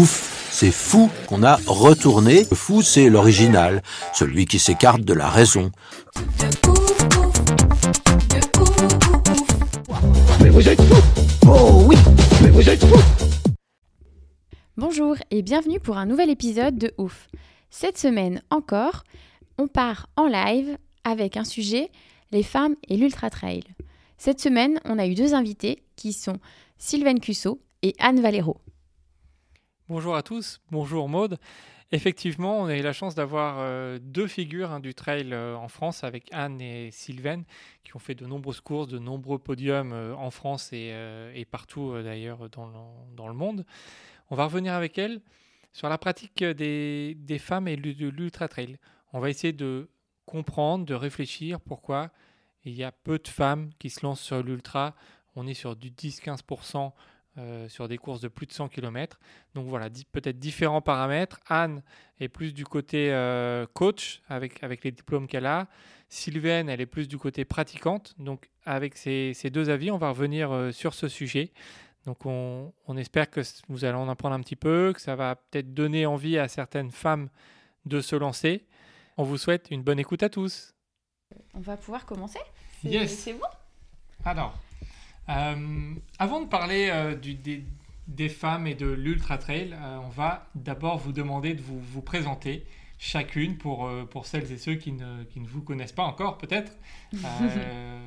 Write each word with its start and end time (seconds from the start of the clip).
Ouf, 0.00 0.48
c'est 0.50 0.70
fou 0.70 1.10
qu'on 1.26 1.42
a 1.42 1.56
retourné. 1.66 2.46
Le 2.50 2.56
fou, 2.56 2.80
c'est 2.80 3.10
l'original, 3.10 3.82
celui 4.14 4.46
qui 4.46 4.58
s'écarte 4.58 5.02
de 5.02 5.12
la 5.12 5.28
raison. 5.28 5.70
Bonjour 14.78 15.16
et 15.30 15.42
bienvenue 15.42 15.80
pour 15.80 15.98
un 15.98 16.06
nouvel 16.06 16.30
épisode 16.30 16.78
de 16.78 16.94
Ouf. 16.96 17.28
Cette 17.68 17.98
semaine 17.98 18.40
encore, 18.48 19.04
on 19.58 19.68
part 19.68 20.06
en 20.16 20.28
live 20.28 20.78
avec 21.04 21.36
un 21.36 21.44
sujet, 21.44 21.90
les 22.32 22.42
femmes 22.42 22.76
et 22.88 22.96
l'ultra 22.96 23.28
trail. 23.28 23.64
Cette 24.16 24.40
semaine, 24.40 24.80
on 24.86 24.98
a 24.98 25.06
eu 25.06 25.14
deux 25.14 25.34
invités 25.34 25.82
qui 25.96 26.14
sont 26.14 26.38
Sylvaine 26.78 27.20
Cusso 27.20 27.60
et 27.82 27.94
Anne 27.98 28.22
Valero. 28.22 28.56
Bonjour 29.90 30.14
à 30.14 30.22
tous, 30.22 30.60
bonjour 30.70 31.08
Maude. 31.08 31.36
Effectivement, 31.90 32.60
on 32.60 32.66
a 32.66 32.76
eu 32.76 32.80
la 32.80 32.92
chance 32.92 33.16
d'avoir 33.16 33.56
euh, 33.58 33.98
deux 34.00 34.28
figures 34.28 34.70
hein, 34.70 34.78
du 34.78 34.94
trail 34.94 35.32
euh, 35.32 35.56
en 35.56 35.66
France 35.66 36.04
avec 36.04 36.28
Anne 36.30 36.60
et 36.60 36.92
Sylvaine 36.92 37.42
qui 37.82 37.96
ont 37.96 37.98
fait 37.98 38.14
de 38.14 38.24
nombreuses 38.24 38.60
courses, 38.60 38.86
de 38.86 39.00
nombreux 39.00 39.40
podiums 39.40 39.92
euh, 39.92 40.14
en 40.14 40.30
France 40.30 40.72
et, 40.72 41.44
partout 41.50 42.00
d'ailleurs 42.04 42.48
dans 42.48 42.68
le, 43.26 43.34
monde. 43.34 43.66
On 44.30 44.36
va 44.36 44.44
revenir 44.44 44.74
avec 44.74 44.96
elles 44.96 45.20
sur 45.72 45.88
la 45.88 45.98
pratique 45.98 46.44
des, 46.44 47.16
des 47.18 47.38
femmes 47.40 47.66
et 47.66 47.76
de 47.76 48.08
l'ultra 48.10 48.46
trail. 48.46 48.78
On 49.12 49.18
va 49.18 49.28
essayer 49.28 49.52
de 49.52 49.88
comprendre, 50.24 50.84
de 50.84 50.94
réfléchir 50.94 51.60
pourquoi 51.60 52.10
il 52.64 52.74
y 52.74 52.84
a 52.84 52.92
peu 52.92 53.18
de 53.18 53.26
femmes 53.26 53.70
qui 53.80 53.90
se 53.90 54.06
lancent 54.06 54.22
sur 54.22 54.40
l'ultra. 54.40 54.94
On 55.34 55.48
est 55.48 55.54
sur 55.54 55.74
du 55.74 55.90
10-15% 55.90 56.92
euh, 57.40 57.68
sur 57.68 57.88
des 57.88 57.96
courses 57.98 58.20
de 58.20 58.28
plus 58.28 58.46
de 58.46 58.52
100 58.52 58.68
km. 58.68 59.18
Donc 59.54 59.66
voilà, 59.66 59.88
peut-être 60.12 60.38
différents 60.38 60.82
paramètres. 60.82 61.40
Anne 61.48 61.82
est 62.20 62.28
plus 62.28 62.52
du 62.52 62.64
côté 62.64 63.12
euh, 63.12 63.66
coach 63.72 64.20
avec, 64.28 64.62
avec 64.62 64.84
les 64.84 64.90
diplômes 64.90 65.26
qu'elle 65.26 65.46
a. 65.46 65.66
Sylvaine, 66.08 66.68
elle 66.68 66.80
est 66.80 66.86
plus 66.86 67.08
du 67.08 67.18
côté 67.18 67.44
pratiquante. 67.44 68.14
Donc 68.18 68.50
avec 68.64 68.96
ces, 68.96 69.32
ces 69.34 69.48
deux 69.48 69.70
avis, 69.70 69.90
on 69.90 69.98
va 69.98 70.10
revenir 70.10 70.52
euh, 70.52 70.70
sur 70.70 70.92
ce 70.92 71.08
sujet. 71.08 71.52
Donc 72.04 72.26
on, 72.26 72.72
on 72.86 72.96
espère 72.96 73.30
que 73.30 73.40
vous 73.68 73.84
allez 73.84 73.96
en 73.96 74.08
apprendre 74.08 74.34
un 74.34 74.40
petit 74.40 74.56
peu, 74.56 74.92
que 74.94 75.00
ça 75.00 75.16
va 75.16 75.36
peut-être 75.36 75.72
donner 75.72 76.06
envie 76.06 76.38
à 76.38 76.46
certaines 76.46 76.90
femmes 76.90 77.30
de 77.86 78.00
se 78.00 78.16
lancer. 78.16 78.66
On 79.16 79.22
vous 79.24 79.38
souhaite 79.38 79.68
une 79.70 79.82
bonne 79.82 79.98
écoute 79.98 80.22
à 80.22 80.28
tous. 80.28 80.74
On 81.54 81.60
va 81.60 81.76
pouvoir 81.76 82.04
commencer 82.06 82.40
Yes. 82.84 83.18
C'est 83.18 83.34
bon? 83.34 83.46
Alors, 84.24 84.54
euh, 85.30 85.94
avant 86.18 86.40
de 86.40 86.46
parler 86.48 86.90
euh, 86.90 87.14
du- 87.14 87.34
des, 87.34 87.64
des 88.08 88.28
femmes 88.28 88.66
et 88.66 88.74
de 88.74 88.86
l'ultra 88.90 89.38
trail, 89.38 89.72
euh, 89.72 89.98
on 90.04 90.08
va 90.08 90.46
d'abord 90.54 90.98
vous 90.98 91.12
demander 91.12 91.54
de 91.54 91.62
vous, 91.62 91.80
vous 91.80 92.02
présenter 92.02 92.66
chacune 92.98 93.56
pour, 93.56 93.86
euh, 93.86 94.04
pour 94.04 94.26
celles 94.26 94.50
et 94.52 94.58
ceux 94.58 94.74
qui 94.74 94.92
ne, 94.92 95.24
qui 95.24 95.40
ne 95.40 95.48
vous 95.48 95.62
connaissent 95.62 95.92
pas 95.92 96.02
encore 96.02 96.36
peut-être. 96.38 96.72
Euh, 97.14 97.98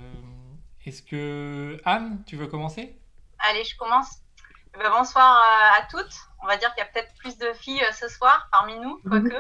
Est-ce 0.86 1.02
que 1.02 1.80
Anne, 1.86 2.22
tu 2.28 2.36
veux 2.36 2.48
commencer? 2.48 2.94
Allez, 3.40 3.64
je 3.64 3.76
commence. 3.78 4.18
Eh 4.76 4.80
ben, 4.80 4.90
bonsoir 4.90 5.42
à 5.78 5.82
toutes. 5.90 6.14
On 6.42 6.48
va 6.48 6.58
dire 6.58 6.74
qu'il 6.76 6.84
y 6.84 6.88
a 6.88 6.90
peut-être 6.92 7.14
plus 7.16 7.38
de 7.38 7.54
filles 7.54 7.82
ce 7.98 8.08
soir 8.10 8.50
parmi 8.52 8.78
nous, 8.80 9.00
quoique. 9.08 9.34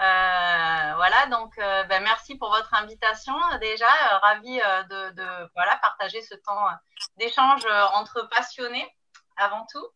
Euh, 0.00 0.92
voilà, 0.94 1.26
donc 1.26 1.58
euh, 1.58 1.82
ben, 1.84 2.02
merci 2.02 2.36
pour 2.36 2.50
votre 2.50 2.72
invitation. 2.74 3.34
Déjà, 3.60 3.86
euh, 3.86 4.18
ravie 4.18 4.60
euh, 4.60 4.82
de, 4.84 5.10
de, 5.14 5.50
voilà, 5.56 5.76
partager 5.78 6.22
ce 6.22 6.36
temps 6.36 6.66
euh, 6.68 6.72
d'échange 7.16 7.64
euh, 7.66 7.84
entre 7.94 8.22
passionnés 8.28 8.88
avant 9.36 9.66
tout. 9.72 9.86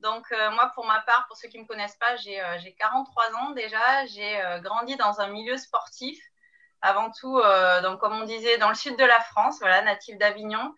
Donc 0.00 0.24
euh, 0.32 0.50
moi, 0.52 0.72
pour 0.74 0.86
ma 0.86 1.00
part, 1.02 1.26
pour 1.28 1.36
ceux 1.36 1.48
qui 1.48 1.58
ne 1.58 1.62
me 1.64 1.68
connaissent 1.68 1.96
pas, 1.96 2.16
j'ai 2.16 2.40
euh, 2.42 2.58
j'ai 2.60 2.74
43 2.74 3.34
ans 3.36 3.50
déjà. 3.50 4.06
J'ai 4.06 4.40
euh, 4.42 4.58
grandi 4.60 4.96
dans 4.96 5.20
un 5.20 5.28
milieu 5.28 5.56
sportif. 5.56 6.18
Avant 6.84 7.12
tout, 7.12 7.38
euh, 7.38 7.80
donc 7.82 8.00
comme 8.00 8.14
on 8.14 8.24
disait, 8.24 8.58
dans 8.58 8.68
le 8.68 8.74
sud 8.74 8.96
de 8.96 9.04
la 9.04 9.20
France, 9.20 9.58
voilà, 9.60 9.82
native 9.82 10.18
d'Avignon. 10.18 10.74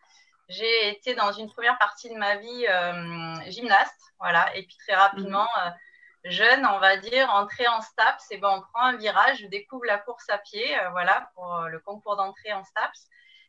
J'ai 0.48 0.90
été 0.90 1.14
dans 1.14 1.32
une 1.32 1.50
première 1.50 1.78
partie 1.78 2.10
de 2.10 2.16
ma 2.16 2.36
vie 2.36 2.66
euh, 2.68 3.50
gymnaste, 3.50 3.98
voilà, 4.18 4.54
et 4.54 4.64
puis 4.64 4.76
très 4.76 4.94
rapidement, 4.94 5.48
euh, 5.64 5.70
jeune, 6.24 6.64
on 6.66 6.78
va 6.78 6.96
dire, 6.96 7.30
entrée 7.30 7.68
en 7.68 7.80
STAPS, 7.80 8.30
et 8.30 8.38
ben 8.38 8.48
on 8.50 8.60
prend 8.62 8.84
un 8.86 8.96
virage, 8.96 9.38
je 9.40 9.46
découvre 9.46 9.84
la 9.84 9.98
course 9.98 10.28
à 10.30 10.38
pied, 10.38 10.78
euh, 10.78 10.88
voilà, 10.90 11.30
pour 11.34 11.54
euh, 11.54 11.68
le 11.68 11.78
concours 11.80 12.16
d'entrée 12.16 12.52
en 12.52 12.64
STAPS, 12.64 13.08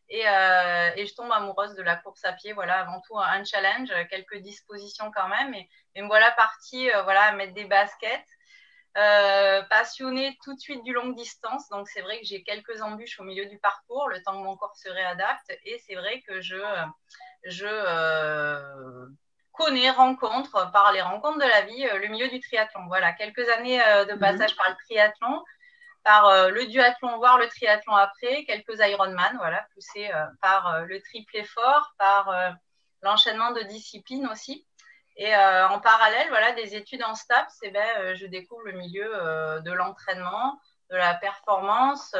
et, 0.09 0.27
euh, 0.27 0.91
et 0.95 1.05
je 1.05 1.15
tombe 1.15 1.31
amoureuse 1.31 1.73
de 1.75 1.81
la 1.81 1.95
course 1.95 2.23
à 2.25 2.33
pied, 2.33 2.53
voilà, 2.53 2.79
avant 2.79 3.01
tout 3.01 3.17
un 3.17 3.43
challenge, 3.43 3.89
quelques 4.09 4.37
dispositions 4.37 5.09
quand 5.11 5.29
même, 5.29 5.53
et, 5.53 6.01
me 6.01 6.07
voilà 6.07 6.31
partie, 6.31 6.89
voilà, 7.03 7.23
à 7.23 7.31
mettre 7.31 7.53
des 7.53 7.65
baskets. 7.65 8.27
Passionnée 9.69 10.37
tout 10.41 10.53
de 10.55 10.59
suite 10.59 10.81
du 10.83 10.93
longue 10.93 11.15
distance, 11.15 11.67
donc 11.67 11.89
c'est 11.89 12.01
vrai 12.01 12.17
que 12.21 12.25
j'ai 12.25 12.43
quelques 12.43 12.81
embûches 12.81 13.19
au 13.19 13.23
milieu 13.23 13.45
du 13.45 13.59
parcours, 13.59 14.07
le 14.07 14.23
temps 14.23 14.39
que 14.39 14.45
mon 14.45 14.55
corps 14.55 14.77
se 14.77 14.87
réadapte, 14.87 15.51
et 15.65 15.81
c'est 15.85 15.95
vrai 15.95 16.21
que 16.21 16.39
je 16.39 16.55
connais, 19.57 19.89
rencontre 19.89 20.71
par 20.71 20.91
les 20.91 21.01
rencontres 21.01 21.39
de 21.39 21.49
la 21.49 21.61
vie 21.61 21.87
euh, 21.87 21.99
le 21.99 22.07
milieu 22.07 22.27
du 22.27 22.39
triathlon. 22.39 22.85
Voilà, 22.87 23.13
quelques 23.13 23.47
années 23.49 23.81
euh, 23.83 24.05
de 24.05 24.13
passage 24.13 24.55
par 24.55 24.69
le 24.69 24.75
triathlon, 24.85 25.43
par 26.03 26.27
euh, 26.27 26.49
le 26.49 26.65
duathlon, 26.67 27.17
voire 27.17 27.37
le 27.37 27.47
triathlon 27.47 27.95
après, 27.95 28.45
quelques 28.45 28.79
Ironman, 28.79 29.37
voilà, 29.37 29.65
poussés 29.73 30.09
euh, 30.13 30.25
par 30.41 30.85
le 30.85 31.01
triple 31.01 31.37
effort, 31.37 31.93
par 31.97 32.55
l'enchaînement 33.01 33.51
de 33.51 33.61
disciplines 33.61 34.27
aussi. 34.27 34.65
Et 35.17 35.33
euh, 35.33 35.67
en 35.69 35.79
parallèle, 35.79 36.27
voilà, 36.29 36.51
des 36.53 36.75
études 36.75 37.03
en 37.03 37.15
STAPS, 37.15 37.59
eh 37.63 37.71
ben, 37.71 37.87
euh, 37.99 38.15
je 38.15 38.25
découvre 38.25 38.63
le 38.65 38.73
milieu 38.73 39.09
euh, 39.13 39.61
de 39.61 39.71
l'entraînement, 39.71 40.59
de 40.91 40.97
la 40.97 41.13
performance, 41.15 42.15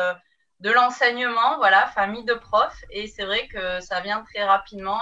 de 0.59 0.71
l'enseignement, 0.71 1.57
voilà, 1.57 1.87
famille 1.87 2.23
de 2.23 2.33
profs. 2.33 2.83
Et 2.89 3.07
c'est 3.07 3.25
vrai 3.25 3.47
que 3.47 3.79
ça 3.81 3.99
vient 3.99 4.23
très 4.23 4.43
rapidement, 4.43 4.99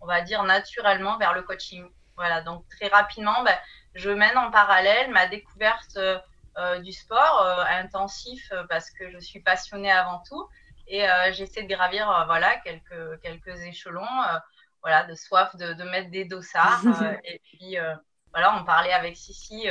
on 0.00 0.06
va 0.06 0.20
dire 0.20 0.42
naturellement, 0.44 1.18
vers 1.18 1.34
le 1.34 1.42
coaching. 1.42 1.88
Voilà, 2.16 2.40
donc 2.40 2.66
très 2.68 2.88
rapidement, 2.88 3.42
ben, 3.44 3.56
je 3.94 4.10
mène 4.10 4.36
en 4.38 4.50
parallèle 4.50 5.10
ma 5.10 5.26
découverte 5.26 5.96
euh, 5.96 6.18
euh, 6.58 6.78
du 6.78 6.90
sport 6.90 7.42
euh, 7.42 7.64
intensif 7.68 8.50
parce 8.70 8.90
que 8.90 9.10
je 9.10 9.18
suis 9.18 9.40
passionnée 9.40 9.92
avant 9.92 10.22
tout. 10.26 10.48
Et 10.86 11.06
euh, 11.06 11.30
j'essaie 11.32 11.64
de 11.64 11.68
gravir 11.68 12.24
voilà, 12.26 12.56
quelques, 12.60 13.20
quelques 13.20 13.60
échelons. 13.62 14.06
voilà, 14.80 15.04
de 15.04 15.14
soif 15.14 15.54
de, 15.56 15.74
de 15.74 15.84
mettre 15.84 16.10
des 16.10 16.24
dossards. 16.24 16.80
et 17.24 17.40
puis, 17.44 17.76
voilà, 18.32 18.56
on 18.58 18.64
parlait 18.64 18.92
avec 18.92 19.16
Sissi. 19.16 19.68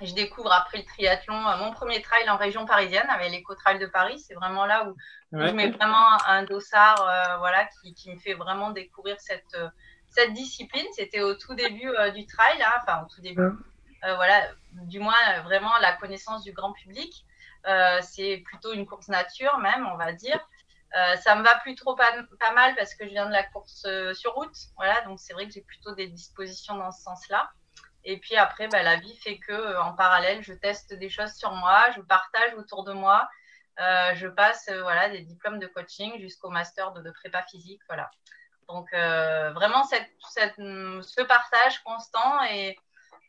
je 0.00 0.14
découvre 0.14 0.52
après 0.52 0.78
le 0.78 0.84
triathlon 0.84 1.38
mon 1.58 1.72
premier 1.72 2.00
trail 2.00 2.30
en 2.30 2.38
région 2.38 2.64
parisienne 2.64 3.08
avec 3.10 3.30
l'éco-trail 3.30 3.78
de 3.78 3.86
Paris. 3.86 4.18
C'est 4.18 4.34
vraiment 4.34 4.64
là 4.64 4.88
où, 4.88 4.96
je 5.32 5.52
mets 5.52 5.70
vraiment 5.70 6.22
un 6.26 6.44
dossard 6.44 7.00
euh, 7.02 7.38
voilà, 7.38 7.66
qui, 7.66 7.94
qui, 7.94 8.10
me 8.10 8.18
fait 8.18 8.34
vraiment 8.34 8.70
découvrir 8.70 9.16
cette, 9.20 9.54
euh, 9.54 9.68
cette 10.08 10.32
discipline. 10.32 10.86
C'était 10.92 11.20
au 11.20 11.34
tout 11.34 11.54
début 11.54 11.88
euh, 11.88 12.10
du 12.10 12.26
trail, 12.26 12.62
hein, 12.62 12.72
enfin 12.82 13.02
au 13.04 13.08
tout 13.14 13.20
début, 13.20 13.42
voilà, 14.02 14.48
du 14.72 15.00
moins 15.00 15.42
vraiment 15.44 15.76
la 15.80 15.92
connaissance 15.94 16.44
du 16.44 16.52
grand 16.52 16.72
public. 16.72 17.26
C'est 18.00 18.42
plutôt 18.46 18.72
une 18.72 18.86
course 18.86 19.08
nature 19.08 19.58
même, 19.58 19.86
on 19.92 19.96
va 19.96 20.12
dire. 20.12 20.40
Euh, 20.96 21.16
ça 21.16 21.34
me 21.34 21.44
va 21.44 21.56
plus 21.56 21.74
trop 21.74 21.94
pas, 21.94 22.10
pas, 22.40 22.52
mal 22.52 22.74
parce 22.74 22.94
que 22.94 23.04
je 23.04 23.10
viens 23.10 23.26
de 23.26 23.32
la 23.32 23.42
course 23.42 23.84
euh, 23.86 24.14
sur 24.14 24.32
route, 24.32 24.56
voilà, 24.76 25.02
donc 25.02 25.20
c'est 25.20 25.34
vrai 25.34 25.46
que 25.46 25.52
j'ai 25.52 25.60
plutôt 25.60 25.94
des 25.94 26.06
dispositions 26.06 26.76
dans 26.76 26.90
ce 26.90 27.02
sens-là. 27.02 27.50
Et 28.04 28.18
puis 28.18 28.36
après, 28.36 28.68
bah, 28.68 28.82
la 28.82 28.96
vie 28.96 29.14
fait 29.18 29.38
que 29.38 29.52
euh, 29.52 29.82
en 29.82 29.92
parallèle, 29.92 30.42
je 30.42 30.54
teste 30.54 30.94
des 30.94 31.10
choses 31.10 31.34
sur 31.34 31.52
moi, 31.52 31.90
je 31.94 32.00
partage 32.00 32.54
autour 32.54 32.84
de 32.84 32.92
moi, 32.92 33.28
je 33.78 34.26
passe 34.26 34.68
voilà 34.82 35.08
des 35.08 35.20
diplômes 35.20 35.58
de 35.58 35.66
coaching 35.66 36.18
jusqu'au 36.20 36.50
master 36.50 36.92
de, 36.92 37.02
de, 37.02 37.10
prépa 37.10 37.42
physique, 37.44 37.80
voilà. 37.88 38.10
Donc 38.68 38.92
euh, 38.92 39.50
vraiment 39.52 39.82
cette, 39.84 40.10
cette, 40.30 40.56
ce 40.56 41.22
partage 41.22 41.82
constant 41.84 42.42
et 42.44 42.78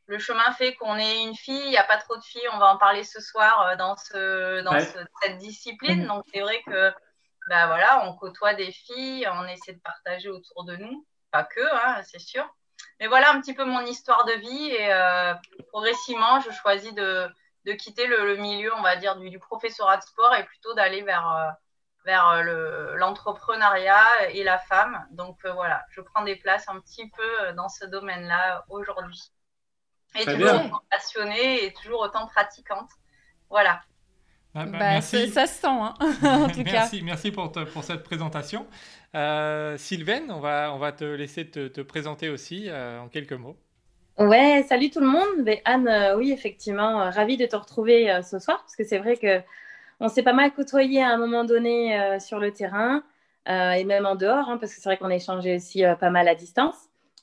le 0.07 0.19
chemin 0.19 0.51
fait 0.53 0.75
qu'on 0.75 0.97
est 0.97 1.23
une 1.23 1.35
fille, 1.35 1.63
il 1.65 1.69
n'y 1.69 1.77
a 1.77 1.83
pas 1.83 1.97
trop 1.97 2.17
de 2.17 2.23
filles, 2.23 2.47
on 2.53 2.57
va 2.57 2.73
en 2.73 2.77
parler 2.77 3.03
ce 3.03 3.21
soir 3.21 3.61
euh, 3.61 3.75
dans, 3.75 3.95
ce, 3.95 4.61
dans 4.61 4.73
ouais. 4.73 4.81
ce, 4.81 4.99
cette 5.21 5.37
discipline. 5.37 6.07
Donc 6.07 6.25
c'est 6.33 6.41
vrai 6.41 6.61
que 6.65 6.91
bah 7.47 7.67
voilà, 7.67 8.05
on 8.05 8.15
côtoie 8.15 8.53
des 8.53 8.71
filles, 8.71 9.27
on 9.31 9.47
essaie 9.47 9.73
de 9.73 9.81
partager 9.81 10.29
autour 10.29 10.65
de 10.65 10.75
nous, 10.75 11.05
pas 11.31 11.43
que, 11.43 11.61
hein, 11.61 12.01
c'est 12.03 12.19
sûr. 12.19 12.47
mais 12.99 13.07
voilà 13.07 13.31
un 13.31 13.39
petit 13.41 13.55
peu 13.55 13.63
mon 13.63 13.83
histoire 13.85 14.25
de 14.25 14.33
vie 14.33 14.71
et 14.71 15.65
progressivement, 15.69 16.41
je 16.41 16.51
choisis 16.51 16.93
de, 16.93 17.27
de 17.65 17.73
quitter 17.73 18.07
le, 18.07 18.35
milieu, 18.37 18.73
on 18.75 18.81
va 18.81 18.95
dire, 18.95 19.15
du, 19.17 19.29
du 19.29 19.39
professorat 19.39 19.97
de 19.97 20.03
sport 20.03 20.33
et 20.35 20.45
plutôt 20.45 20.73
d'aller 20.73 21.01
vers 21.01 21.55
vers 22.05 22.29
euh, 22.29 22.95
l'entrepreneuriat 22.95 24.31
et 24.31 24.43
la 24.43 24.57
femme. 24.57 25.05
Donc 25.11 25.37
euh, 25.45 25.53
voilà, 25.53 25.85
je 25.91 26.01
prends 26.01 26.23
des 26.23 26.35
places 26.35 26.67
un 26.67 26.79
petit 26.79 27.09
peu 27.09 27.41
euh, 27.41 27.53
dans 27.53 27.69
ce 27.69 27.85
domaine-là 27.85 28.65
aujourd'hui. 28.69 29.21
Et 30.19 30.25
toujours 30.25 30.83
passionnée 30.89 31.65
et 31.65 31.73
toujours 31.73 32.01
autant 32.01 32.25
pratiquante. 32.27 32.89
Voilà. 33.49 33.81
Ah 34.55 34.65
bah, 34.65 34.79
bah, 34.79 35.01
ça 35.01 35.45
se 35.45 35.61
sent, 35.61 35.67
hein, 35.67 35.93
en 36.23 36.49
tout 36.49 36.63
merci, 36.63 36.99
cas. 36.99 37.05
Merci 37.05 37.31
pour, 37.31 37.51
pour 37.51 37.83
cette 37.83 38.03
présentation. 38.03 38.65
Euh, 39.15 39.77
Sylvaine, 39.77 40.31
on 40.31 40.39
va, 40.39 40.73
on 40.73 40.79
va 40.79 40.91
te 40.91 41.03
laisser 41.03 41.47
te, 41.47 41.67
te 41.67 41.81
présenter 41.81 42.29
aussi 42.29 42.67
en 42.71 43.07
quelques 43.09 43.33
mots. 43.33 43.59
Ouais, 44.19 44.65
salut 44.67 44.89
tout 44.89 44.99
le 44.99 45.07
monde. 45.07 45.43
Mais 45.43 45.61
Anne, 45.65 45.89
oui, 46.17 46.31
effectivement, 46.31 47.09
ravie 47.09 47.37
de 47.37 47.45
te 47.45 47.55
retrouver 47.55 48.21
ce 48.21 48.37
soir, 48.37 48.59
parce 48.59 48.75
que 48.75 48.83
c'est 48.83 48.99
vrai 48.99 49.15
que 49.15 49.41
on 49.99 50.07
s'est 50.07 50.23
pas 50.23 50.33
mal 50.33 50.53
côtoyé 50.53 51.01
à 51.01 51.09
un 51.09 51.17
moment 51.17 51.43
donné 51.43 51.99
euh, 51.99 52.19
sur 52.19 52.39
le 52.39 52.51
terrain 52.51 53.03
euh, 53.49 53.71
et 53.71 53.83
même 53.83 54.05
en 54.05 54.15
dehors, 54.15 54.49
hein, 54.49 54.57
parce 54.57 54.73
que 54.73 54.81
c'est 54.81 54.89
vrai 54.89 54.97
qu'on 54.97 55.09
a 55.09 55.15
échangé 55.15 55.55
aussi 55.55 55.85
euh, 55.85 55.95
pas 55.95 56.09
mal 56.09 56.27
à 56.27 56.35
distance. 56.35 56.75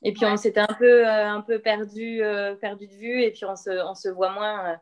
Et 0.03 0.13
puis 0.13 0.25
on 0.25 0.37
s'était 0.37 0.59
un 0.59 0.75
peu, 0.77 1.07
un 1.07 1.41
peu 1.41 1.57
perdu, 1.57 2.21
perdu 2.61 2.85
de 2.85 2.93
vue 2.93 3.23
et 3.23 3.31
puis 3.31 3.45
on 3.45 3.55
se, 3.55 3.83
on 3.83 3.95
se 3.95 4.09
voit 4.09 4.29
moins, 4.29 4.79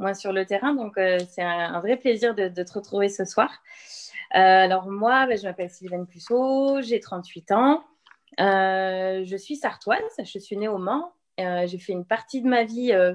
moins 0.00 0.12
sur 0.12 0.32
le 0.32 0.44
terrain. 0.44 0.74
Donc 0.74 0.94
c'est 0.96 1.42
un, 1.42 1.78
vrai 1.78 1.96
plaisir 1.96 2.34
de, 2.34 2.48
te 2.48 2.72
retrouver 2.72 3.08
ce 3.08 3.24
soir. 3.24 3.48
alors 4.32 4.90
moi, 4.90 5.26
ben, 5.26 5.38
je 5.38 5.44
m'appelle 5.44 5.70
Sylvaine 5.70 6.04
Puceau, 6.08 6.82
j'ai 6.82 6.98
38 6.98 7.52
ans. 7.52 7.84
je 8.38 9.36
suis 9.38 9.54
sartoise, 9.54 10.00
je 10.18 10.38
suis 10.40 10.56
née 10.56 10.66
au 10.66 10.78
Mans 10.78 11.12
euh, 11.40 11.66
j'ai 11.66 11.78
fait 11.78 11.92
une 11.92 12.04
partie 12.04 12.40
de 12.42 12.48
ma 12.48 12.64
vie 12.64 12.92
euh, 12.92 13.14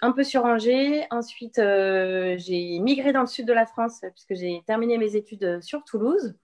un 0.00 0.12
peu 0.12 0.24
sur 0.24 0.44
Angers. 0.44 1.06
Ensuite, 1.10 1.58
euh, 1.58 2.36
j'ai 2.38 2.78
migré 2.78 3.12
dans 3.12 3.20
le 3.20 3.26
sud 3.26 3.46
de 3.46 3.52
la 3.52 3.66
France 3.66 4.00
puisque 4.14 4.34
j'ai 4.34 4.62
terminé 4.66 4.98
mes 4.98 5.16
études 5.16 5.60
sur 5.62 5.84
Toulouse. 5.84 6.34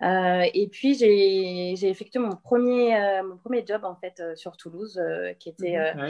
et 0.00 0.68
puis, 0.72 0.94
j'ai 0.94 1.88
effectué 1.88 2.18
mon 2.18 2.36
premier, 2.36 3.22
mon 3.22 3.36
premier 3.36 3.64
job 3.66 3.84
en 3.84 3.96
fait 3.96 4.22
sur 4.36 4.56
Toulouse 4.56 5.00
qui 5.38 5.48
était 5.48 5.94
mhm. 5.94 6.08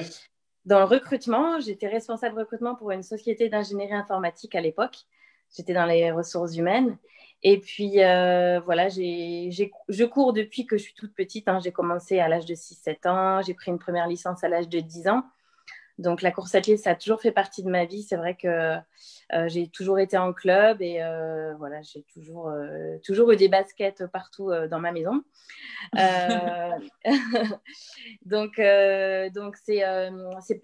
dans 0.65 0.79
le 0.79 0.85
recrutement. 0.85 1.61
J'étais 1.61 1.89
responsable 1.89 2.37
de 2.37 2.41
recrutement 2.41 2.75
pour 2.75 2.91
une 2.91 3.03
société 3.03 3.49
d'ingénierie 3.49 3.95
informatique 3.95 4.55
à 4.55 4.61
l'époque. 4.61 4.97
J'étais 5.57 5.75
dans 5.75 5.87
les 5.87 6.11
ressources 6.11 6.57
humaines. 6.57 6.99
Et 7.47 7.61
puis, 7.61 8.03
euh, 8.03 8.59
voilà, 8.61 8.89
je 8.89 10.05
cours 10.05 10.33
depuis 10.33 10.65
que 10.65 10.79
je 10.79 10.83
suis 10.83 10.95
toute 10.95 11.15
petite. 11.15 11.47
Hein. 11.47 11.61
J'ai 11.63 11.73
commencé 11.73 12.19
à 12.19 12.27
l'âge 12.27 12.47
de 12.47 12.55
6-7 12.55 13.07
ans. 13.07 13.43
J'ai 13.43 13.53
pris 13.53 13.71
une 13.71 13.79
première 13.79 14.09
licence 14.09 14.43
à 14.43 14.49
l'âge 14.49 14.71
de 14.71 14.81
10 14.81 15.09
ans. 15.09 15.25
Donc, 15.99 16.23
la 16.23 16.33
course 16.33 16.55
à 16.55 16.63
pied, 16.63 16.79
ça 16.79 16.93
a 16.93 16.95
toujours 16.95 17.21
fait 17.21 17.33
partie 17.33 17.63
de 17.63 17.69
ma 17.69 17.85
vie. 17.85 18.03
C'est 18.03 18.17
vrai 18.17 18.35
que 18.35 18.49
euh, 18.49 19.49
j'ai 19.49 19.69
toujours 19.69 19.99
été 19.99 20.17
en 20.17 20.33
club 20.33 20.81
et 20.81 21.03
euh, 21.03 21.55
voilà, 21.57 21.83
j'ai 21.83 22.03
toujours, 22.15 22.51
toujours 23.05 23.31
eu 23.31 23.37
des 23.37 23.49
baskets 23.49 24.07
partout 24.07 24.51
dans 24.71 24.81
ma 24.81 24.91
maison. 24.91 25.23
donc, 28.25 28.59
donc 29.35 29.57
c'est 29.59 29.85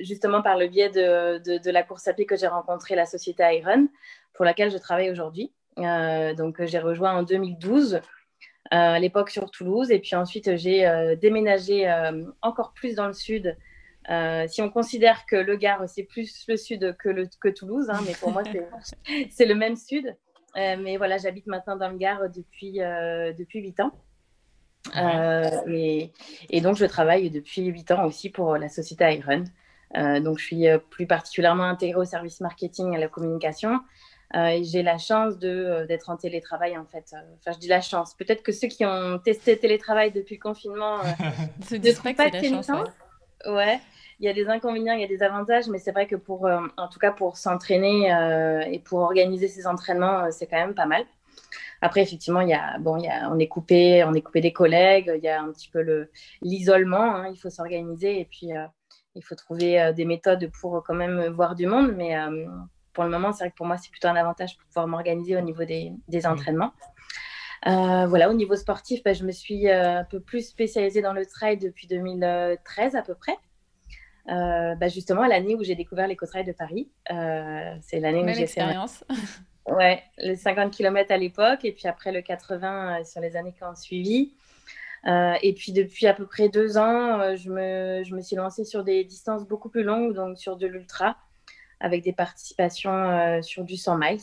justement 0.01 0.41
par 0.41 0.57
le 0.57 0.67
biais 0.67 0.89
de, 0.89 1.59
de, 1.59 1.71
la 1.71 1.83
course 1.83 2.09
à 2.09 2.15
pied 2.15 2.25
que 2.25 2.37
j'ai 2.37 2.49
rencontré 2.49 2.95
la 2.97 3.05
société 3.05 3.45
Iron, 3.59 3.87
pour 4.33 4.47
laquelle 4.47 4.71
je 4.71 4.79
travaille 4.79 5.11
aujourd'hui. 5.11 5.53
Euh, 5.79 6.35
donc, 6.35 6.63
j'ai 6.65 6.79
rejoint 6.79 7.15
en 7.17 7.23
2012, 7.23 7.95
euh, 7.95 8.01
à 8.71 8.99
l'époque 8.99 9.31
sur 9.31 9.51
Toulouse. 9.51 9.91
Et 9.91 9.99
puis 9.99 10.15
ensuite, 10.15 10.57
j'ai 10.57 10.87
euh, 10.87 11.17
déménagé 11.17 11.91
encore 12.43 12.73
plus 12.73 12.95
dans 12.95 13.07
le 13.07 13.13
sud. 13.13 13.57
si 14.49 14.63
on 14.63 14.71
considère 14.71 15.27
que 15.27 15.37
le 15.37 15.57
Gard, 15.57 15.89
c'est 15.89 16.05
plus 16.05 16.45
le 16.49 16.57
sud 16.57 16.97
que, 16.99 17.09
le, 17.09 17.29
que 17.41 17.49
Toulouse, 17.49 17.91
hein, 17.91 18.01
mais 18.07 18.15
pour 18.15 18.33
moi, 18.33 18.43
c'est 19.31 19.47
le 19.47 19.55
même 19.55 19.77
sud. 19.77 20.15
mais 20.55 20.97
voilà, 20.97 21.19
j'habite 21.19 21.47
maintenant 21.47 21.77
dans 21.77 21.89
le 21.89 21.97
Gard 21.97 22.29
depuis, 22.31 22.79
depuis 23.39 23.61
8 23.61 23.81
ans. 23.81 23.93
et, 25.69 26.13
et, 26.49 26.61
donc, 26.61 26.77
je 26.77 26.87
travaille 26.87 27.31
depuis 27.31 27.67
8 27.67 27.91
ans 27.93 28.05
aussi 28.07 28.31
pour 28.31 28.57
la 28.57 28.69
société 28.69 29.05
Iron. 29.15 29.45
donc, 30.21 30.39
je 30.39 30.45
suis 30.45 30.67
plus 30.91 31.07
particulièrement 31.07 31.65
intégrée 31.65 32.01
au 32.01 32.05
service 32.05 32.41
marketing 32.41 32.93
et 32.93 32.97
à 32.97 33.01
la 33.01 33.09
communication. 33.09 33.81
Euh, 34.37 34.61
j'ai 34.63 34.83
la 34.83 34.99
chance 34.99 35.35
euh, 35.43 35.87
d'être 35.87 36.09
en 36.09 36.17
télétravail 36.17 36.79
en 36.79 36.85
fait. 36.85 37.15
Enfin, 37.39 37.53
je 37.53 37.59
dis 37.59 37.69
la 37.69 37.81
chance. 37.81 38.15
Peut-être 38.15 38.43
que 38.43 38.53
ceux 38.53 38.69
qui 38.69 38.85
ont 38.85 39.19
testé 39.19 39.59
télétravail 39.59 40.13
depuis 40.13 40.37
le 40.37 40.41
confinement 40.41 41.01
euh, 41.01 41.73
ne 41.77 41.93
trouvent 41.93 42.15
pas 42.15 42.31
de 42.31 42.45
chance. 42.45 42.71
Ouais. 43.47 43.81
Il 44.21 44.27
y 44.27 44.29
a 44.29 44.35
des 44.35 44.49
inconvénients, 44.49 44.93
il 44.93 45.01
y 45.01 45.05
a 45.05 45.09
des 45.09 45.23
avantages, 45.23 45.67
mais 45.69 45.79
c'est 45.79 45.93
vrai 45.93 46.07
que 46.07 46.15
pour, 46.15 46.47
en 46.47 46.89
tout 46.89 46.99
cas 46.99 47.11
pour 47.11 47.39
s'entraîner 47.39 48.11
et 48.71 48.79
pour 48.79 48.99
organiser 48.99 49.49
ses 49.49 49.67
entraînements, 49.67 50.31
c'est 50.31 50.47
quand 50.47 50.59
même 50.59 50.75
pas 50.75 50.85
mal. 50.85 51.05
Après, 51.81 52.03
effectivement, 52.03 52.43
il 52.43 52.51
y 52.51 52.53
a, 52.53 52.77
bon, 52.79 52.99
il 52.99 53.05
y 53.05 53.09
a, 53.09 53.31
on 53.33 53.39
est 53.39 53.49
coupé, 53.49 54.05
on 54.05 54.13
est 54.13 54.21
coupé 54.21 54.43
des 54.43 54.53
collègues, 54.53 55.11
il 55.17 55.25
y 55.25 55.29
a 55.29 55.41
un 55.41 55.51
petit 55.51 55.71
peu 55.71 55.81
le 55.81 56.11
l'isolement. 56.43 57.17
Hein, 57.17 57.29
il 57.33 57.39
faut 57.39 57.49
s'organiser 57.49 58.21
et 58.21 58.27
puis 58.27 58.51
il 59.15 59.25
faut 59.25 59.37
trouver 59.37 59.91
des 59.97 60.05
méthodes 60.05 60.51
pour 60.61 60.83
quand 60.87 60.95
même 60.95 61.29
voir 61.29 61.55
du 61.55 61.65
monde, 61.65 61.95
mais 61.97 62.15
pour 62.93 63.05
le 63.05 63.11
moment, 63.11 63.33
c'est 63.33 63.45
vrai 63.45 63.51
que 63.51 63.57
pour 63.57 63.67
moi, 63.67 63.77
c'est 63.77 63.91
plutôt 63.91 64.09
un 64.09 64.17
avantage 64.17 64.57
pour 64.57 64.67
pouvoir 64.67 64.89
m'organiser 64.89 65.37
au 65.37 65.41
niveau 65.41 65.65
des, 65.65 65.93
des 66.09 66.23
mmh. 66.23 66.27
entraînements. 66.27 66.73
Euh, 67.67 68.07
voilà, 68.07 68.31
au 68.31 68.33
niveau 68.33 68.57
sportif, 68.57 69.03
bah, 69.03 69.13
je 69.13 69.25
me 69.25 69.33
suis 69.33 69.69
euh, 69.69 69.99
un 69.99 70.05
peu 70.05 70.21
plus 70.21 70.49
spécialisée 70.49 71.03
dans 71.03 71.13
le 71.13 71.27
trail 71.27 71.59
depuis 71.59 71.87
2013 71.87 72.97
à 72.97 73.03
peu 73.03 73.15
près. 73.15 73.37
Euh, 74.29 74.75
bah, 74.77 74.89
justement, 74.89 75.27
l'année 75.27 75.55
où 75.55 75.63
j'ai 75.63 75.75
découvert 75.75 76.07
l'éco-trail 76.07 76.45
de 76.45 76.53
Paris. 76.53 76.91
c'est 77.09 78.01
l'année 78.01 78.23
où 78.23 78.29
j'ai 78.29 78.35
fait. 78.35 78.43
expérience. 78.43 79.05
Ouais, 79.67 80.03
les 80.19 80.37
50 80.37 80.73
km 80.73 81.13
à 81.13 81.17
l'époque 81.17 81.65
et 81.65 81.71
puis 81.71 81.87
après 81.87 82.11
le 82.11 82.23
80 82.23 83.05
sur 83.05 83.21
les 83.21 83.37
années 83.37 83.53
qui 83.53 83.63
ont 83.63 83.77
suivi. 83.77 84.33
et 85.07 85.55
puis 85.57 85.71
depuis 85.71 86.09
à 86.09 86.15
peu 86.15 86.27
près 86.27 86.49
deux 86.49 86.77
ans, 86.77 87.37
je, 87.37 87.51
me, 87.51 88.03
je 88.03 88.15
me 88.17 88.21
suis 88.21 88.35
lancée 88.35 88.65
sur 88.65 88.83
des 88.83 89.05
distances 89.05 89.47
beaucoup 89.47 89.69
plus 89.69 89.85
longues, 89.85 90.15
donc 90.15 90.39
sur 90.39 90.57
de 90.57 90.67
l'ultra 90.67 91.19
avec 91.81 92.05
des 92.05 92.13
participations 92.13 92.93
euh, 92.93 93.43
sur 93.43 93.65
du 93.65 93.77
100 93.77 93.99
miles. 93.99 94.21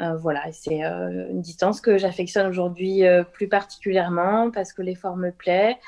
Euh, 0.00 0.16
voilà, 0.16 0.50
c'est 0.52 0.84
euh, 0.84 1.28
une 1.30 1.40
distance 1.40 1.80
que 1.80 1.98
j'affectionne 1.98 2.46
aujourd'hui 2.46 3.02
plus 3.32 3.48
particulièrement 3.48 4.50
parce 4.50 4.72
que 4.72 4.82
l'effort 4.82 5.16
me 5.16 5.30
plaît, 5.30 5.78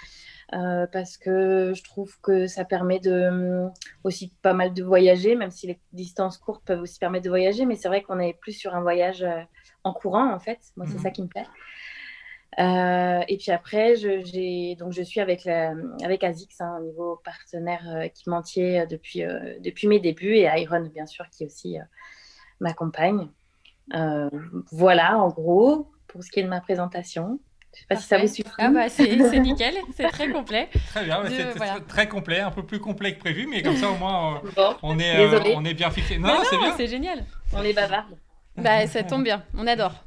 parce 0.50 1.16
que 1.16 1.72
je 1.76 1.84
trouve 1.84 2.20
que 2.20 2.48
ça 2.48 2.64
permet 2.64 2.98
de, 2.98 3.68
aussi 4.02 4.32
pas 4.42 4.52
mal 4.52 4.74
de 4.74 4.82
voyager, 4.82 5.36
même 5.36 5.52
si 5.52 5.68
les 5.68 5.78
distances 5.92 6.38
courtes 6.38 6.64
peuvent 6.64 6.82
aussi 6.82 6.98
permettre 6.98 7.24
de 7.24 7.30
voyager, 7.30 7.66
mais 7.66 7.76
c'est 7.76 7.86
vrai 7.86 8.02
qu'on 8.02 8.18
est 8.18 8.32
plus 8.34 8.52
sur 8.52 8.74
un 8.74 8.80
voyage 8.80 9.24
en 9.84 9.92
courant, 9.92 10.34
en 10.34 10.40
fait. 10.40 10.58
Moi, 10.76 10.86
c'est 10.88 10.96
mhm. 10.96 11.02
ça 11.02 11.10
qui 11.10 11.22
me 11.22 11.28
plaît. 11.28 11.46
Euh, 12.58 13.20
et 13.28 13.36
puis 13.36 13.52
après, 13.52 13.96
je, 13.96 14.76
donc 14.76 14.92
je 14.92 15.02
suis 15.02 15.20
avec, 15.20 15.46
avec 15.46 16.24
ASICS, 16.24 16.60
un 16.60 16.66
hein, 16.66 16.80
niveau 16.80 17.20
partenaire 17.24 17.82
euh, 17.88 18.00
équipementier 18.00 18.80
euh, 18.80 18.86
depuis, 18.86 19.22
depuis 19.60 19.86
mes 19.86 20.00
débuts, 20.00 20.34
et 20.34 20.48
Iron, 20.60 20.88
bien 20.92 21.06
sûr, 21.06 21.24
qui 21.30 21.44
aussi 21.46 21.78
m'accompagne. 22.60 23.28
voilà, 24.72 25.18
en 25.18 25.28
gros, 25.28 25.90
pour 26.08 26.24
ce 26.24 26.30
qui 26.30 26.40
est 26.40 26.44
de 26.44 26.48
ma 26.48 26.60
présentation. 26.60 27.38
Je 27.72 27.76
ne 27.76 27.80
sais 27.82 27.86
pas 27.88 27.96
si 27.96 28.08
ça 28.08 28.18
vous 28.18 28.26
suffit. 28.26 28.50
Ah 28.58 28.68
bah 28.70 28.88
c'est 28.88 29.16
nickel, 29.38 29.74
c'est 29.96 30.08
très 30.08 30.28
complet. 30.32 30.68
Très 30.88 31.04
bien, 31.04 31.22
c'est 31.28 31.86
très 31.86 32.08
complet, 32.08 32.40
un 32.40 32.50
peu 32.50 32.64
plus 32.64 32.80
complet 32.80 33.14
que 33.14 33.20
prévu, 33.20 33.46
mais 33.48 33.62
comme 33.62 33.76
ça 33.76 33.90
au 33.90 33.96
moins 33.96 34.42
on, 34.82 34.98
est, 34.98 35.54
on 35.54 35.64
est 35.64 35.74
bien 35.74 35.92
fixé. 35.92 36.18
Non, 36.18 36.28
non 36.28 36.40
c'est 36.50 36.58
bien. 36.58 36.74
C'est 36.76 36.88
génial. 36.88 37.24
On 37.52 37.62
est 37.62 37.72
bavarde. 37.72 38.16
Bah, 38.56 38.88
ça 38.88 39.04
tombe 39.04 39.22
bien, 39.22 39.44
on 39.56 39.68
adore. 39.68 40.04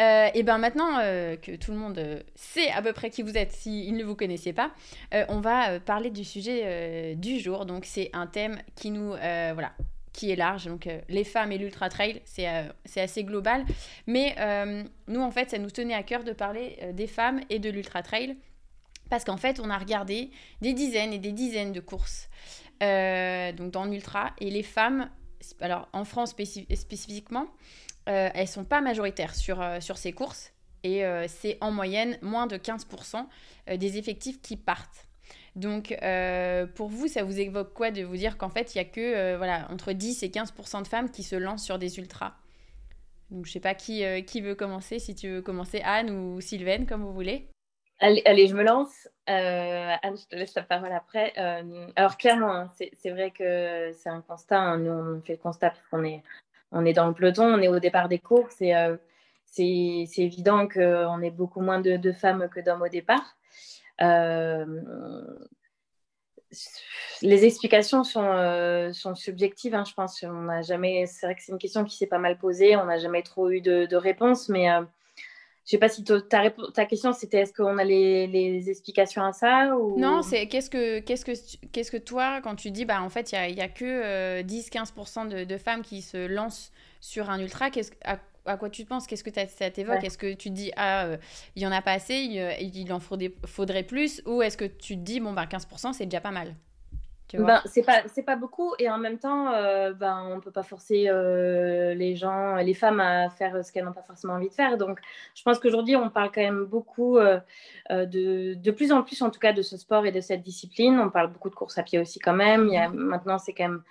Euh, 0.00 0.30
et 0.32 0.42
bien 0.42 0.58
maintenant 0.58 0.98
euh, 0.98 1.36
que 1.36 1.56
tout 1.56 1.72
le 1.72 1.76
monde 1.76 1.98
euh, 1.98 2.20
sait 2.34 2.70
à 2.70 2.80
peu 2.80 2.92
près 2.92 3.10
qui 3.10 3.22
vous 3.22 3.36
êtes, 3.36 3.52
s'ils 3.52 3.94
ne 3.96 4.04
vous 4.04 4.16
connaissaient 4.16 4.54
pas, 4.54 4.72
on 5.28 5.40
va 5.40 5.80
parler 5.80 6.10
du 6.10 6.24
sujet 6.24 7.14
du 7.16 7.38
jour. 7.38 7.66
Donc 7.66 7.84
c'est 7.84 8.10
un 8.12 8.26
thème 8.26 8.58
qui 8.76 8.90
nous, 8.90 9.10
voilà, 9.10 9.72
qui 10.12 10.30
est 10.30 10.36
large. 10.36 10.66
Donc 10.66 10.88
les 11.08 11.24
femmes 11.24 11.52
et 11.52 11.58
l'ultra 11.58 11.88
trail, 11.88 12.22
c'est 12.24 13.00
assez 13.00 13.24
global. 13.24 13.64
Mais 14.06 14.34
nous 15.08 15.20
en 15.20 15.30
fait, 15.30 15.50
ça 15.50 15.58
nous 15.58 15.70
tenait 15.70 15.94
à 15.94 16.02
cœur 16.02 16.24
de 16.24 16.32
parler 16.32 16.78
des 16.92 17.06
femmes 17.06 17.40
et 17.50 17.58
de 17.58 17.70
l'ultra 17.70 18.02
trail 18.02 18.36
parce 19.08 19.24
qu'en 19.24 19.36
fait, 19.36 19.58
on 19.58 19.70
a 19.70 19.78
regardé 19.78 20.30
des 20.60 20.72
dizaines 20.72 21.12
et 21.12 21.18
des 21.18 21.32
dizaines 21.32 21.72
de 21.72 21.80
courses 21.80 22.28
donc 22.80 23.70
dans 23.70 23.84
l'ultra 23.84 24.32
et 24.40 24.50
les 24.50 24.62
femmes, 24.62 25.10
alors 25.60 25.88
en 25.92 26.04
France 26.04 26.30
spécifiquement, 26.30 27.46
euh, 28.10 28.28
elles 28.34 28.48
sont 28.48 28.64
pas 28.64 28.80
majoritaires 28.80 29.34
sur, 29.34 29.60
euh, 29.60 29.80
sur 29.80 29.96
ces 29.96 30.12
courses 30.12 30.52
et 30.82 31.04
euh, 31.04 31.26
c'est 31.28 31.58
en 31.60 31.70
moyenne 31.70 32.18
moins 32.22 32.46
de 32.46 32.56
15% 32.56 33.26
des 33.76 33.98
effectifs 33.98 34.40
qui 34.42 34.56
partent. 34.56 35.06
Donc, 35.56 35.96
pour 36.74 36.88
vous, 36.88 37.08
ça 37.08 37.22
vous 37.22 37.38
évoque 37.38 37.74
quoi 37.74 37.90
de 37.90 38.02
vous 38.02 38.16
dire 38.16 38.38
qu'en 38.38 38.50
fait, 38.50 38.74
il 38.74 38.78
y 38.78 38.80
a 38.80 38.84
que 38.84 39.36
voilà, 39.36 39.68
entre 39.70 39.92
10 39.92 40.22
et 40.22 40.28
15% 40.28 40.82
de 40.82 40.88
femmes 40.88 41.10
qui 41.10 41.22
se 41.22 41.36
lancent 41.36 41.64
sur 41.64 41.78
des 41.78 41.98
ultras? 41.98 42.34
Donc, 43.30 43.46
je 43.46 43.52
sais 43.52 43.60
pas 43.60 43.74
qui, 43.74 44.04
qui 44.24 44.40
veut 44.40 44.54
commencer, 44.54 44.98
si 44.98 45.14
tu 45.14 45.28
veux 45.28 45.42
commencer, 45.42 45.82
Anne 45.84 46.10
ou 46.10 46.40
Sylvaine, 46.40 46.86
comme 46.86 47.02
vous 47.02 47.12
voulez. 47.12 47.48
Allez, 48.00 48.46
je 48.46 48.54
me 48.54 48.62
lance. 48.62 49.08
Euh, 49.28 49.94
Anne, 50.02 50.16
je 50.16 50.26
te 50.26 50.34
laisse 50.34 50.54
la 50.54 50.62
parole 50.62 50.92
après. 50.92 51.34
Euh, 51.36 51.86
alors, 51.96 52.16
clairement, 52.16 52.54
hein, 52.54 52.72
c'est 52.94 53.10
vrai 53.10 53.30
que 53.30 53.92
c'est 53.92 54.08
un 54.08 54.22
constat. 54.22 54.58
Hein. 54.58 54.78
nous, 54.78 54.90
on 54.90 55.20
fait 55.20 55.34
le 55.34 55.38
constat 55.38 55.70
parce 55.70 55.86
qu'on 55.90 56.04
est, 56.04 56.22
on 56.72 56.84
est 56.84 56.92
dans 56.92 57.06
le 57.08 57.14
peloton, 57.14 57.44
on 57.44 57.60
est 57.60 57.68
au 57.68 57.78
départ 57.80 58.08
des 58.08 58.18
courses 58.18 58.60
et 58.60 58.74
euh, 58.74 58.96
c'est 59.46 60.08
évident 60.18 60.68
qu'on 60.68 61.22
est 61.22 61.30
beaucoup 61.30 61.60
moins 61.60 61.80
de, 61.80 62.12
femmes 62.12 62.48
que 62.48 62.60
d'hommes 62.60 62.82
au 62.82 62.88
départ. 62.88 63.36
les 67.22 67.44
explications 67.44 68.04
sont, 68.04 68.92
sont 68.92 69.14
subjectives, 69.14 69.74
hein, 69.74 69.84
je 69.84 69.94
pense. 69.94 70.22
N'a 70.22 70.62
jamais. 70.62 71.06
C'est 71.06 71.26
vrai 71.26 71.34
que 71.34 71.42
c'est 71.42 71.52
une 71.52 71.58
question 71.58 71.84
qui 71.84 71.96
s'est 71.96 72.06
pas 72.06 72.18
mal 72.18 72.38
posée. 72.38 72.76
On 72.76 72.84
n'a 72.84 72.98
jamais 72.98 73.22
trop 73.22 73.50
eu 73.50 73.60
de, 73.60 73.86
de 73.86 73.96
réponse, 73.96 74.48
mais 74.48 74.68
je 75.64 75.70
sais 75.72 75.78
pas 75.78 75.88
si 75.88 76.02
ta, 76.04 76.20
ta 76.20 76.86
question 76.86 77.12
c'était 77.12 77.38
est-ce 77.38 77.52
qu'on 77.52 77.78
a 77.78 77.84
les, 77.84 78.26
les, 78.26 78.70
explications 78.70 79.22
à 79.22 79.32
ça 79.32 79.76
ou... 79.76 79.98
Non, 79.98 80.22
c'est 80.22 80.46
qu'est-ce 80.46 80.70
que, 80.70 81.00
qu'est-ce, 81.00 81.24
que, 81.24 81.32
qu'est-ce 81.68 81.90
que 81.90 81.96
toi, 81.96 82.40
quand 82.42 82.56
tu 82.56 82.70
dis 82.70 82.84
bah, 82.84 83.02
en 83.02 83.08
fait, 83.08 83.32
il 83.32 83.54
n'y 83.54 83.60
a, 83.60 83.64
a, 83.64 83.68
que 83.68 84.42
10-15% 84.42 85.26
euh, 85.26 85.40
de, 85.40 85.44
de, 85.44 85.58
femmes 85.58 85.82
qui 85.82 86.02
se 86.02 86.26
lancent 86.26 86.72
sur 87.00 87.30
un 87.30 87.38
ultra, 87.38 87.70
qu'est-ce, 87.70 87.92
à, 88.04 88.18
à 88.46 88.56
quoi 88.56 88.70
tu 88.70 88.84
penses? 88.84 89.06
Qu'est-ce 89.06 89.24
que 89.24 89.30
ça 89.32 89.70
t'évoque? 89.70 90.02
Est-ce 90.02 90.18
que 90.18 90.32
tu 90.32 90.50
te 90.50 90.54
dis 90.54 90.72
ah, 90.76 91.04
euh, 91.04 91.16
il 91.56 91.62
y 91.62 91.66
en 91.66 91.72
a 91.72 91.82
pas 91.82 91.92
assez, 91.92 92.14
il, 92.14 92.76
il 92.76 92.92
en 92.92 93.00
faudrait, 93.00 93.32
faudrait 93.46 93.84
plus? 93.84 94.22
Ou 94.26 94.42
est-ce 94.42 94.56
que 94.56 94.64
tu 94.64 94.96
te 94.96 95.02
dis 95.02 95.20
bon, 95.20 95.32
bah, 95.32 95.46
15% 95.46 95.92
c'est 95.92 96.06
déjà 96.06 96.20
pas 96.20 96.30
mal? 96.30 96.54
Ben, 97.34 97.60
c'est 97.64 97.82
pas 97.82 98.02
c'est 98.06 98.22
pas 98.22 98.36
beaucoup 98.36 98.74
et 98.78 98.90
en 98.90 98.98
même 98.98 99.18
temps 99.18 99.52
euh, 99.52 99.92
ben 99.92 100.22
on 100.30 100.40
peut 100.40 100.50
pas 100.50 100.62
forcer 100.62 101.04
euh, 101.08 101.94
les 101.94 102.16
gens 102.16 102.56
les 102.56 102.74
femmes 102.74 103.00
à 103.00 103.30
faire 103.30 103.64
ce 103.64 103.72
qu'elles 103.72 103.84
n'ont 103.84 103.92
pas 103.92 104.02
forcément 104.02 104.34
envie 104.34 104.48
de 104.48 104.54
faire. 104.54 104.78
Donc 104.78 104.98
je 105.34 105.42
pense 105.42 105.58
qu'aujourd'hui 105.58 105.96
on 105.96 106.10
parle 106.10 106.30
quand 106.32 106.40
même 106.40 106.64
beaucoup 106.64 107.18
euh, 107.18 107.40
de 107.90 108.54
de 108.54 108.70
plus 108.70 108.92
en 108.92 109.02
plus 109.02 109.22
en 109.22 109.30
tout 109.30 109.40
cas 109.40 109.52
de 109.52 109.62
ce 109.62 109.76
sport 109.76 110.06
et 110.06 110.12
de 110.12 110.20
cette 110.20 110.42
discipline. 110.42 110.98
On 110.98 111.10
parle 111.10 111.32
beaucoup 111.32 111.50
de 111.50 111.54
course 111.54 111.78
à 111.78 111.82
pied 111.82 111.98
aussi 111.98 112.18
quand 112.18 112.34
même. 112.34 112.66
Il 112.66 112.74
y 112.74 112.76
a, 112.76 112.88
mm-hmm. 112.88 112.94
maintenant 112.94 113.38
c'est 113.38 113.54
quand 113.54 113.68
même 113.68 113.82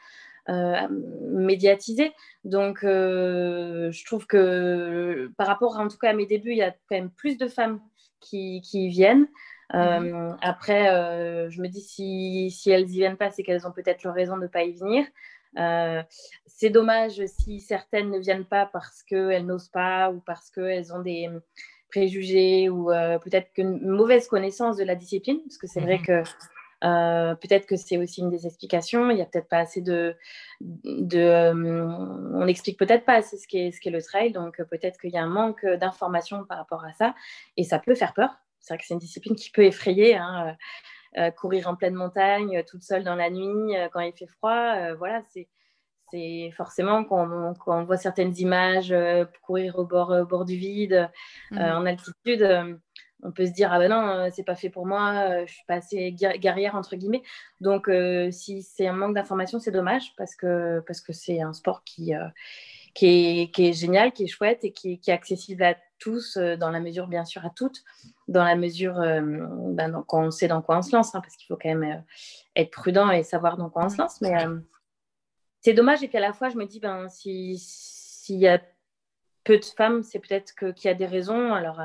médiatisé. 1.31 2.12
Donc 2.43 2.79
je 2.81 4.05
trouve 4.05 4.25
que 4.25 5.31
par 5.38 5.48
rapport 5.48 5.77
en 5.77 5.88
tout 5.88 5.98
cas 5.98 6.10
à 6.10 6.13
mes 6.13 6.25
débuts 6.25 6.51
il 6.51 6.58
y 6.58 6.63
a 6.63 6.72
quand 6.72 6.96
même 6.96 7.12
plus 7.12 7.38
de 7.38 7.48
femmes 7.48 7.79
qui, 8.19 8.62
qui 8.62 8.89
viennent 8.89 9.27
Mhm. 9.73 9.79
Euh, 9.79 10.33
après, 10.41 10.89
euh, 10.89 11.49
je 11.49 11.61
me 11.61 11.67
dis 11.67 11.81
si, 11.81 12.51
si 12.51 12.71
elles 12.71 12.85
n'y 12.85 12.97
viennent 12.97 13.17
pas, 13.17 13.29
c'est 13.29 13.43
qu'elles 13.43 13.67
ont 13.67 13.71
peut-être 13.71 14.03
leur 14.03 14.13
raison 14.13 14.38
de 14.38 14.43
ne 14.43 14.47
pas 14.47 14.63
y 14.63 14.73
venir. 14.73 15.05
Euh, 15.57 16.03
c'est 16.45 16.69
dommage 16.69 17.23
si 17.25 17.59
certaines 17.59 18.11
ne 18.11 18.19
viennent 18.19 18.45
pas 18.45 18.65
parce 18.65 19.03
qu'elles 19.03 19.45
n'osent 19.45 19.69
pas 19.69 20.11
ou 20.11 20.21
parce 20.25 20.49
qu'elles 20.51 20.93
ont 20.93 21.01
des 21.01 21.29
préjugés 21.89 22.69
ou 22.69 22.88
peut-être 23.23 23.49
une 23.57 23.88
mauvaise 23.88 24.27
connaissance 24.27 24.77
de 24.77 24.83
la 24.83 24.95
discipline, 24.95 25.39
parce 25.41 25.57
que 25.57 25.65
c'est 25.65 25.81
vrai 25.81 25.97
mhm. 25.97 26.05
que 26.05 27.35
peut-être 27.41 27.65
que 27.65 27.75
c'est 27.75 27.97
aussi 27.97 28.21
une 28.21 28.29
des 28.29 28.45
explications. 28.45 29.09
Il 29.09 29.15
n'y 29.15 29.23
a 29.23 29.25
peut-être 29.25 29.47
pas 29.47 29.57
assez 29.57 29.81
de. 29.81 30.15
de 30.61 31.51
on 31.51 32.45
n'explique 32.45 32.77
peut-être 32.77 33.05
pas 33.05 33.15
assez 33.15 33.38
ce 33.38 33.47
qu'est, 33.47 33.71
ce 33.71 33.81
qu'est 33.81 33.89
le 33.89 34.03
trail, 34.03 34.31
donc 34.31 34.61
peut-être 34.69 34.99
qu'il 34.99 35.11
y 35.11 35.17
a 35.17 35.23
un 35.23 35.29
manque 35.29 35.65
d'informations 35.65 36.43
par 36.45 36.59
rapport 36.59 36.85
à 36.85 36.93
ça, 36.93 37.15
et 37.57 37.63
ça 37.63 37.79
peut 37.79 37.95
faire 37.95 38.13
peur 38.13 38.38
c'est 38.59 38.73
vrai 38.73 38.77
que 38.79 38.85
c'est 38.85 38.93
une 38.93 38.99
discipline 38.99 39.35
qui 39.35 39.49
peut 39.51 39.63
effrayer. 39.63 40.15
Hein, 40.15 40.49
euh, 40.49 40.53
euh, 41.17 41.31
courir 41.31 41.67
en 41.67 41.75
pleine 41.75 41.95
montagne, 41.95 42.57
euh, 42.57 42.63
toute 42.63 42.83
seule 42.83 43.03
dans 43.03 43.15
la 43.15 43.31
nuit, 43.31 43.73
quand 43.91 43.99
il 43.99 44.13
fait 44.13 44.27
froid, 44.27 44.93
voilà, 44.95 45.23
c'est 45.33 45.47
c'est 46.11 46.51
forcément 46.57 47.03
quand 47.03 47.55
on, 47.67 47.83
voit 47.83 47.97
certaines 47.97 48.35
images 48.39 48.93
courir 49.43 49.77
au 49.77 49.85
bord, 49.85 50.25
bord 50.25 50.43
du 50.43 50.55
vide, 50.55 51.07
mmh. 51.51 51.59
en 51.59 51.85
altitude, 51.85 52.79
on 53.21 53.31
peut 53.31 53.45
se 53.45 53.51
dire 53.51 53.71
ah 53.71 53.77
ben 53.77 53.91
non, 53.91 54.27
c'est 54.31 54.43
pas 54.43 54.55
fait 54.55 54.71
pour 54.71 54.87
moi, 54.87 55.45
je 55.45 55.51
suis 55.53 55.65
pas 55.67 55.75
assez 55.75 56.11
guerrière 56.11 56.73
entre 56.73 56.95
guillemets. 56.95 57.21
Donc 57.61 57.91
si 58.31 58.63
c'est 58.63 58.87
un 58.87 58.93
manque 58.93 59.13
d'information, 59.13 59.59
c'est 59.59 59.69
dommage 59.69 60.15
parce 60.17 60.35
que 60.35 60.79
parce 60.87 61.01
que 61.01 61.13
c'est 61.13 61.41
un 61.41 61.53
sport 61.53 61.83
qui 61.83 62.13
qui 62.95 63.05
est, 63.41 63.51
qui 63.53 63.67
est, 63.67 63.73
génial, 63.73 64.11
qui 64.11 64.23
est 64.23 64.27
chouette 64.27 64.63
et 64.63 64.71
qui, 64.71 64.99
qui 64.99 65.11
est 65.11 65.13
accessible 65.13 65.63
à 65.63 65.75
tous, 65.99 66.37
euh, 66.37 66.55
dans 66.55 66.71
la 66.71 66.79
mesure, 66.79 67.07
bien 67.07 67.25
sûr, 67.25 67.45
à 67.45 67.49
toutes, 67.49 67.83
dans 68.27 68.43
la 68.43 68.55
mesure 68.55 68.99
euh, 68.99 69.21
ben, 69.21 70.03
on 70.09 70.31
sait 70.31 70.47
dans 70.47 70.61
quoi 70.61 70.77
on 70.77 70.81
se 70.81 70.95
lance, 70.95 71.13
hein, 71.13 71.21
parce 71.21 71.35
qu'il 71.35 71.47
faut 71.47 71.57
quand 71.61 71.69
même 71.69 71.83
euh, 71.83 72.01
être 72.55 72.71
prudent 72.71 73.11
et 73.11 73.23
savoir 73.23 73.57
dans 73.57 73.69
quoi 73.69 73.85
on 73.85 73.89
se 73.89 73.97
lance. 73.97 74.21
Mais 74.21 74.33
c'est 75.61 75.73
dommage 75.73 76.01
et 76.03 76.07
puis 76.07 76.17
à 76.17 76.21
la 76.21 76.33
fois, 76.33 76.49
je 76.49 76.55
me 76.55 76.65
dis, 76.65 76.79
ben, 76.79 77.07
s'il 77.09 78.39
y 78.39 78.47
a 78.47 78.61
peu 79.43 79.57
de 79.57 79.65
femmes, 79.65 80.03
c'est 80.03 80.19
peut-être 80.19 80.53
qu'il 80.73 80.85
y 80.85 80.91
a 80.91 80.93
des 80.93 81.05
raisons. 81.05 81.53
Alors, 81.53 81.81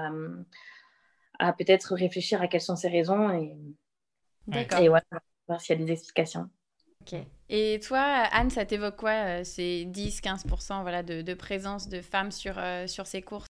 à 1.40 1.52
peut-être 1.52 1.94
réfléchir 1.94 2.40
à 2.40 2.46
quelles 2.46 2.60
sont 2.60 2.76
ces 2.76 2.88
raisons 2.88 3.30
et, 3.30 3.56
et 4.52 4.88
voilà, 4.88 5.04
voir 5.48 5.60
s'il 5.60 5.78
y 5.78 5.82
a 5.82 5.84
des 5.84 5.92
explications. 5.92 6.48
Ok. 7.00 7.18
Et 7.48 7.80
toi, 7.80 7.98
Anne, 8.00 8.50
ça 8.50 8.64
t'évoque 8.64 8.96
quoi 8.96 9.42
ces 9.42 9.86
10-15% 9.86 10.82
voilà, 10.82 11.02
de, 11.02 11.22
de, 11.22 11.34
présence 11.34 11.88
de 11.88 12.00
femmes 12.00 12.30
sur, 12.30 12.54
sur 12.86 13.08
ces 13.08 13.22
courses? 13.22 13.48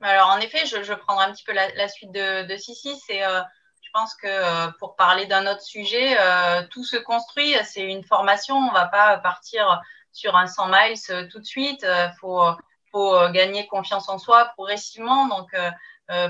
Alors, 0.00 0.28
en 0.28 0.38
effet, 0.38 0.66
je, 0.66 0.92
prendrai 0.94 1.26
un 1.26 1.32
petit 1.32 1.44
peu 1.44 1.52
la, 1.52 1.88
suite 1.88 2.12
de, 2.12 2.46
de 2.46 2.56
Sissi. 2.56 2.98
C'est, 3.06 3.24
euh, 3.24 3.40
je 3.82 3.90
pense 3.92 4.14
que 4.16 4.26
euh, 4.26 4.70
pour 4.78 4.96
parler 4.96 5.26
d'un 5.26 5.46
autre 5.46 5.62
sujet, 5.62 6.16
euh, 6.20 6.66
tout 6.70 6.84
se 6.84 6.96
construit. 6.96 7.54
C'est 7.64 7.84
une 7.84 8.04
formation. 8.04 8.56
On 8.56 8.68
ne 8.68 8.74
va 8.74 8.86
pas 8.86 9.18
partir 9.18 9.80
sur 10.12 10.36
un 10.36 10.46
100 10.46 10.68
miles 10.68 11.28
tout 11.30 11.38
de 11.38 11.44
suite. 11.44 11.86
Il 11.88 12.14
faut, 12.20 13.28
gagner 13.30 13.66
confiance 13.66 14.08
en 14.08 14.18
soi 14.18 14.44
progressivement. 14.54 15.26
Donc, 15.26 15.56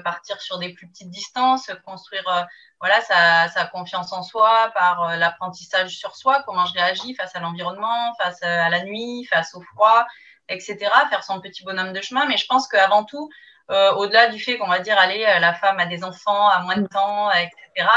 partir 0.03 0.41
sur 0.41 0.59
des 0.59 0.73
plus 0.73 0.89
petites 0.89 1.11
distances, 1.11 1.71
construire 1.85 2.47
voilà, 2.81 3.01
sa, 3.03 3.49
sa, 3.49 3.67
confiance 3.67 4.13
en 4.13 4.23
soi 4.23 4.71
par 4.75 5.17
l'apprentissage 5.17 5.97
sur 5.97 6.17
soi, 6.17 6.43
comment 6.47 6.65
je 6.65 6.73
réagis 6.73 7.15
face 7.17 7.37
à 7.37 7.41
l'environnement, 7.41 8.15
face 8.23 8.43
à 8.43 8.71
la 8.71 8.83
nuit, 8.85 9.27
face 9.27 9.55
au 9.55 9.61
froid, 9.61 10.07
etc. 10.49 10.79
Faire 11.11 11.25
son 11.25 11.41
petit 11.41 11.65
bonhomme 11.65 11.93
de 11.93 12.01
chemin. 12.01 12.25
Mais 12.27 12.37
je 12.37 12.47
pense 12.47 12.67
qu'avant 12.69 13.05
tout, 13.05 13.29
au-delà 13.69 14.29
du 14.29 14.39
fait 14.39 14.59
qu'on 14.59 14.69
va 14.69 14.81
dire, 14.81 14.99
allez, 14.99 15.25
euh, 15.25 15.39
la 15.39 15.55
femme 15.55 15.79
a 15.79 15.87
des 15.87 16.05
enfants 16.05 16.49
à 16.49 16.61
moins 16.61 16.77
de 16.77 16.87
temps, 16.87 17.31
etc. 17.33 17.89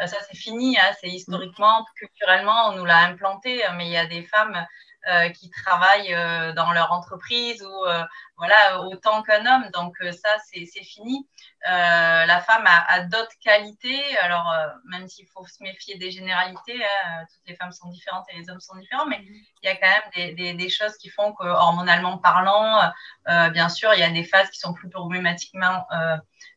Euh, 0.00 0.06
ça, 0.06 0.16
c'est 0.28 0.36
fini. 0.36 0.76
Hein, 0.78 0.92
c'est 1.00 1.08
historiquement, 1.08 1.84
culturellement, 1.96 2.68
on 2.68 2.72
nous 2.76 2.84
l'a 2.84 2.98
implanté. 2.98 3.62
Mais 3.76 3.86
il 3.86 3.92
y 3.92 3.96
a 3.96 4.06
des 4.06 4.22
femmes 4.24 4.66
qui 5.34 5.50
travaillent 5.50 6.14
dans 6.54 6.72
leur 6.72 6.92
entreprise 6.92 7.62
ou 7.62 7.84
voilà 8.36 8.80
autant 8.80 9.22
qu'un 9.22 9.44
homme. 9.46 9.70
Donc 9.72 9.96
ça, 10.12 10.28
c'est 10.46 10.82
fini. 10.82 11.28
la 11.64 12.40
femme 12.40 12.64
a, 12.66 13.00
d'autres 13.00 13.38
qualités. 13.42 14.16
Alors 14.18 14.54
même 14.90 15.06
s'il 15.08 15.26
faut 15.28 15.46
se 15.46 15.62
méfier 15.62 15.98
des 15.98 16.10
généralités, 16.10 16.82
hein, 16.84 17.24
toutes 17.30 17.46
les 17.46 17.56
femmes 17.56 17.72
sont 17.72 17.88
différentes 17.90 18.24
et 18.30 18.38
les 18.38 18.48
hommes 18.50 18.60
sont 18.60 18.76
différents, 18.76 19.06
mais 19.06 19.20
il 19.62 19.66
y 19.66 19.68
a 19.68 19.76
quand 19.76 19.88
même 19.88 20.34
des, 20.36 20.54
des, 20.54 20.68
choses 20.68 20.96
qui 20.96 21.10
font 21.10 21.32
que 21.32 21.44
hormonalement 21.44 22.18
parlant, 22.18 22.80
bien 23.50 23.68
sûr, 23.68 23.92
il 23.94 24.00
y 24.00 24.04
a 24.04 24.10
des 24.10 24.24
phases 24.24 24.50
qui 24.50 24.58
sont 24.58 24.72
plus 24.72 24.88
problématiquement 24.88 25.86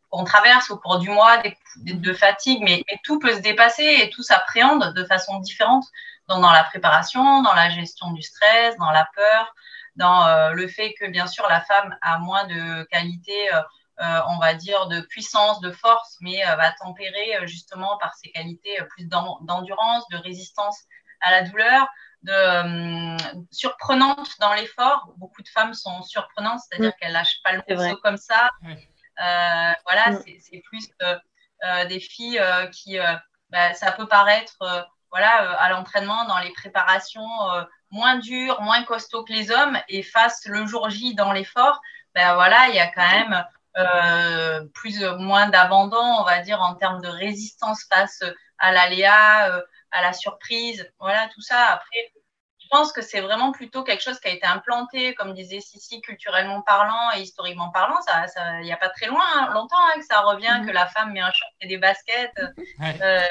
qu'on 0.10 0.24
traverse 0.24 0.72
au 0.72 0.77
cours 0.77 1.00
du 1.00 1.10
mois, 1.10 1.38
des, 1.38 1.94
de 1.94 2.13
fatigue, 2.13 2.62
mais, 2.62 2.84
mais, 2.89 3.00
tout 3.04 3.20
peut 3.20 3.34
se 3.34 3.39
dépasser 3.39 4.00
et 4.01 4.10
tout 4.10 4.24
s'appréhende 4.24 4.94
de 4.94 5.04
façon 5.06 5.39
différente 5.39 5.86
dans, 6.27 6.39
dans 6.39 6.51
la 6.51 6.63
préparation, 6.63 7.41
dans 7.41 7.53
la 7.53 7.69
gestion 7.69 8.12
du 8.12 8.22
stress, 8.22 8.77
dans 8.77 8.91
la 8.91 9.07
peur, 9.15 9.53
dans 9.98 10.27
euh, 10.27 10.51
le 10.51 10.67
fait 10.67 10.93
que 10.93 11.05
bien 11.07 11.27
sûr 11.27 11.46
la 11.50 11.62
femme 11.62 11.98
a 12.01 12.19
moins 12.19 12.46
de 12.46 12.84
qualités, 12.86 13.53
euh, 13.53 13.62
euh, 14.00 14.22
on 14.27 14.38
va 14.38 14.53
dire, 14.53 14.88
de 14.88 15.01
puissance, 15.01 15.60
de 15.60 15.72
force, 15.72 16.17
mais 16.22 16.43
va 16.43 16.72
tempérer 16.74 17.48
justement 17.48 17.98
par 17.98 18.13
ses 18.13 18.29
qualités 18.29 18.77
plus 18.91 19.05
d'endurance, 19.05 20.07
de 20.10 20.17
résistance 20.17 20.84
à 21.22 21.31
la 21.31 21.41
douleur, 21.41 21.88
de 22.22 23.17
surprenante 23.51 24.29
dans 24.39 24.53
l'effort. 24.53 25.12
Beaucoup 25.17 25.41
de 25.41 25.48
femmes 25.48 25.74
sont 25.74 26.03
surprenantes, 26.03 26.60
c'est-à-dire 26.60 26.96
qu'elles 26.98 27.12
lâchent 27.12 27.41
pas 27.43 27.53
le 27.53 27.63
morceau 27.67 27.98
comme 28.03 28.17
ça. 28.17 28.51
voilà, 29.17 30.12
mm. 30.12 30.24
c'est 30.41 30.62
plus 30.69 30.88
des 31.89 32.00
filles 32.00 32.39
qui, 32.72 33.00
bah, 33.50 33.74
ça 33.74 33.91
peut 33.93 34.07
paraître 34.07 34.60
voilà, 35.12 35.44
euh, 35.44 35.56
à 35.58 35.70
l'entraînement, 35.70 36.26
dans 36.26 36.40
les 36.40 36.52
préparations 36.52 37.52
euh, 37.52 37.64
moins 37.92 38.18
dures, 38.18 38.62
moins 38.62 38.84
costauds 38.84 39.24
que 39.24 39.34
les 39.34 39.52
hommes, 39.52 39.78
et 39.88 40.04
face 40.04 40.46
le 40.46 40.66
jour 40.66 40.90
J 40.90 41.16
dans 41.16 41.32
l'effort, 41.32 41.82
ben 42.16 42.36
voilà, 42.36 42.68
il 42.70 42.76
y 42.76 42.80
a 42.80 42.88
quand 42.88 43.10
même 43.10 43.46
euh, 43.78 44.66
plus 44.74 45.04
ou 45.04 45.18
moins 45.18 45.48
d'abandon, 45.48 46.02
on 46.20 46.24
va 46.24 46.40
dire, 46.40 46.62
en 46.62 46.76
termes 46.76 47.02
de 47.02 47.08
résistance 47.08 47.86
face 47.90 48.24
à 48.58 48.72
l'aléa, 48.72 49.62
à 49.92 50.02
la 50.02 50.14
surprise, 50.14 50.92
voilà, 51.00 51.28
tout 51.34 51.42
ça. 51.42 51.68
Après, 51.68 52.12
je 52.60 52.68
pense 52.70 52.92
que 52.92 53.02
c'est 53.02 53.22
vraiment 53.22 53.54
plutôt 53.54 53.84
quelque 53.84 54.04
chose 54.04 54.20
qui 54.20 54.28
a 54.28 54.32
été 54.32 54.46
implanté, 54.46 55.14
comme 55.14 55.34
disait 55.34 55.62
Sissi, 55.62 56.02
culturellement 56.02 56.62
parlant 56.64 57.12
et 57.16 57.22
historiquement 57.22 57.70
parlant. 57.70 57.98
Il 58.00 58.30
ça, 58.30 58.60
n'y 58.62 58.74
a 58.74 58.78
pas 58.78 58.90
très 58.90 59.06
loin, 59.06 59.24
hein, 59.36 59.54
longtemps 59.54 59.78
hein, 59.78 60.00
que 60.00 60.06
ça 60.06 60.20
revient, 60.22 60.64
que 60.66 60.72
la 60.72 60.88
femme 60.88 61.14
met 61.14 61.22
un 61.22 61.32
short 61.32 61.54
et 61.62 61.68
des 61.68 61.78
baskets. 61.78 62.42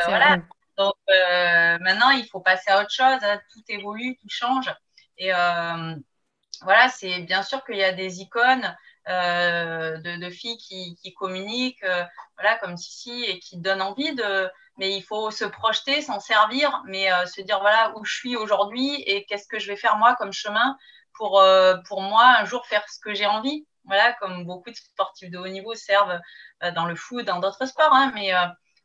voilà. 0.07 0.39
Donc 0.77 0.95
euh, 1.09 1.79
maintenant, 1.81 2.11
il 2.11 2.27
faut 2.27 2.41
passer 2.41 2.71
à 2.71 2.81
autre 2.81 2.91
chose. 2.91 3.19
Hein. 3.23 3.41
Tout 3.53 3.63
évolue, 3.69 4.17
tout 4.21 4.29
change. 4.29 4.73
Et 5.19 5.33
euh, 5.33 5.95
voilà, 6.63 6.89
c'est 6.89 7.21
bien 7.21 7.43
sûr 7.43 7.65
qu'il 7.65 7.77
y 7.77 7.85
a 7.85 7.93
des 7.93 8.21
icônes 8.21 8.77
de, 9.07 10.31
filles 10.31 10.59
qui, 10.59 10.97
qui 10.97 11.15
communiquent, 11.15 11.87
voilà, 12.37 12.57
comme 12.59 12.77
Sissi, 12.77 13.25
et 13.25 13.39
qui 13.39 13.59
donnent 13.59 13.83
envie 13.83 14.15
de. 14.15 14.51
Mais 14.79 14.95
il 14.97 15.03
faut 15.03 15.31
se 15.31 15.45
projeter, 15.45 16.03
s'en 16.03 16.21
servir, 16.21 16.83
mais 16.87 17.09
se 17.27 17.41
dire 17.41 17.61
voilà 17.61 17.93
où 17.97 18.05
je 18.05 18.13
suis 18.13 18.37
aujourd'hui 18.37 19.01
et 19.03 19.25
qu'est-ce 19.25 19.49
que 19.49 19.59
je 19.59 19.69
vais 19.69 19.77
faire 19.77 19.97
moi 19.97 20.17
comme 20.17 20.33
chemin 20.33 20.77
pour, 21.15 21.43
pour 21.87 22.03
moi 22.03 22.37
un 22.41 22.45
jour 22.45 22.67
faire 22.67 22.85
ce 22.89 22.99
que 23.01 23.15
j'ai 23.15 23.27
envie. 23.27 23.67
Voilà, 23.85 24.13
comme 24.15 24.45
beaucoup 24.45 24.71
de 24.71 24.77
sportifs 24.77 25.31
de 25.31 25.39
haut 25.39 25.49
niveau 25.49 25.75
servent 25.75 26.21
dans 26.75 26.87
le 26.87 26.97
foot, 26.97 27.25
dans 27.25 27.39
d'autres 27.39 27.67
sports, 27.67 27.95
hein, 27.95 28.11
mais 28.15 28.33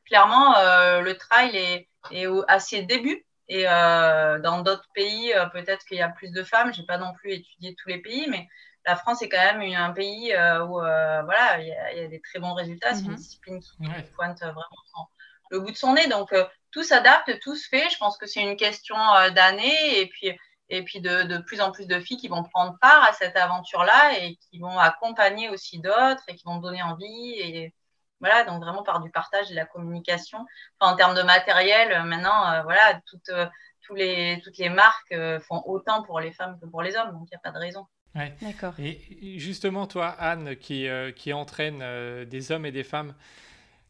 clairement, 0.05 0.53
le 1.01 1.13
trail 1.13 1.55
est, 1.55 1.89
est 2.11 2.27
à 2.47 2.59
ses 2.59 2.83
débuts. 2.83 3.25
Et 3.51 3.67
euh, 3.67 4.39
dans 4.39 4.61
d'autres 4.61 4.87
pays, 4.93 5.33
euh, 5.33 5.45
peut-être 5.47 5.83
qu'il 5.85 5.97
y 5.97 6.01
a 6.01 6.07
plus 6.07 6.31
de 6.31 6.41
femmes. 6.41 6.73
Je 6.73 6.79
n'ai 6.79 6.85
pas 6.85 6.97
non 6.97 7.11
plus 7.11 7.33
étudié 7.33 7.75
tous 7.75 7.89
les 7.89 7.97
pays, 7.97 8.25
mais 8.29 8.47
la 8.85 8.95
France 8.95 9.21
est 9.21 9.27
quand 9.27 9.43
même 9.43 9.61
un 9.73 9.91
pays 9.91 10.33
euh, 10.33 10.63
où 10.63 10.75
voilà, 10.75 11.59
il 11.59 11.67
y, 11.67 11.99
a 11.99 12.07
des 12.07 12.21
très 12.21 12.39
bons 12.39 12.53
résultats. 12.53 12.95
C'est 12.95 13.01
une 13.01 13.09
mhm. 13.09 13.17
discipline 13.17 13.59
qui 13.59 13.77
pointe 14.15 14.39
vraiment 14.39 15.09
le 15.49 15.59
bout 15.59 15.71
de 15.71 15.75
son 15.75 15.93
nez. 15.95 16.07
Donc, 16.07 16.33
tout 16.71 16.83
s'adapte, 16.83 17.39
tout 17.41 17.57
se 17.57 17.67
fait. 17.67 17.89
Je 17.89 17.97
pense 17.97 18.17
que 18.17 18.25
c'est 18.25 18.41
une 18.41 18.55
question 18.55 18.95
d'années. 19.35 19.99
Et 19.99 20.07
puis, 20.07 20.31
et 20.69 20.83
puis 20.85 21.01
de, 21.01 21.23
de, 21.23 21.39
plus 21.39 21.59
en 21.59 21.73
plus 21.73 21.87
de 21.87 21.99
filles 21.99 22.15
qui 22.15 22.29
vont 22.29 22.43
prendre 22.43 22.77
part 22.79 23.03
à 23.03 23.11
cette 23.11 23.35
aventure-là 23.35 24.17
et 24.17 24.37
qui 24.37 24.59
vont 24.59 24.79
accompagner 24.79 25.49
aussi 25.49 25.79
d'autres 25.79 26.23
et 26.29 26.35
qui 26.35 26.45
vont 26.45 26.59
donner 26.59 26.81
envie. 26.81 27.33
Et, 27.33 27.73
voilà, 28.21 28.43
donc 28.43 28.63
vraiment 28.63 28.83
par 28.83 29.01
du 29.01 29.09
partage 29.09 29.47
et 29.47 29.51
de 29.51 29.55
la 29.55 29.65
communication. 29.65 30.45
en 30.79 30.95
termes 30.95 31.15
de 31.15 31.23
matériel, 31.23 31.91
euh, 31.91 32.03
maintenant, 32.03 32.51
euh, 32.51 32.61
voilà, 32.61 33.01
toutes, 33.07 33.29
euh, 33.29 33.47
tous 33.81 33.95
les, 33.95 34.39
toutes 34.43 34.57
les 34.57 34.69
marques 34.69 35.13
font 35.41 35.61
autant 35.65 36.03
pour 36.03 36.19
les 36.19 36.31
femmes 36.31 36.57
que 36.61 36.67
pour 36.67 36.83
les 36.83 36.95
hommes, 36.95 37.11
donc 37.11 37.23
il 37.23 37.35
n'y 37.35 37.35
a 37.35 37.39
pas 37.39 37.51
de 37.51 37.57
raison. 37.57 37.85
Ouais. 38.13 38.33
D'accord. 38.41 38.73
Et 38.77 39.39
justement, 39.39 39.87
toi, 39.87 40.07
Anne, 40.07 40.55
qui, 40.55 40.87
qui 41.15 41.33
entraîne 41.33 42.25
des 42.25 42.51
hommes 42.51 42.65
et 42.65 42.71
des 42.71 42.83
femmes, 42.83 43.15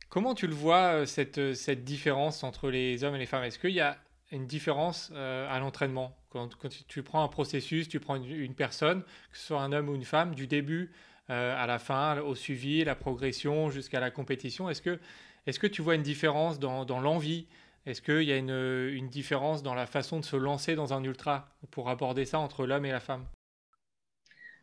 comment 0.10 0.34
tu 0.34 0.48
le 0.48 0.54
vois, 0.54 1.06
cette, 1.06 1.56
cette 1.56 1.84
différence 1.84 2.44
entre 2.44 2.70
les 2.70 3.04
hommes 3.04 3.16
et 3.16 3.20
les 3.20 3.26
femmes? 3.26 3.44
Est-ce 3.44 3.60
qu'il 3.60 3.72
y 3.72 3.82
a 3.82 3.98
une 4.32 4.48
différence 4.48 5.12
à 5.12 5.60
l'entraînement? 5.60 6.16
Quand, 6.30 6.56
quand, 6.56 6.70
tu 6.88 7.04
prends 7.04 7.24
un 7.24 7.28
processus, 7.28 7.90
tu 7.90 8.00
prends 8.00 8.16
une, 8.16 8.26
une, 8.26 8.56
personne, 8.56 9.04
que 9.04 9.38
ce 9.38 9.48
soit 9.48 9.62
un 9.62 9.74
homme 9.74 9.90
ou 9.90 9.96
une 9.96 10.06
femme, 10.06 10.36
du 10.36 10.48
début 10.48 10.92
euh, 11.32 11.56
à 11.58 11.66
la 11.66 11.80
fin, 11.80 12.18
au 12.18 12.36
suivi, 12.36 12.84
la 12.84 12.94
progression 12.94 13.70
jusqu'à 13.70 14.02
la 14.02 14.12
compétition. 14.12 14.70
Est-ce 14.70 14.82
que, 14.82 15.00
est 15.48 15.58
que 15.58 15.68
tu 15.68 15.82
vois 15.82 15.96
une 15.96 16.04
différence 16.04 16.60
dans, 16.60 17.00
l'envie? 17.00 17.48
Est-ce 17.86 18.02
qu'il 18.02 18.24
y 18.24 18.34
a 18.34 18.38
une, 18.38 19.08
différence 19.08 19.64
dans 19.64 19.74
la 19.74 19.86
façon 19.86 20.20
de 20.20 20.26
se 20.26 20.36
lancer 20.36 20.76
dans 20.76 20.94
un 20.94 21.02
ultra 21.06 21.48
pour 21.72 21.90
aborder 21.90 22.26
ça 22.26 22.38
entre 22.38 22.66
l'homme 22.66 22.86
et 22.86 22.92
la 22.92 23.00
femme? 23.00 23.26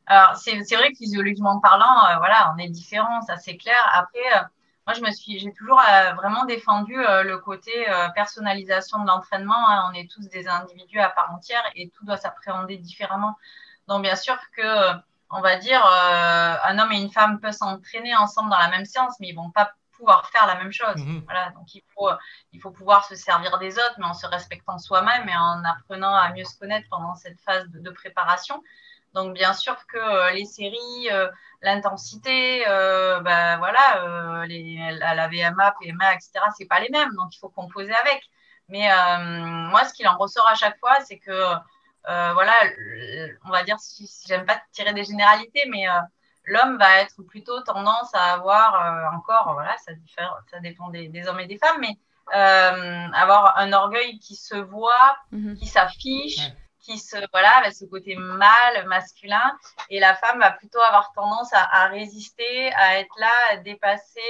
Alors, 0.04 0.36
c'est, 0.36 0.52
vrai 0.76 0.90
que 0.92 0.98
physiologiquement 0.98 1.58
parlant, 1.58 2.04
euh, 2.10 2.18
voilà, 2.18 2.52
on 2.54 2.58
est 2.58 2.68
différents, 2.68 3.22
ça 3.22 3.38
c'est 3.38 3.56
clair. 3.56 3.90
Après, 3.94 4.18
euh, 4.36 4.42
moi, 4.86 5.10
j'ai 5.16 5.52
toujours 5.52 5.80
vraiment 6.16 6.44
défendu 6.44 6.94
le 6.94 7.36
côté 7.38 7.72
personnalisation 8.14 9.02
de 9.02 9.06
l'entraînement. 9.06 9.68
Hein. 9.68 9.90
On 9.90 9.94
est 9.94 10.10
tous 10.10 10.28
des 10.28 10.48
individus 10.48 10.98
à 10.98 11.10
part 11.10 11.30
entière 11.34 11.62
et 11.76 11.90
tout 11.90 12.06
doit 12.06 12.16
s'appréhender 12.16 12.78
différemment. 12.78 13.36
Donc, 13.86 14.02
bien 14.02 14.16
sûr 14.16 14.38
que 14.56 14.62
on 15.30 15.40
va 15.40 15.56
dire, 15.56 15.84
euh, 15.84 16.56
un 16.64 16.78
homme 16.78 16.92
et 16.92 17.00
une 17.00 17.10
femme 17.10 17.40
peuvent 17.40 17.52
s'entraîner 17.52 18.16
ensemble 18.16 18.50
dans 18.50 18.58
la 18.58 18.68
même 18.68 18.84
séance, 18.84 19.14
mais 19.20 19.28
ils 19.28 19.34
vont 19.34 19.50
pas 19.50 19.72
pouvoir 19.92 20.28
faire 20.30 20.46
la 20.46 20.54
même 20.54 20.72
chose. 20.72 20.96
Mhm. 20.96 21.22
Voilà, 21.24 21.50
donc 21.50 21.74
il 21.74 21.82
faut, 21.94 22.08
il 22.52 22.60
faut 22.60 22.70
pouvoir 22.70 23.04
se 23.04 23.14
servir 23.14 23.58
des 23.58 23.74
autres, 23.74 23.94
mais 23.98 24.06
en 24.06 24.14
se 24.14 24.26
respectant 24.26 24.78
soi-même 24.78 25.28
et 25.28 25.36
en 25.36 25.62
apprenant 25.64 26.14
à 26.14 26.32
mieux 26.32 26.44
se 26.44 26.56
connaître 26.58 26.86
pendant 26.88 27.14
cette 27.14 27.38
phase 27.40 27.66
de, 27.68 27.90
préparation. 27.90 28.62
Donc 29.14 29.34
bien 29.34 29.52
sûr 29.52 29.74
que 29.86 29.98
euh, 29.98 30.30
les 30.30 30.44
séries, 30.44 31.10
euh, 31.10 31.28
l'intensité, 31.62 32.64
ben 32.66 33.58
voilà, 33.58 34.44
les, 34.46 34.96
la, 34.98 35.28
VMA, 35.28 35.74
PMA, 35.80 36.14
etc., 36.14 36.30
c'est 36.56 36.66
pas 36.66 36.78
les 36.78 36.90
mêmes, 36.90 37.14
donc 37.16 37.34
il 37.34 37.38
faut 37.38 37.48
composer 37.48 37.92
avec. 37.94 38.22
Mais 38.68 38.88
moi, 39.70 39.84
ce 39.84 39.92
qu'il 39.94 40.06
en 40.06 40.16
ressort 40.16 40.46
à 40.46 40.54
chaque 40.54 40.78
fois, 40.78 41.00
c'est 41.00 41.18
que 41.18 41.54
euh, 42.08 42.32
voilà, 42.32 42.54
on 43.44 43.50
va 43.50 43.62
dire, 43.64 43.78
si, 43.78 44.10
j'aime 44.26 44.46
pas 44.46 44.60
tirer 44.72 44.94
des 44.94 45.04
généralités, 45.04 45.64
mais 45.68 45.88
euh, 45.88 46.00
l'homme 46.44 46.78
va 46.78 47.00
être 47.00 47.22
plutôt 47.22 47.60
tendance 47.62 48.14
à 48.14 48.32
avoir 48.32 48.74
euh, 48.74 49.16
encore, 49.16 49.52
voilà, 49.52 49.76
ça, 49.78 49.92
ça 50.50 50.60
dépend 50.60 50.88
des, 50.88 51.28
hommes 51.28 51.40
et 51.40 51.46
des 51.46 51.58
femmes, 51.58 51.80
mais 51.80 51.96
avoir 52.32 53.58
un 53.58 53.72
orgueil 53.72 54.18
qui 54.18 54.36
se 54.36 54.54
voit, 54.54 55.16
mhm. 55.32 55.56
qui 55.56 55.66
s'affiche, 55.66 56.40
qui 56.80 56.98
se, 56.98 57.16
voilà, 57.32 57.58
avec 57.58 57.74
ce 57.74 57.84
côté 57.84 58.16
mâle, 58.16 58.86
masculin, 58.86 59.58
et 59.90 60.00
la 60.00 60.14
femme 60.14 60.38
va 60.38 60.52
plutôt 60.52 60.80
avoir 60.80 61.12
tendance 61.12 61.50
à, 61.52 61.88
résister, 61.88 62.72
à 62.74 62.98
être 63.00 63.14
là, 63.18 63.32
à 63.50 63.56
dépasser, 63.58 64.20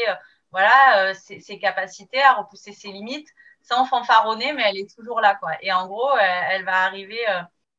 voilà, 0.50 1.14
ses, 1.14 1.40
ses, 1.40 1.58
capacités, 1.58 2.22
à 2.22 2.34
repousser 2.34 2.72
ses 2.72 2.88
limites, 2.88 3.28
sans 3.62 3.84
fanfaronner, 3.84 4.52
mais 4.52 4.64
elle 4.66 4.78
est 4.78 4.96
toujours 4.96 5.20
là, 5.20 5.36
quoi. 5.36 5.52
Et 5.60 5.72
en 5.72 5.86
gros, 5.86 6.16
elle 6.18 6.64
va 6.64 6.84
arriver 6.84 7.24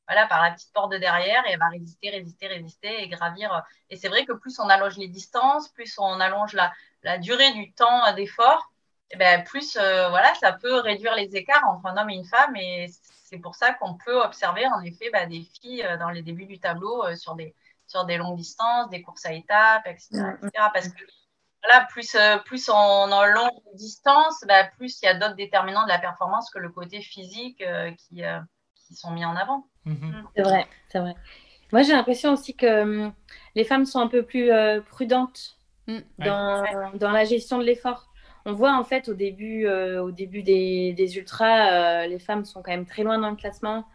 voilà, 0.10 0.26
par 0.28 0.42
la 0.42 0.52
petite 0.52 0.74
porte 0.74 0.92
de 0.92 0.98
derrière 0.98 1.46
et 1.48 1.52
elle 1.52 1.60
va 1.60 1.70
résister, 1.70 2.10
résister, 2.10 2.48
résister 2.48 3.04
et 3.04 3.08
gravir. 3.08 3.64
Et 3.92 3.96
c'est 3.96 4.08
vrai 4.08 4.26
que 4.26 4.34
plus 4.34 4.60
on 4.60 4.68
allonge 4.68 4.98
les 4.98 5.08
distances, 5.08 5.70
plus 5.70 6.00
on 6.00 6.20
allonge 6.20 6.54
la, 6.54 6.74
la 7.04 7.20
durée 7.20 7.52
du 7.54 7.72
temps 7.74 8.12
d'effort, 8.14 8.72
eh 9.12 9.18
ben 9.18 9.44
plus 9.44 9.76
euh, 9.78 10.10
voilà, 10.10 10.34
ça 10.36 10.54
peut 10.54 10.80
réduire 10.80 11.16
les 11.16 11.36
écarts 11.36 11.64
entre 11.68 11.86
un 11.88 11.98
homme 11.98 12.10
et 12.10 12.16
une 12.16 12.26
femme. 12.26 12.56
Et 12.56 12.88
c'est 13.26 13.40
pour 13.40 13.56
ça 13.56 13.74
qu'on 13.74 13.96
peut 13.96 14.22
observer 14.22 14.66
en 14.68 14.82
effet 14.82 15.10
bah, 15.12 15.26
des 15.26 15.42
filles 15.42 15.84
euh, 15.84 15.98
dans 15.98 16.10
les 16.10 16.22
débuts 16.22 16.46
du 16.46 16.60
tableau 16.60 17.04
euh, 17.06 17.16
sur, 17.16 17.36
des, 17.36 17.56
sur 17.88 18.06
des 18.06 18.18
longues 18.18 18.38
distances, 18.38 18.90
des 18.90 19.02
courses 19.02 19.26
à 19.26 19.34
étapes, 19.34 19.88
etc. 19.88 20.10
Mm, 20.42 20.50
parce 20.74 20.90
que 20.90 21.04
voilà, 21.64 21.86
plus, 21.86 22.16
plus 22.46 22.70
on 22.70 23.08
longue 23.08 23.52
distance, 23.74 24.44
bah, 24.48 24.64
plus 24.78 25.02
il 25.02 25.06
y 25.06 25.10
a 25.10 25.14
d'autres 25.14 25.36
déterminants 25.36 25.84
de 25.84 25.90
la 25.90 26.00
performance 26.00 26.50
que 26.52 26.60
le 26.60 26.70
côté 26.70 27.02
physique 27.02 27.62
qui 27.98 28.96
sont 28.96 29.12
mis 29.12 29.26
en 29.26 29.36
avant. 29.36 29.68
Mhm. 29.90 30.24
C'est 30.36 30.44
vrai, 30.44 30.68
c'est 30.90 31.00
vrai. 31.00 31.16
Moi, 31.72 31.84
j'ai 31.84 31.94
l'impression 31.94 32.34
aussi 32.34 32.56
que 32.56 32.82
hum, 32.82 33.14
les 33.56 33.64
femmes 33.64 33.86
sont 33.86 34.00
un 34.00 34.08
peu 34.08 34.24
plus 34.24 34.52
euh, 34.52 34.82
prudentes 34.82 35.58
mm. 35.88 36.00
dans, 36.20 36.64
dans, 36.96 37.12
la 37.12 37.26
gestion 37.26 37.58
de 37.58 37.64
l'effort. 37.64 38.12
On 38.46 38.54
voit 38.54 38.76
en 38.76 38.84
fait 38.84 39.10
au 39.10 39.14
début, 39.14 39.66
euh, 39.66 40.02
au 40.02 40.12
début 40.12 40.44
des, 40.44 40.94
des 40.94 41.18
ultras, 41.18 42.04
euh, 42.04 42.08
les 42.08 42.20
femmes 42.20 42.46
sont 42.46 42.62
quand 42.62 42.72
même 42.72 42.86
très 42.86 43.04
loin 43.04 43.20
dans 43.20 43.30
le 43.30 43.36
classement. 43.36 43.86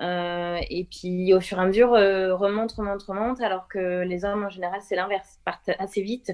et 0.00 0.86
puis 0.90 1.34
au 1.34 1.40
fur 1.40 1.58
et 1.58 1.62
à 1.62 1.66
mesure, 1.66 1.90
remontent, 1.90 2.74
remontent, 2.76 3.04
remontent, 3.06 3.44
alors 3.44 3.68
que 3.68 4.02
les 4.02 4.24
hommes 4.24 4.44
en 4.44 4.50
général, 4.50 4.80
c'est 4.82 4.96
l'inverse, 4.96 5.40
partent 5.44 5.70
assez 5.78 6.02
vite, 6.02 6.32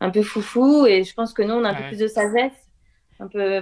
un 0.00 0.10
peu 0.10 0.22
foufou. 0.22 0.86
Et 0.86 1.02
je 1.04 1.12
pense 1.14 1.32
que 1.34 1.42
nous, 1.42 1.54
on 1.54 1.64
a 1.64 1.70
un 1.70 1.74
peu 1.74 1.88
plus 1.88 1.98
de 1.98 2.06
sagesse, 2.06 2.70
un 3.18 3.28
peu 3.28 3.60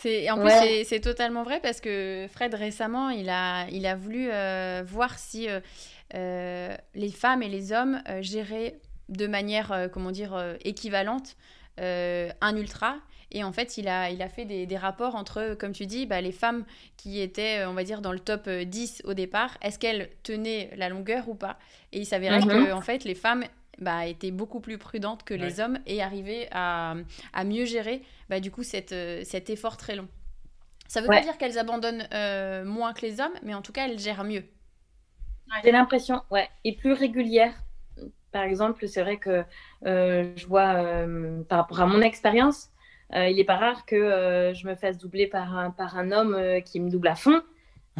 c'est, 0.00 0.30
en 0.30 0.38
plus, 0.38 0.52
c'est, 0.84 1.00
totalement 1.00 1.42
vrai 1.42 1.58
parce 1.60 1.80
que 1.80 2.28
Fred, 2.32 2.54
récemment, 2.54 3.10
il 3.10 3.28
a, 3.28 3.66
il 3.70 3.84
a 3.84 3.96
voulu 3.96 4.28
euh, 4.30 4.84
voir 4.86 5.18
si 5.18 5.48
euh, 5.48 5.58
euh, 6.14 6.72
les 6.94 7.10
femmes 7.10 7.42
et 7.42 7.48
les 7.48 7.72
hommes 7.72 8.00
géraient 8.20 8.78
de 9.08 9.26
manière, 9.26 9.88
comment 9.92 10.12
dire, 10.12 10.40
équivalente 10.64 11.36
un 11.78 12.56
ultra. 12.56 12.98
Et 13.32 13.42
en 13.42 13.50
fait, 13.50 13.76
il 13.76 13.88
a, 13.88 14.10
il 14.10 14.22
a 14.22 14.28
fait 14.28 14.44
des, 14.44 14.66
des 14.66 14.76
rapports 14.76 15.16
entre, 15.16 15.56
comme 15.58 15.72
tu 15.72 15.84
dis, 15.86 16.06
bah, 16.06 16.20
les 16.20 16.32
femmes 16.32 16.64
qui 16.96 17.20
étaient, 17.20 17.64
on 17.66 17.74
va 17.74 17.82
dire, 17.82 18.00
dans 18.00 18.12
le 18.12 18.20
top 18.20 18.48
10 18.48 19.02
au 19.04 19.14
départ, 19.14 19.58
est-ce 19.62 19.80
qu'elles 19.80 20.10
tenaient 20.22 20.70
la 20.76 20.88
longueur 20.88 21.28
ou 21.28 21.34
pas? 21.34 21.58
Et 21.92 21.98
il 21.98 22.06
s'avérait 22.06 22.40
mhm. 22.40 22.46
que, 22.46 22.72
en 22.72 22.80
fait, 22.82 23.02
les 23.02 23.16
femmes 23.16 23.44
bah, 23.78 24.06
étaient 24.06 24.30
beaucoup 24.30 24.60
plus 24.60 24.78
prudentes 24.78 25.24
que 25.24 25.34
les 25.34 25.60
hommes 25.60 25.78
et 25.86 26.02
arrivaient 26.02 26.48
à, 26.52 26.94
à 27.32 27.44
mieux 27.44 27.64
gérer 27.64 28.02
bah, 28.28 28.40
du 28.40 28.50
coup 28.50 28.62
cette, 28.62 28.92
euh, 28.92 29.22
cet 29.24 29.50
effort 29.50 29.76
très 29.76 29.96
long. 29.96 30.08
Ça 30.86 31.00
ne 31.00 31.06
veut 31.06 31.10
pas 31.10 31.20
dire 31.20 31.36
qu'elles 31.36 31.58
abandonnent 31.58 32.08
euh, 32.14 32.64
moins 32.64 32.94
que 32.94 33.02
les 33.02 33.20
hommes, 33.20 33.34
mais 33.42 33.54
en 33.54 33.60
tout 33.62 33.72
cas, 33.72 33.86
elles 33.86 33.98
gèrent 33.98 34.24
mieux. 34.24 34.44
J'ai 35.62 35.72
l'impression, 35.72 36.22
ouais, 36.30 36.48
et 36.64 36.74
plus 36.76 36.92
régulière. 36.92 37.52
Par 38.32 38.42
exemple, 38.42 38.86
c'est 38.88 39.02
vrai 39.02 39.18
que 39.18 39.44
euh, 39.86 40.32
je 40.36 40.46
vois, 40.46 40.74
par 41.48 41.58
rapport 41.58 41.80
à 41.80 41.86
mon 41.86 42.00
expérience, 42.00 42.70
il 43.14 43.36
n'est 43.36 43.44
pas 43.44 43.56
rare 43.56 43.86
que 43.86 44.52
je 44.54 44.66
me 44.66 44.74
fasse 44.74 44.98
doubler 44.98 45.26
par 45.26 45.56
un, 45.56 45.70
par 45.70 45.96
un 45.98 46.10
homme 46.10 46.62
qui 46.62 46.80
me 46.80 46.90
double 46.90 47.08
à 47.08 47.14
fond. 47.14 47.42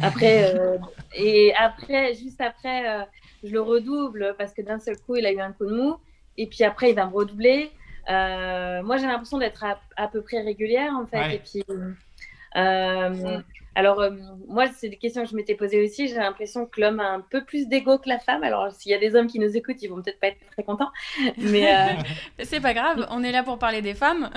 Après, 0.01 0.53
et 1.15 1.53
après, 1.55 2.15
juste 2.15 2.41
après, 2.41 3.07
je 3.43 3.51
le 3.51 3.61
redouble 3.61 4.35
parce 4.37 4.53
que 4.53 4.61
d'un 4.61 4.79
seul 4.79 4.97
coup, 4.97 5.15
il 5.15 5.25
a 5.25 5.31
eu 5.31 5.39
un 5.39 5.51
coup 5.51 5.65
de 5.65 5.75
mou. 5.75 5.97
Et 6.37 6.47
puis 6.47 6.63
après, 6.63 6.91
il 6.91 6.95
va 6.95 7.05
me 7.05 7.13
redoubler. 7.13 7.71
Euh, 8.09 8.81
moi, 8.83 8.97
j'ai 8.97 9.07
l'impression 9.07 9.37
d'être 9.37 9.65
à, 9.97 10.07
peu 10.07 10.21
près 10.21 10.41
régulière, 10.41 10.93
en 10.93 11.05
fait. 11.05 11.35
Et 11.35 11.39
puis, 11.39 11.63
Mm. 12.55 13.43
Alors, 13.75 14.03
moi, 14.47 14.67
c'est 14.67 14.89
des 14.89 14.97
questions 14.97 15.23
que 15.23 15.29
je 15.29 15.35
m'étais 15.35 15.55
posées 15.55 15.83
aussi. 15.83 16.07
J'ai 16.07 16.15
l'impression 16.15 16.65
que 16.65 16.81
l'homme 16.81 16.99
a 16.99 17.11
un 17.11 17.21
peu 17.21 17.45
plus 17.45 17.67
d'ego 17.67 17.97
que 17.97 18.09
la 18.09 18.19
femme. 18.19 18.43
Alors, 18.43 18.71
s'il 18.71 18.91
y 18.91 18.95
a 18.95 18.97
des 18.97 19.15
hommes 19.15 19.27
qui 19.27 19.39
nous 19.39 19.55
écoutent, 19.55 19.81
ils 19.81 19.87
vont 19.87 20.01
peut-être 20.01 20.19
pas 20.19 20.27
être 20.27 20.39
très 20.51 20.63
contents. 20.63 20.91
Mais 21.37 21.95
c'est 22.43 22.59
pas 22.59 22.73
grave, 22.73 23.07
on 23.09 23.23
est 23.23 23.31
là 23.31 23.43
pour 23.43 23.57
parler 23.57 23.81
des 23.81 23.93
femmes. 23.93 24.29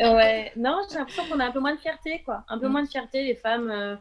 ouais, 0.00 0.52
non, 0.56 0.80
j'ai 0.90 0.98
l'impression 0.98 1.24
qu'on 1.30 1.40
a 1.40 1.46
un 1.46 1.50
peu 1.50 1.60
moins 1.60 1.74
de 1.74 1.80
fierté, 1.80 2.22
quoi. 2.24 2.44
Un 2.48 2.58
peu 2.58 2.68
mm. 2.68 2.72
moins 2.72 2.82
de 2.82 2.88
fierté, 2.88 3.24
les 3.24 3.34
femmes 3.34 3.98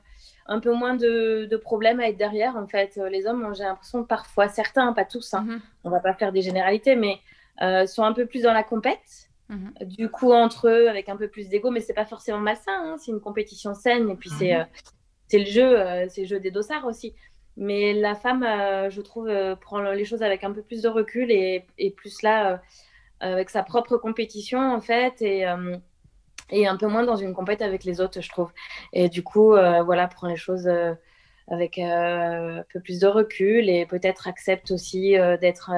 un 0.49 0.59
peu 0.59 0.73
moins 0.73 0.95
de, 0.95 1.55
problèmes 1.57 1.99
à 1.99 2.09
être 2.09 2.17
derrière. 2.17 2.57
En 2.57 2.67
fait, 2.67 2.97
euh, 2.97 3.07
les 3.07 3.27
hommes, 3.27 3.53
j'ai 3.55 3.63
l'impression 3.63 4.03
parfois, 4.03 4.49
certains, 4.49 4.91
pas 4.93 5.05
tous, 5.05 5.33
hein, 5.33 5.45
mhm. 5.47 5.61
on 5.83 5.89
va 5.89 5.99
pas 5.99 6.13
faire 6.13 6.31
des 6.31 6.41
généralités, 6.41 6.95
mais 6.95 7.19
euh, 7.61 7.85
sont 7.85 8.03
un 8.03 8.13
peu 8.13 8.25
plus 8.25 8.41
dans 8.41 8.53
la 8.53 8.63
compète. 8.63 9.29
Mhm. 9.49 9.73
Du 9.85 10.09
coup, 10.09 10.33
entre 10.33 10.67
eux, 10.67 10.89
avec 10.89 11.07
un 11.07 11.15
peu 11.15 11.27
plus 11.27 11.49
d'ego, 11.49 11.69
mais 11.69 11.79
c'est 11.79 11.93
pas 11.93 12.05
forcément 12.05 12.39
malsain. 12.39 12.71
Hein, 12.71 12.95
c'est 12.97 13.11
une 13.11 13.21
compétition 13.21 13.75
saine 13.75 14.09
et 14.09 14.15
puis 14.15 14.29
c'est 14.29 14.55
mhm. 14.55 14.61
euh, 14.61 14.65
c'est 15.27 15.39
le 15.39 15.45
jeu, 15.45 16.07
c'est 16.09 16.21
le 16.21 16.27
jeu 16.27 16.39
des 16.39 16.49
dossards 16.49 16.87
aussi. 16.87 17.13
Mais 17.55 17.93
la 17.93 18.15
femme, 18.15 18.43
je 18.89 19.01
trouve, 19.01 19.29
prend 19.61 19.79
les 19.79 20.03
choses 20.03 20.23
avec 20.23 20.43
un 20.43 20.51
peu 20.51 20.63
plus 20.63 20.81
de 20.81 20.89
recul 20.89 21.29
et, 21.29 21.67
et 21.77 21.91
plus 21.91 22.23
là, 22.23 22.59
avec 23.19 23.51
sa 23.51 23.61
propre 23.61 23.97
compétition 23.97 24.59
en 24.59 24.81
fait 24.81 25.21
et 25.21 25.45
et 26.51 26.67
un 26.67 26.77
peu 26.77 26.87
moins 26.87 27.03
dans 27.03 27.15
une 27.15 27.33
compète 27.33 27.61
avec 27.61 27.83
les 27.83 28.01
autres, 28.01 28.21
je 28.21 28.29
trouve. 28.29 28.51
Et 28.93 29.09
du 29.09 29.23
coup, 29.23 29.53
euh, 29.53 29.83
voilà, 29.83 30.07
prend 30.07 30.27
les 30.27 30.35
choses 30.35 30.67
euh, 30.67 30.93
avec 31.47 31.77
euh, 31.77 32.59
un 32.59 32.65
peu 32.71 32.79
plus 32.79 32.99
de 32.99 33.07
recul 33.07 33.69
et 33.69 33.85
peut-être 33.85 34.27
accepte 34.27 34.71
aussi 34.71 35.15
d'être 35.41 35.71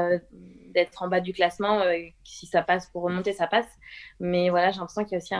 d'être 0.74 1.04
en 1.04 1.10
bas 1.10 1.20
du 1.20 1.34
classement. 1.34 1.82
si 2.24 2.46
ça 2.46 2.62
passe 2.62 2.88
pour 2.88 3.04
remonter, 3.04 3.34
ça 3.34 3.46
passe. 3.46 3.68
Mais 4.22 4.50
voilà, 4.50 4.72
j'ai 4.72 4.80
l'impression 4.80 5.04
qu'il 5.04 5.14
y 5.14 5.16
a 5.16 5.18
aussi 5.18 5.36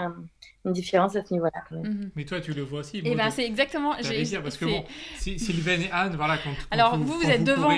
une 0.66 0.74
différence 0.74 1.16
à 1.16 1.24
ce 1.24 1.34
niveau-là. 1.34 1.64
Mhm. 1.72 2.12
Mais 2.16 2.26
toi, 2.26 2.42
tu 2.42 2.54
le 2.54 2.64
vois 2.64 2.82
aussi. 2.82 2.98
Et 2.98 3.04
eh 3.06 3.16
ben, 3.16 3.30
c'est 3.30 3.46
exactement. 3.46 3.94
J'ai 4.02 4.24
dire 4.24 4.44
parce 4.44 4.58
que 4.58 4.66
bon, 4.66 4.84
Sylvain 5.18 5.80
et 5.80 5.90
Anne, 5.92 6.16
voilà, 6.18 6.38
quand, 6.38 6.52
Alors 6.70 6.98
vous, 6.98 7.20
vous, 7.20 7.30
êtes 7.30 7.46
devant. 7.46 7.72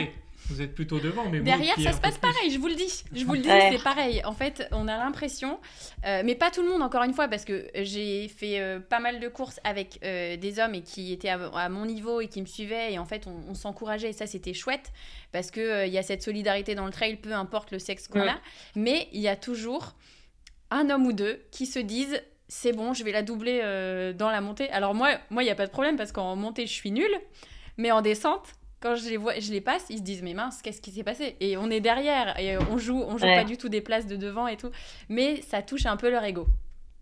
Vous 0.49 0.61
êtes 0.61 0.75
plutôt 0.75 0.99
devant, 0.99 1.29
mais 1.29 1.39
derrière, 1.39 1.79
ça 1.79 1.93
se 1.93 2.01
passe 2.01 2.17
pareil. 2.17 2.51
Je 2.51 2.59
vous 2.59 2.67
le 2.67 2.75
dis. 2.75 3.03
Je 3.13 3.25
vous 3.25 3.33
le 3.33 3.39
dis, 3.39 3.49
c'est 3.49 3.83
pareil. 3.83 4.21
En 4.25 4.33
fait, 4.33 4.67
on 4.71 4.87
a 4.87 4.97
l'impression, 4.97 5.59
euh, 6.05 6.21
mais 6.25 6.35
pas 6.35 6.51
tout 6.51 6.61
le 6.61 6.69
monde 6.69 6.81
encore 6.81 7.03
une 7.03 7.13
fois, 7.13 7.27
parce 7.27 7.45
que 7.45 7.67
j'ai 7.75 8.27
fait 8.27 8.59
euh, 8.59 8.79
pas 8.79 8.99
mal 8.99 9.19
de 9.19 9.27
courses 9.29 9.59
avec 9.63 9.99
euh, 10.03 10.35
des 10.35 10.59
hommes 10.59 10.75
et 10.75 10.81
qui 10.81 11.13
étaient 11.13 11.29
à, 11.29 11.69
mon 11.69 11.85
niveau 11.85 12.19
et 12.19 12.27
qui 12.27 12.41
me 12.41 12.45
suivaient 12.45 12.93
et 12.93 12.99
en 12.99 13.05
fait, 13.05 13.27
on, 13.27 13.53
s'encourageait 13.53 14.09
et 14.09 14.13
ça, 14.13 14.27
c'était 14.27 14.53
chouette 14.53 14.91
parce 15.31 15.51
que 15.51 15.85
il 15.85 15.93
y 15.93 15.97
a 15.97 16.03
cette 16.03 16.23
solidarité 16.23 16.75
dans 16.75 16.85
le 16.85 16.91
trail, 16.91 17.15
peu 17.15 17.33
importe 17.33 17.71
le 17.71 17.79
sexe 17.79 18.07
qu'on 18.07 18.27
a, 18.27 18.39
mais 18.75 19.07
il 19.13 19.21
y 19.21 19.27
a 19.27 19.35
toujours 19.35 19.93
un 20.71 20.89
homme 20.89 21.05
ou 21.05 21.13
deux 21.13 21.41
qui 21.51 21.65
se 21.65 21.79
disent 21.79 22.21
c'est 22.47 22.73
bon, 22.73 22.93
je 22.93 23.03
vais 23.03 23.11
la 23.11 23.23
doubler 23.23 23.61
dans 24.17 24.29
la 24.29 24.41
montée. 24.41 24.69
Alors 24.71 24.93
moi, 24.93 25.09
moi, 25.29 25.43
il 25.43 25.45
n'y 25.45 25.51
a 25.51 25.55
pas 25.55 25.65
de 25.65 25.71
problème 25.71 25.95
parce 25.95 26.11
qu'en 26.11 26.35
montée, 26.35 26.67
je 26.67 26.73
suis 26.73 26.91
nulle, 26.91 27.15
mais 27.77 27.91
en 27.91 28.01
descente 28.01 28.53
quand 28.83 28.95
je 28.95 29.09
les 29.09 29.17
vois, 29.17 29.39
je 29.39 29.49
les 29.51 29.61
passe, 29.61 29.85
ils 29.89 29.99
se 29.99 30.03
disent 30.03 30.21
mais 30.21 30.33
mince, 30.33 30.61
qu'est-ce 30.61 30.81
qui 30.81 30.91
s'est 30.91 31.03
passé? 31.03 31.37
Et 31.39 31.55
on 31.55 31.69
est 31.69 31.79
derrière 31.79 32.37
et 32.37 32.57
on 32.57 32.77
joue, 32.77 33.01
on 33.01 33.17
joue 33.17 33.25
pas 33.25 33.45
du 33.45 33.57
tout 33.57 33.69
des 33.69 33.79
places 33.79 34.05
de 34.05 34.17
devant 34.17 34.45
et 34.45 34.57
tout, 34.57 34.71
mais 35.07 35.41
ça 35.41 35.61
touche 35.61 35.85
un 35.85 35.95
peu 35.95 36.09
leur 36.09 36.23
ego. 36.25 36.45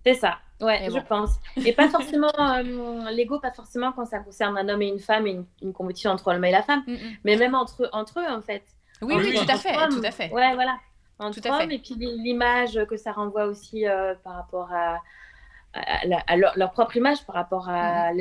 C'est 0.06 0.14
ça, 0.14 0.38
ouais, 0.62 0.88
je 0.90 1.00
pense. 1.00 1.32
Et 1.66 1.74
pas 1.74 1.90
forcément 1.90 2.32
euh, 2.40 3.10
l'ego, 3.12 3.40
pas 3.40 3.52
forcément 3.52 3.92
quand 3.92 4.06
ça 4.06 4.20
concerne 4.20 4.58
un 4.58 4.70
homme 4.70 4.82
et 4.84 4.88
une 4.88 5.00
femme 5.00 5.26
et 5.26 5.40
une, 5.62 5.74
compétition 5.74 6.12
entre 6.12 6.32
l'homme 6.34 6.46
et 6.46 6.52
la 6.52 6.62
femme, 6.62 6.84
mm, 6.86 6.94
mm. 6.94 6.98
mais 7.24 7.36
même 7.36 7.56
entre 7.56 7.90
entre 7.92 8.20
eux 8.20 8.32
en 8.32 8.42
fait. 8.42 8.64
Oui, 9.02 9.16
oui, 9.18 9.34
tout 9.34 9.52
à 9.52 9.58
fait, 9.58 9.74
tout 9.90 10.02
à 10.04 10.12
fait. 10.12 10.32
Ouais, 10.32 10.54
voilà. 10.54 10.78
Entre 11.18 11.42
tout 11.42 11.52
à 11.52 11.60
fait. 11.60 11.74
et 11.74 11.80
puis 11.80 11.96
l'image 11.98 12.80
que 12.90 12.98
ça 12.98 13.12
renvoie 13.12 13.46
aussi 13.46 13.88
euh, 13.88 14.14
par 14.24 14.36
rapport 14.36 14.72
à 14.72 15.00
à, 15.74 16.36
leur, 16.36 16.72
propre 16.72 16.98
image 16.98 17.26
par 17.26 17.36
rapport 17.36 17.70
à 17.70 18.12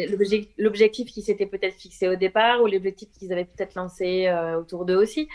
l'objectif 0.59 1.11
qui 1.11 1.23
s'était 1.23 1.47
peut-être 1.47 1.75
fixé 1.75 2.09
au 2.09 2.17
départ 2.17 2.63
ou 2.63 2.67
l'objectif 2.67 3.09
qu'ils 3.11 3.33
avaient 3.33 3.45
peut-être 3.45 3.75
lancé 3.75 4.27
euh, 4.29 4.61
autour 4.61 4.85
d'eux 4.85 4.97
aussi. 4.97 5.29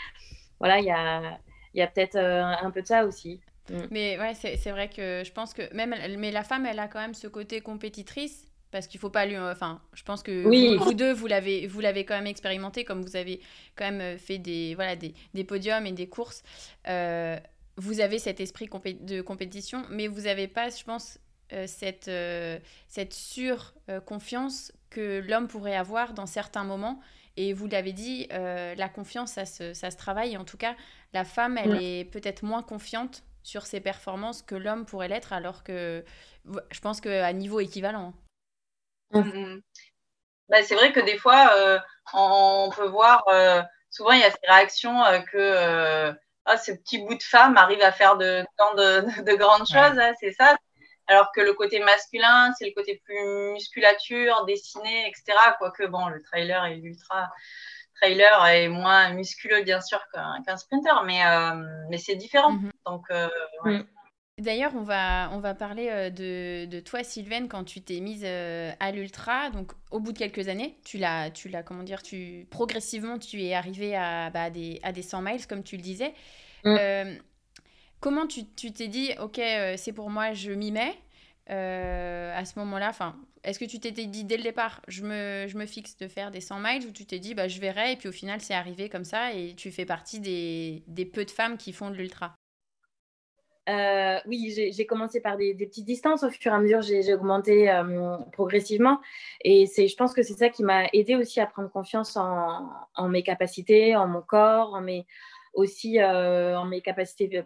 Voilà, 0.58 0.78
il 0.78 0.86
y 0.86 0.90
a, 0.90 1.38
y 1.74 1.82
a 1.82 1.86
peut-être 1.86 2.16
euh, 2.16 2.42
un 2.42 2.70
peu 2.70 2.82
de 2.82 2.86
ça 2.86 3.04
aussi. 3.04 3.40
Mm. 3.70 3.74
Mais 3.90 4.18
ouais, 4.18 4.34
c'est 4.34 4.70
vrai 4.70 4.88
que 4.88 5.22
je 5.24 5.32
pense 5.32 5.52
que 5.52 5.74
même 5.74 5.94
mais 6.18 6.30
la 6.30 6.44
femme, 6.44 6.66
elle 6.66 6.78
a 6.78 6.88
quand 6.88 7.00
même 7.00 7.14
ce 7.14 7.26
côté 7.26 7.60
compétitrice 7.60 8.46
parce 8.70 8.86
qu'il 8.88 8.98
faut 8.98 9.10
pas 9.10 9.26
lui 9.26 9.38
enfin 9.38 9.80
je 9.94 10.02
pense 10.02 10.22
que 10.22 10.42
vous, 10.42 10.92
deux 10.92 11.12
vous 11.12 11.28
l'avez 11.28 11.66
vous 11.66 11.80
l'avez 11.80 12.04
quand 12.04 12.16
même 12.16 12.26
expérimenté 12.26 12.84
comme 12.84 13.00
vous 13.00 13.16
avez 13.16 13.40
quand 13.76 13.90
même 13.90 14.18
fait 14.18 14.38
des 14.38 14.74
voilà 14.74 14.96
des, 14.96 15.14
des 15.34 15.44
podiums 15.44 15.86
et 15.86 15.92
des 15.92 16.08
courses 16.08 16.42
euh, 16.88 17.38
vous 17.76 18.00
avez 18.00 18.18
cet 18.18 18.40
esprit 18.40 18.68
de 18.68 19.22
compétition 19.22 19.84
mais 19.90 20.08
vous 20.08 20.22
n'avez 20.22 20.48
pas 20.48 20.68
je 20.68 20.82
pense 20.82 21.18
euh, 21.52 21.66
cette, 21.68 22.08
euh, 22.08 22.58
cette 22.88 23.14
sur-confiance 23.14 24.72
que 24.90 25.20
l'homme 25.20 25.46
pourrait 25.46 25.76
avoir 25.76 26.12
dans 26.12 26.26
certains 26.26 26.64
moments. 26.64 27.00
Et 27.36 27.52
vous 27.52 27.68
l'avez 27.68 27.92
dit, 27.92 28.26
euh, 28.32 28.74
la 28.74 28.88
confiance, 28.88 29.32
ça 29.32 29.44
se, 29.44 29.72
ça 29.72 29.92
se, 29.92 29.96
travaille. 29.96 30.36
en 30.36 30.44
tout 30.44 30.56
cas, 30.56 30.74
la 31.12 31.24
femme, 31.24 31.56
elle 31.56 31.80
est 31.80 32.04
peut-être 32.04 32.42
moins 32.42 32.62
confiante 32.62 33.22
sur 33.44 33.66
ses 33.66 33.80
performances 33.80 34.42
que 34.42 34.56
l'homme 34.56 34.86
pourrait 34.86 35.06
l'être, 35.06 35.32
alors 35.32 35.62
que 35.62 36.04
je 36.70 36.80
pense 36.80 37.00
qu'à 37.00 37.32
niveau 37.32 37.60
équivalent. 37.60 38.12
Mmh. 39.12 39.60
Bah, 40.48 40.62
c'est 40.64 40.74
vrai 40.74 40.92
que 40.92 41.00
des 41.00 41.18
fois, 41.18 41.52
on, 42.12 42.70
peut 42.74 42.88
voir, 42.88 43.24
souvent 43.90 44.12
il 44.12 44.20
y 44.20 44.24
a 44.24 44.30
ces 44.30 44.48
réactions 44.48 45.02
que 45.30 46.12
ah, 46.46 46.56
ce 46.56 46.72
petit 46.72 46.98
bout 46.98 47.14
de 47.14 47.22
femme 47.22 47.56
arrive 47.56 47.82
à 47.82 47.92
faire 47.92 48.16
de, 48.16 48.44
de, 48.76 49.22
de, 49.22 49.36
grandes 49.36 49.66
choses, 49.66 49.98
hein, 49.98 50.12
c'est 50.18 50.32
ça 50.32 50.56
alors 51.08 51.30
que 51.32 51.40
le 51.40 51.54
côté 51.54 51.80
masculin, 51.80 52.52
c'est 52.58 52.66
le 52.66 52.72
côté 52.74 53.00
plus 53.04 53.52
musculature, 53.52 54.44
dessiné, 54.46 55.08
etc. 55.08 55.38
Quoique, 55.58 55.84
bon, 55.86 56.08
le 56.08 56.22
trailer 56.22 56.66
et 56.66 56.76
l'ultra 56.76 57.30
trailer 57.96 58.46
est 58.46 58.68
moins 58.68 59.12
musculeux, 59.12 59.62
bien 59.62 59.80
sûr, 59.80 60.00
qu'un 60.12 60.56
sprinter, 60.56 61.04
mais, 61.04 61.24
euh, 61.24 61.62
mais 61.90 61.98
c'est 61.98 62.16
différent. 62.16 62.52
Mhm. 62.52 62.70
Donc, 62.86 63.04
euh, 63.10 63.28
mm. 63.64 63.84
D'ailleurs, 64.38 64.72
on 64.74 64.82
va, 64.82 65.30
on 65.32 65.38
va 65.38 65.54
parler 65.54 65.88
euh, 65.90 66.10
de, 66.10 66.66
de 66.66 66.80
toi, 66.80 67.02
Sylvaine, 67.02 67.48
quand 67.48 67.64
tu 67.64 67.80
t'es 67.80 68.00
mise 68.00 68.24
à 68.24 68.90
l'ultra. 68.92 69.50
Donc, 69.50 69.72
au 69.90 69.98
bout 69.98 70.12
de 70.12 70.18
quelques 70.18 70.48
années, 70.48 70.78
tu 70.84 70.98
l'as, 70.98 71.30
tu 71.30 71.48
l'as, 71.48 71.62
comment 71.62 71.82
dire, 71.82 72.02
tu 72.02 72.46
progressivement, 72.50 73.18
tu 73.18 73.42
es 73.42 73.54
arrivé 73.54 73.96
à, 73.96 74.28
bah, 74.30 74.50
des, 74.50 74.78
à 74.82 74.92
des 74.92 75.02
100 75.02 75.22
miles, 75.22 75.46
comme 75.46 75.62
tu 75.62 75.76
le 75.76 75.82
disais. 75.82 76.12
Mm. 76.64 77.18
Comment 78.06 78.28
tu 78.28 78.44
t'es 78.46 78.86
dit, 78.86 79.10
ok, 79.20 79.40
euh, 79.40 79.74
c'est 79.76 79.92
pour 79.92 80.10
moi, 80.10 80.32
je 80.32 80.52
m'y 80.52 80.70
mets 80.70 80.94
euh, 81.50 82.32
à 82.38 82.44
ce 82.44 82.56
moment-là 82.60 82.92
Est-ce 83.42 83.58
que 83.58 83.64
tu 83.64 83.80
t'étais 83.80 84.06
dit 84.06 84.22
dès 84.22 84.36
le 84.36 84.44
départ, 84.44 84.80
je 84.86 85.02
me, 85.02 85.66
fixe 85.66 85.96
de 85.96 86.06
faire 86.06 86.30
des 86.30 86.40
100 86.40 86.60
miles 86.60 86.86
ou 86.86 86.92
tu 86.92 87.04
t'es 87.04 87.18
dit, 87.18 87.34
bah, 87.34 87.48
je 87.48 87.60
verrai 87.60 87.94
et 87.94 87.96
puis 87.96 88.08
au 88.08 88.12
final, 88.12 88.40
c'est 88.40 88.54
arrivé 88.54 88.88
comme 88.88 89.02
ça 89.02 89.32
et 89.32 89.54
tu 89.56 89.72
fais 89.72 89.84
partie 89.84 90.20
des, 90.20 91.04
peu 91.12 91.24
de 91.24 91.32
femmes 91.32 91.56
qui 91.56 91.72
font 91.72 91.90
de 91.90 91.96
l'ultra? 91.96 92.36
Euh, 93.68 94.20
oui, 94.26 94.54
j'ai 94.54 94.86
commencé 94.86 95.20
par 95.20 95.36
des, 95.36 95.56
petites 95.56 95.84
distances. 95.84 96.22
Au 96.22 96.30
fur 96.30 96.52
et 96.52 96.54
à 96.54 96.60
mesure, 96.60 96.82
j'ai 96.82 97.12
augmenté 97.12 97.76
progressivement. 98.30 99.00
Et 99.42 99.66
je 99.66 99.96
pense 99.96 100.14
que 100.14 100.22
c'est 100.22 100.38
ça 100.38 100.48
qui 100.48 100.62
m'a 100.62 100.86
aidé 100.92 101.16
aussi 101.16 101.40
à 101.40 101.46
prendre 101.46 101.72
confiance 101.72 102.16
en, 102.16 103.08
mes 103.08 103.24
capacités, 103.24 103.96
en 103.96 104.06
mon 104.06 104.22
corps, 104.22 104.74
en 104.74 104.80
mes, 104.80 105.08
aussi 105.54 106.00
en 106.00 106.66
mes 106.66 106.82
capacités 106.82 107.42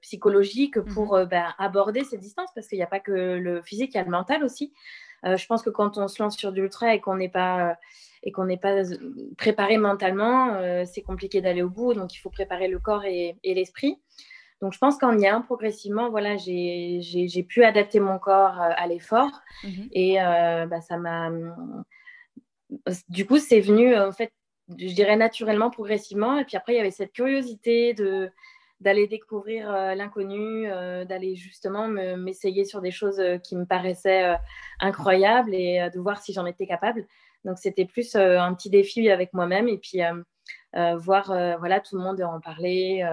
psychologique 0.00 0.76
mmh 0.76 0.94
pour 0.94 1.14
euh, 1.14 1.24
ben, 1.24 1.54
aborder 1.58 2.04
ces 2.04 2.18
distances 2.18 2.50
parce 2.54 2.66
qu'il 2.66 2.78
n'y 2.78 2.84
a 2.84 2.88
pas 2.88 3.00
que 3.00 3.12
le 3.12 3.62
physique, 3.62 3.92
il 3.94 3.96
y 3.96 4.00
a 4.00 4.04
le 4.04 4.10
mental 4.10 4.44
aussi. 4.44 4.72
Euh, 5.24 5.36
je 5.36 5.46
pense 5.46 5.62
que 5.62 5.70
quand 5.70 5.98
on 5.98 6.08
se 6.08 6.22
lance 6.22 6.36
sur 6.36 6.52
du 6.52 6.62
ultra 6.62 6.94
et 6.94 7.00
qu'on 7.00 7.16
n'est 7.16 7.28
pas 7.28 7.76
et 8.24 8.30
qu'on 8.30 8.44
n'est 8.44 8.56
pas 8.56 8.82
préparé 9.36 9.78
mentalement, 9.78 10.56
c'est 10.84 11.02
compliqué 11.02 11.40
d'aller 11.40 11.62
au 11.62 11.68
bout. 11.68 11.92
Donc 11.92 12.14
il 12.14 12.18
faut 12.18 12.30
préparer 12.30 12.68
le 12.68 12.78
corps 12.78 13.04
et, 13.04 13.36
l'esprit. 13.42 14.00
Donc 14.60 14.72
je 14.72 14.78
pense 14.78 14.96
qu'en 14.96 15.18
y 15.18 15.26
allant 15.26 15.42
progressivement, 15.42 16.08
voilà, 16.08 16.36
j'ai 16.36 17.46
pu 17.48 17.64
adapter 17.64 17.98
mon 17.98 18.20
corps 18.20 18.60
à 18.60 18.86
l'effort 18.86 19.30
mmh 19.64 19.82
et 19.92 20.14
bah, 20.18 20.80
ça 20.80 20.98
m'a 20.98 21.30
du 23.08 23.26
coup 23.26 23.38
c'est 23.38 23.60
venu 23.60 23.96
en 23.98 24.12
fait 24.12 24.32
je 24.78 24.94
dirais 24.94 25.16
naturellement 25.16 25.70
progressivement 25.70 26.38
et 26.38 26.44
puis 26.44 26.56
après 26.56 26.74
il 26.74 26.76
y 26.76 26.80
avait 26.80 26.90
cette 26.90 27.12
curiosité 27.12 27.94
de 27.94 28.30
d'aller 28.82 29.06
découvrir 29.06 29.72
euh, 29.72 29.94
l'inconnu, 29.94 30.70
euh, 30.70 31.04
d'aller 31.04 31.36
justement 31.36 31.88
m'essayer 31.88 32.64
sur 32.64 32.80
des 32.80 32.90
choses 32.90 33.20
euh, 33.20 33.38
qui 33.38 33.56
me 33.56 33.64
paraissaient 33.64 34.36
incroyables 34.80 35.54
et 35.54 35.88
de 35.94 36.00
voir 36.00 36.20
si 36.20 36.32
j'en 36.32 36.46
étais 36.46 36.66
capable. 36.66 37.06
Donc 37.44 37.58
c'était 37.58 37.84
plus 37.84 38.14
un 38.14 38.54
petit 38.54 38.70
défi 38.70 39.10
avec 39.10 39.32
moi-même 39.32 39.68
et 39.68 39.78
puis 39.78 40.00
voir 40.96 41.26
voilà 41.58 41.80
tout 41.80 41.96
le 41.96 42.02
monde 42.02 42.22
en 42.22 42.40
parler. 42.40 43.04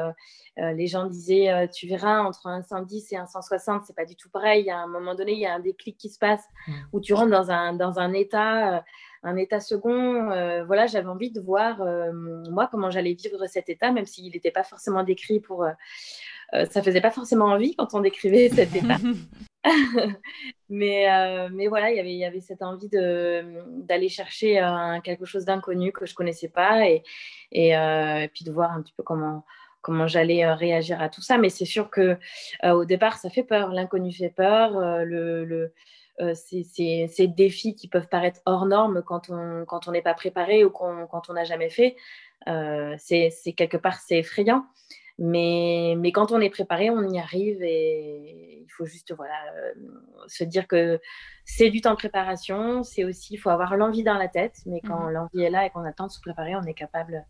les 0.58 0.88
gens 0.88 1.08
disaient 1.08 1.68
tu 1.70 1.88
verras 1.88 2.20
entre 2.20 2.46
un 2.46 2.62
110 2.62 3.14
et 3.14 3.18
un 3.18 3.26
160 3.26 3.86
c'est 3.86 3.96
pas 3.96 4.06
du 4.06 4.16
tout 4.16 4.30
pareil. 4.30 4.62
Il 4.64 4.68
y 4.68 4.72
a 4.72 4.78
un 4.78 4.88
moment 4.88 5.16
donné 5.16 5.34
il 5.34 5.40
y 5.40 5.48
a 5.48 5.54
un 5.54 5.60
déclic 5.60 5.98
qui 5.98 6.10
se 6.10 6.20
passe 6.20 6.44
mmh. 6.68 6.74
où 6.94 7.00
tu 7.00 7.14
rentres 7.14 7.32
dans 7.32 7.50
un 7.50 7.74
dans 7.74 8.00
un 8.00 8.14
état 8.14 8.84
un 9.24 9.36
état 9.36 9.60
second. 9.60 10.32
Euh, 10.32 10.64
voilà, 10.66 10.88
j'avais 10.88 11.08
envie 11.08 11.32
de 11.32 11.40
voir 11.40 11.82
euh, 11.82 12.12
moi 12.50 12.68
comment 12.72 12.90
j'allais 12.90 13.14
vivre 13.14 13.46
cet 13.48 13.70
état, 13.70 13.92
même 13.92 14.06
s'il 14.06 14.32
n'était 14.32 14.52
pas 14.52 14.64
forcément 14.64 15.04
décrit 15.04 15.40
pour. 15.40 15.64
Euh, 15.64 16.66
ça 16.72 16.82
faisait 16.82 17.02
pas 17.02 17.12
forcément 17.12 17.46
envie 17.46 17.76
quand 17.76 17.94
on 17.94 18.00
décrivait 18.00 18.50
cet 18.54 18.76
état. 18.76 18.98
mais, 20.70 21.12
euh, 21.12 21.50
mais 21.52 21.68
voilà, 21.68 21.92
y 21.92 21.98
il 21.98 22.18
y 22.18 22.26
avait 22.26 22.40
cette 22.40 22.62
envie 22.62 22.90
d'aller 22.90 24.10
chercher 24.10 24.62
quelque 25.04 25.26
chose 25.26 25.46
d'inconnu 25.46 25.92
que 25.92 26.06
je 26.06 26.14
ne 26.14 26.16
connaissais 26.16 26.48
pas 26.48 26.88
et, 26.88 27.04
et, 27.52 28.28
puis 28.34 28.46
de 28.46 28.52
voir 28.52 28.72
un 28.72 28.82
petit 28.82 28.94
peu 28.96 29.04
comment, 29.04 29.46
comment 29.82 30.08
j'allais 30.08 30.52
réagir 30.54 31.02
à 31.02 31.10
tout 31.10 31.22
ça. 31.22 31.38
Mais 31.38 31.50
c'est 31.50 31.66
sûr 31.66 31.90
que 31.90 32.18
au 32.64 32.86
départ, 32.86 33.18
ça 33.18 33.30
fait 33.30 33.44
peur. 33.44 33.72
L'inconnu 33.74 34.12
fait 34.12 34.30
peur. 34.30 34.72
le, 35.06 35.44
le 35.46 35.74
c'est 36.34 36.64
ces 37.08 37.28
défis 37.28 37.76
qui 37.76 37.88
peuvent 37.88 38.08
paraître 38.08 38.42
hors 38.46 38.66
normes 38.66 39.02
quand 39.04 39.30
on 39.30 39.66
quand 39.66 39.88
on 39.88 39.92
n'est 39.92 40.02
pas 40.02 40.14
préparé 40.14 40.64
ou 40.64 40.70
quand 40.70 41.30
on 41.30 41.34
n'a 41.34 41.44
jamais 41.44 41.70
fait. 41.70 41.96
c'est 42.98 43.54
quelque 43.56 43.78
part, 43.78 44.00
c'est 44.00 44.20
effrayant. 44.20 44.66
Mais, 45.22 45.96
mais 45.98 46.14
quand 46.14 46.32
on 46.32 46.40
est 46.40 46.50
préparé, 46.50 46.90
on 46.90 47.04
y 47.10 47.20
arrive 47.20 47.62
et 47.62 48.64
il 48.64 48.72
faut 48.72 48.86
juste 48.86 49.14
voilà, 49.14 49.36
se 50.28 50.46
dire 50.46 50.66
que 50.66 51.02
c'est 51.44 51.70
du 51.70 51.82
temps 51.82 51.92
de 51.92 51.98
préparation. 51.98 52.84
C'est 52.84 53.04
aussi, 53.04 53.34
il 53.34 53.38
faut 53.38 53.50
avoir 53.50 53.76
l'envie 53.76 54.04
dans 54.04 54.14
la 54.14 54.30
tête. 54.30 54.60
Mais 54.66 54.80
quand 54.80 55.10
mmh 55.10 55.12
l'envie 55.12 55.42
est 55.42 55.50
là 55.50 55.66
et 55.66 55.72
qu'on 55.72 55.84
a 55.84 55.90
le 55.90 55.94
temps 55.94 56.08
de 56.08 56.12
se 56.12 56.22
préparer, 56.22 56.56
on 56.56 56.64
est 56.64 56.74
capable, 56.74 57.26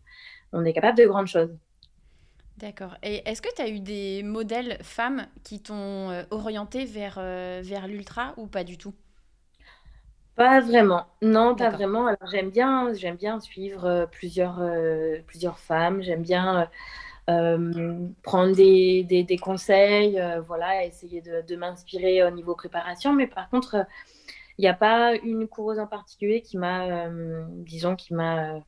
on 0.52 0.64
est 0.64 0.72
capable 0.72 0.98
de 0.98 1.06
grandes 1.06 1.26
choses. 1.26 1.58
D'accord. 2.60 2.94
Et 3.02 3.22
est-ce 3.26 3.40
que 3.40 3.48
tu 3.56 3.62
as 3.62 3.68
eu 3.70 3.80
des 3.80 4.22
modèles 4.22 4.76
femmes 4.82 5.26
qui 5.44 5.62
t'ont 5.62 6.10
euh, 6.10 6.24
orienté 6.30 6.84
vers, 6.84 7.16
euh, 7.18 7.62
vers 7.64 7.88
l'ultra 7.88 8.34
ou 8.36 8.46
pas 8.46 8.64
du 8.64 8.76
tout? 8.76 8.92
Pas 10.36 10.60
vraiment. 10.60 11.06
Non, 11.22 11.56
pas 11.56 11.70
vraiment. 11.70 12.06
Alors 12.06 12.28
j'aime 12.30 12.50
bien, 12.50 12.92
j'aime 12.92 13.16
bien 13.16 13.40
suivre 13.40 13.86
euh, 13.86 14.06
plusieurs, 14.06 14.60
plusieurs 15.26 15.58
femmes. 15.58 16.02
J'aime 16.02 16.22
bien 16.22 16.68
prendre 17.26 18.54
des, 18.54 19.04
des, 19.04 19.36
conseils, 19.38 20.20
voilà, 20.46 20.84
essayer 20.84 21.22
de, 21.22 21.42
de 21.46 21.56
m'inspirer 21.56 22.24
au 22.24 22.30
niveau 22.30 22.54
préparation. 22.54 23.14
Mais 23.14 23.26
par 23.26 23.48
contre, 23.48 23.86
il 24.58 24.62
n'y 24.62 24.68
a 24.68 24.74
pas 24.74 25.14
une 25.14 25.46
coureuse 25.46 25.78
en 25.78 25.86
particulier 25.86 26.42
qui 26.42 26.58
m'a, 26.58 27.08
disons, 27.64 27.94
qui 27.96 28.14
m'a 28.14 28.60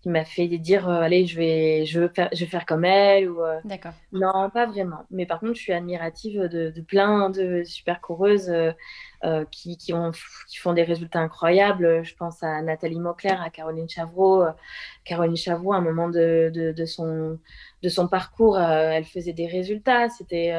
qui 0.00 0.10
m'a 0.10 0.24
fait 0.24 0.46
dire 0.46 0.88
euh, 0.88 1.00
allez 1.00 1.26
je 1.26 1.36
vais 1.36 1.84
je 1.84 2.00
veux 2.00 2.08
faire 2.08 2.28
je 2.32 2.40
vais 2.40 2.50
faire 2.50 2.66
comme 2.66 2.84
elle 2.84 3.28
ou 3.28 3.42
euh, 3.42 3.58
d'accord. 3.64 3.92
Non 4.12 4.48
pas 4.50 4.66
vraiment. 4.66 5.04
Mais 5.10 5.26
par 5.26 5.40
contre 5.40 5.54
je 5.54 5.62
suis 5.62 5.72
admirative 5.72 6.42
de, 6.42 6.70
de 6.70 6.80
plein 6.80 7.30
de 7.30 7.64
super 7.64 8.00
coureuses 8.00 8.48
euh, 8.50 9.44
qui, 9.50 9.76
qui, 9.76 9.92
ont, 9.92 10.12
qui 10.48 10.58
font 10.58 10.72
des 10.72 10.84
résultats 10.84 11.18
incroyables. 11.18 12.04
Je 12.04 12.14
pense 12.14 12.42
à 12.42 12.62
Nathalie 12.62 13.00
Mauclair 13.00 13.42
à 13.42 13.50
Caroline 13.50 13.88
Chavreau. 13.88 14.44
Caroline 15.04 15.36
Chavreau 15.36 15.72
à 15.72 15.78
un 15.78 15.80
moment 15.80 16.08
de, 16.08 16.50
de, 16.54 16.72
de 16.72 16.84
son 16.84 17.38
de 17.82 17.88
son 17.88 18.06
parcours 18.06 18.58
elle 18.58 19.04
faisait 19.04 19.32
des 19.32 19.48
résultats. 19.48 20.08
C'était 20.10 20.54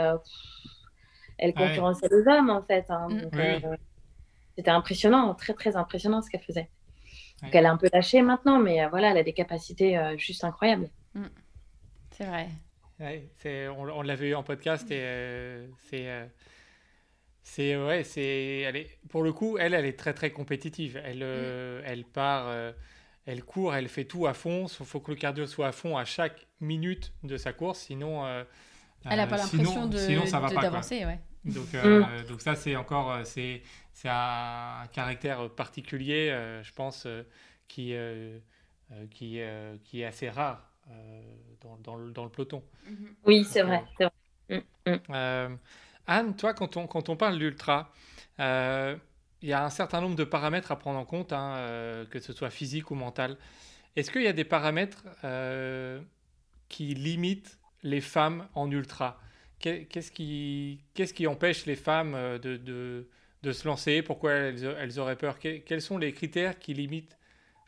elle 1.38 1.54
concurrençait 1.54 2.10
les 2.12 2.28
hommes 2.28 2.50
en 2.50 2.62
fait 2.62 2.86
hein, 2.90 3.08
mm. 3.10 3.78
c'était 4.58 4.72
impressionnant 4.72 5.34
très 5.36 5.54
très 5.54 5.78
impressionnant 5.78 6.22
ce 6.22 6.30
qu'elle 6.30 6.42
faisait 6.42 6.70
donc 7.42 7.56
elle 7.56 7.66
a 7.66 7.72
un 7.72 7.78
peu 7.78 7.90
lâché 7.94 8.22
maintenant, 8.22 8.60
mais 8.60 8.84
euh, 8.84 8.90
voilà, 8.90 9.12
elle 9.12 9.18
a 9.18 9.24
des 9.24 9.34
capacités 9.34 9.98
euh, 9.98 10.18
juste 10.18 10.44
incroyables. 10.44 10.90
Mm. 11.14 11.26
C'est 12.12 12.26
vrai. 12.26 12.50
on, 13.70 13.90
on 13.90 14.02
l'avait 14.02 14.30
eu 14.30 14.36
en 14.36 14.44
podcast 14.44 14.90
et 14.92 15.00
euh, 15.02 15.68
c'est 15.90 16.30
c'est 17.42 17.78
ouais, 17.78 18.04
c'est 18.04 18.60
elle 18.60 18.76
est 18.76 19.00
pour 19.10 19.24
le 19.24 19.32
coup, 19.32 19.58
elle 19.58 19.74
elle 19.74 19.86
est 19.86 19.98
très 19.98 20.14
très 20.14 20.32
compétitive. 20.32 21.02
Elle 21.04 21.20
mm. 21.20 21.84
elle 21.86 22.04
part 22.04 22.54
elle 23.26 23.44
court, 23.44 23.76
elle 23.76 23.88
fait 23.88 24.06
tout 24.06 24.28
à 24.28 24.34
fond. 24.34 24.66
Il 24.68 24.86
faut 24.86 25.00
que 25.00 25.12
le 25.12 25.18
cardio 25.18 25.48
soit 25.48 25.68
à 25.68 25.72
fond 25.72 25.98
à 25.98 26.06
chaque 26.06 26.48
minute 26.60 27.14
de 27.24 27.38
sa 27.38 27.54
course, 27.54 27.80
sinon 27.80 28.26
elle 29.06 29.18
n'a 29.18 29.28
pas 29.28 29.38
l'impression 29.38 29.88
de 29.88 30.62
d'avancer, 30.62 31.06
ouais. 31.06 31.20
Donc, 31.46 31.74
mm. 31.74 32.28
donc 32.28 32.42
ça 32.42 32.56
c'est 32.56 32.76
encore 32.76 33.26
c'est 33.26 33.62
c'est 34.00 34.10
un, 34.10 34.88
caractère 34.94 35.50
particulier, 35.50 36.30
euh, 36.30 36.64
je 36.64 36.72
pense, 36.72 37.06
euh, 37.06 37.24
qui, 37.68 37.94
euh, 37.94 38.40
qui, 39.12 39.42
qui, 39.84 40.02
est 40.02 40.06
assez 40.06 40.30
rare 40.30 40.72
dans, 41.62 41.78
dans, 41.84 41.96
le, 41.98 42.12
dans, 42.12 42.24
le, 42.24 42.30
peloton. 42.30 42.64
Mm-hmm. 42.88 43.08
Oui, 43.26 43.44
c'est 43.44 43.62
vrai. 43.62 43.84
Mm, 44.50 44.60
mm. 44.88 45.58
Anne, 46.08 46.36
toi, 46.38 46.54
quand 46.54 46.78
on, 46.78 46.88
quand 46.88 47.10
on 47.10 47.18
parle 47.18 47.38
d'ultra, 47.38 47.92
il 48.40 49.50
y 49.50 49.54
a 49.54 49.66
un 49.66 49.70
certain 49.70 50.00
nombre 50.00 50.16
de 50.16 50.24
paramètres 50.24 50.72
à 50.72 50.80
prendre 50.80 50.98
en 50.98 51.06
compte, 51.06 51.34
hein, 51.34 52.06
que 52.10 52.20
ce 52.20 52.32
soit 52.32 52.50
physique 52.50 52.92
ou 52.92 52.96
mental. 52.96 53.38
Est-ce 53.98 54.12
qu'il 54.12 54.24
y 54.24 54.28
a 54.28 54.34
des 54.34 54.46
paramètres 54.46 55.04
qui 56.70 56.96
limitent 56.96 57.60
les 57.84 58.02
femmes 58.02 58.48
en 58.56 58.72
ultra? 58.72 59.20
Qu'est-ce 59.60 60.12
qui, 60.12 60.80
qu'est-ce 60.94 61.14
qui 61.14 61.28
empêche 61.28 61.66
les 61.66 61.76
femmes 61.76 62.14
de, 62.40 62.58
de, 62.58 63.10
de 63.44 63.52
se 63.52 63.68
lancer? 63.68 64.02
Pourquoi 64.02 64.34
elles, 64.34 65.00
auraient 65.00 65.16
peur? 65.16 65.38
Quels 65.40 65.82
sont 65.82 65.98
les 65.98 66.14
critères 66.14 66.58
qui 66.60 66.74
limitent 66.74 67.18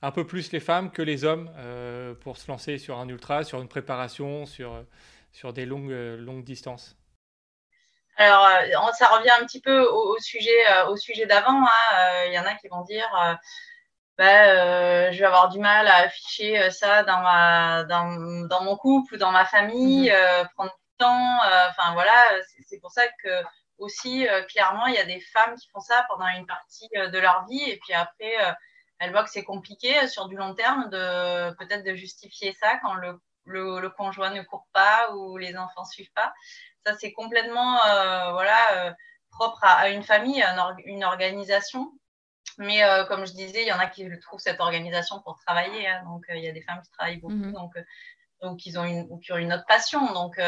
un 0.01 0.11
peu 0.11 0.25
plus 0.25 0.51
les 0.51 0.59
femmes 0.59 0.91
que 0.91 1.01
les 1.01 1.25
hommes 1.25 1.51
euh, 1.57 2.13
pour 2.13 2.37
se 2.37 2.49
lancer 2.49 2.77
sur 2.77 2.97
un 2.97 3.07
ultra, 3.07 3.43
sur 3.43 3.61
une 3.61 3.67
préparation, 3.67 4.45
sur, 4.45 4.83
sur 5.31 5.53
des 5.53 5.65
longues, 5.65 5.91
longues 5.91 6.43
distances? 6.43 6.97
Alors, 8.17 8.45
euh, 8.45 8.91
ça 8.97 9.07
revient 9.07 9.31
un 9.39 9.45
petit 9.45 9.61
peu 9.61 9.81
au, 9.81 10.17
sujet, 10.19 10.71
euh, 10.71 10.87
au 10.87 10.97
sujet 10.97 11.25
d'avant. 11.25 11.63
Hein. 11.63 12.25
Il 12.27 12.33
y 12.33 12.39
en 12.39 12.45
a 12.45 12.55
qui 12.55 12.67
vont 12.67 12.83
dire 12.83 13.07
bah, 14.17 15.11
je 15.11 15.17
vais 15.17 15.25
avoir 15.25 15.49
du 15.49 15.59
mal 15.59 15.87
à 15.87 15.97
afficher 15.97 16.69
ça 16.69 17.03
dans, 17.03 17.21
ma, 17.21 17.83
dans, 17.83 18.47
dans 18.47 18.63
mon 18.63 18.75
couple 18.75 19.15
ou 19.15 19.17
dans 19.17 19.31
ma 19.31 19.45
famille, 19.45 20.09
mm-hmm. 20.09 20.49
prendre 20.53 20.71
temps. 21.01 21.39
Enfin, 21.69 21.93
voilà, 21.93 22.13
c'est 22.67 22.79
pour 22.79 22.91
ça 22.91 23.03
que 23.23 23.43
aussi, 23.81 24.27
euh, 24.27 24.43
clairement, 24.43 24.85
il 24.85 24.93
y 24.93 24.99
a 24.99 25.05
des 25.05 25.19
femmes 25.19 25.55
qui 25.55 25.67
font 25.69 25.79
ça 25.79 26.05
pendant 26.07 26.27
une 26.27 26.45
partie 26.45 26.87
euh, 26.95 27.09
de 27.09 27.17
leur 27.17 27.45
vie 27.47 27.63
et 27.63 27.77
puis 27.83 27.93
après, 27.93 28.45
euh, 28.45 28.53
elles 28.99 29.11
voient 29.11 29.23
que 29.23 29.31
c'est 29.31 29.43
compliqué 29.43 30.07
sur 30.07 30.27
du 30.27 30.35
long 30.35 30.53
terme 30.53 30.89
de 30.89 31.53
peut-être 31.55 31.83
de 31.83 31.95
justifier 31.95 32.53
ça 32.53 32.77
quand 32.83 32.93
le, 32.93 33.19
le, 33.45 33.89
conjoint 33.89 34.29
ne 34.29 34.43
court 34.43 34.67
pas 34.73 35.11
ou 35.13 35.37
les 35.37 35.57
enfants 35.57 35.85
suivent 35.85 36.13
pas. 36.13 36.31
Ça, 36.85 36.95
c'est 36.99 37.11
complètement 37.11 37.79
voilà, 38.33 38.95
propre 39.31 39.63
à, 39.63 39.89
une 39.89 40.03
famille, 40.03 40.43
à 40.43 40.55
une, 40.85 41.03
organisation. 41.03 41.91
Mais 42.59 42.83
comme 43.07 43.25
je 43.25 43.33
disais, 43.33 43.63
il 43.63 43.67
y 43.67 43.73
en 43.73 43.79
a 43.79 43.87
qui 43.87 44.07
trouvent 44.19 44.39
cette 44.39 44.59
organisation 44.59 45.19
pour 45.21 45.39
travailler. 45.39 45.87
Hein. 45.87 46.03
donc, 46.05 46.23
il 46.29 46.43
y 46.43 46.47
a 46.47 46.51
des 46.51 46.61
femmes 46.61 46.81
qui 46.83 46.91
travaillent 46.91 47.17
beaucoup, 47.17 47.33
mmh 47.33 47.53
donc, 47.53 47.73
donc 48.43 48.65
ils 48.67 48.77
ont 48.77 48.85
une, 48.85 49.07
ou 49.09 49.17
qui 49.17 49.33
ont 49.33 49.37
une 49.37 49.51
autre 49.51 49.65
passion. 49.67 50.13
Donc, 50.13 50.39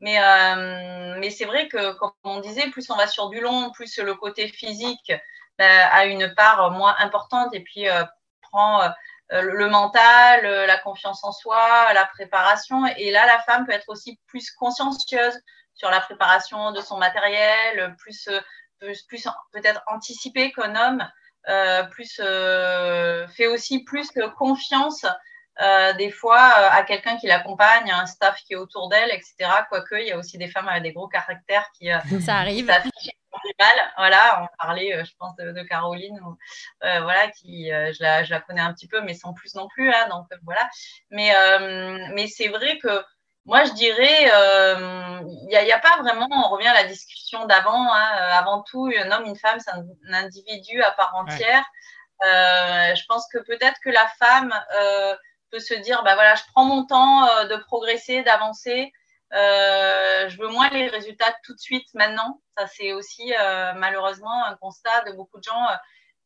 mais, 0.00 0.18
euh, 0.20 1.16
mais 1.18 1.30
c'est 1.30 1.44
vrai 1.44 1.68
que, 1.68 1.92
comme 1.94 2.12
on 2.22 2.40
disait, 2.40 2.70
plus 2.70 2.88
on 2.90 2.96
va 2.96 3.06
sur 3.06 3.30
du 3.30 3.40
long, 3.40 3.70
plus 3.72 3.98
le 3.98 4.14
côté 4.14 4.48
physique 4.48 5.12
bah, 5.58 5.88
a 5.88 6.04
une 6.06 6.32
part 6.34 6.70
moins 6.70 6.94
importante 6.98 7.52
et 7.52 7.60
puis 7.60 7.88
euh, 7.88 8.04
prend 8.42 8.82
euh, 8.82 8.88
le 9.42 9.68
mental, 9.68 10.42
la 10.44 10.78
confiance 10.78 11.24
en 11.24 11.32
soi, 11.32 11.92
la 11.94 12.06
préparation. 12.06 12.86
Et 12.96 13.10
là, 13.10 13.26
la 13.26 13.40
femme 13.40 13.66
peut 13.66 13.72
être 13.72 13.88
aussi 13.88 14.20
plus 14.26 14.50
consciencieuse 14.52 15.38
sur 15.74 15.90
la 15.90 16.00
préparation 16.00 16.72
de 16.72 16.80
son 16.80 16.98
matériel, 16.98 17.94
plus, 17.98 18.28
plus, 18.80 19.02
plus 19.02 19.28
peut-être 19.52 19.82
anticipée 19.86 20.52
qu'un 20.52 20.74
homme, 20.76 21.88
plus 21.90 22.20
fait 23.36 23.46
aussi 23.48 23.84
plus 23.84 24.10
confiance 24.36 25.04
euh, 25.60 25.92
des 25.94 26.10
fois 26.12 26.36
euh, 26.38 26.68
à 26.70 26.84
quelqu'un 26.84 27.16
qui 27.16 27.26
l'accompagne, 27.26 27.90
un 27.90 28.06
staff 28.06 28.36
qui 28.44 28.52
est 28.52 28.56
autour 28.56 28.88
d'elle, 28.88 29.10
etc. 29.10 29.50
Quoique, 29.68 29.96
il 29.96 30.06
y 30.06 30.12
a 30.12 30.16
aussi 30.16 30.38
des 30.38 30.46
femmes 30.46 30.68
avec 30.68 30.84
des 30.84 30.92
gros 30.92 31.08
caractères 31.08 31.66
qui, 31.76 31.90
euh, 31.90 31.98
ça 32.24 32.36
arrive. 32.36 32.66
mal. 32.66 33.92
Voilà, 33.96 34.42
on 34.42 34.56
parlait, 34.56 35.04
je 35.04 35.10
pense, 35.18 35.34
de, 35.36 35.62
Caroline, 35.64 36.20
voilà, 36.80 37.28
qui, 37.28 37.66
je 37.68 38.02
la, 38.02 38.22
je, 38.22 38.30
la, 38.30 38.40
connais 38.40 38.60
un 38.60 38.72
petit 38.72 38.86
peu, 38.86 39.00
mais 39.00 39.14
sans 39.14 39.34
plus 39.34 39.54
non 39.56 39.66
plus. 39.68 39.92
Hein, 39.92 40.08
donc 40.10 40.26
voilà. 40.44 40.68
Mais, 41.10 41.32
mais 42.14 42.28
c'est 42.28 42.48
vrai 42.48 42.78
que 42.78 43.02
moi, 43.44 43.64
je 43.64 43.72
dirais, 43.72 44.22
il 44.22 45.48
n'y 45.48 45.72
a, 45.72 45.76
a, 45.76 45.78
pas 45.80 46.00
vraiment, 46.02 46.28
on 46.30 46.48
revient 46.50 46.68
à 46.68 46.74
la 46.74 46.84
discussion 46.84 47.46
d'avant, 47.46 47.92
hein, 47.92 48.10
avant 48.32 48.62
tout, 48.62 48.90
un 48.96 49.10
homme, 49.10 49.24
une 49.24 49.36
femme, 49.36 49.58
c'est 49.58 49.70
un, 49.70 49.84
individu 50.12 50.82
à 50.82 50.92
part 50.92 51.14
entière. 51.16 51.64
je 52.22 53.06
pense 53.06 53.26
que 53.32 53.38
peut-être 53.38 53.80
que 53.82 53.90
la 53.90 54.06
femme 54.18 54.54
peut 55.50 55.60
se 55.60 55.74
dire, 55.74 56.02
bah 56.02 56.14
voilà, 56.14 56.34
je 56.34 56.42
prends 56.52 56.64
mon 56.64 56.84
temps 56.86 57.26
euh, 57.26 57.44
de 57.44 57.56
progresser, 57.56 58.22
d'avancer. 58.22 58.92
Euh, 59.34 60.28
je 60.28 60.38
veux 60.38 60.48
moins 60.48 60.70
les 60.70 60.88
résultats 60.88 61.34
tout 61.44 61.54
de 61.54 61.60
suite 61.60 61.88
maintenant. 61.94 62.40
Ça, 62.56 62.66
c'est 62.66 62.92
aussi 62.92 63.34
euh, 63.34 63.72
malheureusement 63.74 64.44
un 64.44 64.56
constat 64.56 65.04
de 65.04 65.12
beaucoup 65.12 65.38
de 65.38 65.44
gens 65.44 65.66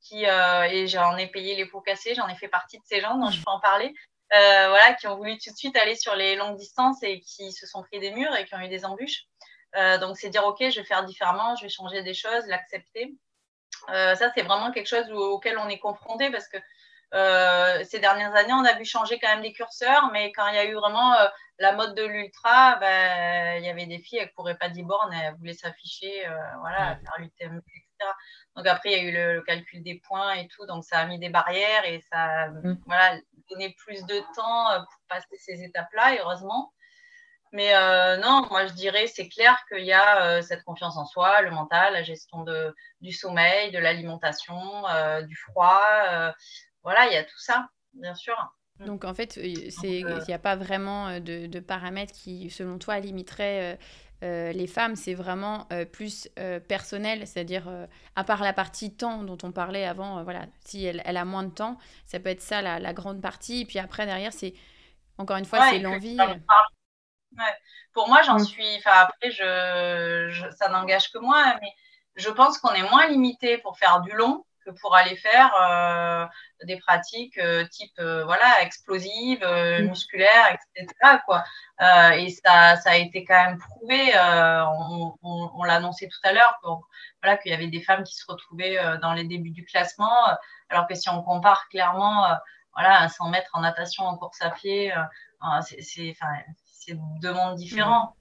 qui, 0.01 0.25
et 0.25 0.87
j'en 0.89 1.17
ai 1.17 1.29
payé 1.29 1.55
les 1.55 1.67
pots 1.67 1.81
cassés, 1.81 2.15
j'en 2.15 2.29
ai 2.29 2.35
fait 2.35 2.49
partie 2.49 2.79
de 2.79 2.85
ces 2.85 3.01
gens 3.01 3.17
dont 3.17 3.31
je 3.31 3.39
peux 3.41 3.51
en 3.51 3.61
parler, 3.61 3.95
voilà, 4.31 4.95
qui 4.95 5.07
ont 5.07 5.17
voulu 5.17 5.39
tout 5.39 5.51
de 5.51 5.57
suite 5.57 5.77
aller 5.77 5.95
sur 5.95 6.17
les 6.17 6.35
longues 6.35 6.57
distances 6.57 7.01
et 7.05 7.21
qui 7.21 7.53
se 7.53 7.67
sont 7.69 7.83
pris 7.85 8.01
des 8.01 8.11
murs 8.11 8.35
et 8.35 8.45
qui 8.45 8.55
ont 8.57 8.61
eu 8.61 8.69
des 8.69 8.85
embûches. 8.85 9.27
donc, 10.01 10.17
c'est 10.17 10.29
dire, 10.29 10.45
OK, 10.45 10.59
je 10.59 10.81
vais 10.81 10.85
faire 10.85 11.05
différemment, 11.05 11.55
je 11.55 11.63
vais 11.63 11.69
changer 11.69 12.03
des 12.03 12.15
choses, 12.15 12.45
l'accepter. 12.47 13.15
ça, 13.87 14.33
c'est 14.35 14.43
vraiment 14.43 14.73
quelque 14.73 14.89
chose 14.89 15.09
auquel 15.13 15.57
on 15.59 15.69
est 15.69 15.79
confronté 15.79 16.31
parce 16.31 16.49
que 16.49 16.59
euh, 17.15 17.85
ces 17.85 17.99
dernières 17.99 18.35
années, 18.35 18.55
on 18.55 18.65
a 18.65 18.75
vu 18.75 18.85
changer 18.85 19.19
quand 19.19 19.29
même 19.29 19.43
des 19.43 19.53
curseurs, 19.53 20.11
mais 20.13 20.33
quand 20.33 20.47
il 20.49 20.55
y 20.55 20.59
a 20.59 20.65
eu 20.65 20.75
vraiment 20.75 21.15
euh, 21.15 21.29
la 21.59 21.73
mode 21.73 21.95
de 21.95 22.05
l'ultra, 22.05 22.77
ben, 22.77 23.59
il 23.63 23.67
y 23.67 23.69
avait 23.69 23.87
des 23.87 23.99
filles, 23.99 24.19
elles 24.19 24.29
ne 24.29 24.33
couraient 24.33 24.57
pas 24.57 24.71
10 24.71 24.83
bornes, 24.83 25.13
elles 25.13 25.35
voulaient 25.35 25.53
s'afficher, 25.53 26.27
euh, 26.27 26.37
voilà, 26.61 26.97
faire 26.97 27.15
l'UTM, 27.19 27.59
etc. 27.59 28.11
Donc 28.57 28.67
après, 28.67 28.93
il 28.93 28.97
y 28.97 29.01
a 29.01 29.03
eu 29.03 29.13
le, 29.13 29.43
calcul 29.43 29.83
des 29.83 30.01
points 30.07 30.33
et 30.35 30.49
tout, 30.49 30.65
donc 30.67 30.85
ça 30.85 31.01
a 31.01 31.07
mis 31.07 31.19
des 31.19 31.29
barrières 31.29 31.85
et 31.85 32.01
ça 32.11 32.19
a 32.19 32.49
mm. 32.49 32.81
voilà, 32.87 33.19
donné 33.51 33.75
plus 33.79 34.05
de 34.07 34.19
temps 34.35 34.83
pour 34.83 35.01
passer 35.09 35.37
ces 35.37 35.63
étapes-là, 35.63 36.17
heureusement. 36.19 36.73
Mais 37.55 37.75
non, 38.17 38.47
moi 38.49 38.65
je 38.65 38.73
dirais, 38.73 39.07
c'est 39.07 39.29
clair 39.29 39.63
qu'il 39.69 39.85
y 39.85 39.93
a 39.93 40.41
cette 40.41 40.65
confiance 40.65 40.97
en 40.97 41.05
soi, 41.05 41.43
le 41.43 41.51
mental, 41.51 41.93
la 41.93 42.03
gestion 42.03 42.45
de, 42.45 42.75
du 43.03 43.13
sommeil, 43.13 43.71
de 43.73 43.79
l'alimentation, 43.79 44.85
du 45.21 45.37
froid, 45.37 46.33
voilà, 46.83 47.07
il 47.07 47.13
y 47.13 47.17
a 47.17 47.25
tout 47.25 47.39
ça, 47.39 47.69
bien 47.95 48.15
sûr. 48.15 48.37
Mm. 48.79 48.87
Donc 48.87 49.05
en 49.05 49.15
fait, 49.15 49.39
euh, 49.39 49.43
il 49.45 50.25
n'y 50.29 50.35
a 50.35 50.39
pas 50.39 50.57
vraiment 50.57 51.09
euh, 51.09 51.21
de, 51.21 51.61
paramètres 51.61 52.13
qui, 52.13 52.51
selon 52.51 52.79
toi, 52.79 52.99
limiteraient 52.99 53.79
euh, 54.23 54.53
les 54.53 54.67
femmes. 54.67 54.97
C'est 54.97 55.15
vraiment 55.15 55.67
plus 55.93 56.29
personnel, 56.69 57.27
c'est-à-dire, 57.27 57.69
à 58.17 58.25
part 58.25 58.43
la 58.43 58.53
partie 58.53 58.95
temps 58.95 59.23
dont 59.23 59.39
on 59.43 59.53
parlait 59.53 59.85
avant, 59.85 60.23
voilà, 60.23 60.47
si 60.65 60.85
elle, 60.85 61.17
a 61.17 61.25
moins 61.25 61.43
de 61.43 61.51
temps, 61.51 61.79
ça 62.07 62.21
peut 62.21 62.29
être 62.29 62.43
ça 62.43 62.63
la, 62.63 62.93
grande 62.93 63.21
partie. 63.21 63.63
Et 63.63 63.65
puis 63.65 63.79
après, 63.79 64.07
derrière, 64.07 64.33
c'est, 64.33 64.55
encore 65.19 65.37
une 65.37 65.45
fois, 65.45 65.71
c'est 65.71 65.81
l'envie. 65.81 66.17
Pour 67.93 68.09
moi, 68.09 68.23
j'en 68.23 68.37
mm. 68.37 68.45
suis, 68.45 68.77
enfin 68.79 68.93
après, 68.93 69.31
je, 69.31 70.51
ça 70.57 70.69
n'engage 70.69 71.11
que 71.11 71.19
moi, 71.19 71.57
mais 71.61 71.73
je 72.15 72.31
pense 72.31 72.59
qu'on 72.59 72.73
est 72.73 72.89
moins 72.91 73.09
limité 73.09 73.59
pour 73.59 73.77
faire 73.77 74.03
du 74.03 74.13
long 74.13 74.45
que 74.65 74.71
pour 74.81 74.95
aller 74.95 75.17
faire 75.17 75.53
euh, 75.61 76.27
des 76.65 76.77
pratiques 76.77 77.39
euh, 77.39 77.67
type 77.67 77.93
euh, 77.99 78.25
voilà 78.25 78.63
explosives, 78.63 79.45
mm. 79.45 79.89
musculaires, 79.89 80.57
etc. 80.77 81.19
Quoi. 81.27 81.45
et 82.17 82.31
ça, 82.31 82.77
ça 82.77 82.91
a 82.91 82.97
été 82.97 83.25
quand 83.25 83.45
même 83.45 83.59
prouvé. 83.59 84.13
on, 84.15 85.17
on, 85.23 85.65
l'a 85.65 85.77
annoncé 85.77 86.09
tout 86.09 86.21
à 86.23 86.33
l'heure. 86.33 86.61
Voilà, 87.23 87.37
qu'il 87.37 87.51
y 87.51 87.55
avait 87.55 87.69
des 87.69 87.83
femmes 87.83 88.05
qui 88.05 88.15
se 88.15 88.25
retrouvaient 88.27 88.79
dans 89.01 89.13
les 89.13 89.25
débuts 89.25 89.51
du 89.51 89.65
classement, 89.65 90.13
alors 90.69 90.87
que 90.87 90.95
si 90.95 91.09
on 91.09 91.23
compare 91.23 91.69
clairement, 91.69 92.27
voilà, 92.75 93.03
un 93.03 93.09
100 93.09 93.31
mètres 93.31 93.51
en 93.53 93.61
natation, 93.61 94.05
en 94.05 94.17
course 94.17 94.41
à 94.43 94.51
pied, 94.51 94.93
c'est 95.63 96.15
deux 97.21 97.33
mondes 97.33 97.57
différents. 97.57 98.17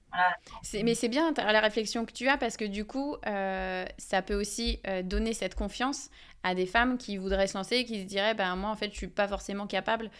Mais 0.82 0.94
c'est 0.94 1.08
bien 1.08 1.32
la 1.32 1.60
réflexion 1.60 2.04
que 2.04 2.12
tu 2.12 2.28
as 2.28 2.36
parce 2.36 2.56
que 2.56 2.64
du 2.64 2.84
coup, 2.84 3.16
ça 3.24 4.22
peut 4.22 4.34
aussi 4.34 4.80
donner 5.04 5.34
cette 5.34 5.54
confiance 5.54 6.10
à 6.42 6.54
des 6.54 6.66
femmes 6.66 6.98
qui 6.98 7.16
voudraient 7.16 7.46
se 7.46 7.56
lancer, 7.56 7.84
qui 7.84 8.00
se 8.00 8.06
diraient, 8.06 8.34
ben 8.34 8.56
moi 8.56 8.70
en 8.70 8.76
fait 8.76 8.90
je 8.92 8.96
suis 8.96 9.08
pas 9.08 9.28
forcément 9.28 9.66
capable 9.66 10.10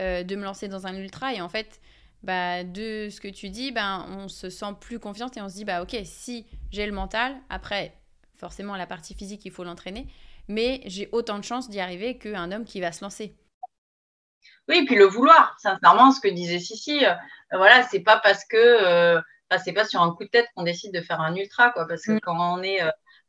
euh, 0.00 0.22
de 0.22 0.36
me 0.36 0.44
lancer 0.44 0.68
dans 0.68 0.86
un 0.86 0.94
ultra 0.94 1.34
et 1.34 1.40
en 1.40 1.48
fait 1.48 1.80
bah, 2.22 2.64
de 2.64 3.08
ce 3.10 3.20
que 3.20 3.28
tu 3.28 3.48
dis, 3.48 3.72
ben, 3.72 4.06
on 4.10 4.28
se 4.28 4.50
sent 4.50 4.74
plus 4.80 4.98
confiante 4.98 5.36
et 5.36 5.40
on 5.40 5.48
se 5.48 5.54
dit, 5.54 5.64
bah 5.64 5.82
ok, 5.82 5.96
si 6.04 6.46
j'ai 6.70 6.84
le 6.84 6.92
mental, 6.92 7.34
après, 7.48 7.94
forcément 8.36 8.76
la 8.76 8.86
partie 8.86 9.14
physique, 9.14 9.44
il 9.44 9.50
faut 9.50 9.64
l'entraîner, 9.64 10.06
mais 10.48 10.82
j'ai 10.84 11.08
autant 11.12 11.38
de 11.38 11.44
chances 11.44 11.70
d'y 11.70 11.80
arriver 11.80 12.18
qu'un 12.18 12.52
homme 12.52 12.64
qui 12.64 12.80
va 12.80 12.92
se 12.92 13.02
lancer. 13.02 13.34
Oui, 14.68 14.78
et 14.82 14.84
puis 14.84 14.96
le 14.96 15.06
vouloir, 15.06 15.56
sincèrement, 15.60 16.12
ce 16.12 16.20
que 16.20 16.28
disait 16.28 16.58
Sissi, 16.58 17.04
euh, 17.04 17.14
voilà, 17.52 17.82
c'est 17.84 18.00
pas 18.00 18.18
parce 18.18 18.44
que, 18.44 18.56
euh, 18.56 19.20
c'est 19.64 19.72
pas 19.72 19.86
sur 19.86 20.02
un 20.02 20.14
coup 20.14 20.24
de 20.24 20.28
tête 20.28 20.46
qu'on 20.54 20.62
décide 20.62 20.92
de 20.92 21.00
faire 21.00 21.20
un 21.20 21.34
ultra, 21.34 21.70
quoi, 21.70 21.86
parce 21.88 22.02
que 22.02 22.12
mm. 22.12 22.20
quand 22.20 22.36
on 22.38 22.62
est 22.62 22.80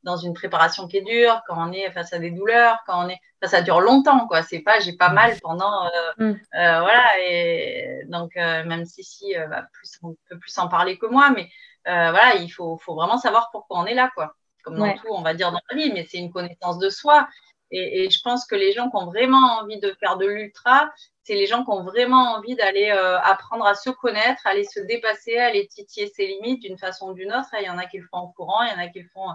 dans 0.03 0.17
une 0.17 0.33
préparation 0.33 0.87
qui 0.87 0.97
est 0.97 1.01
dure, 1.01 1.41
quand 1.47 1.55
on 1.57 1.71
est 1.71 1.91
face 1.91 2.13
à 2.13 2.19
des 2.19 2.31
douleurs, 2.31 2.79
quand 2.85 3.05
on 3.05 3.09
est, 3.09 3.19
ça 3.43 3.61
dure 3.61 3.81
longtemps, 3.81 4.27
quoi. 4.27 4.41
C'est 4.41 4.59
pas, 4.59 4.79
j'ai 4.79 4.93
pas 4.93 5.09
mal 5.09 5.37
pendant, 5.41 5.85
euh, 5.85 5.89
mm. 6.17 6.31
euh, 6.31 6.79
voilà. 6.81 7.19
Et 7.21 8.01
donc, 8.07 8.35
euh, 8.35 8.63
même 8.65 8.85
si 8.85 9.03
si, 9.03 9.33
bah, 9.49 9.65
plus, 9.73 9.99
on 10.03 10.15
peut 10.29 10.39
plus 10.39 10.57
en 10.57 10.67
parler 10.67 10.97
que 10.97 11.05
moi, 11.05 11.29
mais 11.29 11.49
voilà, 11.85 12.35
il 12.35 12.49
faut, 12.49 12.77
faut, 12.77 12.95
vraiment 12.95 13.17
savoir 13.17 13.49
pourquoi 13.51 13.79
on 13.79 13.85
est 13.85 13.93
là, 13.93 14.11
quoi. 14.15 14.35
Comme 14.63 14.77
dans 14.77 14.93
tout, 14.93 15.07
on 15.09 15.23
va 15.23 15.33
dire 15.33 15.51
dans 15.51 15.61
la 15.71 15.75
vie, 15.75 15.91
mais 15.91 16.05
c'est 16.05 16.19
une 16.19 16.31
connaissance 16.31 16.77
de 16.77 16.89
soi. 16.89 17.27
Et, 17.71 18.03
et, 18.03 18.09
je 18.09 18.21
pense 18.21 18.45
que 18.45 18.53
les 18.53 18.73
gens 18.73 18.89
qui 18.89 18.97
ont 18.97 19.07
vraiment 19.07 19.59
envie 19.59 19.79
de 19.79 19.95
faire 19.99 20.17
de 20.17 20.27
l'ultra, 20.27 20.91
c'est 21.23 21.35
les 21.35 21.47
gens 21.47 21.63
qui 21.63 21.71
ont 21.71 21.83
vraiment 21.83 22.33
envie 22.35 22.55
d'aller 22.55 22.89
apprendre 22.89 23.65
à 23.65 23.75
se 23.75 23.89
connaître, 23.89 24.45
aller 24.45 24.65
se 24.65 24.79
dépasser, 24.81 25.37
aller 25.37 25.67
titiller 25.67 26.07
ses 26.07 26.27
limites 26.27 26.61
d'une 26.61 26.77
façon 26.77 27.09
ou 27.09 27.13
d'une 27.13 27.31
autre. 27.31 27.47
Il 27.59 27.65
y 27.65 27.69
en 27.69 27.77
a 27.77 27.85
qui 27.85 27.97
le 27.97 28.05
font 28.11 28.17
en 28.17 28.27
courant, 28.27 28.61
il 28.63 28.71
y 28.71 28.73
en 28.73 28.83
a 28.83 28.87
qui 28.89 28.99
le 28.99 29.09
font 29.09 29.29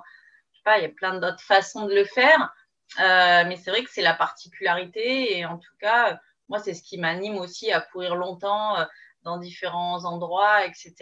il 0.79 0.83
y 0.83 0.87
a 0.87 0.91
plein 0.91 1.19
d'autres 1.19 1.41
façons 1.41 1.87
de 1.87 1.95
le 1.95 2.05
faire. 2.05 2.53
Euh, 3.01 3.45
mais 3.47 3.57
c'est 3.57 3.71
vrai 3.71 3.83
que 3.83 3.91
c'est 3.91 4.03
la 4.03 4.15
particularité. 4.15 5.39
Et 5.39 5.45
en 5.45 5.59
tout 5.59 5.75
cas, 5.81 6.19
moi, 6.49 6.59
c'est 6.59 6.75
ce 6.75 6.83
qui 6.83 6.99
m'anime 6.99 7.37
aussi 7.37 7.73
à 7.73 7.81
courir 7.81 8.15
longtemps 8.15 8.79
euh, 8.79 8.85
dans 9.23 9.39
différents 9.39 10.05
endroits, 10.05 10.65
etc. 10.67 10.95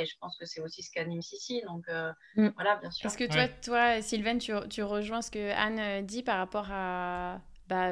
Et 0.00 0.06
je 0.06 0.16
pense 0.20 0.36
que 0.36 0.44
c'est 0.46 0.60
aussi 0.60 0.82
ce 0.82 0.90
qu'anime 0.90 1.22
Sissi. 1.22 1.62
Donc 1.66 1.84
euh, 1.88 2.12
mm. 2.36 2.48
voilà, 2.56 2.76
bien 2.76 2.90
sûr. 2.90 3.06
Est-ce 3.06 3.18
que 3.18 3.24
toi, 3.24 3.48
toi 3.62 4.02
Sylvain, 4.02 4.38
tu, 4.38 4.52
tu, 4.68 4.82
rejoins 4.82 5.22
ce 5.22 5.30
que 5.30 5.52
Anne 5.52 6.04
dit 6.04 6.22
par 6.22 6.38
rapport 6.38 6.66
à 6.70 7.40
bah, 7.68 7.88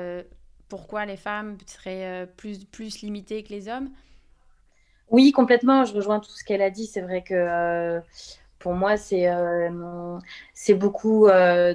pourquoi 0.69 1.07
les 1.07 1.17
femmes 1.17 1.57
seraient 1.67 2.29
plus, 2.37 2.65
plus 2.65 3.03
limitées 3.03 3.45
que 3.45 3.51
les 3.51 3.69
hommes? 3.69 3.91
Oui, 5.09 5.31
complètement. 5.31 5.85
Je 5.85 5.95
rejoins 5.95 6.19
tout 6.19 6.33
ce 6.33 6.43
qu'elle 6.43 6.63
a 6.63 6.71
dit. 6.71 6.87
C'est 6.87 7.03
vrai 7.03 7.23
que 7.23 8.03
pour 8.67 8.75
moi, 8.75 8.97
c'est 8.97 9.29
euh, 9.29 10.19
c'est 10.53 10.75
beaucoup 10.75 11.29
euh, 11.29 11.73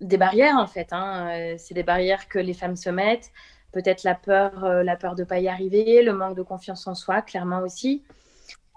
des 0.00 0.16
barrières 0.16 0.58
en 0.58 0.68
fait. 0.68 0.92
Hein. 0.92 1.28
Euh, 1.32 1.54
c'est 1.58 1.74
des 1.74 1.82
barrières 1.82 2.28
que 2.28 2.38
les 2.38 2.54
femmes 2.54 2.76
se 2.76 2.88
mettent. 2.88 3.32
Peut-être 3.72 4.04
la 4.04 4.14
peur, 4.14 4.64
la 4.84 4.94
peur 4.94 5.16
de 5.16 5.24
pas 5.24 5.40
y 5.40 5.48
arriver, 5.48 6.04
le 6.04 6.12
manque 6.12 6.36
de 6.36 6.42
confiance 6.42 6.86
en 6.86 6.94
soi, 6.94 7.20
clairement 7.20 7.62
aussi. 7.62 8.04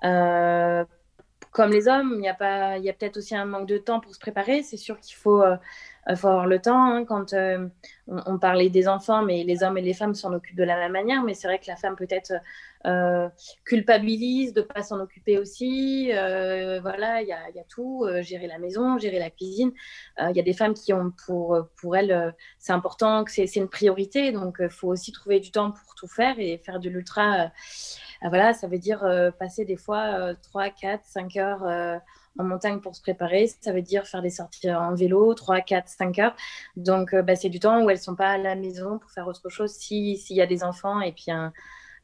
comme 0.01 1.71
les 1.71 1.87
hommes, 1.87 2.15
il 2.17 2.23
y 2.25 2.27
a, 2.27 2.33
pas, 2.33 2.79
il 2.79 2.83
y 2.85 2.89
a 2.89 2.93
peut-être 2.93 3.17
aussi 3.17 3.35
un 3.35 3.45
manque 3.45 3.67
de 3.67 3.77
temps 3.77 3.99
pour 3.99 4.15
se 4.15 4.19
préparer. 4.19 4.63
C'est 4.63 4.77
sûr 4.77 4.99
qu'il 4.99 5.15
faut, 5.15 5.43
faut 6.15 6.27
avoir 6.27 6.47
le 6.47 6.59
temps. 6.59 6.83
Hein, 6.83 7.05
quand 7.05 7.33
on, 7.33 7.69
on, 8.07 8.39
parlait 8.39 8.69
des 8.69 8.87
enfants, 8.87 9.23
mais 9.23 9.43
les 9.43 9.63
hommes 9.63 9.77
et 9.77 9.81
les 9.81 9.93
femmes 9.93 10.13
s'en 10.13 10.33
occupent 10.33 10.57
de 10.57 10.63
la 10.63 10.77
même 10.77 10.93
manière. 10.93 11.23
Mais 11.23 11.33
c'est 11.33 11.47
vrai 11.47 11.59
que 11.59 11.67
la 11.67 11.75
femme 11.75 11.95
peut-être 11.95 12.33
euh, 12.85 13.27
culpabilise 13.65 14.53
de 14.53 14.61
ne 14.61 14.65
pas 14.65 14.81
s'en 14.81 14.99
occuper 14.99 15.37
aussi. 15.37 16.09
Euh, 16.13 16.79
voilà, 16.81 17.21
il 17.21 17.27
y 17.27 17.33
a, 17.33 17.63
tout, 17.67 18.05
euh, 18.05 18.21
gérer 18.21 18.47
la 18.47 18.59
maison, 18.59 18.97
gérer 18.97 19.19
la 19.19 19.29
cuisine. 19.29 19.71
Il 20.19 20.35
y 20.35 20.39
a 20.39 20.43
des 20.43 20.53
femmes 20.53 20.73
qui 20.73 20.93
ont 20.93 21.11
pour, 21.25 21.57
pour 21.75 21.97
elles, 21.97 22.33
c'est 22.59 22.73
important, 22.73 23.23
que 23.23 23.31
c'est 23.31 23.55
une 23.55 23.67
priorité. 23.67 24.31
Donc, 24.31 24.57
il 24.59 24.69
faut 24.69 24.87
aussi 24.87 25.11
trouver 25.11 25.39
du 25.39 25.51
temps 25.51 25.71
pour 25.71 25.95
tout 25.95 26.07
faire 26.07 26.39
et 26.39 26.57
faire 26.59 26.79
de 26.79 26.89
l'ultra. 26.89 27.51
voilà, 28.21 28.53
ça 28.53 28.67
veut 28.67 28.79
dire 28.79 29.05
passer 29.37 29.65
des 29.65 29.77
fois 29.77 30.33
3, 30.35 30.69
4, 30.69 31.03
5 31.05 31.35
heures 31.37 32.01
en 32.37 32.43
montagne 32.43 32.79
pour 32.79 32.95
se 32.95 33.01
préparer. 33.01 33.47
Ça 33.61 33.71
veut 33.71 33.81
dire 33.81 34.07
faire 34.07 34.21
des 34.21 34.29
sorties 34.29 34.71
en 34.71 34.95
vélo, 34.95 35.33
3, 35.33 35.61
4, 35.61 35.87
5 35.87 36.19
heures. 36.19 36.35
Donc, 36.75 37.15
bah, 37.15 37.35
c'est 37.35 37.49
du 37.49 37.59
temps 37.59 37.83
où 37.83 37.89
elles 37.89 37.97
ne 37.97 38.01
sont 38.01 38.15
pas 38.15 38.29
à 38.29 38.37
la 38.37 38.55
maison 38.55 38.99
pour 38.99 39.11
faire 39.11 39.27
autre 39.27 39.49
chose 39.49 39.71
s'il 39.71 40.17
y 40.29 40.41
a 40.41 40.47
des 40.47 40.63
enfants 40.63 41.01
et 41.01 41.11
puis 41.11 41.31
un, 41.31 41.51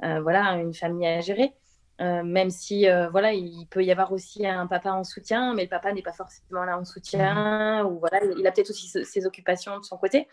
euh, 0.04 0.22
voilà, 0.22 0.54
une 0.54 0.74
famille 0.74 1.08
à 1.08 1.22
gérer. 1.22 1.54
Euh, 2.02 2.24
même 2.24 2.50
si 2.50 2.90
euh, 2.90 3.10
voilà, 3.10 3.34
il 3.34 3.68
peut 3.68 3.84
y 3.84 3.92
avoir 3.92 4.12
aussi 4.12 4.46
un 4.48 4.68
papa 4.68 4.92
en 4.92 5.04
soutien, 5.04 5.54
mais 5.54 5.64
le 5.64 5.70
papa 5.70 5.94
n'est 5.94 6.02
pas 6.02 6.12
forcément 6.12 6.64
là 6.64 6.78
en 6.78 6.86
soutien, 6.86 7.84
mhm. 7.84 7.88
ou 7.88 8.00
voilà, 8.00 8.20
il 8.38 8.46
a 8.48 8.52
peut-être 8.52 8.72
aussi 8.72 8.88
ses 8.88 9.26
occupations 9.26 9.78
de 9.78 9.84
son 9.84 9.98
côté. 9.98 10.28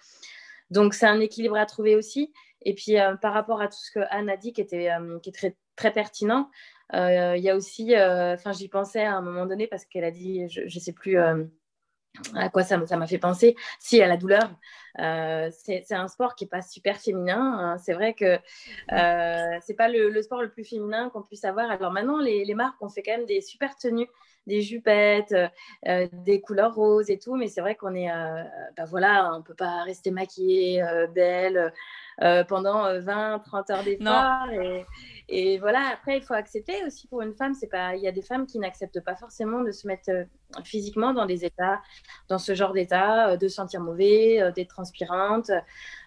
Donc 0.71 0.95
c'est 0.95 1.07
un 1.07 1.21
équilibre 1.21 1.57
à 1.57 1.67
trouver 1.67 1.97
aussi. 1.97 2.33
Et 2.63 2.75
puis 2.75 2.97
par 3.23 3.33
rapport 3.33 3.61
à 3.61 3.69
tout 3.69 3.79
ce 3.79 3.91
que 3.91 4.01
Anne 4.11 4.29
a 4.29 4.37
dit, 4.37 4.53
qui 4.53 4.61
était 4.61 4.91
qui 5.23 5.31
est 5.31 5.33
très 5.33 5.57
très 5.77 5.93
pertinent, 5.93 6.51
il 6.93 7.41
y 7.41 7.51
a 7.51 7.57
aussi, 7.57 7.95
enfin 7.97 8.53
j'y 8.53 8.69
pensais 8.69 9.05
à 9.05 9.15
un 9.15 9.23
moment 9.23 9.47
donné 9.47 9.67
parce 9.67 9.85
qu'elle 9.85 10.05
a 10.05 10.11
dit, 10.11 10.49
je 10.49 10.63
ne 10.63 10.81
sais 10.81 10.93
plus 10.93 11.19
à 12.35 12.49
quoi 12.49 12.63
ça 12.63 12.77
m'a 12.77 13.07
fait 13.07 13.19
penser 13.19 13.57
Si, 13.79 14.03
à 14.03 14.09
la 14.09 14.17
douleur. 14.17 14.51
Euh, 14.99 15.49
c'est 15.53 15.93
un 15.93 16.09
sport 16.09 16.35
qui 16.35 16.45
n'est 16.45 16.49
pas 16.49 16.63
super 16.63 16.99
féminin. 16.99 17.59
Hein. 17.59 17.79
C'est 17.79 17.93
vrai 17.93 18.15
que 18.15 18.39
euh, 18.93 19.59
c'est 19.63 19.75
pas 19.75 19.89
le, 19.89 20.21
sport 20.23 20.43
le 20.43 20.51
plus 20.51 20.65
féminin 20.65 21.11
qu'on 21.11 21.23
puisse 21.23 21.45
avoir. 21.45 21.71
Alors 21.71 21.93
maintenant, 21.93 22.19
les, 22.19 22.45
les, 22.45 22.55
marques 22.55 22.81
ont 22.83 22.89
fait 22.89 23.03
quand 23.03 23.13
même 23.17 23.27
des 23.27 23.41
super 23.41 23.77
tenues, 23.77 24.09
des 24.47 24.61
jupettes, 24.61 25.35
euh, 25.87 26.09
des 26.13 26.41
couleurs 26.41 26.75
roses 26.75 27.11
et 27.11 27.19
tout. 27.19 27.37
Mais 27.37 27.47
c'est 27.47 27.61
vrai 27.61 27.77
qu'on 27.77 27.95
est, 27.95 28.09
bah 28.77 28.85
voilà, 28.87 29.33
on 29.35 29.43
peut 29.43 29.55
pas 29.55 29.85
rester 29.85 30.11
maquillée, 30.11 30.83
belle 31.15 31.73
pendant 32.49 33.01
20, 33.01 33.39
30 33.41 33.71
heures 33.71 33.85
d'effort. 33.85 34.51
Et, 34.53 34.85
et 35.33 35.59
voilà, 35.59 35.91
après, 35.93 36.19
il 36.19 36.23
faut 36.23 36.35
accepter 36.35 36.85
aussi 36.85 37.07
pour 37.07 37.23
une 37.23 37.35
femme, 37.35 37.55
c'est 37.55 37.69
pas, 37.69 37.95
il 37.95 38.03
y 38.03 38.09
a 38.09 38.13
des 38.13 38.21
femmes 38.21 38.47
qui 38.47 38.59
n'acceptent 38.59 39.01
pas 39.01 39.15
forcément 39.15 39.61
de 39.63 39.71
se 39.71 39.87
mettre 39.87 40.11
euh, 40.11 40.25
physiquement 40.65 41.15
dans 41.15 41.25
des 41.25 41.45
états, 41.45 41.81
dans 42.29 42.39
ce 42.39 42.53
genre 42.57 42.73
d'état, 42.73 43.31
euh, 43.31 43.37
de 43.37 43.47
sentir 43.47 43.81
mauvais, 43.81 44.43
euh, 44.43 44.51
d'être 44.51 44.71
transpirante. 44.71 45.53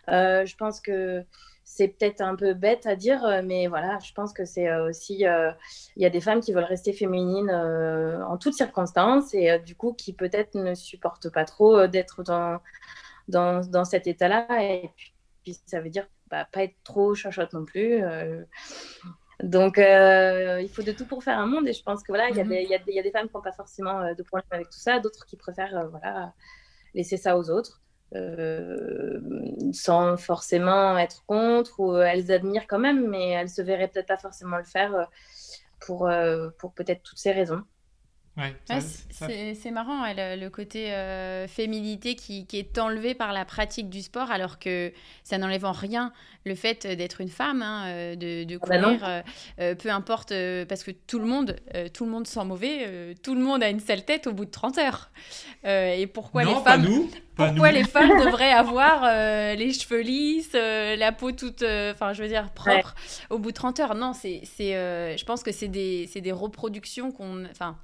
je 0.09 0.55
pense 0.57 0.81
que 0.81 1.23
c'est 1.63 1.87
peut-être 1.87 2.19
un 2.19 2.35
peu 2.35 2.53
bête 2.53 2.85
à 2.85 2.97
dire, 2.97 3.41
mais 3.45 3.67
voilà, 3.67 3.97
je 3.99 4.11
pense 4.11 4.33
que 4.33 4.43
c'est 4.43 4.75
aussi, 4.81 5.19
il 5.19 6.03
y 6.03 6.05
a 6.05 6.09
des 6.09 6.19
femmes 6.19 6.41
qui 6.41 6.51
veulent 6.51 6.65
rester 6.65 6.91
féminines 6.91 7.49
en 7.49 8.37
toutes 8.37 8.53
circonstances 8.53 9.33
et 9.33 9.57
du 9.59 9.73
coup 9.75 9.93
qui 9.93 10.11
peut-être 10.11 10.55
ne 10.55 10.75
supportent 10.75 11.29
pas 11.29 11.45
trop 11.45 11.87
d'être 11.87 12.21
dans, 12.21 12.59
dans, 13.29 13.65
dans, 13.65 13.85
cet 13.85 14.07
état-là. 14.07 14.45
Et 14.61 14.91
puis, 14.95 15.12
ça 15.65 15.81
veut 15.81 15.89
dire 15.89 16.07
bah, 16.29 16.47
pas 16.51 16.63
être 16.63 16.75
trop 16.83 17.15
chachotte 17.15 17.53
non 17.53 17.65
plus. 17.65 18.01
Donc, 19.41 19.77
il 19.77 20.69
faut 20.69 20.83
de 20.83 20.91
tout 20.91 21.05
pour 21.05 21.23
faire 21.23 21.39
un 21.39 21.45
monde. 21.45 21.67
Et 21.67 21.73
je 21.73 21.83
pense 21.83 22.03
que 22.03 22.11
voilà, 22.11 22.29
il 22.29 22.35
y, 22.35 22.93
y, 22.93 22.99
a 22.99 23.03
des 23.03 23.11
femmes 23.11 23.27
qui 23.27 23.35
n'ont 23.35 23.41
pas 23.41 23.51
forcément 23.51 24.13
de 24.13 24.23
problème 24.23 24.47
avec 24.51 24.69
tout 24.69 24.79
ça, 24.79 24.99
d'autres 24.99 25.25
qui 25.25 25.37
préfèrent 25.37 25.89
voilà, 25.89 26.33
laisser 26.93 27.17
ça 27.17 27.37
aux 27.37 27.49
autres. 27.49 27.81
sans 29.73 30.17
forcément 30.17 30.97
être 30.97 31.25
contre 31.25 31.79
ou 31.79 31.97
elles 31.97 32.31
admirent 32.31 32.67
quand 32.67 32.79
même, 32.79 33.09
mais 33.09 33.29
elles 33.29 33.49
se 33.49 33.61
verraient 33.61 33.87
peut-être 33.87 34.07
pas 34.07 34.17
forcément 34.17 34.57
le 34.57 34.63
faire 34.63 35.09
pour, 35.79 36.09
pour 36.57 36.73
peut-être 36.73 37.03
toutes 37.03 37.19
ces 37.19 37.31
raisons. 37.31 37.63
Ouais, 38.35 38.55
c'est 38.65 39.69
marrant, 39.69 40.05
le, 40.07 40.47
côté 40.49 40.91
euh, 40.91 41.47
féminité 41.47 42.15
qui, 42.15 42.47
qui, 42.47 42.57
est 42.57 42.79
enlevé 42.79 43.13
par 43.13 43.31
la 43.31 43.45
pratique 43.45 43.91
du 43.91 44.01
sport, 44.01 44.31
alors 44.31 44.57
que 44.57 44.91
ça 45.23 45.37
n'enlève 45.37 45.65
en 45.65 45.71
rien 45.71 46.11
le 46.43 46.55
fait 46.55 46.87
d'être 46.87 47.21
une 47.21 47.29
femme, 47.29 47.61
hein, 47.61 47.85
euh, 47.85 48.15
de, 48.15 48.43
de, 48.43 48.57
ah 48.63 48.65
bah 48.67 48.79
courir, 48.79 49.23
euh, 49.59 49.75
peu 49.75 49.89
importe, 49.91 50.33
parce 50.67 50.83
que 50.83 50.89
tout 50.89 51.19
le 51.19 51.25
monde, 51.25 51.57
tout 51.93 52.05
le 52.05 52.11
monde 52.11 52.25
sent 52.25 52.43
mauvais, 52.43 53.13
tout 53.21 53.35
le 53.35 53.41
monde 53.41 53.61
a 53.61 53.69
une 53.69 53.79
sale 53.79 54.03
tête 54.03 54.25
au 54.25 54.33
bout 54.33 54.45
de 54.45 54.51
30 54.51 54.79
heures. 54.79 55.11
et 55.63 56.07
pourquoi 56.07 56.43
les 56.43 56.55
femmes, 56.55 56.85
nous, 56.85 57.11
pourquoi 57.35 57.71
les 57.71 57.83
femmes 57.83 58.17
devraient 58.25 58.51
avoir 58.51 59.03
les 59.55 59.73
cheveux 59.73 60.01
lisses, 60.01 60.53
la 60.53 61.11
peau 61.11 61.33
toute, 61.33 61.61
enfin, 61.61 62.13
je 62.13 62.23
veux 62.23 62.29
dire 62.29 62.49
propre 62.49 62.95
au 63.29 63.37
bout 63.37 63.51
de 63.51 63.55
30 63.55 63.79
heures? 63.79 63.93
Non, 63.93 64.13
c'est, 64.13 64.41
je 64.57 65.23
pense 65.23 65.43
que 65.43 65.51
c'est 65.51 65.67
des, 65.67 66.09
des 66.15 66.31
reproductions 66.31 67.11
qu'on, 67.11 67.45
enfin 67.45 67.77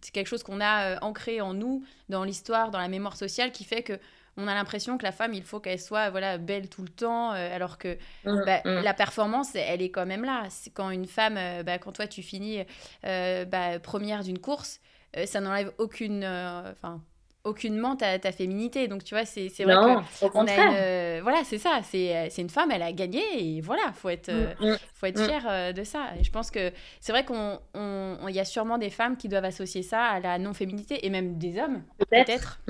c'est 0.00 0.12
quelque 0.12 0.28
chose 0.28 0.42
qu'on 0.42 0.60
a 0.60 0.94
euh, 0.94 0.96
ancré 1.00 1.40
en 1.40 1.54
nous, 1.54 1.84
dans 2.08 2.24
l'histoire, 2.24 2.70
dans 2.70 2.78
la 2.78 2.88
mémoire 2.88 3.16
sociale, 3.16 3.52
qui 3.52 3.64
fait 3.64 3.82
que 3.82 3.98
on 4.38 4.48
a 4.48 4.54
l'impression 4.54 4.98
que 4.98 5.02
la 5.02 5.12
femme, 5.12 5.32
il 5.32 5.42
faut 5.42 5.60
qu'elle 5.60 5.80
soit 5.80 6.10
voilà 6.10 6.36
belle 6.36 6.68
tout 6.68 6.82
le 6.82 6.90
temps, 6.90 7.32
euh, 7.32 7.54
alors 7.54 7.78
que 7.78 7.96
mmh, 8.24 8.42
bah, 8.44 8.60
mmh. 8.64 8.82
la 8.82 8.92
performance, 8.92 9.54
elle 9.54 9.80
est 9.80 9.90
quand 9.90 10.04
même 10.04 10.24
là. 10.24 10.44
C'est 10.50 10.70
quand 10.70 10.90
une 10.90 11.06
femme, 11.06 11.36
euh, 11.38 11.62
bah, 11.62 11.78
quand 11.78 11.92
toi 11.92 12.06
tu 12.06 12.22
finis 12.22 12.62
bah, 13.02 13.78
première 13.82 14.22
d'une 14.22 14.38
course, 14.38 14.80
ça 15.24 15.40
n'enlève 15.40 15.72
aucune, 15.78 16.24
enfin 16.24 17.00
aucunement 17.46 17.96
ta, 17.96 18.18
ta, 18.18 18.32
féminité. 18.32 18.88
Donc, 18.88 19.04
tu 19.04 19.14
vois, 19.14 19.24
c'est 19.24 19.48
vrai 19.60 19.74
que 19.74 20.26
on 20.34 20.46
a 20.46 20.52
une, 20.52 21.22
voilà, 21.22 21.44
c'est 21.44 21.58
ça. 21.58 21.80
C'est 21.82 22.30
une 22.38 22.50
femme, 22.50 22.70
elle 22.70 22.82
a 22.82 22.92
gagné 22.92 23.22
et 23.38 23.60
voilà, 23.60 23.92
faut 23.94 24.08
être, 24.08 24.32
mm, 24.32 24.66
mm, 24.66 24.76
faut 24.94 25.06
être 25.06 25.20
mm. 25.20 25.24
fier 25.24 25.46
euh, 25.48 25.72
de 25.72 25.84
ça. 25.84 26.10
Et 26.18 26.24
je 26.24 26.30
pense 26.30 26.50
que 26.50 26.72
c'est 27.00 27.12
vrai 27.12 27.24
qu'on, 27.24 27.60
il 27.74 28.34
y 28.34 28.40
a 28.40 28.44
sûrement 28.44 28.78
des 28.78 28.90
femmes 28.90 29.16
qui 29.16 29.28
doivent 29.28 29.44
associer 29.44 29.82
ça 29.82 30.04
à 30.04 30.20
la 30.20 30.38
non-féminité 30.38 31.06
et 31.06 31.10
même 31.10 31.38
des 31.38 31.58
hommes, 31.58 31.82
peut-être. 32.10 32.60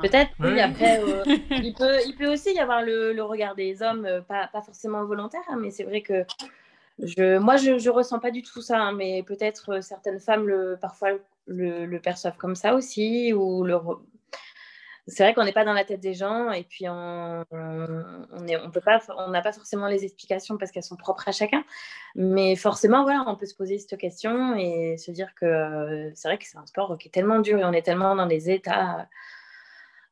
Peut-être, 0.00 0.30
oui. 0.40 0.60
Après, 0.60 1.00
euh, 1.00 1.22
il, 1.50 1.74
peut, 1.74 1.98
il 2.06 2.14
peut 2.16 2.32
aussi 2.32 2.54
y 2.54 2.58
avoir 2.58 2.82
le, 2.82 3.12
le 3.12 3.22
regard 3.22 3.54
des 3.54 3.82
hommes, 3.82 4.06
euh, 4.06 4.20
pas, 4.20 4.48
pas 4.52 4.62
forcément 4.62 5.04
volontaire, 5.04 5.42
hein, 5.48 5.58
mais 5.60 5.70
c'est 5.70 5.84
vrai 5.84 6.00
que 6.00 6.24
je, 6.98 7.38
moi, 7.38 7.56
je 7.56 7.72
ne 7.72 7.90
ressens 7.90 8.18
pas 8.18 8.30
du 8.30 8.42
tout 8.42 8.62
ça, 8.62 8.78
hein, 8.78 8.92
mais 8.92 9.22
peut-être 9.22 9.82
certaines 9.82 10.20
femmes 10.20 10.46
le, 10.46 10.78
parfois 10.80 11.10
le, 11.46 11.98
perçoivent 11.98 12.36
comme 12.36 12.54
ça 12.54 12.74
aussi. 12.74 13.32
Ou 13.32 13.64
le... 13.64 13.78
C'est 15.08 15.24
vrai 15.24 15.34
qu'on 15.34 15.44
n'est 15.44 15.52
pas 15.52 15.64
dans 15.64 15.72
la 15.72 15.84
tête 15.84 16.00
des 16.00 16.14
gens 16.14 16.52
et 16.52 16.62
puis 16.62 16.88
on 16.88 17.44
est, 18.46 18.56
on 18.56 18.70
peut 18.70 18.80
pas, 18.80 19.00
on 19.18 19.30
n'a 19.30 19.42
pas 19.42 19.52
forcément 19.52 19.88
les 19.88 20.04
explications 20.04 20.56
parce 20.58 20.70
qu'elles 20.70 20.84
sont 20.84 20.96
propres 20.96 21.28
à 21.28 21.32
chacun. 21.32 21.64
Mais 22.14 22.54
forcément, 22.54 23.02
voilà, 23.02 23.24
on 23.26 23.34
peut 23.34 23.46
se 23.46 23.54
poser 23.54 23.78
cette 23.78 23.98
question 23.98 24.54
et 24.54 24.96
se 24.98 25.10
dire 25.10 25.34
que 25.34 26.12
c'est 26.14 26.28
vrai 26.28 26.38
que 26.38 26.44
c'est 26.46 26.58
un 26.58 26.66
sport 26.66 26.96
qui 26.98 27.08
est 27.08 27.10
tellement 27.10 27.40
dur 27.40 27.58
et 27.58 27.64
on 27.64 27.72
est 27.72 27.82
tellement 27.82 28.14
dans 28.14 28.26
des 28.26 28.50
états 28.50 29.08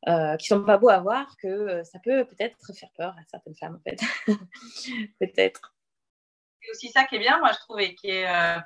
euh, 0.07 0.35
qui 0.37 0.47
sont 0.47 0.63
pas 0.63 0.79
beaux 0.79 0.89
à 0.89 0.99
voir 0.99 1.37
que 1.37 1.83
ça 1.83 1.99
peut 1.99 2.25
peut-être 2.25 2.57
faire 2.73 2.89
peur 2.97 3.15
à 3.19 3.23
certaines 3.29 3.55
femmes 3.55 3.79
en 3.79 3.89
fait. 3.89 4.01
peut-être. 5.19 5.75
C'est 6.59 6.71
aussi 6.71 6.89
ça 6.89 7.03
qui 7.05 7.17
est 7.17 7.19
bien, 7.19 7.37
moi 7.39 7.51
je 7.53 7.59
trouve, 7.59 7.79
et 7.79 7.93
qui 7.93 8.09
est 8.09 8.27
euh, 8.27 8.59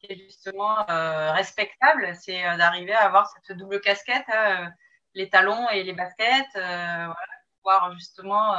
qui 0.00 0.12
est 0.12 0.16
justement 0.16 0.88
euh, 0.88 1.32
respectable, 1.32 2.12
c'est 2.18 2.46
euh, 2.46 2.56
d'arriver 2.56 2.92
à 2.92 3.04
avoir 3.04 3.28
cette 3.28 3.56
double 3.56 3.80
casquette, 3.80 4.24
hein, 4.28 4.64
euh, 4.64 4.68
les 5.14 5.28
talons 5.28 5.68
et 5.70 5.82
les 5.82 5.92
baskets, 5.92 6.46
voilà, 6.54 7.14
pouvoir 7.56 7.92
justement 7.92 8.54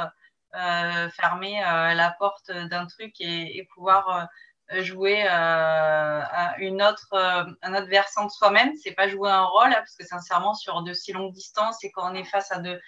fermer 0.52 1.62
la 1.62 2.14
porte 2.18 2.50
d'un 2.50 2.86
truc 2.86 3.14
et, 3.20 3.56
et 3.56 3.66
pouvoir 3.74 4.28
jouer 4.80 5.26
à 5.26 6.54
une 6.58 6.82
autre, 6.82 7.56
un 7.62 7.74
autre 7.74 7.88
versant 7.88 8.26
de 8.26 8.30
soi-même. 8.30 8.74
C'est 8.76 8.92
pas 8.92 9.08
jouer 9.08 9.30
un 9.30 9.44
rôle, 9.44 9.68
hein, 9.68 9.76
parce 9.78 9.96
que 9.96 10.04
sincèrement, 10.04 10.52
sur 10.52 10.82
de 10.82 10.92
si 10.92 11.14
longues 11.14 11.32
distances 11.32 11.82
et 11.84 11.90
quand 11.90 12.12
on 12.12 12.14
est 12.14 12.24
face 12.24 12.52
à 12.52 12.58
de, 12.58 12.78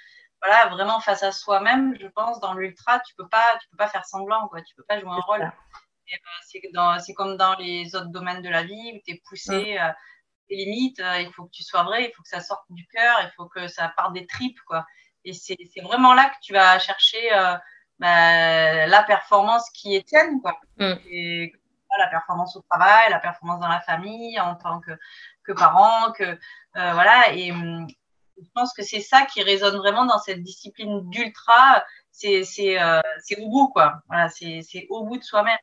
voilà, 0.42 0.66
vraiment 0.66 1.00
face 1.00 1.22
à 1.22 1.32
soi-même, 1.32 1.96
je 1.98 2.06
pense, 2.08 2.38
dans 2.40 2.52
l'ultra, 2.52 3.00
tu 3.00 3.14
peux 3.14 3.28
pas, 3.28 3.56
tu 3.62 3.68
peux 3.70 3.78
pas 3.78 3.88
faire 3.88 4.04
semblant, 4.04 4.46
quoi. 4.48 4.60
Tu 4.60 4.74
peux 4.74 4.84
pas 4.84 5.00
jouer 5.00 5.10
un 5.10 5.20
rôle. 5.20 5.52
C'est 6.98 7.14
comme 7.14 7.36
dans 7.36 7.54
les 7.56 7.94
autres 7.94 8.10
domaines 8.10 8.42
de 8.42 8.48
la 8.48 8.62
vie 8.62 8.92
où 8.94 9.00
tu 9.04 9.14
es 9.14 9.22
poussé 9.26 9.76
à 9.76 9.96
tes 10.48 10.56
limites. 10.56 11.00
Euh, 11.00 11.20
il 11.20 11.32
faut 11.32 11.44
que 11.44 11.50
tu 11.50 11.62
sois 11.62 11.82
vrai, 11.82 12.04
il 12.04 12.12
faut 12.14 12.22
que 12.22 12.28
ça 12.28 12.40
sorte 12.40 12.64
du 12.70 12.86
cœur, 12.88 13.18
il 13.22 13.30
faut 13.36 13.46
que 13.46 13.68
ça 13.68 13.92
parte 13.96 14.12
des 14.12 14.26
tripes. 14.26 14.60
Quoi. 14.66 14.84
Et 15.24 15.32
c'est 15.32 15.56
vraiment 15.82 16.14
là 16.14 16.30
que 16.30 16.36
tu 16.42 16.52
vas 16.52 16.78
chercher 16.78 17.32
euh, 17.32 17.56
bah, 17.98 18.86
la 18.86 19.02
performance 19.02 19.70
qui 19.70 19.94
est 19.96 20.06
tienne. 20.06 20.40
Quoi. 20.40 20.58
Mm. 20.78 20.94
Et, 21.10 21.52
la 21.96 22.08
performance 22.08 22.56
au 22.56 22.64
travail, 22.68 23.08
la 23.10 23.20
performance 23.20 23.60
dans 23.60 23.68
la 23.68 23.80
famille, 23.80 24.40
en 24.40 24.56
tant 24.56 24.80
que, 24.80 24.90
que 25.44 25.52
parent. 25.52 26.10
Que, 26.10 26.24
euh, 26.24 26.36
voilà. 26.74 27.32
Et 27.34 27.52
hum, 27.52 27.86
je 28.36 28.48
pense 28.52 28.74
que 28.74 28.82
c'est 28.82 29.00
ça 29.00 29.24
qui 29.26 29.44
résonne 29.44 29.76
vraiment 29.76 30.04
dans 30.04 30.18
cette 30.18 30.42
discipline 30.42 31.08
d'ultra. 31.10 31.84
C'est 32.10 32.42
au 33.38 33.48
bout, 33.48 33.68
quoi. 33.68 34.00
Voilà, 34.08 34.28
c'est 34.28 34.86
au 34.90 35.04
bout 35.04 35.18
de 35.18 35.22
soi-même 35.22 35.56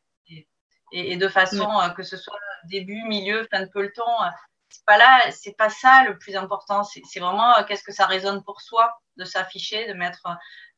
et, 0.92 1.18
de 1.18 1.28
façon 1.28 1.70
euh, 1.80 1.90
que 1.90 2.04
ce 2.04 2.18
soit 2.18 2.38
début, 2.66 3.04
milieu, 3.04 3.48
fin 3.52 3.62
de 3.62 3.70
peloton. 3.70 4.04
Euh, 4.22 4.30
c'est 4.70 4.86
pas 4.86 4.98
là, 4.98 5.32
c'est 5.32 5.58
pas 5.58 5.70
ça 5.70 6.04
le 6.08 6.18
plus 6.18 6.36
important. 6.36 6.84
C'est 6.84 7.20
vraiment 7.20 7.58
euh, 7.58 7.64
qu'est-ce 7.64 7.84
que 7.84 7.92
ça 7.92 8.06
résonne 8.06 8.44
pour 8.44 8.62
soi 8.62 8.94
de 9.18 9.26
s'afficher, 9.26 9.88
de 9.88 9.94
mettre, 9.94 10.24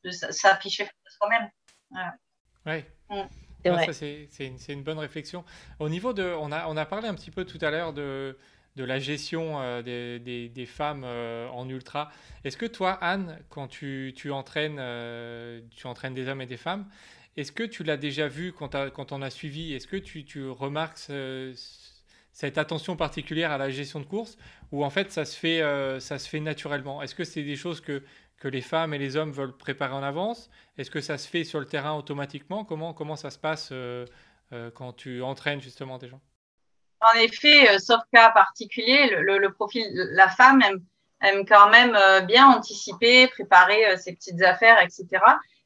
de 0.03 0.09
s'afficher 0.09 0.89
soi-même. 1.07 1.49
Oui. 2.65 2.83
Mm. 3.09 3.23
C'est 3.93 4.27
une, 4.39 4.57
une, 4.67 4.83
bonne 4.83 4.99
réflexion. 4.99 5.45
Au 5.79 5.87
niveau 5.87 6.11
de, 6.11 6.35
on 6.37 6.51
a, 6.51 6.67
on 6.67 6.75
a 6.75 6.85
parlé 6.85 7.07
un 7.07 7.15
petit 7.15 7.31
peu 7.31 7.45
tout 7.45 7.59
à 7.61 7.71
l'heure 7.71 7.93
de, 7.93 8.37
de 8.75 8.83
la 8.83 8.99
gestion 8.99 9.81
des, 9.81 10.19
des, 10.19 10.49
des, 10.49 10.65
femmes 10.65 11.05
en 11.05 11.69
ultra. 11.69 12.11
Est-ce 12.43 12.57
que 12.57 12.65
toi, 12.65 12.91
Anne, 12.91 13.39
quand 13.49 13.69
tu, 13.69 14.13
tu 14.17 14.31
entraînes, 14.31 14.81
tu 15.69 15.87
entraînes 15.87 16.13
des 16.13 16.27
hommes 16.27 16.41
et 16.41 16.45
des 16.45 16.57
femmes, 16.57 16.89
est-ce 17.35 17.51
que 17.51 17.63
tu 17.63 17.83
l'as 17.83 17.97
déjà 17.97 18.27
vu 18.27 18.53
quand, 18.53 18.75
on 19.11 19.21
a 19.21 19.29
suivi? 19.29 19.73
Est-ce 19.73 19.87
que 19.87 19.97
tu, 19.97 20.49
remarques 20.49 20.99
cette 22.31 22.57
attention 22.57 22.95
particulière 22.95 23.51
à 23.51 23.57
la 23.57 23.69
gestion 23.69 23.99
de 23.99 24.05
course 24.05 24.37
ou 24.71 24.83
en 24.83 24.89
fait 24.89 25.11
ça 25.11 25.25
se 25.25 25.37
fait, 25.37 25.61
euh, 25.61 25.99
naturellement? 26.41 27.01
Est-ce 27.01 27.15
que 27.15 27.23
c'est 27.23 27.43
des 27.43 27.55
choses 27.55 27.81
que, 27.81 28.03
les 28.45 28.61
femmes 28.61 28.93
et 28.93 28.97
les 28.97 29.15
hommes 29.15 29.31
veulent 29.31 29.55
préparer 29.55 29.93
en 29.93 30.03
avance? 30.03 30.49
Est-ce 30.77 30.91
que 30.91 30.99
ça 30.99 31.17
se 31.17 31.29
fait 31.29 31.45
sur 31.45 31.61
le 31.61 31.65
terrain 31.65 31.93
automatiquement? 31.93 32.65
Comment, 32.65 33.15
ça 33.15 33.29
se 33.29 33.39
passe 33.39 33.69
euh, 33.71 34.05
euh, 34.51 34.69
quand 34.69 34.91
tu 34.91 35.21
entraînes 35.21 35.61
justement 35.61 35.97
des 35.97 36.09
gens? 36.09 36.19
En 36.99 37.17
effet, 37.19 37.79
sauf 37.79 38.01
cas 38.11 38.31
particulier, 38.31 39.15
le, 39.17 39.49
profil, 39.53 39.85
la 39.93 40.27
femme 40.27 40.61
aime 41.21 41.45
quand 41.45 41.69
même 41.69 41.97
bien 42.25 42.47
anticiper, 42.47 43.27
préparer 43.29 43.97
ses 43.97 44.13
petites 44.13 44.41
affaires, 44.41 44.77
etc. 44.81 45.21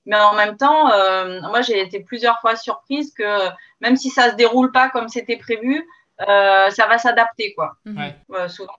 Mais 0.08 0.16
en 0.16 0.34
même 0.34 0.56
temps, 0.56 0.90
euh, 0.90 1.42
moi, 1.42 1.62
j'ai 1.62 1.82
été 1.82 2.00
plusieurs 2.00 2.40
fois 2.40 2.56
surprise 2.56 3.14
que 3.14 3.50
même 3.82 3.98
si 3.98 4.10
ça 4.10 4.32
se 4.32 4.36
déroule 4.36 4.72
pas 4.72 4.90
comme 4.90 5.10
c'était 5.10 5.36
prévu, 5.36 5.86
euh, 6.22 6.70
ça 6.70 6.88
va 6.88 6.98
s'adapter, 6.98 7.54
quoi. 7.54 7.74
Mhm. 7.84 8.14
Euh, 8.32 8.48
souvent, 8.48 8.74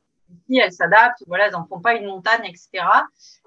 elles 0.51 0.73
s'adaptent, 0.73 1.23
voilà, 1.27 1.47
elles 1.47 1.53
n'en 1.53 1.67
font 1.67 1.81
pas 1.81 1.95
une 1.95 2.07
montagne, 2.07 2.47
etc. 2.47 2.83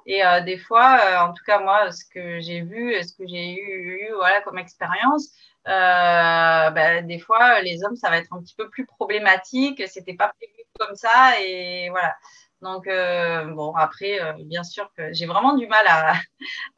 Et 0.06 0.22
des 0.46 0.58
fois, 0.58 1.28
en 1.28 1.34
tout 1.34 1.44
cas, 1.46 1.60
moi, 1.60 1.92
ce 1.92 2.06
que 2.06 2.40
j'ai 2.40 2.62
vu, 2.62 2.94
ce 3.04 3.14
que 3.14 3.28
j'ai 3.28 3.54
eu, 3.54 4.10
voilà, 4.16 4.42
comme 4.42 4.58
expérience, 4.58 5.30
bah, 5.66 7.02
des 7.02 7.20
fois, 7.20 7.62
les 7.62 7.84
hommes, 7.84 7.96
ça 7.96 8.10
va 8.10 8.18
être 8.18 8.34
un 8.34 8.42
petit 8.42 8.56
peu 8.56 8.70
plus 8.70 8.86
problématique. 8.86 9.84
C'était 9.88 10.16
pas 10.16 10.32
prévu 10.38 10.54
comme 10.80 10.96
ça, 10.96 11.40
et 11.40 11.90
voilà. 11.90 12.16
Donc, 12.62 12.86
euh, 12.88 13.46
bon, 13.46 13.74
après, 13.76 14.22
euh, 14.22 14.34
bien 14.40 14.64
sûr 14.64 14.92
que 14.96 15.12
j'ai 15.14 15.26
vraiment 15.26 15.54
du 15.54 15.68
mal 15.68 15.86
à, 15.88 16.14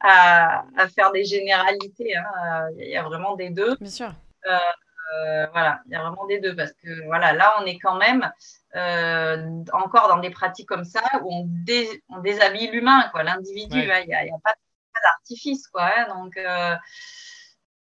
à, 0.76 0.88
faire 0.88 1.12
des 1.12 1.24
généralités. 1.24 2.16
Hein. 2.16 2.68
Il 2.78 2.88
y 2.88 2.96
a 2.96 3.02
vraiment 3.02 3.36
des 3.36 3.50
deux. 3.50 3.76
Bien 3.76 3.90
sûr. 3.90 4.12
Euh, 4.46 5.46
voilà, 5.52 5.80
il 5.86 5.92
y 5.92 5.96
a 5.96 6.02
vraiment 6.02 6.26
des 6.26 6.40
deux 6.40 6.56
parce 6.56 6.72
que 6.72 7.04
voilà, 7.04 7.32
là, 7.34 7.54
on 7.60 7.66
est 7.66 7.78
quand 7.78 7.96
même 7.96 8.30
encore 9.72 10.08
dans 10.08 10.18
des 10.18 10.30
pratiques 10.30 10.68
comme 10.68 10.84
ça 10.84 11.02
où 11.22 11.32
on, 11.32 11.48
on 12.08 12.18
déshabille 12.18 12.70
l'humain, 12.70 13.08
quoi, 13.12 13.22
l'individu. 13.22 13.78
Il 13.78 14.06
n'y 14.06 14.14
a, 14.14 14.20
a, 14.20 14.38
pas, 14.42 14.54
d'artifice, 15.02 15.68
quoi. 15.68 15.90
Hein. 15.96 16.06
donc, 16.08 16.38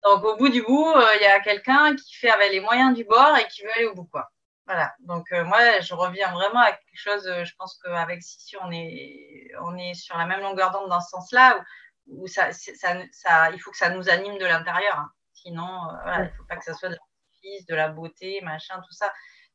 donc, 0.04 0.24
au 0.24 0.36
bout 0.38 0.50
du 0.50 0.64
bout, 0.64 0.94
il 1.20 1.22
y 1.22 1.28
a 1.28 1.40
quelqu'un 1.40 1.96
qui 1.96 2.16
fait 2.16 2.30
avec 2.30 2.52
les 2.52 2.60
moyens 2.60 2.96
du 2.96 3.06
bord 3.06 3.38
et 3.38 3.48
qui 3.48 3.64
veut 3.64 3.72
aller 3.76 3.86
au 3.86 3.94
bout, 3.94 4.06
quoi. 4.06 4.30
Voilà, 4.68 4.96
donc 5.00 5.32
euh, 5.32 5.44
moi 5.44 5.80
je 5.80 5.94
reviens 5.94 6.32
vraiment 6.32 6.62
à 6.62 6.72
quelque 6.72 6.96
chose, 6.96 7.28
euh, 7.28 7.46
je 7.46 7.54
pense 7.56 7.78
qu'avec 7.84 8.24
Sissi 8.24 8.58
on 8.64 8.72
est, 8.72 9.52
on 9.62 9.78
est 9.78 9.94
sur 9.94 10.18
la 10.18 10.26
même 10.26 10.42
longueur 10.42 10.72
d'onde 10.72 10.90
dans 10.90 11.02
ce 11.02 11.10
sens-là, 11.10 11.64
où 12.08 12.26
ça, 12.26 12.52
ça, 12.52 13.52
il 13.52 13.60
faut 13.60 13.70
que 13.70 13.78
ça 13.78 13.90
nous 13.90 14.10
anime 14.10 14.40
de 14.40 14.46
l'intérieur. 14.46 14.98
Hein. 15.00 15.12
Sinon, 15.34 15.90
il 16.18 16.24
ne 16.24 16.30
faut 16.30 16.46
pas 16.46 16.56
que 16.56 16.64
ça 16.64 16.74
soit 16.74 16.90
de 16.90 16.96
l'artifice, 16.96 17.66
de 17.68 17.76
la 17.76 17.90
beauté, 17.90 18.42
machin, 18.42 18.78
tout 18.78 18.94
ça. 18.94 19.14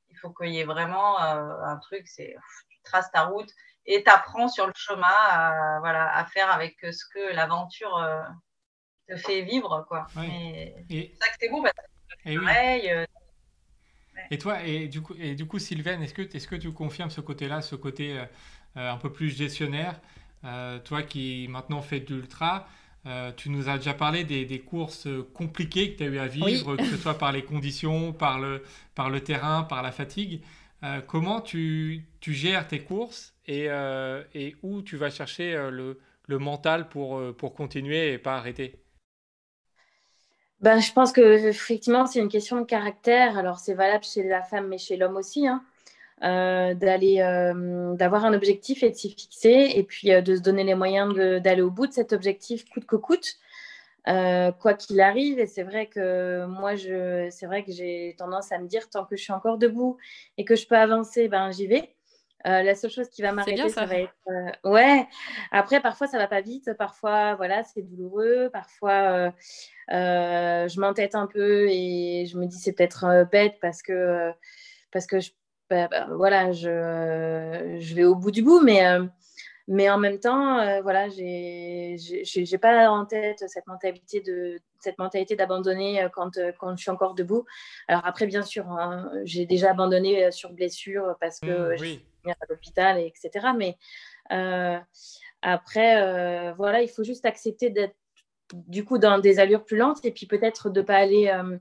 Il 0.08 0.16
faut 0.16 0.30
qu'il 0.30 0.50
y 0.50 0.60
ait 0.60 0.64
vraiment 0.64 1.18
un 1.18 1.76
truc, 1.78 2.06
c'est 2.06 2.36
tu 2.68 2.80
traces 2.84 3.10
ta 3.10 3.24
route 3.24 3.50
et 3.86 4.04
tu 4.04 4.10
apprends 4.10 4.48
sur 4.48 4.66
le 4.66 4.72
chemin 4.76 5.06
à, 5.06 5.78
voilà, 5.80 6.16
à 6.16 6.24
faire 6.26 6.50
avec 6.52 6.76
ce 6.80 7.04
que 7.12 7.34
l'aventure 7.34 8.04
te 9.08 9.16
fait 9.16 9.42
vivre. 9.42 9.84
Quoi. 9.88 10.06
Et... 10.22 10.74
C'est 10.88 11.24
ça 11.24 11.30
que 11.30 11.36
c'est 11.40 11.48
beau, 11.48 11.62
parce 11.62 11.74
que 12.24 12.44
pareil. 12.44 13.06
Et 14.30 14.38
toi, 14.38 14.64
et 14.64 14.86
du 14.86 15.00
coup, 15.00 15.14
et 15.18 15.34
du 15.34 15.46
coup 15.46 15.58
Sylvain, 15.58 16.00
est-ce 16.00 16.14
que, 16.14 16.22
est 16.22 16.46
que 16.46 16.56
tu 16.56 16.72
confirmes 16.72 17.10
ce 17.10 17.20
côté-là, 17.20 17.62
ce 17.62 17.74
côté 17.74 18.16
euh, 18.16 18.24
euh, 18.76 18.92
un 18.92 18.96
peu 18.96 19.12
plus 19.12 19.36
gestionnaire 19.36 20.00
euh, 20.44 20.78
Toi 20.78 21.02
qui 21.02 21.48
maintenant 21.48 21.82
fais 21.82 22.00
de 22.00 22.14
l'ultra, 22.14 22.68
tu 23.36 23.48
nous 23.48 23.70
as 23.70 23.78
déjà 23.78 23.94
parlé 23.94 24.24
des, 24.24 24.44
des 24.44 24.60
courses 24.60 25.08
compliquées 25.32 25.92
que 25.92 25.96
tu 25.98 26.04
as 26.04 26.06
eu 26.06 26.18
à 26.18 26.26
vivre, 26.26 26.76
que 26.76 26.84
ce 26.84 26.98
soit 26.98 27.16
par 27.16 27.32
les 27.32 27.42
conditions, 27.52 28.12
par 28.12 28.38
le, 28.38 28.62
par 28.94 29.08
le 29.08 29.22
terrain, 29.22 29.62
par 29.62 29.82
la 29.82 29.90
fatigue. 29.90 30.42
comment 31.06 31.40
tu, 31.40 32.04
tu, 32.20 32.34
gères 32.34 32.68
tes 32.68 32.80
courses 32.80 33.32
et, 33.46 33.68
et, 34.34 34.54
où 34.62 34.82
tu 34.82 34.98
vas 34.98 35.08
chercher 35.08 35.54
le, 35.70 35.98
le 36.26 36.38
mental 36.38 36.90
pour, 36.90 37.18
pour 37.36 37.54
continuer 37.54 38.12
et 38.12 38.18
pas 38.18 38.36
arrêter? 38.36 38.79
Ben, 40.60 40.78
je 40.80 40.92
pense 40.92 41.12
que 41.12 41.48
effectivement 41.48 42.06
c'est 42.06 42.18
une 42.20 42.28
question 42.28 42.60
de 42.60 42.66
caractère. 42.66 43.38
Alors 43.38 43.58
c'est 43.58 43.74
valable 43.74 44.04
chez 44.04 44.22
la 44.22 44.42
femme, 44.42 44.68
mais 44.68 44.78
chez 44.78 44.96
l'homme 44.96 45.16
aussi, 45.16 45.46
hein. 45.46 45.64
euh, 46.22 46.74
d'aller, 46.74 47.20
euh, 47.20 47.94
d'avoir 47.94 48.24
un 48.26 48.34
objectif 48.34 48.82
et 48.82 48.90
de 48.90 48.94
s'y 48.94 49.10
fixer, 49.10 49.72
et 49.74 49.82
puis 49.84 50.12
euh, 50.12 50.20
de 50.22 50.36
se 50.36 50.42
donner 50.42 50.64
les 50.64 50.74
moyens 50.74 51.14
d'aller 51.42 51.62
au 51.62 51.70
bout 51.70 51.86
de 51.86 51.92
cet 51.92 52.12
objectif 52.12 52.68
coûte 52.70 52.86
que 52.86 52.96
coûte, 52.96 53.38
quoi 54.04 54.74
qu'il 54.74 55.00
arrive. 55.00 55.38
Et 55.38 55.46
c'est 55.46 55.62
vrai 55.62 55.86
que 55.86 56.46
moi, 56.46 56.74
je, 56.76 57.28
c'est 57.30 57.46
vrai 57.46 57.64
que 57.64 57.72
j'ai 57.72 58.14
tendance 58.18 58.52
à 58.52 58.58
me 58.58 58.66
dire 58.68 58.88
tant 58.90 59.04
que 59.06 59.16
je 59.16 59.22
suis 59.22 59.32
encore 59.32 59.58
debout 59.58 59.96
et 60.38 60.44
que 60.44 60.56
je 60.56 60.66
peux 60.66 60.76
avancer, 60.76 61.28
ben 61.28 61.52
j'y 61.52 61.66
vais. 61.66 61.94
La 62.44 62.74
seule 62.74 62.90
chose 62.90 63.08
qui 63.08 63.22
va 63.22 63.32
m'arrêter, 63.32 63.68
ça. 63.68 63.80
ça. 63.80 63.86
va 63.86 63.96
être. 63.96 64.14
ouais. 64.64 65.06
Après, 65.50 65.80
parfois, 65.80 66.06
ça 66.06 66.18
va 66.18 66.26
pas 66.26 66.40
vite. 66.40 66.72
Parfois, 66.78 67.34
voilà, 67.34 67.62
c'est 67.64 67.82
douloureux. 67.82 68.50
Parfois, 68.52 69.32
euh, 69.92 70.68
je 70.68 70.80
m'entête 70.80 71.14
un 71.14 71.26
peu 71.26 71.68
et 71.68 72.26
je 72.26 72.38
me 72.38 72.46
dis 72.46 72.58
c'est 72.58 72.72
peut-être 72.72 73.04
euh, 73.04 73.24
bête 73.24 73.56
parce 73.60 73.82
que, 73.82 74.30
parce 74.92 75.06
que 75.06 75.18
je, 75.18 75.30
bah, 75.68 75.88
bah, 75.88 76.06
voilà, 76.12 76.52
je, 76.52 77.76
je, 77.80 77.94
vais 77.94 78.04
au 78.04 78.14
bout 78.14 78.30
du 78.30 78.42
bout, 78.42 78.60
mais, 78.60 78.86
euh, 78.86 79.04
mais 79.66 79.90
en 79.90 79.98
même 79.98 80.20
temps, 80.20 80.82
voilà, 80.82 81.08
j'ai 81.08 81.96
n'ai 82.36 82.58
pas 82.58 82.88
en 82.90 83.04
tête 83.04 83.44
cette 83.48 83.66
mentalité 83.66 84.20
de 84.20 84.58
cette 84.78 84.98
mentalité 84.98 85.36
d'abandonner 85.36 86.06
quand, 86.12 86.38
quand 86.58 86.76
je 86.76 86.82
suis 86.82 86.90
encore 86.90 87.14
debout. 87.14 87.44
Alors 87.86 88.02
après, 88.06 88.26
bien 88.26 88.42
sûr, 88.42 88.66
hein, 88.68 89.10
j'ai 89.24 89.44
déjà 89.44 89.70
abandonné 89.70 90.30
sur 90.32 90.52
blessure 90.52 91.16
parce 91.20 91.40
que 91.40 91.74
mmh, 91.74 91.76
je 91.78 91.98
à 92.26 92.46
l'hôpital, 92.48 92.98
etc. 92.98 93.48
Mais 93.56 93.76
après, 95.42 96.52
voilà, 96.54 96.82
il 96.82 96.88
faut 96.88 97.04
juste 97.04 97.24
accepter 97.26 97.70
d'être 97.70 97.94
du 98.54 98.84
coup 98.84 98.98
dans 98.98 99.18
des 99.18 99.38
allures 99.38 99.64
plus 99.64 99.76
lentes 99.76 100.04
et 100.04 100.10
puis 100.10 100.26
peut-être 100.26 100.70
de 100.70 100.80
pas 100.82 100.96
aller 100.96 101.28
euh, 101.28 101.56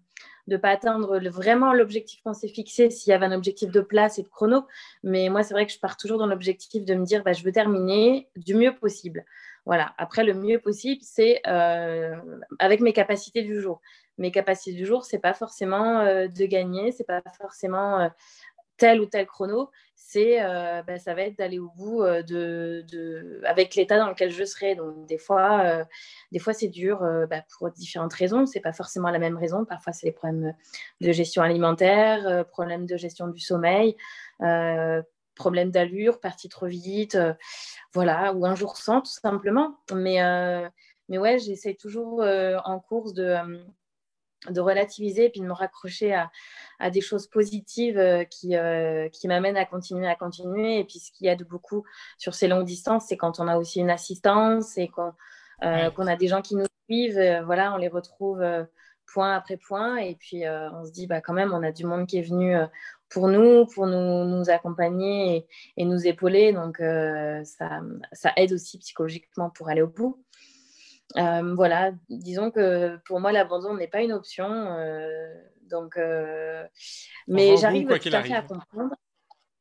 de 0.47 0.57
pas 0.57 0.69
atteindre 0.69 1.19
vraiment 1.29 1.73
l'objectif 1.73 2.21
qu'on 2.23 2.33
s'est 2.33 2.47
fixé 2.47 2.89
s'il 2.89 3.11
y 3.11 3.13
avait 3.13 3.25
un 3.25 3.31
objectif 3.31 3.69
de 3.69 3.81
place 3.81 4.17
et 4.17 4.23
de 4.23 4.27
chrono. 4.27 4.65
Mais 5.03 5.29
moi 5.29 5.43
c'est 5.43 5.53
vrai 5.53 5.65
que 5.65 5.71
je 5.71 5.79
pars 5.79 5.97
toujours 5.97 6.17
dans 6.17 6.25
l'objectif 6.25 6.85
de 6.85 6.95
me 6.95 7.05
dire 7.05 7.23
bah, 7.23 7.33
je 7.33 7.43
veux 7.43 7.51
terminer 7.51 8.29
du 8.35 8.55
mieux 8.55 8.75
possible. 8.75 9.25
Voilà. 9.65 9.93
Après 9.97 10.23
le 10.23 10.33
mieux 10.33 10.59
possible 10.59 11.01
c'est 11.03 11.41
euh, 11.47 12.15
avec 12.57 12.81
mes 12.81 12.93
capacités 12.93 13.43
du 13.43 13.59
jour. 13.61 13.81
Mes 14.17 14.31
capacités 14.31 14.75
du 14.75 14.85
jour 14.85 15.05
c'est 15.05 15.19
pas 15.19 15.33
forcément 15.33 15.99
euh, 15.99 16.27
de 16.27 16.45
gagner 16.45 16.91
c'est 16.91 17.05
pas 17.05 17.21
forcément 17.39 18.09
tel 18.79 19.01
ou 19.01 19.05
tel 19.05 19.27
chrono, 19.27 19.69
c'est 20.11 20.41
euh, 20.41 20.81
bah, 20.81 20.97
ça 20.97 21.13
va 21.13 21.21
être 21.21 21.37
d'aller 21.37 21.59
au 21.59 21.69
bout 21.69 22.01
euh, 22.01 22.23
de, 22.23 23.41
avec 23.45 23.75
l'état 23.75 23.99
dans 23.99 24.09
lequel 24.09 24.31
je 24.31 24.43
serai. 24.43 24.73
Donc 24.73 25.05
des 25.05 25.19
fois, 25.19 25.61
euh, 25.65 25.85
des 26.31 26.39
fois 26.39 26.53
c'est 26.53 26.67
dur 26.67 27.01
bah, 27.29 27.43
pour 27.57 27.69
différentes 27.69 28.13
raisons. 28.13 28.47
C'est 28.47 28.59
pas 28.59 28.73
forcément 28.73 29.11
la 29.11 29.19
même 29.19 29.37
raison. 29.37 29.65
Parfois 29.65 29.93
c'est 29.93 30.07
les 30.07 30.11
problèmes 30.11 30.55
de 31.01 31.11
gestion 31.11 31.43
alimentaire, 31.43 32.43
problèmes 32.47 32.87
de 32.87 32.97
gestion 32.97 33.27
du 33.27 33.39
sommeil, 33.39 33.95
problèmes 35.35 35.69
d'allure, 35.69 36.19
partie 36.19 36.49
trop 36.49 36.65
vite, 36.65 37.17
voilà, 37.93 38.33
ou 38.33 38.47
un 38.47 38.55
jour 38.55 38.77
sans 38.77 39.01
tout 39.01 39.11
simplement. 39.11 39.77
Mais 39.93 40.17
mais 41.07 41.19
ouais, 41.19 41.37
j'essaie 41.37 41.75
toujours 41.75 42.23
en 42.23 42.79
course 42.79 43.13
de 43.13 43.35
de 44.47 44.61
relativiser 44.61 45.25
et 45.25 45.29
puis 45.29 45.41
de 45.41 45.45
me 45.45 45.53
raccrocher 45.53 46.13
à, 46.13 46.31
à 46.79 46.89
des 46.89 47.01
choses 47.01 47.27
positives 47.27 47.97
euh, 47.97 48.23
qui, 48.23 48.55
euh, 48.55 49.09
qui 49.09 49.27
m'amènent 49.27 49.57
à 49.57 49.65
continuer, 49.65 50.07
à 50.07 50.15
continuer. 50.15 50.79
Et 50.79 50.83
puis 50.85 50.99
ce 50.99 51.11
qui 51.11 51.27
aide 51.27 51.43
beaucoup 51.43 51.83
sur 52.17 52.33
ces 52.33 52.47
longues 52.47 52.65
distances, 52.65 53.05
c'est 53.07 53.17
quand 53.17 53.39
on 53.39 53.47
a 53.47 53.57
aussi 53.57 53.79
une 53.79 53.89
assistance 53.89 54.77
et 54.77 54.87
qu'on 54.87 55.13
euh, 55.63 55.89
a 56.07 56.15
des 56.15 56.27
gens 56.27 56.41
qui 56.41 56.55
nous 56.55 56.65
suivent. 56.89 57.43
voilà, 57.45 57.73
on 57.73 57.77
les 57.77 57.89
retrouve 57.89 58.43
point 59.13 59.35
après 59.35 59.57
point. 59.57 59.97
Et 59.97 60.15
puis 60.15 60.43
on 60.47 60.85
se 60.85 60.91
dit, 60.91 61.05
bah, 61.05 61.21
quand 61.21 61.33
même, 61.33 61.53
on 61.53 61.63
a 61.63 61.71
du 61.71 61.85
monde 61.85 62.07
qui 62.07 62.17
est 62.17 62.27
venu 62.29 62.55
pour 63.09 63.27
nous, 63.27 63.65
pour 63.65 63.85
nous, 63.87 64.25
nous 64.25 64.49
accompagner 64.49 65.35
et, 65.35 65.47
et, 65.77 65.85
nous 65.85 66.07
épauler. 66.07 66.53
Donc 66.53 66.77
ça, 66.77 67.81
ça 68.13 68.31
aide 68.37 68.53
aussi 68.53 68.77
psychologiquement 68.77 69.49
pour 69.49 69.67
aller 69.67 69.81
au 69.81 69.87
bout. 69.87 70.23
Euh, 71.17 71.55
voilà, 71.55 71.91
disons 72.09 72.51
que 72.51 72.97
pour 73.05 73.19
moi, 73.19 73.31
l'abandon 73.31 73.75
n'est 73.75 73.87
pas 73.87 74.01
une 74.01 74.11
option. 74.11 74.47
Euh, 74.47 75.33
donc, 75.63 75.97
euh, 75.97 76.65
mais 77.27 77.57
j'arrive 77.57 77.87
tout 77.87 78.09
à 78.11 78.23
fait 78.23 78.33
à 78.33 78.41
comprendre. 78.41 78.95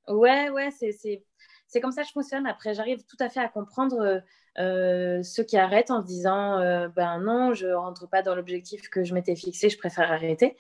Ouais, 0.08 0.50
ouais, 0.50 0.70
c'est 0.70 1.80
comme 1.80 1.92
ça 1.92 2.02
que 2.02 2.08
je 2.08 2.12
fonctionne. 2.12 2.46
Après, 2.46 2.74
j'arrive 2.74 3.04
tout 3.04 3.16
à 3.20 3.28
fait 3.28 3.40
à 3.40 3.48
comprendre 3.48 4.22
ceux 4.56 5.44
qui 5.44 5.56
arrêtent 5.56 5.90
en 5.90 6.02
se 6.02 6.06
disant 6.06 6.58
ben 6.94 7.20
non, 7.20 7.54
je 7.54 7.68
rentre 7.68 8.08
pas 8.08 8.22
dans 8.22 8.34
l'objectif 8.34 8.88
que 8.88 9.04
je 9.04 9.14
m'étais 9.14 9.36
fixé, 9.36 9.68
je 9.68 9.78
préfère 9.78 10.10
arrêter. 10.10 10.56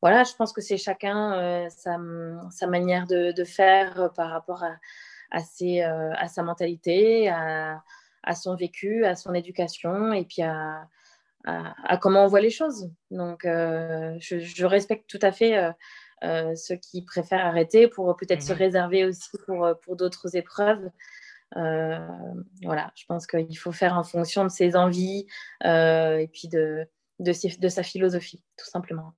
Voilà, 0.00 0.22
je 0.22 0.32
pense 0.34 0.52
que 0.52 0.60
c'est 0.60 0.76
chacun 0.76 1.68
sa, 1.70 1.96
sa, 2.50 2.66
manière 2.68 3.06
de, 3.06 3.32
de, 3.32 3.44
faire 3.44 4.12
par 4.14 4.30
rapport 4.30 4.62
à, 4.62 4.76
à, 5.30 5.40
ses, 5.40 5.80
à 5.80 6.28
sa 6.28 6.42
mentalité, 6.42 7.28
à, 7.28 7.82
à 8.22 8.34
son 8.34 8.54
vécu, 8.54 9.04
à 9.04 9.14
son 9.14 9.34
éducation 9.34 10.12
et 10.12 10.24
puis 10.24 10.42
à, 10.42 10.88
à, 11.44 11.96
comment 11.96 12.24
on 12.24 12.28
voit 12.28 12.40
les 12.40 12.50
choses. 12.50 12.90
Donc, 13.10 13.44
euh, 13.44 14.16
je, 14.20 14.64
respecte 14.64 15.08
tout 15.08 15.18
à 15.22 15.32
fait 15.32 15.56
euh, 15.56 15.72
euh, 16.24 16.54
ceux 16.54 16.76
qui 16.76 17.02
préfèrent 17.02 17.46
arrêter 17.46 17.88
pour 17.88 18.14
peut-être 18.16 18.42
se 18.42 18.52
mhm. 18.52 18.58
réserver 18.58 19.04
aussi 19.04 19.30
pour, 19.46 19.68
pour 19.82 19.96
d'autres 19.96 20.36
épreuves. 20.36 20.90
voilà, 21.54 22.92
je 22.94 23.04
pense 23.06 23.26
qu'il 23.26 23.58
faut 23.58 23.72
faire 23.72 23.96
en 23.96 24.04
fonction 24.04 24.44
de 24.44 24.50
ses 24.50 24.76
envies 24.76 25.26
et 25.64 26.28
puis 26.32 26.48
de, 26.48 26.86
de, 27.18 27.32
de, 27.58 27.68
sa 27.68 27.82
philosophie, 27.82 28.42
tout 28.56 28.68
simplement. 28.68 29.12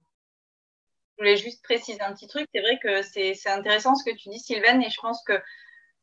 Je 1.19 1.25
voulais 1.25 1.37
juste 1.37 1.63
préciser 1.63 2.01
un 2.01 2.15
petit 2.15 2.29
truc. 2.29 2.47
C'est 2.55 2.63
vrai 2.63 2.79
que 2.83 3.03
c'est 3.03 3.51
intéressant 3.51 3.95
ce 3.95 4.05
que 4.05 4.17
tu 4.17 4.31
dis, 4.31 4.39
Sylvain, 4.39 4.81
et 4.81 4.89
je 4.89 5.01
pense 5.01 5.23
que 5.25 5.35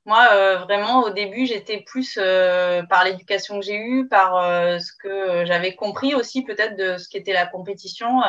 moi, 0.08 0.30
euh, 0.32 0.58
vraiment, 0.60 1.04
au 1.04 1.10
début, 1.10 1.46
j'étais 1.46 1.82
plus 1.82 2.18
euh, 2.18 2.82
par 2.84 3.04
l'éducation 3.04 3.60
que 3.60 3.66
j'ai 3.66 3.76
eue, 3.76 4.08
par 4.08 4.38
euh, 4.38 4.80
ce 4.80 4.94
que 4.94 5.46
j'avais 5.46 5.76
compris 5.76 6.16
aussi 6.16 6.46
peut-être 6.46 6.78
de 6.78 6.98
ce 6.98 7.10
qu'était 7.10 7.34
la 7.34 7.46
compétition. 7.46 8.22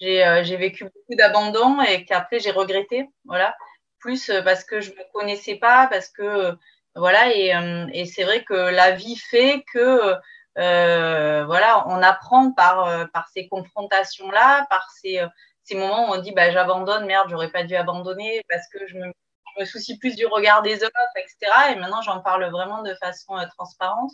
J'ai 0.00 0.56
vécu 0.56 0.84
beaucoup 0.84 1.14
d'abandon 1.16 1.80
et 1.82 2.04
qu'après, 2.04 2.40
j'ai 2.40 2.50
regretté. 2.50 3.08
Voilà. 3.26 3.54
Plus 4.00 4.32
parce 4.44 4.64
que 4.64 4.80
je 4.80 4.90
ne 4.90 4.96
me 4.96 5.02
connaissais 5.12 5.56
pas, 5.56 5.86
parce 5.86 6.08
que. 6.08 6.56
voilà. 6.96 7.28
Et, 7.34 8.04
c'est 8.06 8.24
vrai 8.24 8.42
que 8.44 8.54
la 8.54 8.90
vie 8.92 9.16
fait 9.16 9.64
que. 9.72 10.16
voilà, 10.56 11.84
on 11.88 12.02
apprend 12.02 12.52
par, 12.52 13.08
par 13.12 13.28
ces 13.28 13.46
confrontations-là, 13.48 14.66
par 14.68 14.90
ces, 15.00 15.22
ces 15.62 15.76
moments 15.76 16.10
où 16.10 16.14
on 16.14 16.20
dit 16.20 16.32
bah, 16.32 16.50
j'abandonne, 16.50 17.06
merde, 17.06 17.28
j'aurais 17.30 17.50
pas 17.52 17.64
dû 17.64 17.76
abandonner 17.76 18.42
parce 18.48 18.66
que 18.72 18.86
je 18.88 18.96
me 18.96 19.12
je 19.56 19.60
me 19.60 19.66
soucie 19.66 19.98
plus 19.98 20.16
du 20.16 20.26
regard 20.26 20.62
des 20.62 20.82
autres, 20.84 20.92
etc. 21.16 21.52
Et 21.72 21.76
maintenant, 21.76 22.02
j'en 22.02 22.20
parle 22.20 22.44
vraiment 22.50 22.82
de 22.82 22.94
façon 22.94 23.36
euh, 23.36 23.46
transparente. 23.56 24.12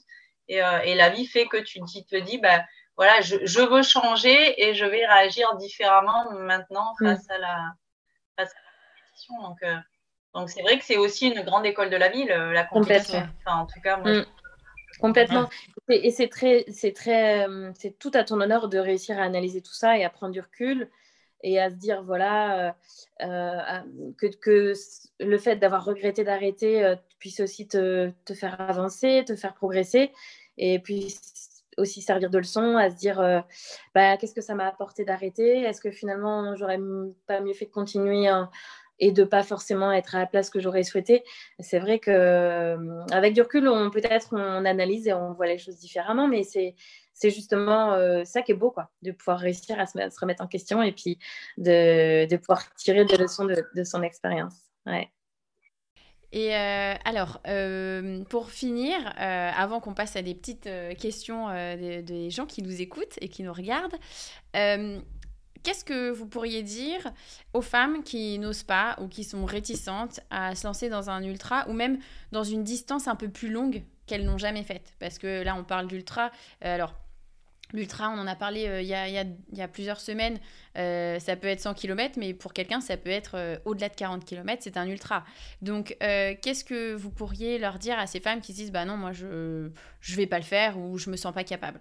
Euh, 0.51 0.79
et, 0.81 0.95
la 0.95 1.11
vie 1.11 1.27
fait 1.27 1.47
que 1.47 1.57
tu, 1.57 1.81
te 1.81 2.17
dis, 2.17 2.39
bah, 2.39 2.65
voilà, 2.97 3.21
je, 3.21 3.61
veux 3.61 3.83
changer 3.83 4.63
et 4.63 4.75
je 4.75 4.85
vais 4.85 5.07
réagir 5.07 5.57
différemment 5.57 6.31
maintenant 6.33 6.95
mm. 7.01 7.07
face, 7.07 7.31
à, 7.31 7.39
la, 7.39 7.75
compétition. 8.39 9.43
Donc, 9.43 9.63
euh, 9.63 9.77
donc 10.35 10.51
c'est 10.51 10.63
vrai 10.63 10.79
que 10.79 10.85
c'est 10.85 10.97
aussi 10.97 11.29
une 11.29 11.43
grande 11.43 11.67
école 11.67 11.91
de 11.91 11.97
la 11.97 12.09
vie, 12.09 12.25
la 12.27 12.65
compétition. 12.65 13.29
Enfin, 13.45 13.59
en 13.59 13.67
tout 13.67 13.81
cas, 13.81 13.97
moi, 13.97 14.13
mm. 14.13 14.27
Complètement. 15.01 15.51
Et, 15.91 16.11
c'est 16.11 16.29
très, 16.29 16.65
c'est 16.73 16.93
très, 16.93 17.47
c'est 17.75 17.99
tout 17.99 18.11
à 18.15 18.25
ton 18.25 18.41
honneur 18.41 18.69
de 18.69 18.79
réussir 18.79 19.19
à 19.19 19.25
analyser 19.25 19.61
tout 19.61 19.75
ça 19.75 19.99
et 19.99 20.05
à 20.05 20.11
prendre 20.11 20.33
du 20.33 20.41
recul 20.41 20.89
et 21.43 21.61
à 21.61 21.71
se 21.71 21.77
dire 21.77 22.03
voilà 22.03 22.69
euh, 23.23 23.25
euh, 23.25 24.13
que, 24.19 24.73
le 25.21 25.39
fait 25.39 25.57
d'avoir 25.57 25.85
regretté 25.85 26.25
d'arrêter 26.25 26.85
euh, 26.85 26.97
puisse 27.19 27.41
aussi 27.41 27.69
te, 27.69 28.11
te, 28.25 28.35
faire 28.35 28.61
avancer, 28.61 29.25
te 29.27 29.37
faire 29.37 29.55
progresser 29.55 30.13
et 30.59 30.79
puis 30.79 31.15
aussi 31.79 32.01
servir 32.01 32.31
de 32.31 32.39
leçon, 32.39 32.77
à 32.77 32.91
se 32.91 32.97
dire 32.97 33.17
bah, 33.95 34.17
qu'est-ce 34.17 34.35
que 34.35 34.41
ça 34.41 34.55
m'a 34.55 34.67
apporté 34.67 35.05
d'arrêter? 35.05 35.61
Est-ce 35.61 35.83
que 35.83 35.91
finalement, 35.91 36.57
j'aurais 36.57 36.81
pas 37.27 37.41
mieux 37.41 37.53
fait 37.53 37.67
de 37.67 37.71
continuer 37.71 38.29
hein, 38.29 38.51
et 38.99 39.13
de 39.13 39.25
pas 39.25 39.43
forcément 39.43 39.93
être 39.93 40.15
à 40.15 40.21
la 40.21 40.27
place 40.27 40.49
que 40.49 40.59
j'aurais 40.59 40.85
souhaité? 40.85 41.23
C'est 41.59 41.79
vrai 41.79 41.99
que 41.99 42.79
avec 43.13 43.35
du 43.35 43.43
recul, 43.43 43.69
on 43.69 43.91
peut-être 43.91 44.29
on 44.33 44.65
analyse 44.65 45.07
et 45.07 45.13
on 45.13 45.35
voit 45.35 45.49
les 45.49 45.59
choses 45.59 45.77
différemment, 45.77 46.29
mais 46.29 46.45
c'est 46.45 46.75
c'est 47.19 47.31
justement 47.31 47.97
ça 48.25 48.43
qui 48.43 48.53
est 48.53 48.57
beau, 48.57 48.71
quoi, 48.71 48.91
de 49.03 49.11
pouvoir 49.11 49.39
réussir 49.39 49.81
à 49.81 49.87
se, 49.87 49.99
remettre 50.21 50.43
en 50.43 50.47
question 50.47 50.83
et 50.83 50.93
puis 50.93 51.19
de, 51.57 52.37
pouvoir 52.37 52.63
tirer 52.75 53.05
des 53.07 53.17
leçons 53.17 53.47
de, 53.47 53.85
son 53.85 54.03
expérience. 54.03 54.55
Et 56.33 56.55
euh, 56.55 56.95
alors, 57.05 57.41
euh, 57.47 58.23
pour 58.25 58.51
finir, 58.51 58.99
euh, 59.19 59.51
avant 59.57 59.81
qu'on 59.81 59.95
passe 59.95 60.17
à 60.17 60.23
des 60.23 60.35
petites 60.35 60.69
questions 60.99 61.49
des, 61.49 62.31
gens 62.31 62.47
qui 62.47 62.63
nous 62.63 62.81
écoutent 62.81 63.17
et 63.21 63.29
qui 63.29 63.43
nous 63.43 63.53
regardent, 63.53 63.97
qu'est-ce 64.53 65.85
que 65.85 66.11
vous 66.11 66.27
pourriez 66.27 66.63
dire 66.63 67.11
aux 67.55 67.63
femmes 67.63 68.03
qui 68.03 68.39
n'osent 68.39 68.65
pas 68.65 68.97
ou 69.01 69.09
qui 69.09 69.25
sont 69.25 69.45
réticentes 69.45 70.21
à 70.31 70.55
se 70.55 70.67
lancer 70.67 70.89
dans 70.89 71.11
un 71.11 71.23
ultra 71.23 71.67
ou 71.69 71.73
même 71.73 71.99
dans 72.33 72.45
une 72.45 72.63
distance 72.65 73.09
un 73.09 73.17
peu 73.17 73.29
plus 73.29 73.51
longue 73.51 73.83
qu'elles 74.07 74.25
n'ont 74.25 74.39
jamais 74.39 74.63
faite? 74.63 74.95
Parce 74.99 75.19
que 75.19 75.43
là, 75.43 75.57
on 75.57 75.65
parle 75.65 75.87
d'ultra. 75.87 76.31
alors, 76.61 76.95
L'ultra, 77.73 78.11
on 78.11 78.19
en 78.19 78.27
a 78.29 78.37
parlé 78.37 78.69
euh, 78.69 78.81
il, 78.81 78.89
y 78.89 79.61
a, 79.61 79.69
plusieurs 79.69 80.01
semaines, 80.01 80.39
euh, 80.79 81.19
ça 81.19 81.35
peut 81.35 81.49
être 81.49 81.61
100 81.61 81.75
km, 81.75 82.15
mais 82.17 82.33
pour 82.33 82.53
quelqu'un, 82.53 82.81
ça 82.81 82.97
peut 82.97 83.11
être 83.11 83.37
euh, 83.37 83.59
au-delà 83.65 83.89
de 83.89 83.95
40 83.95 84.25
km, 84.25 84.63
c'est 84.63 84.77
un 84.77 84.87
ultra. 84.87 85.25
Donc, 85.63 85.97
qu'est-ce 85.99 86.65
que 86.65 86.95
vous 86.95 87.11
pourriez 87.11 87.59
leur 87.59 87.79
dire 87.79 87.99
à 87.99 88.07
ces 88.07 88.21
femmes 88.21 88.41
qui 88.41 88.53
disent, 88.53 88.71
bah 88.71 88.85
non, 88.85 88.97
moi, 88.97 89.13
je 89.13 89.27
ne 89.27 90.17
vais 90.17 90.27
pas 90.27 90.39
le 90.39 90.45
faire 90.45 90.79
ou 90.79 90.97
je 90.99 91.11
me 91.11 91.17
sens 91.17 91.35
pas 91.35 91.45
capable? 91.45 91.81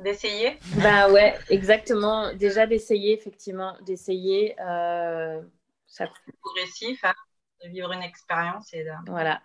D'essayer? 0.00 0.58
Bah 0.82 1.10
ouais, 1.10 1.36
exactement. 1.50 2.32
Déjà 2.32 2.66
d'essayer, 2.66 3.12
effectivement, 3.12 3.76
d'essayer. 3.82 4.54
ça... 4.56 6.06
progressif, 6.40 7.04
hein, 7.04 7.14
de 7.62 7.68
vivre 7.68 7.92
une 7.92 8.02
expérience 8.02 8.72
et 8.72 8.84
de... 8.84 8.90
Voilà, 9.06 9.42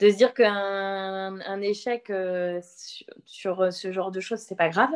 de 0.00 0.10
se 0.10 0.16
dire 0.16 0.34
qu'un 0.34 1.40
un 1.40 1.60
échec 1.60 2.10
euh, 2.10 2.60
sur, 3.26 3.72
ce 3.72 3.92
genre 3.92 4.10
de 4.10 4.20
choses, 4.20 4.40
c'est 4.40 4.56
pas 4.56 4.68
grave. 4.68 4.90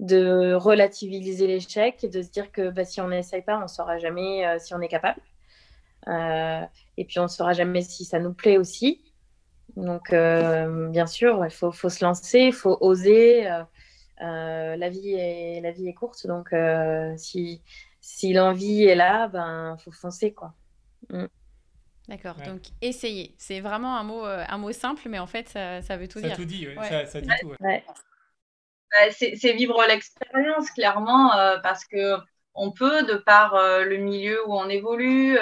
De 0.00 0.54
relativiser 0.54 1.46
l'échec 1.46 2.04
et 2.04 2.08
de 2.08 2.22
se 2.22 2.30
dire 2.30 2.52
que 2.52 2.70
bah, 2.70 2.84
si 2.84 3.00
on 3.00 3.08
n'essaye 3.08 3.42
pas, 3.42 3.58
on 3.58 3.62
ne 3.62 3.66
saura 3.66 3.98
jamais 3.98 4.46
euh, 4.46 4.58
si 4.58 4.74
on 4.74 4.80
est 4.80 4.88
capable. 4.88 5.20
Euh, 6.06 6.62
et 6.96 7.04
puis 7.04 7.18
on 7.18 7.24
ne 7.24 7.28
saura 7.28 7.52
jamais 7.52 7.82
si 7.82 8.04
ça 8.04 8.18
nous 8.18 8.32
plaît 8.32 8.58
aussi. 8.58 9.02
Donc, 9.76 10.10
bien 10.10 11.06
sûr, 11.06 11.44
il 11.44 11.50
faut, 11.50 11.70
faut, 11.70 11.88
se 11.88 12.04
lancer, 12.04 12.40
il 12.40 12.52
faut 12.52 12.78
oser. 12.80 13.44
la, 14.18 14.88
vie 14.88 15.14
est, 15.14 15.60
la 15.60 15.70
vie 15.70 15.88
est 15.88 15.94
courte, 15.94 16.26
donc 16.26 16.52
si, 17.16 17.62
si 18.00 18.32
l'envie 18.32 18.84
est 18.84 18.94
là, 18.96 19.28
ben 19.28 19.76
faut 19.78 19.92
foncer 19.92 20.32
quoi. 20.32 20.54
Mm. 21.10 21.26
D'accord, 22.08 22.36
donc 22.46 22.62
essayer. 22.80 23.34
C'est 23.36 23.60
vraiment 23.60 23.98
un 23.98 24.02
mot, 24.02 24.24
euh, 24.24 24.42
un 24.48 24.56
mot 24.56 24.72
simple, 24.72 25.02
mais 25.08 25.18
en 25.18 25.26
fait, 25.26 25.50
ça, 25.50 25.82
ça 25.82 25.98
veut 25.98 26.08
tout 26.08 26.20
dire. 26.20 26.30
Ça 26.30 26.36
tout 26.36 26.46
dit, 26.46 26.66
Ça, 26.88 27.04
ça, 27.04 27.20
dit 27.20 27.28
tout. 27.42 27.52
Bah, 27.60 29.10
c'est 29.10 29.52
vivre 29.52 29.84
l'expérience, 29.86 30.70
clairement, 30.70 31.36
euh, 31.36 31.58
parce 31.58 31.84
que 31.84 32.16
on 32.54 32.72
peut, 32.72 33.02
de 33.02 33.14
par 33.14 33.54
euh, 33.54 33.84
le 33.84 33.98
milieu 33.98 34.40
où 34.48 34.54
on 34.54 34.70
évolue, 34.70 35.38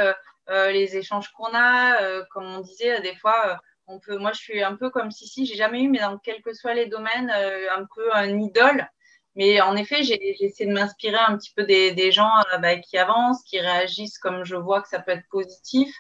les 0.49 0.97
échanges 0.97 1.29
qu'on 1.33 1.55
a, 1.55 2.25
comme 2.31 2.45
on 2.45 2.61
disait, 2.61 3.01
des 3.01 3.15
fois, 3.15 3.61
on 3.87 4.01
peut. 4.01 4.19
Moi, 4.19 4.33
je 4.33 4.41
suis 4.41 4.63
un 4.65 4.75
peu 4.75 4.91
comme 4.91 5.13
si, 5.13 5.29
si, 5.29 5.47
j'ai 5.47 5.55
jamais 5.55 5.83
eu, 5.83 5.89
mais 5.89 6.01
dans 6.01 6.19
quels 6.19 6.43
que 6.43 6.53
soient 6.53 6.75
les 6.75 6.87
domaines, 6.87 7.31
un 7.31 7.87
peu 7.95 8.13
un 8.13 8.41
idole. 8.41 8.89
Mais 9.37 9.61
en 9.61 9.77
effet, 9.77 10.03
j'ai 10.03 10.45
essayé 10.45 10.69
de 10.69 10.75
m'inspirer 10.75 11.19
un 11.19 11.37
petit 11.37 11.53
peu 11.55 11.65
des, 11.65 11.93
des 11.93 12.11
gens 12.11 12.31
bah, 12.61 12.77
qui 12.79 12.99
avancent, 12.99 13.43
qui 13.45 13.61
réagissent 13.61 14.19
comme 14.19 14.45
je 14.45 14.57
vois 14.57 14.83
que 14.83 14.89
ça 14.89 14.99
peut 14.99 15.13
être 15.13 15.29
positif. 15.31 15.95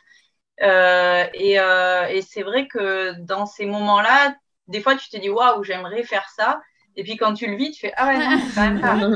Euh, 0.62 1.26
et, 1.34 1.60
euh, 1.60 2.06
et 2.06 2.22
c'est 2.22 2.42
vrai 2.42 2.66
que 2.66 3.12
dans 3.20 3.46
ces 3.46 3.66
moments-là, 3.66 4.34
des 4.68 4.80
fois, 4.80 4.96
tu 4.96 5.08
te 5.08 5.16
dis 5.16 5.28
waouh, 5.28 5.62
j'aimerais 5.62 6.02
faire 6.02 6.28
ça. 6.30 6.60
Et 6.96 7.04
puis 7.04 7.16
quand 7.16 7.34
tu 7.34 7.46
le 7.46 7.56
vis, 7.56 7.72
tu 7.72 7.80
fais 7.80 7.92
ah 7.96 8.06
ouais, 8.06 8.18
non, 8.18 8.38
c'est 8.38 8.54
quand 8.54 8.70
même 8.70 8.80
pas. 8.80 8.94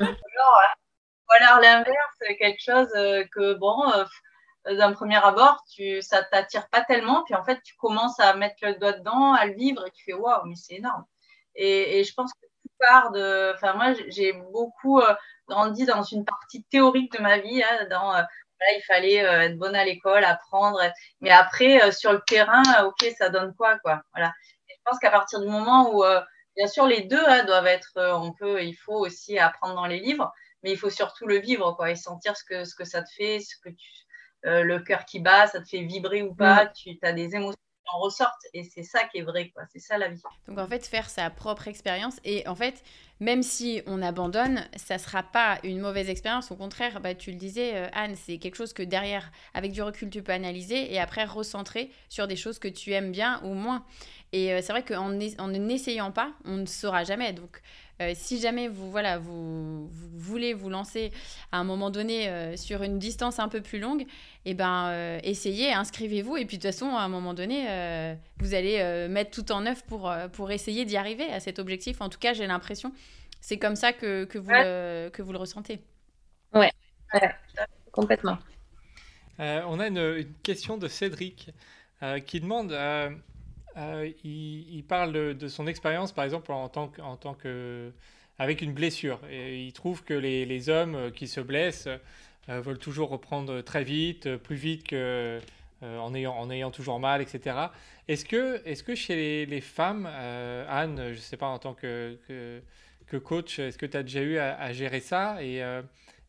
ou 1.30 1.32
alors 1.32 1.60
l'inverse, 1.60 2.18
quelque 2.38 2.60
chose 2.60 2.88
euh, 2.96 3.24
que 3.32 3.54
bon, 3.54 3.80
d'un 4.66 4.92
premier 4.92 5.16
abord, 5.16 5.64
tu, 5.72 6.02
ça 6.02 6.22
t'attire 6.22 6.68
pas 6.68 6.82
tellement. 6.82 7.24
Puis 7.24 7.34
en 7.34 7.44
fait, 7.44 7.60
tu 7.62 7.74
commences 7.76 8.20
à 8.20 8.34
mettre 8.34 8.56
le 8.62 8.74
doigt 8.74 8.92
dedans, 8.92 9.32
à 9.32 9.46
le 9.46 9.54
vivre 9.54 9.86
et 9.86 9.90
tu 9.92 10.04
fais 10.04 10.12
waouh, 10.12 10.44
mais 10.46 10.56
c'est 10.56 10.74
énorme. 10.74 11.04
Et, 11.54 12.00
et, 12.00 12.04
je 12.04 12.14
pense 12.14 12.32
que 12.34 12.46
tout 12.46 12.70
part 12.78 13.10
de. 13.12 13.52
Enfin, 13.54 13.74
moi, 13.74 13.94
j'ai 14.08 14.32
beaucoup 14.32 15.00
grandi 15.48 15.84
dans 15.86 16.02
une 16.02 16.24
partie 16.24 16.64
théorique 16.64 17.12
de 17.12 17.22
ma 17.22 17.38
vie, 17.38 17.62
hein, 17.62 17.86
dans 17.90 18.12
il 18.76 18.82
fallait 18.82 19.24
euh, 19.24 19.42
être 19.42 19.58
bonne 19.58 19.74
à 19.74 19.84
l'école, 19.84 20.24
apprendre. 20.24 20.80
Mais 21.20 21.30
après, 21.30 21.82
euh, 21.82 21.90
sur 21.92 22.12
le 22.12 22.20
terrain, 22.26 22.62
euh, 22.78 22.86
ok, 22.86 23.12
ça 23.16 23.28
donne 23.28 23.54
quoi, 23.54 23.78
quoi. 23.78 24.02
Voilà. 24.14 24.32
je 24.68 24.74
pense 24.84 24.98
qu'à 24.98 25.10
partir 25.10 25.40
du 25.40 25.48
moment 25.48 25.94
où, 25.94 26.04
bien 26.56 26.66
sûr, 26.66 26.86
les 26.86 27.02
deux 27.02 27.22
hein, 27.26 27.44
doivent 27.44 27.66
être, 27.66 27.92
on 27.96 28.32
peut, 28.32 28.62
il 28.62 28.74
faut 28.74 28.98
aussi 28.98 29.38
apprendre 29.38 29.74
dans 29.74 29.86
les 29.86 30.00
livres, 30.00 30.32
mais 30.62 30.72
il 30.72 30.76
faut 30.76 30.90
surtout 30.90 31.26
le 31.26 31.38
vivre, 31.38 31.72
quoi, 31.72 31.90
et 31.90 31.96
sentir 31.96 32.36
ce 32.36 32.44
que, 32.44 32.64
ce 32.64 32.74
que 32.74 32.84
ça 32.84 33.02
te 33.02 33.10
fait, 33.16 33.40
ce 33.40 33.56
que 33.62 33.68
tu, 33.68 33.90
le 34.42 34.78
cœur 34.78 35.04
qui 35.04 35.20
bat, 35.20 35.46
ça 35.46 35.60
te 35.60 35.68
fait 35.68 35.82
vibrer 35.82 36.22
ou 36.22 36.34
pas, 36.34 36.64
mm. 36.64 36.72
tu 36.74 36.98
as 37.02 37.12
des 37.12 37.34
émotions 37.34 37.60
en 37.92 37.98
ressortent, 37.98 38.46
et 38.54 38.64
c'est 38.64 38.82
ça 38.82 39.04
qui 39.04 39.18
est 39.18 39.22
vrai, 39.22 39.50
quoi. 39.50 39.62
C'est 39.72 39.78
ça 39.78 39.98
la 39.98 40.08
vie. 40.08 40.22
Donc 40.48 40.58
en 40.58 40.66
fait, 40.66 40.86
faire 40.86 41.08
sa 41.08 41.30
propre 41.30 41.68
expérience, 41.68 42.16
et 42.24 42.46
en 42.46 42.54
fait, 42.54 42.82
même 43.20 43.42
si 43.42 43.82
on 43.86 44.00
abandonne, 44.00 44.66
ça 44.76 44.96
sera 44.96 45.22
pas 45.22 45.58
une 45.62 45.78
mauvaise 45.78 46.08
expérience. 46.08 46.50
Au 46.50 46.56
contraire, 46.56 47.00
bah, 47.00 47.14
tu 47.14 47.30
le 47.30 47.36
disais, 47.36 47.76
euh, 47.76 47.88
Anne, 47.92 48.16
c'est 48.16 48.38
quelque 48.38 48.56
chose 48.56 48.72
que 48.72 48.82
derrière, 48.82 49.30
avec 49.52 49.72
du 49.72 49.82
recul, 49.82 50.08
tu 50.08 50.22
peux 50.22 50.32
analyser 50.32 50.92
et 50.92 50.98
après 50.98 51.24
recentrer 51.24 51.90
sur 52.08 52.26
des 52.26 52.36
choses 52.36 52.58
que 52.58 52.68
tu 52.68 52.92
aimes 52.92 53.12
bien 53.12 53.42
ou 53.44 53.52
moins. 53.52 53.84
Et 54.32 54.52
euh, 54.52 54.60
c'est 54.62 54.72
vrai 54.72 54.84
qu'en 54.84 55.10
en 55.38 55.48
n'essayant 55.48 56.12
pas, 56.12 56.32
on 56.44 56.58
ne 56.58 56.66
saura 56.66 57.02
jamais. 57.04 57.32
Donc, 57.32 57.60
euh, 58.00 58.12
si 58.14 58.40
jamais 58.40 58.68
vous, 58.68 58.90
voilà, 58.90 59.18
vous, 59.18 59.88
voulez 59.88 60.54
vous 60.54 60.70
lancer 60.70 61.10
à 61.50 61.58
un 61.58 61.64
moment 61.64 61.90
donné 61.90 62.56
sur 62.56 62.82
une 62.82 62.98
distance 62.98 63.38
un 63.38 63.48
peu 63.48 63.60
plus 63.60 63.80
longue, 63.80 64.06
eh 64.44 64.54
ben, 64.54 65.18
essayez, 65.24 65.72
inscrivez-vous. 65.72 66.36
Et 66.36 66.44
puis, 66.44 66.58
de 66.58 66.62
toute 66.62 66.72
façon, 66.72 66.96
à 66.96 67.00
un 67.00 67.08
moment 67.08 67.34
donné, 67.34 67.66
vous 68.38 68.54
allez 68.54 69.08
mettre 69.08 69.30
tout 69.30 69.52
en 69.52 69.66
œuvre 69.66 69.82
pour, 69.82 70.12
pour 70.32 70.50
essayer 70.50 70.84
d'y 70.84 70.96
arriver 70.96 71.24
à 71.24 71.40
cet 71.40 71.58
objectif. 71.58 72.00
En 72.00 72.08
tout 72.08 72.18
cas, 72.18 72.32
j'ai 72.32 72.46
l'impression. 72.46 72.92
C'est 73.40 73.58
comme 73.58 73.76
ça 73.76 73.92
que, 73.92 74.24
que, 74.24 74.38
vous 74.38 74.50
le, 74.50 75.10
que 75.10 75.22
vous 75.22 75.32
le 75.32 75.38
ressentez. 75.38 75.80
Ouais, 76.54 76.72
complètement. 77.90 78.38
on 79.38 79.80
a 79.80 79.88
une, 79.88 80.26
question 80.42 80.78
de 80.78 80.88
Cédric 80.88 81.50
qui 82.24 82.40
demande 82.40 82.72
euh, 83.80 84.10
il, 84.24 84.84
parle 84.84 85.36
de, 85.36 85.48
son 85.48 85.66
expérience, 85.66 86.12
par 86.12 86.24
exemple, 86.24 86.52
en 86.52 86.68
tant 86.68 86.88
que, 86.88 87.92
avec 88.38 88.62
une 88.62 88.72
blessure. 88.72 89.20
Il 89.30 89.72
trouve 89.72 90.04
que 90.04 90.14
les, 90.14 90.68
hommes 90.68 91.10
qui 91.12 91.28
se 91.28 91.40
blessent 91.40 91.88
euh, 92.48 92.60
veulent 92.60 92.78
toujours 92.78 93.08
reprendre 93.08 93.62
très 93.62 93.84
vite, 93.84 94.36
plus 94.36 94.56
vite 94.56 94.86
que 94.86 95.40
euh, 95.82 95.98
en, 95.98 96.14
ayant, 96.14 96.70
toujours 96.70 97.00
mal, 97.00 97.22
etc. 97.22 97.56
Est-ce 98.08 98.24
que, 98.24 98.94
chez 98.94 99.46
les, 99.46 99.60
femmes, 99.60 100.06
Anne, 100.06 100.96
je 101.08 101.12
ne 101.12 101.16
sais 101.16 101.36
pas, 101.36 101.46
en 101.46 101.58
tant 101.58 101.74
que, 101.74 102.18
coach, 103.24 103.58
est-ce 103.58 103.78
que 103.78 103.86
tu 103.86 103.96
as 103.96 104.02
déjà 104.02 104.20
eu 104.20 104.38
à, 104.38 104.72
gérer 104.72 105.00
ça? 105.00 105.42
Et 105.42 105.62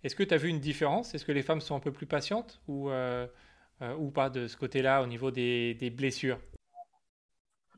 est-ce 0.03 0.15
que 0.15 0.23
tu 0.23 0.33
as 0.33 0.37
vu 0.37 0.47
une 0.47 0.59
différence? 0.59 1.13
Est-ce 1.15 1.25
que 1.25 1.31
les 1.33 1.43
femmes 1.43 1.61
sont 1.61 1.75
un 1.75 1.79
peu 1.79 1.91
plus 1.91 2.05
patientes 2.05 2.61
ou, 2.67 2.91
ou 3.97 4.11
pas 4.11 4.29
de 4.29 4.47
ce 4.47 4.55
côté-là 4.55 5.01
au 5.01 5.07
niveau 5.07 5.31
des 5.31 5.93
blessures? 5.93 6.39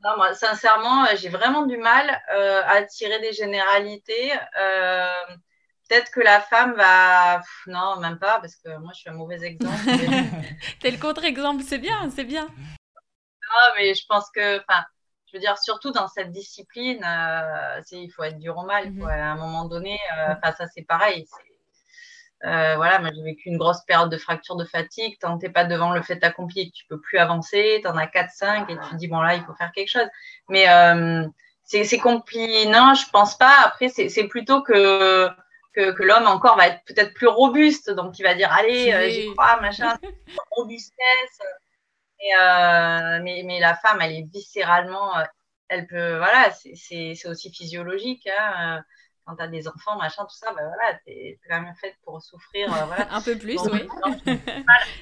Non, 0.04 0.18
moi, 0.18 0.34
sincèrement, 0.34 1.04
euh, 1.06 1.16
j'ai 1.16 1.30
vraiment 1.30 1.64
du 1.64 1.78
mal 1.78 2.20
euh, 2.34 2.62
à 2.66 2.82
tirer 2.82 3.20
des 3.20 3.32
généralités. 3.32 4.32
Euh, 4.60 5.08
peut-être 5.88 6.10
que 6.10 6.20
la 6.20 6.40
femme 6.40 6.74
va. 6.74 7.40
non, 7.66 7.96
même 8.00 8.18
pas, 8.18 8.38
parce 8.40 8.56
que 8.56 8.76
moi, 8.76 8.92
je 8.94 9.00
suis 9.00 9.08
un 9.08 9.14
mauvais 9.14 9.42
exemple. 9.42 9.74
T'es 10.80 10.90
le 10.90 10.98
contre-exemple, 10.98 11.62
c'est 11.62 11.78
bien, 11.78 12.10
c'est 12.10 12.24
bien. 12.24 12.44
Non, 12.46 13.72
mais 13.76 13.94
je 13.94 14.04
pense 14.06 14.30
que. 14.30 14.58
Enfin, 14.58 14.84
je 15.26 15.38
veux 15.38 15.40
dire, 15.40 15.56
surtout 15.56 15.90
dans 15.90 16.06
cette 16.06 16.30
discipline, 16.30 17.00
il 17.90 18.10
faut 18.10 18.24
être 18.24 18.38
dur 18.38 18.58
au 18.58 18.64
mal. 18.64 18.90
Mhm. 18.90 19.08
À 19.08 19.32
un 19.32 19.36
moment 19.36 19.64
donné, 19.64 19.98
ça, 20.42 20.66
c'est 20.74 20.86
pareil. 20.86 21.26
Euh, 22.44 22.76
voilà, 22.76 22.98
moi 22.98 23.10
j'ai 23.14 23.22
vécu 23.22 23.48
une 23.48 23.56
grosse 23.56 23.80
période 23.86 24.10
de 24.10 24.18
fracture 24.18 24.56
de 24.56 24.64
fatigue. 24.64 25.18
Tant 25.18 25.38
t'es 25.38 25.48
pas 25.48 25.64
devant 25.64 25.92
le 25.92 26.02
fait 26.02 26.22
accompli 26.22 26.60
et 26.60 26.70
que 26.70 26.74
tu 26.74 26.84
peux 26.88 27.00
plus 27.00 27.18
avancer, 27.18 27.80
tu 27.82 27.88
en 27.88 27.96
as 27.96 28.06
4-5 28.06 28.70
et 28.70 28.76
tu 28.76 28.90
te 28.90 28.94
dis 28.96 29.08
bon 29.08 29.20
là 29.20 29.34
il 29.34 29.42
faut 29.44 29.54
faire 29.54 29.72
quelque 29.72 29.90
chose. 29.90 30.08
Mais 30.48 30.68
euh, 30.68 31.26
c'est 31.64 31.98
compliqué. 31.98 32.66
Non, 32.66 32.94
je 32.94 33.08
pense 33.10 33.36
pas. 33.38 33.54
Après 33.64 33.88
c'est 33.88 34.28
plutôt 34.28 34.62
que 34.62 35.28
que, 35.74 36.02
l'homme 36.02 36.28
encore 36.28 36.56
va 36.56 36.68
être 36.68 36.84
peut-être 36.84 37.14
plus 37.14 37.26
robuste, 37.26 37.90
donc 37.90 38.18
il 38.18 38.22
va 38.22 38.34
dire 38.34 38.52
allez 38.52 38.92
euh, 38.92 39.08
j'y 39.08 39.34
crois 39.34 39.60
machin, 39.60 39.96
robustesse. 40.52 41.40
mais, 42.20 43.42
mais 43.44 43.58
la 43.58 43.74
femme 43.74 43.98
elle 44.00 44.12
est 44.12 44.28
viscéralement 44.32 45.14
elle 45.68 45.86
peut, 45.86 46.18
voilà, 46.18 46.50
c'est 46.52 47.26
aussi 47.26 47.52
physiologique. 47.52 48.28
Hein, 48.28 48.84
quand 49.26 49.36
tu 49.36 49.42
as 49.42 49.48
des 49.48 49.68
enfants, 49.68 49.96
machin, 49.96 50.24
tout 50.24 50.36
ça, 50.36 50.52
ben 50.54 50.66
voilà, 50.66 50.98
tu 51.06 51.12
es 51.12 51.38
quand 51.48 51.60
même 51.60 51.74
faite 51.74 51.96
pour 52.04 52.20
souffrir. 52.22 52.68
voilà. 52.68 53.06
un 53.14 53.20
peu 53.22 53.36
plus, 53.36 53.60
oui. 53.72 53.88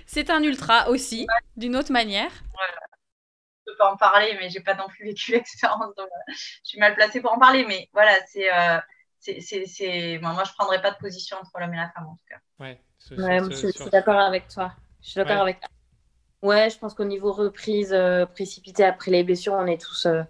c'est 0.06 0.30
un 0.30 0.42
ultra 0.42 0.88
aussi, 0.88 1.26
d'une 1.56 1.76
autre 1.76 1.92
manière. 1.92 2.30
Voilà 2.54 2.86
peux 3.72 3.76
pas 3.76 3.92
en 3.92 3.96
parler, 3.96 4.36
mais 4.40 4.50
j'ai 4.50 4.60
pas 4.60 4.74
non 4.74 4.88
plus 4.88 5.04
vécu 5.04 5.32
l'expérience, 5.32 5.94
donc 5.96 6.08
je 6.28 6.60
suis 6.62 6.78
mal 6.78 6.94
placée 6.94 7.20
pour 7.20 7.32
en 7.32 7.38
parler. 7.38 7.64
Mais 7.66 7.88
voilà, 7.92 8.12
c'est, 8.26 8.48
c'est, 9.40 10.18
moi, 10.20 10.42
je 10.44 10.52
prendrais 10.54 10.80
pas 10.80 10.90
de 10.90 10.96
position 10.96 11.36
entre 11.38 11.50
l'homme 11.58 11.74
et 11.74 11.78
la 11.78 11.90
femme 11.90 12.06
en 12.06 12.16
tout 12.16 12.26
cas. 12.28 12.38
Ouais, 12.58 12.80
je, 13.08 13.70
suis 13.70 13.90
d'accord 13.90 14.20
avec 14.20 14.48
toi. 14.48 14.72
Je 15.00 15.10
suis 15.10 15.18
d'accord 15.18 15.42
avec 15.42 15.60
toi. 15.60 15.68
Ouais, 16.42 16.70
je 16.70 16.78
pense 16.78 16.94
qu'au 16.94 17.04
niveau 17.04 17.30
reprise 17.32 17.92
euh, 17.92 18.26
précipitée 18.26 18.84
après 18.84 19.12
les 19.12 19.22
blessures, 19.22 19.52
on 19.52 19.66
est 19.66 19.80
tous 19.80 20.06
euh, 20.06 20.22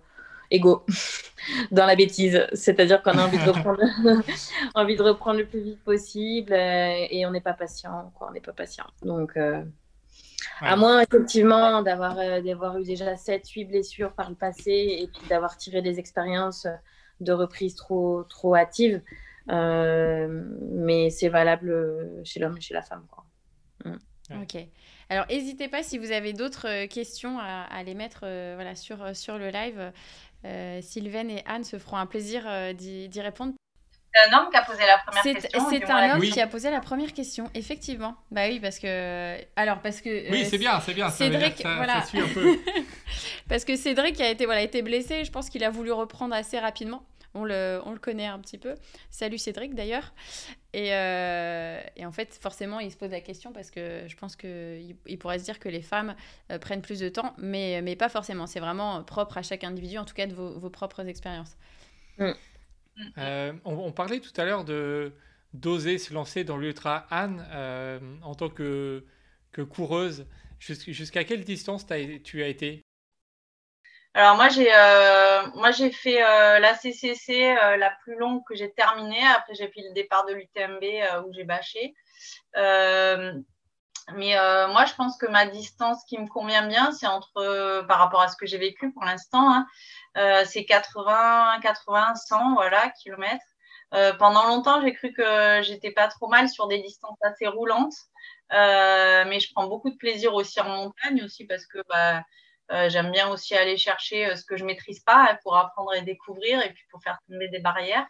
égaux 0.53 0.84
dans 1.70 1.86
la 1.86 1.96
bêtise. 1.96 2.46
C'est-à-dire 2.53 3.03
qu'on 3.03 3.18
a 3.18 3.24
envie 3.24 3.38
de 3.38 3.50
reprendre, 3.50 3.80
envie 4.74 4.96
de 4.96 5.03
reprendre 5.03 5.38
le 5.38 5.46
plus 5.46 5.61
vite 5.61 5.82
possible 5.82 6.53
euh, 6.53 7.07
et 7.11 7.26
on 7.26 7.30
n'est 7.30 7.40
pas 7.40 7.55
patient. 7.55 8.12
Quoi, 8.16 8.28
on 8.30 8.32
n'est 8.32 8.40
pas 8.40 8.53
patient. 8.53 8.86
Donc, 9.03 9.36
à 10.61 10.76
moins 10.76 11.00
effectivement 11.00 11.82
d'avoir 11.82 12.16
d'avoir 12.42 12.78
eu 12.78 12.84
déjà 12.84 13.14
7-8 13.14 13.68
blessures 13.68 14.12
par 14.12 14.30
le 14.30 14.36
passé 14.36 14.98
et 15.00 15.09
puis 15.12 15.26
d'avoir 15.28 15.57
tiré 15.57 15.82
des 15.82 15.98
expériences 15.98 16.66
de 17.20 17.32
reprise 17.32 17.74
trop, 17.74 18.24
trop 18.24 18.55
hâtive. 18.55 19.00
mais 19.48 21.11
c'est 21.11 21.28
valable 21.28 22.22
chez 22.24 22.40
l'homme 22.40 22.57
et 22.57 22.61
chez 22.61 22.74
la 22.74 22.82
femme. 22.82 23.05
Quoi. 23.11 23.24
Mm. 23.84 24.42
Ok. 24.42 24.57
Alors, 25.09 25.26
n'hésitez 25.28 25.68
pas 25.68 25.82
si 25.82 25.98
vous 25.98 26.11
avez 26.11 26.32
d'autres 26.32 26.66
euh, 26.68 26.86
questions 26.86 27.38
à, 27.38 27.82
les 27.82 27.94
mettre 27.94 28.20
euh, 28.24 28.53
voilà, 28.55 28.74
sur, 28.74 29.03
euh, 29.03 29.14
sur 29.14 29.36
le 29.36 29.50
live. 29.50 29.92
Euh, 30.45 30.80
Sylvaine 30.82 31.30
et 31.30 31.43
Anne 31.47 31.64
se 31.64 31.78
feront 31.78 31.97
un 31.97 32.07
plaisir 32.07 32.45
d'y 32.74 33.20
répondre. 33.20 33.53
C'est 34.14 34.30
un 34.30 34.38
homme 34.38 34.51
qui 34.51 34.57
a 34.57 34.62
posé 34.62 34.82
la 34.86 34.99
première 34.99 35.22
question. 35.22 35.70
C'est 35.70 35.90
un 35.90 36.14
homme 36.14 36.20
qui 36.20 36.40
a 36.40 36.47
posé 36.47 36.70
la 36.70 36.80
première 36.80 37.12
question, 37.14 37.51
effectivement. 37.55 38.14
Bah 38.30 38.43
oui, 38.47 38.61
parce 38.61 38.78
que. 38.78 39.38
Alors, 39.57 39.80
parce 39.80 40.01
que. 40.01 40.30
Oui, 40.30 40.45
c'est 40.45 40.59
bien, 40.59 40.80
c'est 40.80 40.93
bien. 40.93 41.09
Cédric, 41.09 41.62
ça, 41.62 41.76
voilà. 41.76 42.03
Ça 42.03 42.09
suit 42.09 42.20
un 42.20 42.28
peu. 42.28 42.59
parce 43.49 43.64
que 43.64 43.74
Cédric 43.74 44.20
a 44.20 44.28
été, 44.28 44.45
voilà, 44.45 44.61
été 44.61 44.82
blessé. 44.82 45.24
Je 45.24 45.30
pense 45.30 45.49
qu'il 45.49 45.64
a 45.64 45.70
voulu 45.70 45.93
reprendre 45.93 46.34
assez 46.34 46.59
rapidement. 46.59 47.05
On 47.34 47.45
le, 47.45 47.80
on 47.86 47.93
le, 47.93 47.99
connaît 47.99 48.26
un 48.26 48.38
petit 48.38 48.59
peu. 48.59 48.74
Salut 49.11 49.38
Cédric 49.38 49.74
d'ailleurs. 49.74 50.12
Et, 50.75 50.95
euh, 50.95 51.81
et, 51.97 52.07
en 52.07 52.12
fait, 52.12 52.39
forcément, 52.41 52.81
il 52.81 52.91
se 52.91 52.97
pose 52.97 53.11
la 53.11 53.20
question 53.20 53.53
parce 53.53 53.70
que 53.70 54.05
je 54.07 54.16
pense 54.16 54.37
qu'il 54.37 54.97
il 55.07 55.18
pourrait 55.18 55.39
se 55.39 55.45
dire 55.45 55.59
que 55.59 55.68
les 55.68 55.83
femmes 55.83 56.14
euh, 56.51 56.59
prennent 56.59 56.81
plus 56.81 56.99
de 56.99 57.11
temps, 57.11 57.35
mais, 57.39 57.83
mais 57.83 57.95
pas 57.95 58.09
forcément. 58.09 58.47
C'est 58.47 58.61
vraiment 58.61 59.03
propre 59.05 59.39
à 59.39 59.43
chaque 59.43 59.64
individu, 59.64 59.99
en 59.99 60.05
tout 60.05 60.14
cas 60.14 60.27
de 60.27 60.35
vos, 60.35 60.59
vos 60.59 60.70
propres 60.70 61.07
expériences. 61.07 61.57
Mm. 62.18 62.31
Euh, 63.18 63.53
on, 63.64 63.93
parlait 63.93 64.20
tout 64.20 64.39
à 64.39 64.45
l'heure 64.45 64.64
de 64.64 65.12
d'oser 65.55 65.99
se 65.99 66.14
lancer 66.14 66.45
dans 66.45 66.57
l'ultra 66.57 67.07
Anne 67.11 67.45
en 68.23 68.35
tant 68.35 68.49
que, 68.49 69.05
que 69.51 69.62
coureuse. 69.62 70.27
Jusqu'à 70.59 71.25
quelle 71.25 71.45
distance 71.45 71.91
as, 71.91 72.20
tu 72.23 72.43
as 72.43 72.49
été? 72.49 72.83
Alors 74.15 74.37
moi 74.37 74.49
j'ai 74.51 74.69
euh, 74.71 75.47
moi 75.55 75.71
j'ai 75.71 75.91
fait 75.91 76.23
euh, 76.23 76.59
la 76.59 76.75
CCC 76.75 77.57
euh, 77.57 77.77
la 77.79 77.91
plus 78.03 78.15
longue 78.17 78.43
que 78.47 78.55
j'ai 78.55 78.71
terminée. 78.73 79.25
Après 79.35 79.55
j'ai 79.55 79.69
fait 79.69 79.81
le 79.81 79.95
départ 79.95 80.27
de 80.27 80.35
l'UTMB 80.35 81.27
où 81.27 81.33
j'ai 81.33 81.45
bâché. 81.45 81.95
mais 84.15 84.35
moi 84.69 84.85
je 84.85 84.95
pense 84.95 85.17
que 85.17 85.27
ma 85.27 85.47
distance 85.47 86.05
qui 86.07 86.19
me 86.19 86.27
convient 86.29 86.67
bien, 86.67 86.93
c'est 86.93 87.07
entre 87.07 87.85
par 87.89 87.99
rapport 87.99 88.21
à 88.21 88.29
ce 88.29 88.37
que 88.37 88.47
j'ai 88.47 88.59
vécu 88.59 88.93
pour 88.93 89.05
l'instant, 89.05 89.67
hein, 90.15 90.45
c'est 90.45 90.65
80 90.67 91.61
80 91.63 92.15
100 92.15 92.55
voilà 92.55 92.91
kilomètres. 93.03 93.45
pendant 94.19 94.47
longtemps 94.47 94.83
j'ai 94.83 94.93
cru 94.93 95.13
que 95.15 95.63
j'étais 95.63 95.93
pas 95.93 96.09
trop 96.09 96.29
mal 96.29 96.49
sur 96.51 96.69
des 96.69 96.81
distances 96.83 97.19
assez 97.23 97.47
roulantes, 97.47 97.95
mais 98.51 99.41
je 99.41 99.51
prends 99.55 99.69
beaucoup 99.69 99.91
de 99.91 99.97
plaisir 99.97 100.35
aussi 100.35 100.61
en 100.61 100.69
montagne 100.69 101.23
aussi 101.25 101.47
parce 101.47 101.67
que 101.67 101.79
bah, 101.89 102.23
euh, 102.71 102.89
j'aime 102.89 103.11
bien 103.11 103.29
aussi 103.29 103.55
aller 103.55 103.77
chercher 103.77 104.27
euh, 104.27 104.37
ce 104.37 104.45
que 104.45 104.57
je 104.57 104.65
maîtrise 104.65 105.01
pas 105.01 105.27
hein, 105.31 105.39
pour 105.43 105.57
apprendre 105.57 105.93
et 105.95 106.03
découvrir 106.03 106.63
et 106.63 106.73
puis 106.73 106.85
pour 106.91 107.03
faire 107.03 107.19
tomber 107.29 107.49
des 107.49 107.59
barrières. 107.59 108.07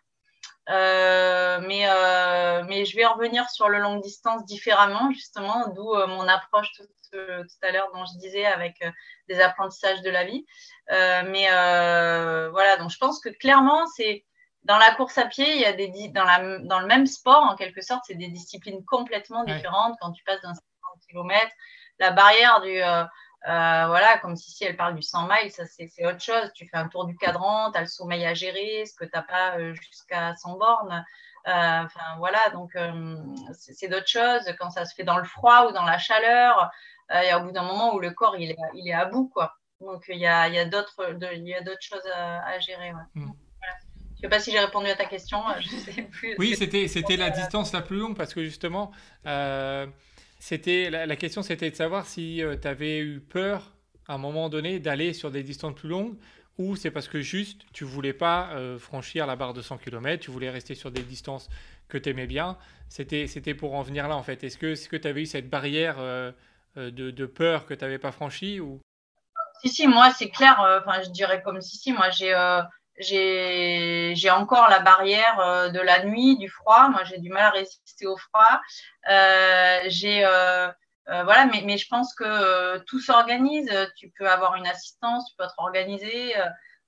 Euh, 0.68 1.60
mais, 1.66 1.86
mais 2.68 2.84
je 2.84 2.96
vais 2.96 3.04
revenir 3.06 3.50
sur 3.50 3.68
le 3.68 3.78
longue 3.78 4.00
distance 4.00 4.44
différemment, 4.44 5.10
justement, 5.10 5.68
d'où 5.74 5.92
mon 6.06 6.28
approche 6.28 6.70
tout, 6.76 6.86
tout, 7.10 7.66
à 7.66 7.72
l'heure 7.72 7.90
dont 7.92 8.04
je 8.04 8.16
disais 8.18 8.46
avec 8.46 8.76
des 9.28 9.40
apprentissages 9.40 10.02
de 10.02 10.10
la 10.10 10.22
vie. 10.22 10.46
mais 10.88 11.48
voilà, 12.50 12.76
donc 12.76 12.90
je 12.90 12.98
pense 12.98 13.18
que 13.18 13.28
clairement, 13.28 13.86
c'est 13.88 14.24
dans 14.62 14.78
la 14.78 14.94
course 14.94 15.18
à 15.18 15.26
pied, 15.26 15.52
il 15.52 15.60
y 15.60 15.64
a 15.64 15.72
des 15.72 15.88
dans, 16.14 16.22
la, 16.22 16.60
dans 16.60 16.78
le 16.78 16.86
même 16.86 17.06
sport, 17.06 17.42
en 17.42 17.56
quelque 17.56 17.82
sorte, 17.82 18.04
c'est 18.06 18.14
des 18.14 18.28
disciplines 18.28 18.84
complètement 18.84 19.42
différentes. 19.42 19.96
Quand 20.00 20.12
tu 20.12 20.22
passes 20.22 20.42
d'un 20.42 20.54
50 20.54 20.62
km, 21.08 21.50
la 21.98 22.12
barrière 22.12 22.60
du 22.60 22.80
euh, 23.48 23.86
voilà, 23.88 24.18
comme 24.18 24.36
si, 24.36 24.64
elle 24.64 24.76
parle 24.76 24.94
du 24.94 25.02
100 25.02 25.26
miles, 25.26 25.50
ça 25.50 25.64
c'est 25.66 26.06
autre 26.06 26.20
chose. 26.20 26.52
Tu 26.54 26.68
fais 26.68 26.76
un 26.76 26.88
tour 26.88 27.06
du 27.06 27.16
cadran, 27.16 27.72
tu 27.72 27.78
as 27.78 27.80
le 27.80 27.86
sommeil 27.88 28.24
à 28.24 28.34
gérer, 28.34 28.84
ce 28.86 28.94
que 28.94 29.04
tu 29.04 29.10
n'as 29.14 29.22
pas 29.22 29.58
euh, 29.58 29.74
jusqu'à 29.74 30.34
100 30.36 30.58
bornes. 30.58 31.04
Euh, 31.48 31.82
enfin 31.84 32.16
voilà, 32.18 32.50
donc 32.52 32.70
c'est 33.52 33.88
d'autres 33.88 34.06
choses. 34.06 34.44
Quand 34.60 34.70
ça 34.70 34.84
se 34.84 34.94
fait 34.94 35.02
dans 35.02 35.18
le 35.18 35.24
froid 35.24 35.66
ou 35.68 35.72
dans 35.72 35.84
la 35.84 35.98
chaleur, 35.98 36.70
il 37.10 37.24
y 37.24 37.30
a 37.30 37.40
au 37.40 37.42
bout 37.42 37.50
d'un 37.50 37.64
moment 37.64 37.94
où 37.94 37.98
le 37.98 38.12
corps 38.12 38.36
il 38.36 38.52
est, 38.52 38.56
il 38.74 38.88
est 38.88 38.94
à 38.94 39.06
bout. 39.06 39.28
Quoi. 39.28 39.52
Donc 39.80 40.04
il 40.08 40.18
y 40.18 40.26
a, 40.26 40.48
y 40.48 40.58
a 40.58 40.64
d'autres 40.64 40.94
choses 41.80 42.06
à, 42.14 42.46
à 42.46 42.58
gérer. 42.60 42.92
Hmm. 43.16 43.32
Je 44.22 44.28
ne 44.28 44.30
sais 44.30 44.36
pas 44.36 44.38
si 44.38 44.52
j'ai 44.52 44.60
répondu 44.60 44.88
à 44.88 44.94
ta 44.94 45.06
question. 45.06 45.42
Je 45.58 45.68
sais 45.68 46.02
plus. 46.02 46.36
Oui, 46.38 46.54
c'était 46.54 47.16
la 47.16 47.30
distance 47.30 47.72
la 47.72 47.82
plus 47.82 47.96
longue 47.96 48.16
parce 48.16 48.34
que 48.34 48.44
justement, 48.44 48.92
c'était 50.42 50.90
la, 50.90 51.14
question, 51.14 51.40
c'était 51.40 51.70
de 51.70 51.76
savoir 51.76 52.04
si 52.04 52.42
euh, 52.42 52.56
tu 52.60 52.66
avais 52.66 52.98
eu 52.98 53.20
peur 53.20 53.76
à 54.08 54.14
un 54.14 54.18
moment 54.18 54.48
donné 54.48 54.80
d'aller 54.80 55.12
sur 55.12 55.30
des 55.30 55.44
distances 55.44 55.76
plus 55.76 55.88
longues 55.88 56.16
ou 56.58 56.74
c'est 56.74 56.90
parce 56.90 57.06
que 57.06 57.20
juste 57.20 57.60
tu 57.72 57.84
voulais 57.84 58.12
pas 58.12 58.50
euh, 58.50 58.76
franchir 58.76 59.28
la 59.28 59.36
barre 59.36 59.52
de 59.52 59.62
100 59.62 59.78
km, 59.78 60.20
tu 60.20 60.32
voulais 60.32 60.50
rester 60.50 60.74
sur 60.74 60.90
des 60.90 61.02
distances 61.02 61.48
que 61.86 61.96
tu 61.96 62.08
aimais 62.08 62.26
bien. 62.26 62.58
C'était, 62.88 63.54
pour 63.54 63.74
en 63.74 63.82
venir 63.82 64.08
là 64.08 64.16
en 64.16 64.24
fait. 64.24 64.42
Est-ce 64.42 64.58
que, 64.58 64.74
que 64.88 64.96
tu 64.96 65.06
avais 65.06 65.22
eu 65.22 65.26
cette 65.26 65.48
barrière 65.48 66.00
euh, 66.00 66.32
de, 66.74 67.26
peur 67.26 67.64
que 67.64 67.74
tu 67.74 67.84
n'avais 67.84 68.00
pas 68.00 68.10
franchie 68.10 68.58
ou... 68.58 68.80
Si, 69.62 69.68
si, 69.68 69.86
moi 69.86 70.10
c'est 70.10 70.30
clair, 70.30 70.82
je 71.04 71.10
dirais 71.10 71.40
comme 71.44 71.60
si, 71.60 71.76
si, 71.76 71.92
moi 71.92 72.10
j'ai 72.10 72.34
j'ai 72.98 74.30
encore 74.30 74.68
la 74.68 74.80
barrière 74.80 75.40
euh, 75.40 75.68
de 75.68 75.80
la 75.80 76.04
nuit, 76.04 76.36
du 76.36 76.48
froid. 76.48 76.88
Moi, 76.88 77.04
j'ai 77.04 77.18
du 77.18 77.30
mal 77.30 77.44
à 77.44 77.50
résister 77.50 78.06
au 78.06 78.16
froid. 78.16 78.60
Euh, 79.08 79.80
j'ai 79.86 80.24
euh, 80.24 80.70
voilà, 81.06 81.46
mais, 81.46 81.62
mais, 81.64 81.78
je 81.78 81.88
pense 81.88 82.14
que 82.14 82.78
tout 82.84 83.00
s'organise. 83.00 83.70
Tu 83.96 84.10
peux 84.16 84.28
avoir 84.28 84.56
une 84.56 84.66
assistance, 84.66 85.28
tu 85.28 85.36
peux 85.36 85.44
être 85.44 85.54
organisé. 85.58 86.34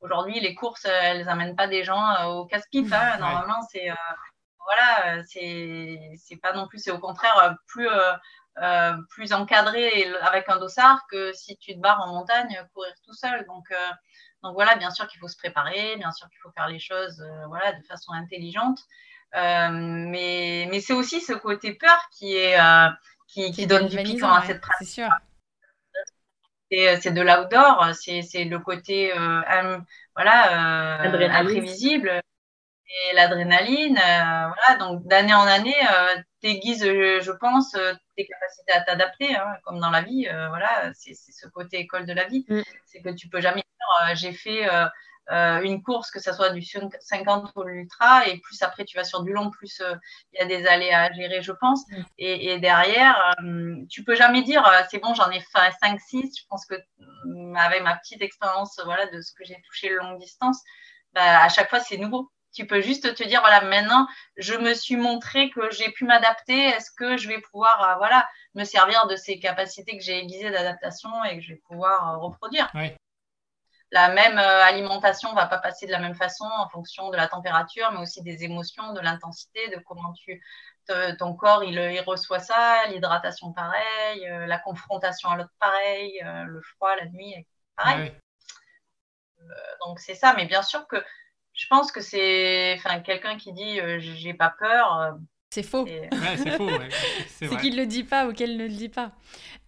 Aujourd'hui, 0.00 0.40
les 0.40 0.54
courses, 0.54 0.84
elles 0.84 1.24
n'amènent 1.24 1.56
pas 1.56 1.66
des 1.66 1.82
gens 1.84 2.24
au 2.28 2.46
casse-pipe. 2.46 2.92
Hein. 2.92 3.18
Normalement, 3.18 3.60
c'est 3.70 3.88
voilà, 4.66 5.22
c'est 5.24 6.40
pas 6.42 6.52
non 6.52 6.68
plus, 6.68 6.78
c'est 6.78 6.92
au 6.92 6.98
contraire 6.98 7.56
plus 7.66 7.88
plus 9.10 9.32
encadré 9.32 10.06
avec 10.22 10.48
un 10.48 10.58
dossard 10.58 11.02
que 11.10 11.32
si 11.32 11.56
tu 11.56 11.74
te 11.74 11.80
barres 11.80 12.00
en 12.00 12.14
montagne 12.14 12.56
courir 12.72 12.94
tout 13.04 13.14
seul. 13.14 13.44
Donc 13.46 13.66
donc 14.44 14.52
voilà, 14.52 14.76
bien 14.76 14.90
sûr 14.90 15.08
qu'il 15.08 15.18
faut 15.18 15.28
se 15.28 15.38
préparer, 15.38 15.96
bien 15.96 16.12
sûr 16.12 16.28
qu'il 16.28 16.38
faut 16.42 16.50
faire 16.50 16.68
les 16.68 16.78
choses 16.78 17.18
euh, 17.22 17.46
voilà, 17.48 17.72
de 17.72 17.82
façon 17.86 18.12
intelligente. 18.12 18.78
Euh, 19.34 19.68
mais, 19.72 20.68
mais 20.70 20.80
c'est 20.80 20.92
aussi 20.92 21.22
ce 21.22 21.32
côté 21.32 21.72
peur 21.72 21.98
qui, 22.12 22.36
est, 22.36 22.60
euh, 22.60 22.90
qui, 23.26 23.50
qui 23.52 23.66
donne 23.66 23.88
du 23.88 23.96
piquant 23.96 24.32
à 24.32 24.42
cette 24.42 24.60
pratique. 24.60 24.86
C'est 24.86 25.02
sûr. 25.02 25.08
C'est 26.70 27.12
de 27.12 27.22
l'outdoor, 27.22 27.94
c'est 27.94 28.44
le 28.44 28.58
côté 28.58 29.12
voilà, 30.14 31.00
imprévisible 31.38 32.08
et 32.10 33.14
l'adrénaline. 33.14 33.94
voilà, 33.94 34.78
donc 34.80 35.06
d'année 35.06 35.34
en 35.34 35.46
année, 35.46 35.76
t'aiguises, 36.44 36.84
je 36.84 37.30
pense, 37.32 37.72
tes 38.16 38.26
capacités 38.26 38.72
à 38.72 38.82
t'adapter, 38.82 39.34
hein, 39.34 39.56
comme 39.64 39.80
dans 39.80 39.90
la 39.90 40.02
vie. 40.02 40.28
voilà, 40.50 40.92
c'est 40.94 41.14
ce 41.14 41.48
côté 41.48 41.78
école 41.78 42.04
de 42.04 42.12
la 42.12 42.24
vie. 42.24 42.44
Mm. 42.48 42.60
C'est 42.84 43.00
que 43.00 43.08
tu 43.08 43.28
peux 43.28 43.40
jamais 43.40 43.64
euh, 44.02 44.14
j'ai 44.14 44.32
fait 44.32 44.68
euh, 44.68 44.86
euh, 45.30 45.60
une 45.62 45.82
course, 45.82 46.10
que 46.10 46.20
ce 46.20 46.32
soit 46.32 46.50
du 46.50 46.62
50 46.62 47.52
ou 47.56 47.62
l'ultra, 47.62 48.26
et 48.26 48.38
plus 48.40 48.62
après 48.62 48.84
tu 48.84 48.96
vas 48.96 49.04
sur 49.04 49.22
du 49.22 49.32
long, 49.32 49.50
plus 49.50 49.82
il 50.32 50.40
y 50.40 50.42
a 50.42 50.46
des 50.46 50.66
allées 50.66 50.92
à 50.92 51.12
gérer, 51.12 51.42
je 51.42 51.52
pense. 51.52 51.82
Mm. 51.88 52.02
Et, 52.18 52.58
derrière, 52.58 53.34
tu 53.90 54.04
peux 54.04 54.14
jamais 54.14 54.42
dire 54.42 54.64
c'est 54.90 54.98
bon, 54.98 55.14
j'en 55.14 55.30
ai 55.30 55.40
fait 55.40 55.70
5-6. 55.82 56.38
Je 56.38 56.46
pense 56.48 56.66
que 56.66 56.74
mm, 57.24 57.56
avec 57.56 57.82
ma 57.82 57.96
petite 57.96 58.22
expérience 58.22 58.80
voilà, 58.84 59.06
de 59.06 59.20
ce 59.20 59.32
que 59.32 59.44
j'ai 59.44 59.60
touché 59.66 59.90
longue 59.90 60.18
distance, 60.18 60.60
bah, 61.12 61.44
à 61.44 61.48
chaque 61.48 61.70
fois 61.70 61.80
c'est 61.80 61.96
nouveau. 61.96 62.30
Tu 62.54 62.66
peux 62.66 62.80
juste 62.80 63.14
te 63.14 63.24
dire 63.24 63.40
voilà 63.40 63.62
maintenant 63.62 64.06
je 64.36 64.54
me 64.54 64.74
suis 64.74 64.96
montré 64.96 65.50
que 65.50 65.70
j'ai 65.70 65.90
pu 65.90 66.04
m'adapter. 66.04 66.58
Est-ce 66.58 66.90
que 66.92 67.16
je 67.16 67.28
vais 67.28 67.40
pouvoir 67.40 67.96
voilà 67.98 68.26
me 68.54 68.64
servir 68.64 69.06
de 69.08 69.16
ces 69.16 69.38
capacités 69.38 69.96
que 69.98 70.02
j'ai 70.02 70.18
aiguisées 70.18 70.50
d'adaptation 70.50 71.10
et 71.24 71.36
que 71.36 71.42
je 71.42 71.54
vais 71.54 71.60
pouvoir 71.66 72.20
reproduire? 72.20 72.70
La 73.90 74.08
même 74.08 74.38
alimentation 74.38 75.30
ne 75.30 75.36
va 75.36 75.46
pas 75.46 75.58
passer 75.58 75.86
de 75.86 75.92
la 75.92 76.00
même 76.00 76.14
façon 76.14 76.44
en 76.44 76.68
fonction 76.68 77.10
de 77.10 77.16
la 77.16 77.28
température, 77.28 77.92
mais 77.92 78.00
aussi 78.00 78.22
des 78.22 78.42
émotions, 78.42 78.92
de 78.92 79.00
l'intensité, 79.00 79.68
de 79.68 79.76
comment 79.86 80.12
tu, 80.14 80.42
ton 81.18 81.34
corps 81.34 81.62
il, 81.62 82.00
reçoit 82.00 82.40
ça, 82.40 82.86
l'hydratation 82.88 83.52
pareil, 83.52 84.26
la 84.46 84.58
confrontation 84.58 85.28
à 85.28 85.36
l'autre 85.36 85.54
pareil, 85.60 86.20
le 86.24 86.60
froid, 86.62 86.96
la 86.96 87.06
nuit 87.06 87.34
pareil. 87.76 88.12
donc 89.86 90.00
c'est 90.00 90.14
ça, 90.14 90.34
mais 90.34 90.46
bien 90.46 90.62
sûr 90.62 90.86
que 90.88 91.04
je 91.54 91.66
pense 91.68 91.92
que 91.92 92.00
c'est 92.00 92.74
enfin, 92.78 93.00
quelqu'un 93.00 93.36
qui 93.36 93.52
dit 93.52 93.80
j'ai 93.98 94.34
pas 94.34 94.54
peur 94.58 95.16
c'est 95.54 95.62
faux. 95.62 95.86
c'est 95.86 96.56
faux. 96.56 96.68
C'est 97.28 97.56
qu'il 97.60 97.76
ne 97.76 97.80
le 97.80 97.86
dit 97.86 98.02
pas 98.02 98.26
ou 98.26 98.32
qu'elle 98.32 98.56
ne 98.56 98.64
le 98.64 98.74
dit 98.74 98.88
pas. 98.88 99.12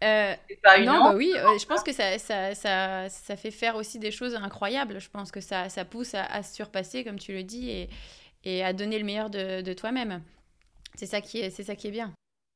Euh, 0.02 0.34
pas 0.60 0.80
non, 0.80 1.04
bah 1.04 1.12
oui, 1.14 1.32
euh, 1.36 1.56
je 1.58 1.64
pense 1.64 1.84
que 1.84 1.92
ça, 1.92 2.18
ça, 2.18 2.56
ça, 2.56 3.08
ça, 3.08 3.36
fait 3.36 3.52
faire 3.52 3.76
aussi 3.76 4.00
des 4.00 4.10
choses 4.10 4.34
incroyables. 4.34 4.98
Je 4.98 5.08
pense 5.08 5.30
que 5.30 5.40
ça, 5.40 5.68
ça 5.68 5.84
pousse 5.84 6.14
à, 6.14 6.42
se 6.42 6.56
surpasser, 6.56 7.04
comme 7.04 7.20
tu 7.20 7.32
le 7.32 7.44
dis, 7.44 7.70
et, 7.70 7.88
et 8.42 8.64
à 8.64 8.72
donner 8.72 8.98
le 8.98 9.04
meilleur 9.04 9.30
de, 9.30 9.60
de 9.60 9.72
toi-même. 9.74 10.24
C'est 10.96 11.06
ça, 11.06 11.20
qui 11.20 11.38
est, 11.38 11.50
c'est 11.50 11.62
ça 11.62 11.76
qui 11.76 11.86
est 11.86 11.92
bien. 11.92 12.12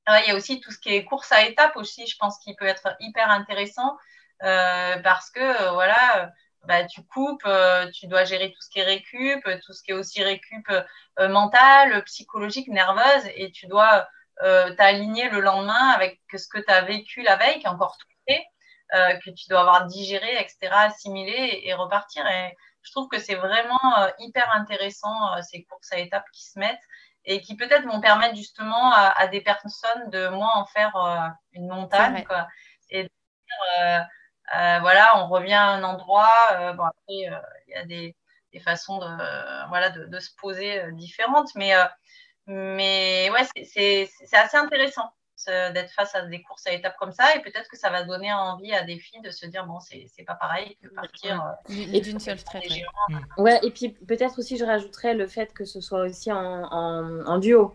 il 0.09 0.29
y 0.29 0.33
a 0.33 0.35
aussi 0.35 0.61
tout 0.61 0.73
ce 0.73 0.79
qui 0.79 0.89
est 0.89 1.05
course 1.05 1.31
à 1.31 1.47
étapes 1.47 1.77
aussi, 1.77 2.09
je 2.09 2.17
pense 2.19 2.37
qu'il 2.41 2.57
peut 2.57 2.67
être 2.67 2.97
hyper 2.99 3.31
intéressant 3.31 3.97
euh, 4.43 4.99
parce 5.05 5.31
que, 5.31 5.73
voilà, 5.73 6.33
bah, 6.67 6.85
tu 6.85 7.03
coupes, 7.03 7.43
euh, 7.47 7.91
tu 7.93 8.07
dois 8.07 8.25
gérer 8.25 8.53
tout 8.53 8.61
ce 8.61 8.71
qui 8.71 8.81
est 8.81 8.85
récup, 8.85 9.43
tout 9.65 9.73
ce 9.73 9.83
qui 9.83 9.93
est 9.93 9.95
aussi 9.95 10.23
récup 10.23 10.69
euh, 10.71 11.29
mental, 11.29 12.03
psychologique, 12.05 12.69
nerveuse, 12.69 13.27
et 13.35 13.51
tu 13.51 13.67
dois 13.67 14.09
euh, 14.43 14.75
t'aligner 14.75 15.29
le 15.31 15.41
lendemain 15.41 15.91
avec 15.91 16.21
ce 16.35 16.49
que 16.49 16.59
tu 16.59 16.71
as 16.73 16.83
vécu 16.83 17.23
la 17.23 17.37
veille, 17.37 17.59
qui 17.59 17.67
est 17.67 17.71
encore 17.71 17.97
tout 17.99 18.07
fait, 18.29 18.45
que 19.25 19.31
tu 19.31 19.49
dois 19.49 19.61
avoir 19.61 19.87
digéré, 19.87 20.37
etc., 20.41 20.69
assimilé 20.73 21.61
et, 21.65 21.75
repartir. 21.75 22.27
Et 22.27 22.57
je 22.83 22.91
trouve 22.91 23.09
que 23.09 23.21
c'est 23.21 23.37
vraiment 23.37 23.79
hyper 24.19 24.53
intéressant 24.53 25.41
ces 25.43 25.63
courses 25.65 25.93
à 25.93 25.99
étapes 25.99 26.29
qui 26.33 26.45
se 26.45 26.59
mettent 26.59 26.83
et 27.25 27.41
qui 27.41 27.57
peut-être 27.57 27.87
vont 27.87 28.01
permettre 28.01 28.35
justement 28.35 28.93
à, 28.93 29.29
des 29.29 29.43
personnes 29.43 30.11
de 30.11 30.29
moins 30.29 30.55
en 30.57 30.67
faire 30.67 30.97
une 31.53 31.69
montagne. 31.69 32.25
Quoi, 32.25 32.49
et 32.91 33.05
de 33.05 33.09
dire, 33.09 33.83
euh, 33.83 34.01
voilà, 34.51 35.23
on 35.23 35.29
revient 35.29 35.55
à 35.55 35.69
un 35.69 35.83
endroit. 35.83 36.31
Euh, 36.53 36.73
bon, 36.73 36.85
après, 36.85 37.29
euh, 37.29 37.41
il 37.69 37.73
y 37.73 37.75
a 37.75 37.85
des, 37.85 38.15
façons 38.61 38.99
de, 38.99 39.69
voilà, 39.69 39.91
de, 39.91 40.19
se 40.19 40.31
poser 40.37 40.83
différentes, 40.93 41.55
mais, 41.55 41.73
mais 42.47 43.31
ouais, 43.31 43.65
c'est 43.65 44.09
assez 44.33 44.57
intéressant 44.57 45.11
d'être 45.47 45.91
face 45.93 46.15
à 46.15 46.23
des 46.27 46.43
courses 46.43 46.67
à 46.67 46.73
étapes 46.73 46.97
comme 46.99 47.13
ça 47.13 47.35
et 47.35 47.41
peut-être 47.41 47.69
que 47.71 47.77
ça 47.79 47.89
va 47.89 48.05
donner 48.05 48.31
envie 48.31 48.75
à 48.75 48.85
des 48.85 48.99
filles 48.99 49.23
de 49.23 49.31
se 49.31 49.47
dire 49.47 49.65
bon 49.67 49.81
c'est 49.81 50.23
pas 50.27 50.35
pareil 50.35 50.77
que 50.83 50.89
partir 50.89 51.43
et 51.71 52.01
d'une 52.03 52.21
seule 52.21 52.45
traite 52.45 52.65
mm. 53.09 53.19
ouais. 53.39 53.59
et 53.63 53.71
puis 53.71 53.89
peut-être 53.89 54.39
aussi 54.39 54.59
je 54.59 54.67
rajouterais 54.67 55.15
le 55.15 55.27
fait 55.27 55.55
que 55.55 55.65
ce 55.65 55.81
soit 55.81 56.03
aussi 56.03 56.31
en, 56.31 56.37
en, 56.37 57.39
duo 57.39 57.75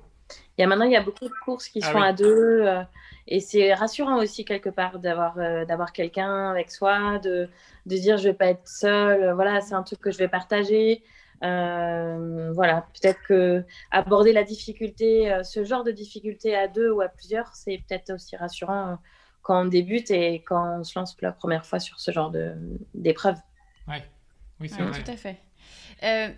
il 0.57 0.61
y 0.61 0.63
a 0.63 0.67
maintenant 0.67 0.85
il 0.85 0.91
y 0.91 0.95
a 0.95 1.01
beaucoup 1.01 1.25
de 1.25 1.33
courses 1.43 1.67
qui 1.67 1.79
ah 1.81 1.91
sont 1.91 2.01
à 2.01 2.13
deux 2.13 2.85
et 3.27 3.39
c'est 3.39 3.73
rassurant 3.73 4.17
aussi 4.17 4.45
quelque 4.45 4.69
part 4.69 4.99
d'avoir 4.99 5.37
euh, 5.39 5.65
d'avoir 5.65 5.93
quelqu'un 5.93 6.49
avec 6.51 6.71
soi, 6.71 7.19
de, 7.19 7.49
de 7.85 7.95
dire 7.97 8.17
je 8.17 8.29
vais 8.29 8.33
pas 8.33 8.47
être 8.47 8.67
seule. 8.67 9.31
Voilà, 9.33 9.61
c'est 9.61 9.73
un 9.73 9.83
truc 9.83 9.99
que 9.99 10.11
je 10.11 10.17
vais 10.17 10.27
partager. 10.27 11.03
Euh, 11.43 12.51
voilà, 12.53 12.87
peut-être 12.93 13.21
que 13.27 13.63
aborder 13.91 14.31
la 14.31 14.43
difficulté, 14.43 15.31
euh, 15.31 15.43
ce 15.43 15.63
genre 15.63 15.83
de 15.83 15.91
difficulté 15.91 16.55
à 16.55 16.67
deux 16.67 16.91
ou 16.91 17.01
à 17.01 17.09
plusieurs, 17.09 17.55
c'est 17.55 17.81
peut-être 17.87 18.13
aussi 18.13 18.35
rassurant 18.37 18.97
quand 19.41 19.63
on 19.63 19.65
débute 19.65 20.11
et 20.11 20.43
quand 20.43 20.79
on 20.79 20.83
se 20.83 20.97
lance 20.97 21.13
pour 21.13 21.25
la 21.25 21.33
première 21.33 21.65
fois 21.65 21.79
sur 21.79 21.99
ce 21.99 22.11
genre 22.11 22.31
d'épreuve. 22.93 23.37
Ouais. 23.87 24.03
Oui, 24.59 24.69
c'est 24.69 24.81
vrai. 24.81 25.03
Tout 25.03 25.11
à 25.11 25.17
fait. 25.17 26.35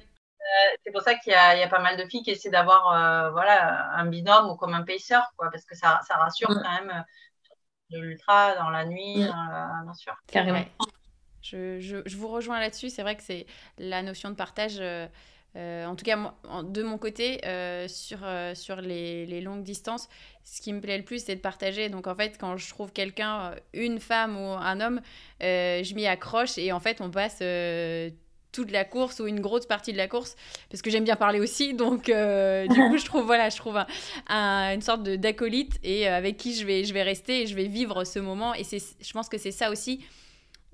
Euh, 0.48 0.76
c'est 0.84 0.92
pour 0.92 1.02
ça 1.02 1.16
qu'il 1.16 1.34
y, 1.34 1.36
a 1.36 1.68
pas 1.68 1.80
mal 1.80 1.98
de 1.98 2.06
filles 2.06 2.24
qui 2.24 2.32
essaient 2.32 2.50
d'avoir 2.50 2.94
euh, 2.94 3.32
voilà, 3.32 3.92
un 3.94 4.06
binôme 4.06 4.50
ou 4.50 4.56
comme 4.56 4.74
un 4.74 4.84
pacer, 4.84 5.20
quoi, 5.36 5.50
parce 5.52 5.66
que 5.66 5.76
ça, 5.76 6.00
ça 6.08 6.16
rassure 6.16 6.50
mm. 6.52 6.62
quand 6.64 6.82
même 6.82 6.90
euh, 6.90 7.96
de 7.98 8.00
l'ultra 8.02 8.56
dans 8.56 8.70
la 8.70 8.86
nuit, 8.86 9.24
mm. 9.24 9.84
bien 9.84 9.94
sûr. 9.94 10.16
Carrément. 10.28 10.64
Je, 11.42 11.80
je, 11.80 11.98
je, 12.06 12.18
vous 12.18 12.28
rejoins 12.28 12.60
là-dessus. 12.60 12.90
C'est 12.90 13.02
vrai 13.02 13.16
que 13.16 13.24
c'est 13.24 13.46
la 13.78 14.02
notion 14.04 14.30
de 14.30 14.36
partage. 14.36 14.80
en 15.56 15.96
tout 15.96 16.06
cas, 16.06 16.18
de 16.64 16.84
mon 16.84 16.98
côté, 16.98 17.40
sur, 17.88 18.20
sur 18.54 18.82
les, 18.82 19.26
les, 19.26 19.42
longues 19.42 19.64
distances, 19.64 20.10
ce 20.44 20.62
qui 20.62 20.74
me 20.74 20.82
plaît 20.82 20.98
le 20.98 21.06
plus, 21.06 21.24
c'est 21.24 21.36
de 21.36 21.42
partager. 21.42 21.90
Donc, 21.90 22.08
en 22.08 22.16
fait, 22.16 22.38
quand 22.38 22.58
je 22.58 22.70
trouve 22.70 22.92
quelqu'un, 22.92 23.56
une 23.74 24.00
femme 24.00 24.38
ou 24.38 24.52
un 24.54 24.82
homme, 24.82 25.02
je 25.40 25.94
m'y 25.94 26.08
accroche 26.08 26.58
et 26.58 26.72
en 26.72 26.80
fait, 26.80 27.00
on 27.00 27.12
passe 27.12 27.42
toute 28.58 28.72
la 28.72 28.86
course 28.86 29.20
ou 29.20 29.28
une 29.28 29.40
grosse 29.40 29.68
partie 29.68 29.92
de 29.92 29.98
la 29.98 30.08
course 30.08 30.36
parce 30.72 30.82
que 30.82 30.90
j'aime 30.90 31.04
bien 31.04 31.16
parler 31.16 31.40
aussi 31.40 31.76
donc 31.76 32.10
euh, 32.10 32.66
du 32.68 32.74
coup 32.74 32.98
je 32.98 33.06
trouve 33.06 33.24
voilà 33.24 33.50
je 33.52 33.58
trouve 33.58 33.80
un, 34.28 34.74
une 34.74 34.82
sorte 34.82 35.04
d'acolyte 35.04 35.78
et 35.84 36.10
euh, 36.10 36.18
avec 36.18 36.38
qui 36.38 36.56
je 36.56 36.66
vais 36.66 36.84
je 36.84 36.92
vais 36.92 37.04
rester 37.04 37.44
et 37.44 37.46
je 37.46 37.54
vais 37.54 37.68
vivre 37.68 38.04
ce 38.04 38.18
moment 38.18 38.56
et 38.56 38.64
je 38.64 39.14
pense 39.14 39.30
que 39.30 39.38
c'est 39.38 39.52
ça 39.52 39.70
aussi 39.70 40.00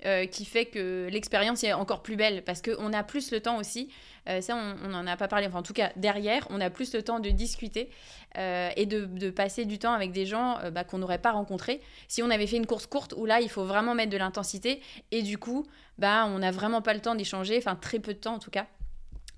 euh, 0.06 0.24
qui 0.24 0.46
fait 0.46 0.64
que 0.66 1.08
l'expérience 1.10 1.62
est 1.62 1.74
encore 1.74 2.02
plus 2.02 2.16
belle 2.16 2.42
parce 2.44 2.60
qu'on 2.62 2.92
a 2.92 3.02
plus 3.02 3.30
le 3.30 3.40
temps 3.40 3.58
aussi. 3.58 3.88
Euh, 4.28 4.40
ça, 4.40 4.56
on 4.56 4.88
n'en 4.88 5.06
a 5.06 5.16
pas 5.16 5.28
parlé. 5.28 5.46
Enfin, 5.46 5.58
en 5.58 5.62
tout 5.62 5.72
cas, 5.72 5.92
derrière, 5.96 6.46
on 6.50 6.60
a 6.60 6.70
plus 6.70 6.94
le 6.94 7.02
temps 7.02 7.20
de 7.20 7.30
discuter 7.30 7.90
euh, 8.38 8.70
et 8.76 8.86
de, 8.86 9.30
passer 9.30 9.64
du 9.64 9.78
temps 9.78 9.92
avec 9.92 10.12
des 10.12 10.26
gens 10.26 10.58
bah, 10.72 10.84
qu'on 10.84 10.98
n'aurait 10.98 11.18
pas 11.18 11.32
rencontrés. 11.32 11.80
Si 12.08 12.22
on 12.22 12.30
avait 12.30 12.46
fait 12.46 12.56
une 12.56 12.66
course 12.66 12.86
courte 12.86 13.14
où 13.16 13.26
là, 13.26 13.40
il 13.40 13.50
faut 13.50 13.64
vraiment 13.64 13.94
mettre 13.94 14.10
de 14.10 14.16
l'intensité 14.16 14.80
et 15.10 15.22
du 15.22 15.38
coup, 15.38 15.66
bah, 15.98 16.26
on 16.26 16.38
n'a 16.38 16.50
vraiment 16.50 16.82
pas 16.82 16.94
le 16.94 17.00
temps 17.00 17.14
d'échanger, 17.14 17.58
enfin 17.58 17.76
très 17.76 17.98
peu 17.98 18.14
de 18.14 18.18
temps 18.18 18.34
en 18.34 18.38
tout 18.38 18.50
cas. 18.50 18.66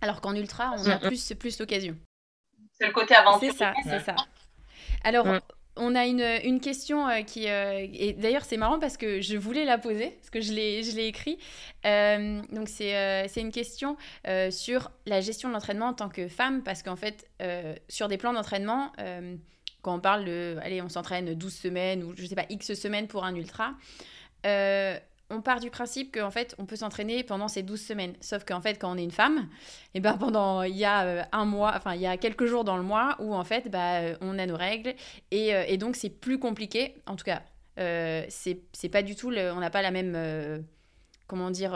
Alors 0.01 0.21
qu'en 0.21 0.35
ultra, 0.35 0.75
on 0.79 0.87
a 0.89 0.99
plus, 0.99 1.33
plus 1.35 1.59
l'occasion. 1.59 1.97
C'est 2.79 2.87
le 2.87 2.93
côté 2.93 3.15
aventure. 3.15 3.53
C'est 3.53 3.59
ça, 3.59 3.73
c'est 3.83 4.01
ça. 4.01 4.15
Alors, 5.05 5.27
on 5.77 5.95
a 5.95 6.07
une, 6.07 6.25
une 6.45 6.61
question 6.61 7.09
euh, 7.09 7.23
qui... 7.23 7.49
Euh, 7.49 7.87
et 7.93 8.13
d'ailleurs, 8.15 8.45
c'est 8.45 8.57
marrant 8.57 8.79
parce 8.79 8.97
que 8.97 9.21
je 9.21 9.37
voulais 9.37 9.65
la 9.65 9.79
poser, 9.79 10.11
parce 10.11 10.31
que 10.31 10.41
je 10.41 10.53
l'ai 10.53 11.07
écrit. 11.07 11.39
Euh, 11.85 12.43
donc, 12.51 12.69
c'est 12.69 13.29
une 13.37 13.53
question 13.53 13.97
sur 14.51 14.91
la 15.07 15.21
gestion 15.21 15.49
de 15.49 15.55
l'entraînement 15.55 15.89
en 15.89 15.95
tant 15.95 16.09
que 16.09 16.29
femme, 16.29 16.63
parce 16.63 16.83
qu'en 16.83 16.97
fait, 16.97 17.29
sur 17.89 18.09
des 18.09 18.17
plans 18.17 18.33
d'entraînement, 18.33 18.93
quand 19.83 19.95
on 19.95 20.01
parle 20.01 20.25
de... 20.25 20.57
Allez, 20.63 20.83
on 20.83 20.89
s'entraîne 20.89 21.35
12 21.35 21.55
semaines 21.55 22.03
ou 22.03 22.15
je 22.17 22.27
sais 22.27 22.35
pas, 22.35 22.47
X 22.49 22.75
semaines 22.75 23.07
pour 23.07 23.25
un 23.25 23.35
ultra 23.35 23.75
on 25.31 25.41
part 25.41 25.61
du 25.61 25.71
principe 25.71 26.15
qu'en 26.15 26.31
fait, 26.31 26.55
on 26.59 26.67
peut 26.67 26.77
s'entraîner 26.77 27.25
pendant 27.25 27.49
ces 27.49 27.63
12 27.63 27.81
semaines. 27.81 28.15
Sauf 28.21 28.45
qu'en 28.45 28.61
fait, 28.61 28.79
quand 28.79 28.93
on 28.93 28.97
est 28.97 29.03
une 29.03 29.11
femme, 29.11 29.49
et 29.95 29.99
eh 29.99 30.01
ben 30.01 30.17
pendant, 30.17 30.63
il 30.63 30.77
y 30.77 30.85
a 30.85 31.05
euh, 31.05 31.23
un 31.33 31.45
mois, 31.45 31.73
enfin, 31.77 31.95
il 31.95 32.01
y 32.01 32.07
a 32.07 32.17
quelques 32.17 32.47
jours 32.47 32.65
dans 32.65 32.77
le 32.77 32.83
mois 32.83 33.17
où 33.19 33.35
en 33.35 33.45
fait, 33.45 33.69
bah, 33.71 34.01
euh, 34.01 34.17
on 34.21 34.39
a 34.39 34.47
nos 34.47 34.57
règles. 34.57 34.95
Et, 35.31 35.55
euh, 35.55 35.65
et 35.67 35.79
donc, 35.79 35.97
c'est 35.97 36.11
plus 36.11 36.39
compliqué. 36.39 36.95
En 37.07 37.17
tout 37.17 37.25
cas, 37.25 37.43
c'est 38.29 38.89
pas 38.91 39.03
du 39.03 39.17
tout, 39.17 39.29
on 39.31 39.61
n'a 39.61 39.71
pas 39.71 39.83
la 39.83 39.91
même 39.91 40.65
comment 41.27 41.51
dire, 41.51 41.73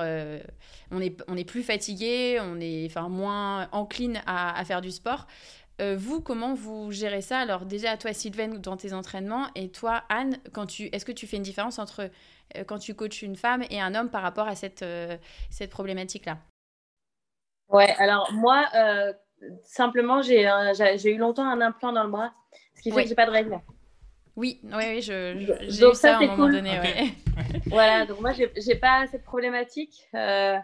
on, 0.90 1.00
est, 1.00 1.22
on 1.28 1.36
est 1.36 1.44
plus 1.44 1.62
fatigué, 1.62 2.38
on 2.40 2.58
est 2.58 2.86
enfin, 2.86 3.08
moins 3.08 3.68
encline 3.72 4.22
à, 4.26 4.64
faire 4.64 4.80
du 4.80 4.92
sport. 4.92 5.26
vous, 5.78 6.22
comment 6.22 6.54
vous 6.54 6.90
gérez 6.90 7.20
ça? 7.20 7.40
Alors 7.40 7.66
déjà, 7.66 7.98
toi, 7.98 8.14
Sylvain, 8.14 8.48
dans 8.48 8.78
tes 8.78 8.94
entraînements, 8.94 9.48
et 9.54 9.68
toi, 9.70 10.04
Anne, 10.08 10.38
quand 10.54 10.64
tu, 10.64 10.84
est-ce 10.84 11.04
que 11.04 11.12
tu 11.12 11.26
fais 11.26 11.36
une 11.36 11.42
différence 11.42 11.78
entre 11.78 12.00
euh, 12.00 12.08
quand 12.66 12.78
tu 12.78 12.94
coaches 12.94 13.22
une 13.22 13.36
femme 13.36 13.64
et 13.70 13.80
un 13.80 13.94
homme 13.94 14.10
par 14.10 14.22
rapport 14.22 14.48
à 14.48 14.54
cette, 14.54 14.82
euh, 14.82 15.16
cette 15.50 15.70
problématique-là 15.70 16.38
Ouais, 17.68 17.94
alors 17.98 18.32
moi, 18.32 18.66
euh, 18.74 19.12
simplement, 19.62 20.22
j'ai 20.22 20.42
eu 20.42 21.18
longtemps 21.18 21.48
un 21.48 21.60
implant 21.60 21.92
dans 21.92 22.04
le 22.04 22.10
bras, 22.10 22.32
ce 22.74 22.82
qui 22.82 22.90
fait 22.90 23.04
que 23.04 23.08
j'ai 23.08 23.14
pas 23.14 23.26
de 23.26 23.30
règles. 23.30 23.60
Oui, 24.36 24.60
oui, 24.64 24.70
oui, 24.72 25.02
j'ai 25.02 25.34
eu 25.34 25.94
ça, 25.94 26.16
à 26.16 26.18
un 26.18 26.26
moment 26.26 26.48
donné. 26.48 26.80
voilà, 27.66 28.06
donc 28.06 28.20
moi, 28.20 28.32
j'ai 28.32 28.74
pas 28.74 29.06
cette 29.10 29.24
problématique. 29.24 30.08
Euh, 30.14 30.58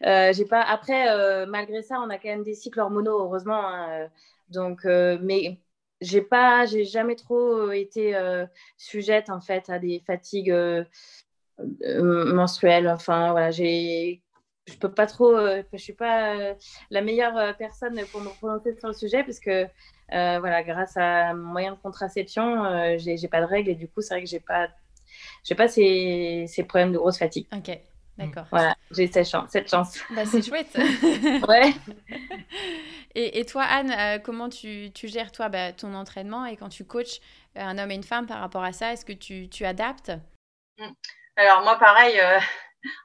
j'ai 0.00 0.44
pas. 0.44 0.60
Après, 0.60 1.46
malgré 1.46 1.82
ça, 1.82 2.00
on 2.00 2.10
a 2.10 2.18
quand 2.18 2.28
même 2.28 2.42
des 2.42 2.54
cycles 2.54 2.80
hormonaux, 2.80 3.18
heureusement. 3.22 3.66
Hein, 3.66 4.08
donc, 4.50 4.84
mais 4.84 5.58
j'ai 6.00 6.22
pas, 6.22 6.66
j'ai 6.66 6.84
jamais 6.84 7.16
trop 7.16 7.70
été 7.70 8.14
sujette 8.76 9.30
en 9.30 9.40
fait 9.40 9.68
à 9.70 9.78
des 9.78 10.02
fatigues 10.06 10.54
menstruelles. 11.88 12.88
Enfin 12.88 13.30
voilà, 13.30 13.50
j'ai, 13.50 14.22
je 14.66 14.76
peux 14.76 14.92
pas 14.92 15.06
trop, 15.06 15.36
je 15.72 15.78
suis 15.78 15.94
pas 15.94 16.54
la 16.90 17.00
meilleure 17.02 17.56
personne 17.56 18.00
pour 18.12 18.20
me 18.20 18.28
prononcer 18.28 18.76
sur 18.78 18.88
le 18.88 18.94
sujet 18.94 19.24
parce 19.24 19.40
que 19.40 19.66
voilà, 20.10 20.62
grâce 20.62 20.96
à 20.96 21.34
mon 21.34 21.52
moyen 21.52 21.72
de 21.72 21.78
contraception, 21.78 22.96
j'ai, 22.98 23.28
pas 23.28 23.40
de 23.40 23.46
règles 23.46 23.70
et 23.70 23.74
du 23.74 23.88
coup 23.88 24.02
c'est 24.02 24.14
vrai 24.14 24.22
que 24.22 24.28
j'ai 24.28 24.40
pas, 24.40 24.68
j'ai 25.44 25.54
pas 25.54 25.68
ces, 25.68 26.44
ces 26.48 26.64
problèmes 26.64 26.92
de 26.92 26.98
grosse 26.98 27.18
fatigue. 27.18 27.46
Ok. 27.56 27.78
D'accord. 28.18 28.46
Voilà, 28.50 28.74
j'ai 28.92 29.06
cette 29.08 29.28
chance. 29.28 29.50
Cette 29.50 29.68
chance. 29.68 29.98
Bah, 30.10 30.24
c'est 30.24 30.42
chouette. 30.42 30.74
ouais. 31.48 31.74
Et, 33.18 33.40
et, 33.40 33.46
toi, 33.46 33.62
Anne, 33.62 33.90
euh, 33.92 34.18
comment 34.18 34.50
tu, 34.50 34.90
tu, 34.92 35.08
gères 35.08 35.32
toi 35.32 35.48
bah, 35.48 35.72
ton 35.72 35.94
entraînement 35.94 36.44
et 36.44 36.58
quand 36.58 36.68
tu 36.68 36.84
coaches 36.84 37.20
un 37.54 37.78
homme 37.78 37.90
et 37.90 37.94
une 37.94 38.02
femme 38.02 38.26
par 38.26 38.40
rapport 38.40 38.62
à 38.62 38.74
ça, 38.74 38.92
est-ce 38.92 39.06
que 39.06 39.14
tu, 39.14 39.48
tu 39.48 39.64
adaptes? 39.64 40.12
Mmh. 40.76 40.90
Alors 41.36 41.62
moi, 41.62 41.78
pareil, 41.78 42.20
euh, 42.20 42.38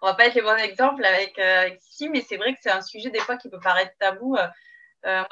on 0.01 0.07
va 0.07 0.13
pas 0.15 0.25
être 0.25 0.35
les 0.35 0.41
bons 0.41 0.57
exemples 0.57 1.05
avec, 1.05 1.39
avec 1.39 1.79
mais 2.09 2.19
c'est 2.19 2.35
vrai 2.35 2.53
que 2.53 2.59
c'est 2.61 2.71
un 2.71 2.81
sujet 2.81 3.09
des 3.09 3.19
fois 3.19 3.37
qui 3.37 3.49
peut 3.49 3.61
paraître 3.61 3.93
tabou. 3.99 4.35
moi, 5.05 5.27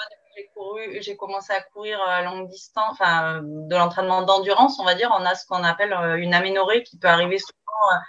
j'ai 1.02 1.18
commencé 1.18 1.52
à 1.52 1.60
courir 1.60 2.00
à 2.08 2.22
longue 2.22 2.48
distance, 2.48 2.92
enfin, 2.92 3.42
de 3.44 3.76
l'entraînement 3.76 4.22
d'endurance, 4.22 4.80
on 4.80 4.86
va 4.86 4.96
dire. 4.96 5.14
On 5.14 5.26
a 5.26 5.36
ce 5.36 5.46
qu'on 5.46 5.66
appelle 5.66 5.92
une 6.20 6.34
aménorrhée 6.34 6.84
qui 6.84 6.98
peut 6.98 7.10
arriver 7.10 7.38
souvent. 7.38 8.00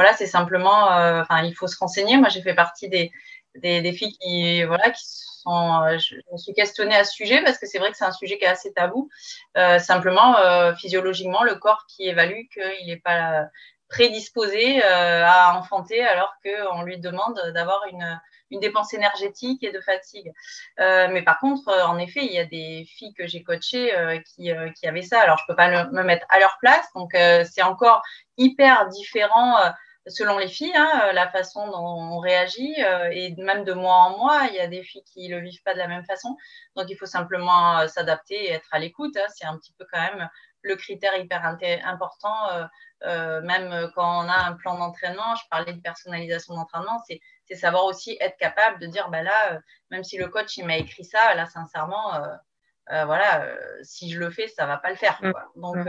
Voilà, 0.00 0.14
c'est 0.14 0.26
simplement, 0.26 0.86
enfin, 1.20 1.42
il 1.42 1.54
faut 1.54 1.66
se 1.66 1.78
renseigner. 1.78 2.16
Moi, 2.16 2.30
j'ai 2.30 2.40
fait 2.40 2.54
partie 2.54 2.88
des, 2.88 3.12
des, 3.54 3.92
filles 3.92 4.16
qui, 4.18 4.64
voilà, 4.64 4.88
qui 4.88 5.02
sont. 5.04 5.98
je, 5.98 6.16
me 6.32 6.38
suis 6.38 6.54
questionnée 6.54 6.96
à 6.96 7.04
ce 7.04 7.12
sujet 7.12 7.42
parce 7.42 7.58
que 7.58 7.66
c'est 7.66 7.78
vrai 7.78 7.90
que 7.90 7.98
c'est 7.98 8.06
un 8.06 8.12
sujet 8.12 8.38
qui 8.38 8.44
est 8.44 8.48
assez 8.48 8.72
tabou. 8.72 9.10
Euh, 9.58 9.78
simplement, 9.78 10.38
euh, 10.38 10.74
physiologiquement, 10.74 11.42
le 11.42 11.56
corps 11.56 11.84
qui 11.86 12.08
évalue 12.08 12.46
qu'il 12.50 12.86
n'est 12.86 12.96
pas 12.96 13.44
prédisposé 13.90 14.82
euh, 14.82 15.24
à 15.26 15.58
enfanter 15.58 16.02
alors 16.02 16.32
qu'on 16.42 16.82
lui 16.82 16.98
demande 16.98 17.38
d'avoir 17.52 17.82
une, 17.90 18.20
une 18.50 18.60
dépense 18.60 18.94
énergétique 18.94 19.62
et 19.64 19.72
de 19.72 19.80
fatigue. 19.80 20.32
Euh, 20.78 21.08
mais 21.10 21.22
par 21.22 21.40
contre, 21.40 21.68
euh, 21.68 21.84
en 21.84 21.98
effet, 21.98 22.24
il 22.24 22.32
y 22.32 22.38
a 22.38 22.46
des 22.46 22.86
filles 22.88 23.12
que 23.14 23.26
j'ai 23.26 23.42
coachées 23.42 23.92
qui, 24.24 24.52
qui, 24.76 24.86
avaient 24.86 25.02
ça. 25.02 25.20
Alors, 25.20 25.36
je 25.38 25.42
ne 25.42 25.46
peux 25.48 25.56
pas 25.56 25.84
me 25.90 26.02
mettre 26.04 26.24
à 26.30 26.38
leur 26.38 26.56
place. 26.60 26.86
Donc, 26.94 27.10
c'est 27.12 27.62
encore 27.62 28.00
hyper 28.38 28.88
différent 28.88 29.56
selon 30.06 30.38
les 30.38 30.48
filles, 30.48 30.74
hein, 30.74 31.02
euh, 31.04 31.12
la 31.12 31.28
façon 31.28 31.66
dont 31.66 31.78
on 31.78 32.18
réagit, 32.18 32.74
euh, 32.82 33.10
et 33.12 33.34
même 33.36 33.64
de 33.64 33.72
mois 33.72 33.96
en 33.96 34.18
mois, 34.18 34.46
il 34.48 34.54
y 34.54 34.60
a 34.60 34.66
des 34.66 34.82
filles 34.82 35.04
qui 35.04 35.28
ne 35.28 35.36
le 35.36 35.42
vivent 35.42 35.62
pas 35.62 35.74
de 35.74 35.78
la 35.78 35.88
même 35.88 36.04
façon. 36.04 36.36
Donc, 36.76 36.86
il 36.88 36.96
faut 36.96 37.06
simplement 37.06 37.78
euh, 37.78 37.88
s'adapter 37.88 38.34
et 38.34 38.52
être 38.52 38.68
à 38.70 38.78
l'écoute. 38.78 39.16
Hein. 39.16 39.26
C'est 39.34 39.46
un 39.46 39.56
petit 39.58 39.74
peu 39.78 39.86
quand 39.90 40.00
même 40.00 40.28
le 40.62 40.76
critère 40.76 41.16
hyper 41.16 41.42
important, 41.86 42.68
même 43.02 43.90
quand 43.94 44.26
on 44.26 44.28
a 44.28 44.44
un 44.44 44.52
plan 44.52 44.76
d'entraînement. 44.76 45.34
Je 45.36 45.48
parlais 45.50 45.72
de 45.72 45.80
personnalisation 45.80 46.54
d'entraînement, 46.54 46.98
c'est 47.06 47.54
savoir 47.54 47.86
aussi 47.86 48.18
être 48.20 48.36
capable 48.36 48.78
de 48.78 48.86
dire, 48.86 49.08
bah 49.08 49.22
là, 49.22 49.58
même 49.90 50.04
si 50.04 50.18
le 50.18 50.28
coach 50.28 50.58
il 50.58 50.66
m'a 50.66 50.76
écrit 50.76 51.06
ça, 51.06 51.34
là, 51.34 51.46
sincèrement, 51.46 52.20
voilà, 52.88 53.48
si 53.82 54.10
je 54.10 54.18
le 54.18 54.30
fais, 54.30 54.48
ça 54.48 54.64
ne 54.64 54.68
va 54.68 54.76
pas 54.76 54.90
le 54.90 54.96
faire. 54.96 55.18
Mmh. 55.22 55.32
Donc, 55.62 55.88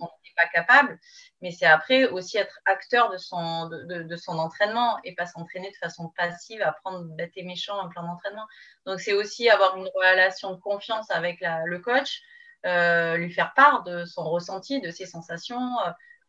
on 0.00 0.04
n'est 0.04 0.34
pas 0.36 0.46
capable, 0.46 0.98
mais 1.40 1.50
c'est 1.50 1.66
après 1.66 2.06
aussi 2.08 2.38
être 2.38 2.58
acteur 2.64 3.10
de 3.10 3.16
son, 3.16 3.68
de, 3.68 4.16
son 4.16 4.38
entraînement 4.38 4.98
et 5.04 5.14
pas 5.14 5.26
s'entraîner 5.26 5.70
de 5.70 5.76
façon 5.76 6.12
passive, 6.16 6.62
apprendre 6.62 7.04
bête 7.04 7.32
et 7.36 7.44
méchant 7.44 7.78
un 7.80 7.88
plan 7.88 8.02
d'entraînement. 8.02 8.46
Donc 8.86 9.00
c'est 9.00 9.12
aussi 9.12 9.48
avoir 9.48 9.76
une 9.76 9.88
relation 9.94 10.52
de 10.52 10.60
confiance 10.60 11.10
avec 11.10 11.38
le 11.40 11.78
coach, 11.78 12.22
euh, 12.66 13.16
lui 13.18 13.30
faire 13.30 13.52
part 13.54 13.82
de 13.82 14.04
son 14.06 14.24
ressenti, 14.24 14.80
de 14.80 14.90
ses 14.90 15.04
sensations, 15.04 15.78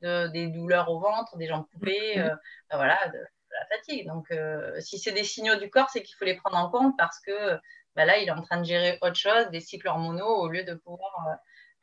euh, 0.03 0.27
de, 0.27 0.31
des 0.33 0.47
douleurs 0.47 0.89
au 0.91 0.99
ventre, 0.99 1.37
des 1.37 1.47
jambes 1.47 1.65
coupées, 1.71 2.17
mm-hmm. 2.17 2.29
euh, 2.29 2.35
ben 2.69 2.77
voilà, 2.77 2.99
de, 3.07 3.19
la 3.19 3.77
fatigue. 3.77 4.05
Donc 4.07 4.27
si 4.79 4.99
c'est 4.99 5.13
des 5.13 5.23
signaux 5.23 5.55
du 5.55 5.69
corps, 5.69 5.89
c'est 5.89 6.03
qu'il 6.03 6.15
faut 6.17 6.25
les 6.25 6.35
prendre 6.35 6.57
en 6.57 6.69
compte 6.69 6.97
parce 6.97 7.21
que 7.21 7.57
ben 7.95 8.03
là, 8.03 8.17
il 8.17 8.27
est 8.27 8.31
en 8.31 8.41
train 8.41 8.59
de 8.59 8.65
gérer 8.65 8.97
autre 9.01 9.15
chose, 9.15 9.49
des 9.51 9.61
cycles 9.61 9.87
hormonaux, 9.87 10.41
au 10.41 10.49
lieu 10.49 10.65
de 10.65 10.73
pouvoir 10.73 11.13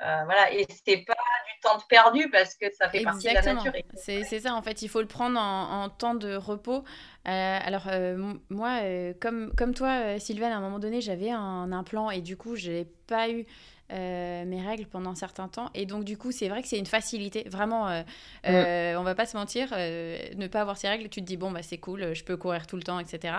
euh, 0.04 0.24
voilà, 0.24 0.52
et 0.52 0.66
c'est 0.84 0.98
pas 0.98 1.14
du 1.14 1.60
temps 1.62 1.78
perdu 1.88 2.28
parce 2.30 2.54
que 2.56 2.66
ça 2.72 2.88
fait 2.88 3.02
partie 3.02 3.28
de 3.28 3.34
la 3.34 3.54
nature. 3.54 3.72
C'est, 3.94 4.24
ça, 4.24 4.54
en 4.54 4.62
fait, 4.62 4.82
il 4.82 4.88
faut 4.88 5.00
le 5.00 5.06
prendre 5.06 5.38
en, 5.38 5.88
temps 5.90 6.14
de 6.14 6.34
repos. 6.34 6.84
Euh, 7.28 7.58
alors, 7.62 7.84
euh, 7.86 8.34
moi, 8.50 8.80
comme, 9.20 9.54
comme 9.54 9.74
toi, 9.74 10.18
Sylvain, 10.18 10.50
à 10.50 10.56
un 10.56 10.60
moment 10.60 10.80
donné, 10.80 11.00
j'avais 11.00 11.30
un 11.30 11.70
implant 11.72 12.10
et 12.10 12.20
du 12.20 12.36
coup, 12.36 12.56
je 12.56 12.70
n'ai 12.70 12.84
pas 13.06 13.30
eu 13.30 13.46
mes 13.90 14.62
règles 14.66 14.86
pendant 14.86 15.10
un 15.10 15.14
certain 15.14 15.48
temps. 15.48 15.70
Et 15.74 15.86
donc, 15.86 16.04
du 16.04 16.16
coup, 16.16 16.32
c'est 16.32 16.48
vrai 16.48 16.62
que 16.62 16.68
c'est 16.68 16.78
une 16.78 16.86
facilité. 16.86 17.44
Vraiment, 17.48 17.88
mm. 17.88 18.96
on 18.96 19.02
va 19.02 19.14
pas 19.14 19.26
se 19.26 19.36
mentir, 19.36 19.70
ne 19.70 20.46
pas 20.48 20.62
avoir 20.62 20.78
ses 20.78 20.88
règles, 20.88 21.08
tu 21.10 21.20
te 21.20 21.26
dis, 21.26 21.36
bon, 21.36 21.52
bah, 21.52 21.62
c'est 21.62 21.78
cool, 21.78 22.12
je 22.14 22.24
peux 22.24 22.36
courir 22.36 22.66
tout 22.66 22.76
le 22.76 22.82
temps, 22.82 22.98
etc. 22.98 23.34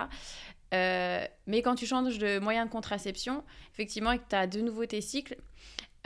mais 0.72 1.60
quand 1.62 1.74
tu 1.74 1.84
changes 1.84 2.18
de 2.18 2.38
moyen 2.38 2.64
de 2.64 2.70
contraception, 2.70 3.44
effectivement, 3.74 4.12
et 4.12 4.18
que 4.18 4.28
tu 4.30 4.36
as 4.36 4.46
de 4.46 4.60
nouveau 4.60 4.86
tes 4.86 5.02
cycles, 5.02 5.36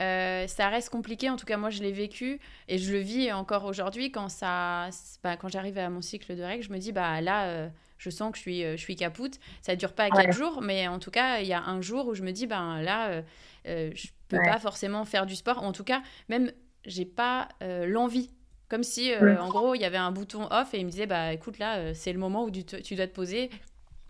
euh, 0.01 0.47
ça 0.47 0.69
reste 0.69 0.89
compliqué, 0.89 1.29
en 1.29 1.35
tout 1.35 1.45
cas 1.45 1.57
moi 1.57 1.69
je 1.69 1.81
l'ai 1.81 1.91
vécu 1.91 2.39
et 2.69 2.77
je 2.77 2.93
le 2.93 2.99
vis 2.99 3.33
encore 3.33 3.65
aujourd'hui 3.65 4.11
quand 4.11 4.29
ça, 4.29 4.89
bah, 5.23 5.35
quand 5.35 5.49
j'arrive 5.49 5.77
à 5.77 5.89
mon 5.89 6.01
cycle 6.01 6.35
de 6.35 6.41
règles, 6.41 6.63
je 6.63 6.71
me 6.71 6.77
dis 6.77 6.93
bah 6.93 7.19
là 7.19 7.47
euh, 7.47 7.69
je 7.97 8.09
sens 8.09 8.31
que 8.31 8.37
je 8.37 8.41
suis, 8.41 8.63
euh, 8.63 8.77
je 8.77 8.81
suis 8.81 8.95
capoute. 8.95 9.39
Ça 9.61 9.75
dure 9.75 9.91
pas 9.91 10.09
quatre 10.09 10.31
jours, 10.31 10.61
mais 10.61 10.87
en 10.87 10.99
tout 10.99 11.11
cas 11.11 11.39
il 11.39 11.47
y 11.47 11.53
a 11.53 11.61
un 11.61 11.81
jour 11.81 12.07
où 12.07 12.13
je 12.13 12.23
me 12.23 12.31
dis 12.31 12.47
ben 12.47 12.81
là 12.81 13.21
je 13.65 14.07
peux 14.29 14.37
pas 14.37 14.59
forcément 14.59 15.03
faire 15.03 15.25
du 15.25 15.35
sport. 15.35 15.61
En 15.63 15.73
tout 15.73 15.83
cas 15.83 16.01
même 16.29 16.51
j'ai 16.85 17.05
pas 17.05 17.49
l'envie. 17.61 18.31
Comme 18.69 18.83
si, 18.83 19.11
en 19.15 19.49
gros, 19.49 19.73
il 19.73 19.81
y 19.81 19.85
avait 19.85 19.97
un 19.97 20.11
bouton 20.11 20.47
off 20.51 20.75
et 20.75 20.79
il 20.79 20.85
me 20.85 20.91
disait, 20.91 21.07
bah 21.07 21.33
écoute, 21.33 21.57
là, 21.57 21.95
c'est 21.95 22.13
le 22.13 22.19
moment 22.19 22.43
où 22.43 22.51
tu, 22.51 22.63
tu 22.63 22.93
dois 22.93 23.07
te 23.07 23.13
poser, 23.15 23.49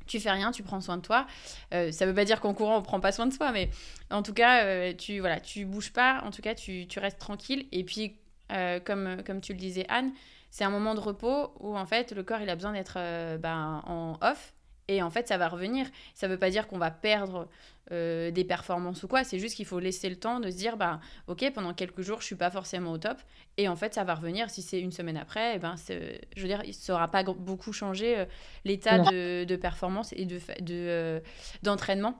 tu 0.10 0.20
fais 0.20 0.32
rien, 0.32 0.52
tu 0.52 0.64
prends 0.64 0.82
soin 0.82 0.98
de 0.98 1.02
toi. 1.02 1.26
Euh, 1.74 1.92
ça 1.92 2.06
veut 2.06 2.14
pas 2.14 2.26
dire 2.26 2.42
qu'en 2.42 2.54
courant, 2.54 2.78
on 2.78 2.82
prend 2.82 3.00
pas 3.00 3.12
soin 3.12 3.28
de 3.28 3.34
soi, 3.34 3.52
mais 3.52 3.70
en 4.10 4.24
tout 4.24 4.34
cas, 4.34 4.66
euh, 4.66 4.94
tu 4.94 5.20
voilà, 5.20 5.40
tu 5.40 5.66
bouges 5.66 5.94
pas, 5.94 6.22
en 6.26 6.32
tout 6.32 6.42
cas, 6.42 6.56
tu, 6.56 6.88
restes 6.98 7.20
tranquille. 7.20 7.68
Et 7.72 7.84
puis, 7.84 8.18
euh, 8.52 8.80
comme, 8.80 9.42
tu 9.42 9.54
le 9.54 9.60
disais, 9.60 9.86
Anne, 9.88 10.12
c'est 10.50 10.64
un 10.64 10.72
moment 10.72 10.96
de 10.96 11.00
repos 11.00 11.54
où 11.60 11.78
en 11.78 11.86
fait, 11.86 12.12
le 12.12 12.24
corps, 12.24 12.42
il 12.42 12.50
a 12.50 12.56
besoin 12.56 12.74
d'être 12.74 12.98
ben, 13.38 13.82
en 13.86 14.18
off 14.22 14.54
et 14.90 15.04
en 15.04 15.12
fait, 15.12 15.28
ça 15.28 15.38
va 15.38 15.48
revenir. 15.48 15.86
Ça 16.16 16.28
ne 16.28 16.34
veut 16.34 16.40
pas 16.40 16.50
dire 16.50 16.68
qu'on 16.68 16.80
va 16.80 16.90
perdre 16.90 17.48
euh, 17.92 18.32
des 18.32 18.44
performances 18.44 19.04
ou 19.04 19.08
quoi. 19.08 19.24
C'est 19.24 19.38
juste 19.38 19.56
qu'il 19.56 19.68
faut 19.68 19.80
laisser 19.80 20.10
le 20.10 20.16
temps 20.16 20.40
de 20.40 20.50
se 20.50 20.58
dire, 20.58 20.78
bah, 20.78 21.00
ok, 21.28 21.52
pendant 21.54 21.76
quelques 21.76 22.02
jours, 22.02 22.22
je 22.22 22.26
suis 22.26 22.36
pas 22.36 22.50
forcément 22.50 22.92
au 22.92 22.98
top. 22.98 23.20
Et 23.58 23.68
en 23.68 23.76
fait, 23.76 23.94
ça 23.94 24.04
va 24.04 24.16
revenir. 24.16 24.50
Si 24.50 24.64
c'est 24.64 24.82
une 24.82 24.92
semaine 24.92 25.16
après, 25.16 25.58
eh 25.58 25.60
ben, 25.60 25.76
je 25.88 26.42
veux 26.42 26.48
dire, 26.48 26.64
il 26.66 26.70
ne 26.70 27.08
pas 27.08 27.24
beaucoup 27.24 27.72
changé 27.72 28.18
euh, 28.18 28.26
l'état 28.66 28.98
de, 28.98 29.56
performance 29.58 30.12
et 30.14 30.26
de, 30.26 30.40
de, 30.60 30.74
euh, 30.74 31.20
d'entraînement 31.62 32.20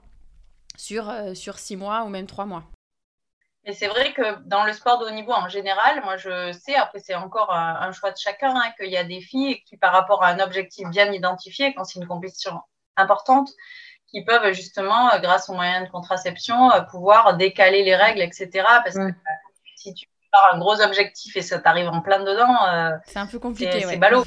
sur, 0.76 1.12
sur 1.34 1.58
six 1.58 1.74
mois 1.74 2.04
ou 2.04 2.08
même 2.08 2.26
trois 2.26 2.46
mois. 2.46 2.70
Mais 3.64 3.72
c'est 3.72 3.88
vrai 3.88 4.12
que 4.14 4.40
dans 4.46 4.64
le 4.64 4.72
sport 4.72 4.98
de 4.98 5.06
haut 5.06 5.10
niveau 5.10 5.32
en 5.32 5.48
général, 5.48 6.02
moi 6.02 6.16
je 6.16 6.52
sais, 6.52 6.74
après 6.74 6.98
c'est 6.98 7.14
encore 7.14 7.52
un, 7.52 7.92
choix 7.92 8.10
de 8.10 8.16
chacun, 8.16 8.54
hein, 8.56 8.72
qu'il 8.78 8.90
y 8.90 8.96
a 8.96 9.04
des 9.04 9.20
filles 9.20 9.62
qui 9.64 9.76
par 9.76 9.92
rapport 9.92 10.24
à 10.24 10.28
un 10.28 10.40
objectif 10.40 10.88
bien 10.88 11.12
identifié, 11.12 11.74
quand 11.74 11.84
c'est 11.84 11.98
une 11.98 12.06
compétition 12.06 12.58
importante, 12.96 13.50
qui 14.10 14.24
peuvent 14.24 14.52
justement, 14.52 15.12
euh, 15.12 15.18
grâce 15.18 15.48
aux 15.48 15.54
moyens 15.54 15.86
de 15.86 15.90
contraception, 15.90 16.72
euh, 16.72 16.80
pouvoir 16.82 17.36
décaler 17.36 17.84
les 17.84 17.96
règles, 17.96 18.22
etc. 18.22 18.48
Parce 18.84 18.96
que 18.96 19.08
bah, 19.10 19.30
si 19.76 19.94
tu 19.94 20.06
pars 20.32 20.54
un 20.54 20.58
gros 20.58 20.80
objectif 20.80 21.36
et 21.36 21.42
ça 21.42 21.58
t'arrive 21.58 21.88
en 21.88 22.00
plein 22.00 22.20
dedans, 22.20 22.66
euh, 22.68 22.90
c'est 23.04 23.18
un 23.18 23.26
peu 23.26 23.38
compliqué. 23.38 23.84
C'est 23.86 23.96
ballot. 23.96 24.24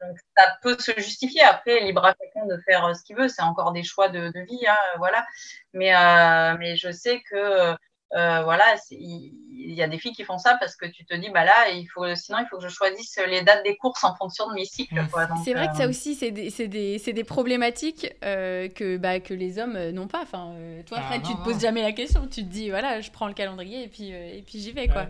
Donc, 0.00 0.16
ça 0.36 0.56
peut 0.62 0.76
se 0.78 0.92
justifier. 1.00 1.42
Après, 1.42 1.80
libre 1.80 2.04
à 2.04 2.14
chacun 2.20 2.46
de 2.46 2.60
faire 2.64 2.84
euh, 2.84 2.94
ce 2.94 3.02
qu'il 3.02 3.16
veut. 3.16 3.28
C'est 3.28 3.42
encore 3.42 3.72
des 3.72 3.82
choix 3.82 4.08
de, 4.08 4.32
vie, 4.44 4.66
hein, 4.66 4.76
voilà. 4.98 5.26
Mais, 5.72 5.94
euh, 5.94 6.56
mais 6.58 6.76
je 6.76 6.90
sais 6.90 7.22
que 7.30 7.74
euh, 8.16 8.42
voilà, 8.44 8.64
il 8.92 9.72
y, 9.72 9.82
a 9.82 9.88
des 9.88 9.98
filles 9.98 10.12
qui 10.12 10.22
font 10.22 10.38
ça 10.38 10.56
parce 10.60 10.76
que 10.76 10.86
tu 10.86 11.04
te 11.04 11.14
dis, 11.16 11.30
bah 11.30 11.44
là, 11.44 11.70
il 11.70 11.86
faut, 11.86 12.14
sinon, 12.14 12.38
il 12.38 12.46
faut 12.48 12.58
que 12.58 12.62
je 12.62 12.72
choisisse 12.72 13.18
les 13.26 13.42
dates 13.42 13.64
des 13.64 13.76
courses 13.76 14.04
en 14.04 14.14
fonction 14.14 14.48
de 14.48 14.54
mes 14.54 14.66
cycles. 14.66 15.02
C'est 15.44 15.54
vrai 15.54 15.68
que 15.68 15.76
ça 15.76 15.88
aussi, 15.88 16.14
c'est 16.14 16.30
des, 16.30 16.50
des, 16.50 17.12
des, 17.12 17.24
problématiques 17.24 18.14
que, 18.20 18.96
bah, 18.98 19.18
que 19.18 19.34
les 19.34 19.58
hommes 19.58 19.90
n'ont 19.90 20.06
pas. 20.06 20.22
Enfin, 20.22 20.54
toi, 20.86 20.98
ah, 21.00 21.06
Fred, 21.08 21.22
tu 21.22 21.34
te 21.34 21.42
poses 21.42 21.60
jamais 21.60 21.82
la 21.82 21.92
question. 21.92 22.28
Tu 22.28 22.44
te 22.44 22.48
dis, 22.48 22.70
voilà, 22.70 23.00
je 23.00 23.10
prends 23.10 23.26
le 23.26 23.34
calendrier 23.34 23.82
et 23.82 23.88
puis, 23.88 24.10
et 24.10 24.44
puis 24.46 24.60
j'y 24.60 24.70
vais, 24.70 24.86
quoi. 24.86 25.08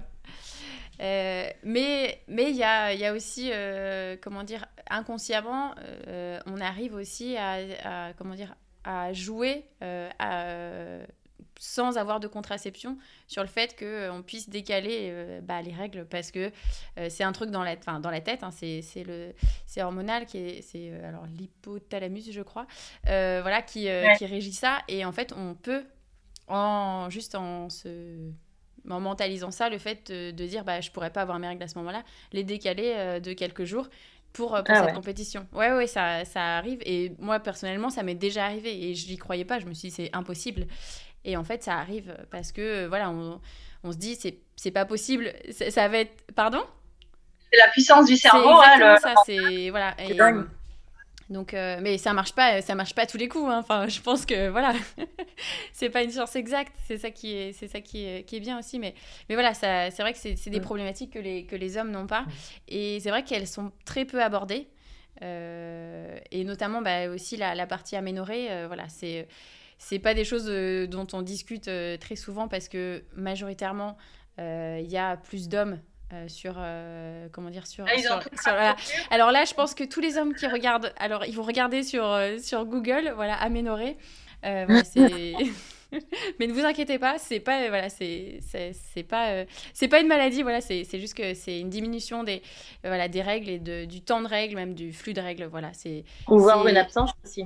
Euh, 1.01 1.49
mais 1.63 2.21
mais 2.29 2.51
il 2.51 2.57
y 2.57 2.63
a, 2.63 2.93
y 2.95 3.05
a, 3.05 3.13
aussi, 3.13 3.51
euh, 3.53 4.17
comment 4.21 4.45
dire, 4.45 4.67
inconsciemment, 4.89 5.75
euh, 6.09 6.39
on 6.47 6.61
arrive 6.61 6.95
aussi 6.95 7.37
à, 7.37 8.13
comment 8.17 8.35
dire, 8.35 8.55
à 8.85 9.13
jouer 9.13 9.65
sans 11.61 11.97
avoir 11.97 12.19
de 12.19 12.27
contraception 12.27 12.99
sur 13.29 13.41
le 13.43 13.49
fait 13.49 13.79
qu'on 13.79 14.23
puisse 14.23 14.51
décaler 14.51 15.41
bah, 15.43 15.63
les 15.63 15.73
règles 15.73 16.05
parce 16.05 16.31
que 16.31 16.51
c'est 17.09 17.23
un 17.23 17.33
truc 17.33 17.51
dans 17.51 17.63
la, 17.63 17.77
dans 17.77 18.11
la 18.11 18.21
tête, 18.21 18.43
hein, 18.43 18.51
c'est 18.51 18.83
hormonal, 19.83 20.27
est, 20.35 20.63
c'est 20.63 20.93
alors 21.03 21.27
l'hypothalamus, 21.27 22.31
je 22.31 22.43
crois, 22.43 22.67
voilà, 23.05 23.63
qui, 23.63 23.89
qui 24.19 24.27
régit 24.27 24.53
ça. 24.53 24.81
Et 24.89 25.05
en 25.05 25.13
fait, 25.13 25.33
on 25.37 25.55
peut, 25.55 25.85
en, 26.49 27.09
juste 27.09 27.35
en 27.35 27.71
se 27.71 28.31
en 28.91 29.01
mentalisant 29.01 29.51
ça, 29.51 29.69
le 29.69 29.79
fait 29.79 30.11
de, 30.11 30.47
dire 30.47 30.65
bah, 30.65 30.81
je 30.81 30.91
pourrais 30.91 31.11
pas 31.11 31.23
avoir 31.23 31.39
mes 31.39 31.49
règles 31.49 31.63
à 31.63 31.69
ce 31.69 31.79
moment-là, 31.79 32.03
les 32.33 32.45
décaler 32.45 32.95
euh, 32.97 33.21
de 33.21 33.33
quelques 33.33 33.65
jours 33.65 33.89
pour, 34.33 34.55
euh, 34.55 34.63
pour 34.63 34.75
ah 34.75 34.85
cette 34.85 34.95
compétition. 34.95 35.47
Ouais, 35.53 35.73
ouais, 35.73 35.87
ça, 35.87 36.25
ça 36.25 36.57
arrive. 36.57 36.81
Et 36.85 37.13
moi, 37.19 37.41
personnellement, 37.41 37.91
ça 37.91 38.03
m'est 38.03 38.15
déjà 38.15 38.45
arrivé 38.45 38.91
et 38.91 38.95
je 38.95 39.09
n'y 39.09 39.17
croyais 39.17 39.45
pas. 39.45 39.59
Je 39.59 39.67
me 39.67 39.75
suis 39.75 39.89
dit, 39.89 39.95
c'est 39.95 40.11
impossible. 40.13 40.67
Et 41.25 41.37
en 41.37 41.45
fait, 41.45 41.63
ça 41.63 41.79
arrive 41.79 42.15
parce 42.31 42.53
que, 42.53 42.87
voilà, 42.87 43.11
on, 43.11 43.41
on 43.85 43.93
se 43.93 43.97
dit, 43.97 44.19
c'est 44.57 44.71
pas 44.71 44.85
possible. 44.85 45.33
Ça 45.51 45.89
va 45.89 45.99
être. 45.99 46.25
Pardon? 46.35 46.63
C'est 47.53 47.59
la 47.59 47.69
puissance 47.69 48.07
du 48.07 48.17
cerveau. 48.17 48.61
C'est 48.63 48.83
hein, 48.83 48.97
ça. 48.97 49.15
C'est. 49.25 49.71
Voilà. 49.71 49.95
Donc, 51.31 51.55
euh, 51.55 51.79
mais 51.81 51.97
ça 51.97 52.13
marche 52.13 52.35
pas, 52.35 52.61
ça 52.61 52.75
marche 52.75 52.95
pas 52.95 53.07
tous 53.07 53.17
les 53.17 53.29
coups. 53.29 53.49
Hein. 53.49 53.59
Enfin, 53.59 53.89
je 53.89 54.01
pense 54.01 54.27
que 54.27 54.49
voilà, 54.49 54.75
c'est 55.73 55.89
pas 55.89 56.03
une 56.03 56.11
science 56.11 56.37
exacte. 56.37 56.75
C'est 56.87 56.99
ça 56.99 57.11
qui 57.11 57.35
est, 57.35 57.53
c'est 57.53 57.69
ça 57.69 57.81
qui 57.81 58.05
est, 58.05 58.25
qui 58.25 58.37
est 58.37 58.41
bien 58.41 58.59
aussi. 58.59 58.79
Mais, 58.79 58.95
mais 59.29 59.35
voilà, 59.35 59.55
ça, 59.55 59.91
c'est 59.91 60.03
vrai 60.03 60.13
que 60.13 60.19
c'est, 60.19 60.51
des 60.51 60.61
problématiques 60.61 61.13
que 61.13 61.19
les, 61.19 61.47
que 61.47 61.57
les 61.57 61.77
hommes 61.77 61.91
n'ont 61.91 62.07
pas. 62.07 62.27
Et 62.69 63.01
c'est 63.01 63.11
vrai 63.11 63.25
qu'elles 63.25 63.47
sont 63.47 63.73
très 63.85 64.05
peu 64.05 64.23
abordées. 64.23 64.69
Euh, 65.23 66.19
et 66.33 66.45
notamment 66.45 66.83
bah, 66.83 67.09
aussi 67.09 67.37
la, 67.37 67.55
la 67.55 67.67
partie 67.67 67.97
aménorée. 67.97 68.51
Euh, 68.51 68.67
voilà, 68.67 68.89
c'est, 68.89 69.27
c'est 69.79 69.99
pas 69.99 70.13
des 70.13 70.25
choses 70.25 70.47
dont 70.91 71.07
on 71.13 71.23
discute 71.23 71.71
très 72.01 72.17
souvent 72.17 72.49
parce 72.49 72.69
que 72.69 73.05
majoritairement 73.17 73.97
il 74.39 74.87
y 74.89 74.97
a 74.97 75.17
plus 75.17 75.49
d'hommes 75.49 75.79
euh, 76.15 76.29
sur 76.29 76.55
euh, 76.59 77.29
comment 77.33 77.51
dire 77.51 77.67
sur, 77.67 77.85
ah, 78.47 78.77
alors 79.11 79.33
là 79.33 79.45
je 79.45 79.55
pense 79.55 79.75
que 79.75 79.85
tous 79.85 80.01
les 80.01 80.17
hommes 80.17 80.35
qui 80.35 80.47
regardent 80.47 80.93
alors 80.97 81.25
ils 81.25 81.35
vont 81.35 81.43
regarder 81.43 81.83
sur 81.83 82.05
euh, 82.05 82.39
sur 82.39 82.65
Google 82.65 83.13
voilà 83.17 83.35
aménorrhée 83.35 83.97
mais 84.45 85.35
ne 86.47 86.53
vous 86.53 86.65
inquiétez 86.65 86.99
pas 86.99 87.19
c'est 87.19 87.41
pas 87.41 87.69
voilà 87.69 87.89
c'est 87.89 88.41
c'est 88.43 89.03
pas 89.03 89.45
c'est 89.73 89.89
pas 89.89 90.01
une 90.01 90.09
maladie 90.09 90.43
voilà 90.43 90.61
c'est 90.61 90.85
juste 90.99 91.15
que 91.15 91.35
c'est 91.35 91.61
une 91.61 91.71
diminution 91.71 92.25
des 92.25 92.43
voilà 92.83 93.09
des 93.09 93.23
règles 93.23 93.49
et 93.49 93.59
de, 93.59 93.85
du 93.85 94.03
temps 94.03 94.21
de 94.21 94.29
règles 94.29 94.57
même 94.57 94.75
du 94.75 94.93
flux 94.93 95.15
de 95.15 95.21
règles 95.21 95.47
voilà 95.47 95.73
c'est 95.73 96.05
ou 96.29 96.39
voir 96.39 96.67
une 96.67 96.77
absence 96.77 97.13
aussi 97.25 97.45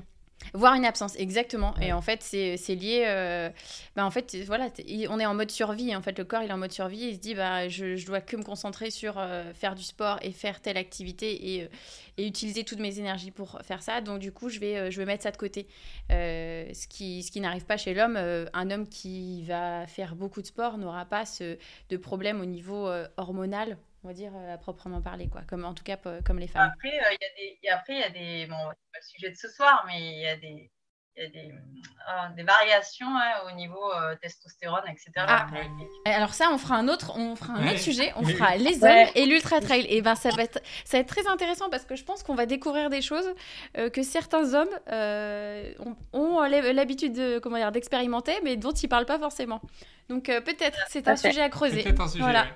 Voir 0.54 0.74
une 0.74 0.84
absence, 0.84 1.14
exactement. 1.16 1.74
Et 1.80 1.92
en 1.92 2.00
fait, 2.00 2.22
c'est 2.22 2.74
lié. 2.74 3.04
Euh, 3.06 3.50
bah, 3.96 4.06
en 4.06 4.10
fait, 4.10 4.36
voilà, 4.46 4.68
on 5.10 5.20
est 5.20 5.26
en 5.26 5.34
mode 5.34 5.50
survie. 5.50 5.94
En 5.94 6.00
fait, 6.00 6.16
le 6.16 6.24
corps, 6.24 6.42
il 6.42 6.48
est 6.48 6.52
en 6.52 6.58
mode 6.58 6.72
survie. 6.72 7.08
Il 7.08 7.14
se 7.14 7.20
dit, 7.20 7.34
bah, 7.34 7.68
je, 7.68 7.96
je 7.96 8.06
dois 8.06 8.20
que 8.20 8.36
me 8.36 8.42
concentrer 8.42 8.90
sur 8.90 9.18
euh, 9.18 9.52
faire 9.52 9.74
du 9.74 9.82
sport 9.82 10.18
et 10.22 10.32
faire 10.32 10.60
telle 10.60 10.76
activité 10.76 11.54
et, 11.54 11.64
euh, 11.64 11.68
et, 12.16 12.26
utiliser 12.26 12.64
toutes 12.64 12.78
mes 12.78 12.98
énergies 12.98 13.30
pour 13.30 13.60
faire 13.62 13.82
ça. 13.82 14.00
Donc, 14.00 14.20
du 14.20 14.32
coup, 14.32 14.48
je 14.48 14.58
vais, 14.58 14.90
je 14.90 14.98
vais 14.98 15.04
mettre 15.04 15.22
ça 15.22 15.30
de 15.30 15.36
côté. 15.36 15.66
ce 16.08 16.86
qui, 16.88 17.22
ce 17.22 17.30
qui 17.30 17.40
n'arrive 17.40 17.66
pas 17.66 17.76
chez 17.76 17.92
l'homme. 17.92 18.16
un 18.16 18.70
homme 18.70 18.88
qui 18.88 19.42
va 19.42 19.86
faire 19.86 20.14
beaucoup 20.14 20.40
de 20.40 20.46
sport 20.46 20.78
n'aura 20.78 21.04
pas 21.04 21.26
ce, 21.26 21.58
de 21.90 21.96
problème 21.96 22.40
au 22.40 22.46
niveau 22.46 22.90
hormonal 23.16 23.76
on 24.04 24.08
va 24.08 24.14
dire, 24.14 24.32
euh, 24.34 24.54
à 24.54 24.58
proprement 24.58 25.02
parler, 25.02 25.28
quoi. 25.28 25.42
Comme, 25.42 25.64
en 25.64 25.74
tout 25.74 25.84
cas, 25.84 25.96
comme 26.24 26.38
les 26.38 26.48
femmes. 26.48 26.70
Après, 26.72 26.98
euh, 26.98 27.16
il 27.38 27.58
y, 27.62 27.68
a 27.68 28.10
des. 28.10 28.46
Bon, 28.46 28.56
c'est 28.56 28.92
pas 28.92 28.98
le 28.98 29.06
sujet 29.06 29.30
de 29.30 29.36
ce 29.36 29.48
soir, 29.48 29.84
mais 29.86 30.00
il 30.00 30.20
y 30.20 30.28
a 30.28 30.36
des 30.36 30.70
il 31.18 31.24
y 31.24 31.26
a 31.26 31.30
des, 31.30 31.50
euh, 31.50 32.36
des 32.36 32.42
variations 32.42 33.08
hein, 33.08 33.50
au 33.50 33.56
niveau 33.56 33.92
euh, 33.92 34.14
testostérone, 34.22 34.84
etc. 34.86 35.10
Ah, 35.16 35.46
alors 36.04 36.34
ça, 36.34 36.48
on 36.52 36.58
fera 36.58 36.76
un 36.76 36.88
autre, 36.88 37.16
on 37.16 37.34
fera 37.34 37.54
un 37.54 37.68
autre 37.68 37.78
sujet, 37.78 38.12
on 38.16 38.24
fera 38.24 38.56
les 38.56 38.84
hommes 38.84 39.10
et 39.14 39.26
l'ultra 39.26 39.60
trail. 39.60 39.86
Et 39.88 40.00
ben 40.00 40.14
ça 40.14 40.30
va 40.30 40.42
être, 40.42 40.60
ça 40.84 40.96
va 40.96 41.00
être 41.00 41.08
très 41.08 41.26
intéressant 41.26 41.70
parce 41.70 41.84
que 41.84 41.96
je 41.96 42.04
pense 42.04 42.22
qu'on 42.22 42.34
va 42.34 42.46
découvrir 42.46 42.88
des 42.88 43.02
choses 43.02 43.28
euh, 43.76 43.90
que 43.90 44.02
certains 44.02 44.54
hommes 44.54 44.68
ont, 45.80 45.96
ont 46.12 46.40
l'habitude 46.42 47.14
de, 47.14 47.38
comment 47.38 47.56
dire, 47.56 47.72
d'expérimenter, 47.72 48.34
mais 48.44 48.56
dont 48.56 48.72
ils 48.72 48.88
parlent 48.88 49.06
pas 49.06 49.18
forcément. 49.18 49.60
Donc 50.08 50.24
peut-être 50.24 50.78
c'est 50.88 51.06
un 51.08 51.16
sujet 51.16 51.42
à 51.42 51.48
creuser. 51.48 51.82
Peut-être 51.82 52.00
un 52.00 52.08
sujet. 52.08 52.22
Voilà. 52.22 52.46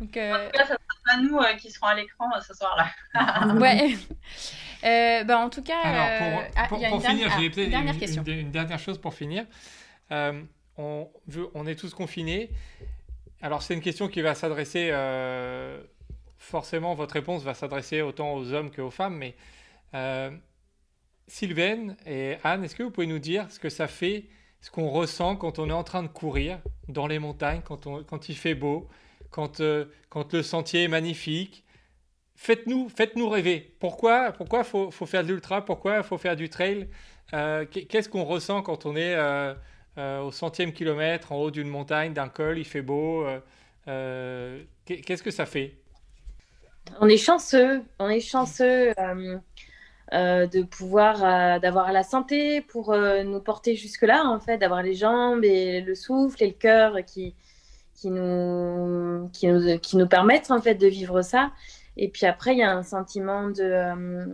Donc, 0.00 0.16
En 0.16 0.44
tout 0.44 0.50
cas, 0.52 0.66
ça 0.66 0.66
sera 0.66 0.76
pas 1.06 1.16
nous 1.22 1.38
qui 1.58 1.70
serons 1.70 1.86
à 1.86 1.94
l'écran 1.94 2.26
ce 2.46 2.54
soir-là. 2.54 3.54
ouais. 3.60 3.96
Euh, 4.84 5.24
bah, 5.24 5.38
en 5.38 5.48
tout 5.48 5.62
cas, 5.62 5.80
Alors, 5.82 6.48
pour, 6.68 6.78
euh, 6.78 7.00
finir, 7.00 7.30
j'ai 7.38 7.50
peut-être 7.50 8.28
une, 8.28 8.50
dernière 8.50 8.78
chose 8.78 8.98
pour 8.98 9.14
finir. 9.14 9.46
Euh, 10.12 10.42
on, 10.76 11.08
on, 11.54 11.66
est 11.66 11.74
tous 11.74 11.94
confinés. 11.94 12.50
Alors, 13.40 13.62
c'est 13.62 13.74
une 13.74 13.80
question 13.80 14.08
qui 14.08 14.20
va 14.20 14.34
s'adresser, 14.34 14.92
forcément, 16.38 16.94
votre 16.94 17.14
réponse 17.14 17.42
va 17.42 17.54
s'adresser 17.54 18.02
autant 18.02 18.34
aux 18.34 18.52
hommes 18.52 18.70
qu'aux 18.70 18.90
femmes, 18.90 19.16
mais 19.16 19.34
Sylvaine 21.26 21.96
et 22.04 22.36
Anne, 22.44 22.64
est-ce 22.64 22.74
que 22.74 22.82
vous 22.82 22.90
pouvez 22.90 23.06
nous 23.06 23.18
dire 23.18 23.50
ce 23.50 23.58
que 23.58 23.70
ça 23.70 23.88
fait, 23.88 24.26
ce 24.64 24.70
qu'on 24.70 24.88
ressent 24.88 25.36
quand 25.36 25.58
on 25.58 25.68
est 25.68 25.74
en 25.74 25.84
train 25.84 26.02
de 26.02 26.08
courir 26.08 26.58
dans 26.88 27.06
les 27.06 27.18
montagnes, 27.18 27.60
quand, 27.62 28.28
il 28.30 28.34
fait 28.34 28.54
beau, 28.54 28.88
quand, 29.30 29.60
quand 30.08 30.32
le 30.32 30.42
sentier 30.42 30.84
est 30.84 30.88
magnifique, 30.88 31.64
faites-nous 32.34 32.88
faites 32.88 33.14
-nous 33.14 33.28
rêver. 33.28 33.76
Pourquoi 33.78 34.32
pourquoi 34.32 34.64
faut, 34.64 34.90
faire 34.90 35.22
de 35.22 35.28
l'ultra? 35.28 35.62
Pourquoi 35.66 36.02
faut 36.02 36.16
faire 36.16 36.34
du 36.34 36.48
trail? 36.48 36.88
Euh, 37.34 37.66
Qu'est-ce 37.66 38.08
qu'on 38.08 38.24
ressent 38.24 38.62
quand 38.62 38.86
on 38.86 38.96
est 38.96 39.14
euh, 39.14 39.52
euh, 39.98 40.22
au 40.22 40.32
centième 40.32 40.72
kilomètre, 40.72 41.32
en 41.32 41.36
haut 41.36 41.50
d'une 41.50 41.68
montagne, 41.68 42.14
d'un 42.14 42.30
col, 42.30 42.58
il 42.58 42.64
fait 42.64 42.80
beau 42.80 43.26
Qu'est-ce 43.86 45.22
que 45.22 45.30
ça 45.30 45.44
fait? 45.44 45.74
On 47.02 47.08
est 47.08 47.18
chanceux. 47.18 47.82
On 47.98 48.08
est 48.08 48.20
chanceux 48.20 48.94
de 50.12 50.62
pouvoir, 50.62 51.60
d'avoir 51.60 51.92
la 51.92 52.02
santé 52.02 52.60
pour 52.60 52.94
nous 52.96 53.40
porter 53.40 53.74
jusque-là, 53.74 54.24
en 54.24 54.38
fait, 54.38 54.58
d'avoir 54.58 54.82
les 54.82 54.94
jambes 54.94 55.44
et 55.44 55.80
le 55.80 55.94
souffle 55.94 56.42
et 56.42 56.48
le 56.48 56.52
cœur 56.52 57.04
qui, 57.04 57.34
qui, 57.94 58.10
nous, 58.10 59.28
qui, 59.32 59.46
nous, 59.46 59.78
qui 59.78 59.96
nous 59.96 60.06
permettent, 60.06 60.50
en 60.50 60.60
fait, 60.60 60.74
de 60.74 60.86
vivre 60.86 61.22
ça. 61.22 61.52
Et 61.96 62.08
puis 62.08 62.26
après, 62.26 62.52
il 62.52 62.58
y 62.58 62.62
a 62.62 62.72
un 62.72 62.82
sentiment 62.82 63.48
de, 63.48 63.62
euh, 63.62 64.26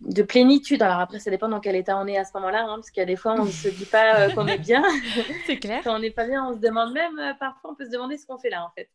de 0.00 0.22
plénitude. 0.22 0.82
Alors 0.82 1.00
après, 1.00 1.18
ça 1.18 1.30
dépend 1.30 1.48
dans 1.48 1.60
quel 1.60 1.76
état 1.76 1.96
on 1.98 2.06
est 2.06 2.18
à 2.18 2.24
ce 2.24 2.32
moment-là, 2.34 2.64
hein, 2.64 2.76
parce 2.76 2.90
qu'il 2.90 3.00
y 3.00 3.04
a 3.04 3.06
des 3.06 3.16
fois, 3.16 3.34
on 3.38 3.46
ne 3.46 3.50
se 3.50 3.68
dit 3.68 3.86
pas 3.86 4.20
euh, 4.20 4.30
qu'on 4.30 4.46
est 4.46 4.58
bien. 4.58 4.82
C'est 5.46 5.56
clair. 5.60 5.80
quand 5.82 5.96
on 5.96 6.00
n'est 6.00 6.10
pas 6.10 6.26
bien, 6.26 6.46
on 6.46 6.54
se 6.54 6.60
demande 6.60 6.92
même, 6.92 7.18
euh, 7.18 7.32
parfois, 7.38 7.70
on 7.70 7.74
peut 7.74 7.86
se 7.86 7.90
demander 7.90 8.18
ce 8.18 8.26
qu'on 8.26 8.38
fait 8.38 8.50
là, 8.50 8.64
en 8.64 8.70
fait. 8.70 8.90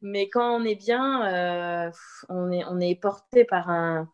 Mais 0.00 0.28
quand 0.28 0.56
on 0.56 0.64
est 0.64 0.74
bien, 0.74 1.92
on, 2.28 2.50
est, 2.50 2.64
on 2.68 2.80
est 2.80 3.00
porté 3.00 3.44
par 3.44 3.70
un... 3.70 4.08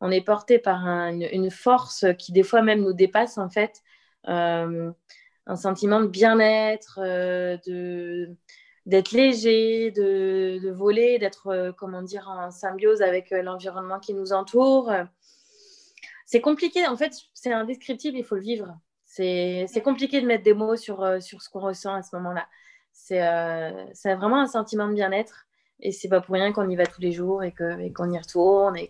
On 0.00 0.10
est 0.10 0.24
porté 0.24 0.58
par 0.58 0.86
une, 0.86 1.28
une, 1.30 1.50
force 1.50 2.06
qui 2.18 2.32
des 2.32 2.42
fois 2.42 2.62
même 2.62 2.82
nous 2.82 2.94
dépasse 2.94 3.38
en 3.38 3.50
fait, 3.50 3.82
un 4.24 4.94
sentiment 5.56 6.00
de 6.00 6.06
bien-être, 6.06 7.00
de, 7.00 8.34
d'être 8.86 9.12
léger, 9.12 9.90
de, 9.90 10.70
voler, 10.70 11.18
d'être, 11.18 11.48
euh, 11.48 11.72
comment 11.72 12.02
dire, 12.02 12.28
en 12.28 12.50
symbiose 12.50 13.02
avec 13.02 13.32
euh, 13.32 13.42
l'environnement 13.42 14.00
qui 14.00 14.14
nous 14.14 14.32
entoure. 14.32 14.92
C'est 16.26 16.40
compliqué, 16.40 16.86
en 16.86 16.96
fait, 16.96 17.14
c'est 17.34 17.52
indescriptible, 17.52 18.16
il 18.16 18.24
faut 18.24 18.36
le 18.36 18.42
vivre. 18.42 18.78
C'est 19.04 19.82
compliqué 19.82 20.20
de 20.20 20.26
mettre 20.26 20.44
des 20.44 20.54
mots 20.54 20.76
sur, 20.76 21.02
euh, 21.02 21.20
sur 21.20 21.42
ce 21.42 21.50
qu'on 21.50 21.60
ressent 21.60 21.94
à 21.94 22.02
ce 22.02 22.14
moment-là. 22.16 22.46
C'est 22.92 24.14
vraiment 24.14 24.40
un 24.40 24.46
sentiment 24.46 24.88
de 24.88 24.94
bien-être 24.94 25.46
et 25.80 25.92
c'est 25.92 26.08
pas 26.08 26.20
pour 26.20 26.34
rien 26.34 26.52
qu'on 26.52 26.68
y 26.68 26.76
va 26.76 26.86
tous 26.86 27.00
les 27.00 27.12
jours 27.12 27.42
et 27.42 27.52
qu'on 27.52 28.12
y 28.12 28.18
retourne 28.18 28.76
et 28.76 28.88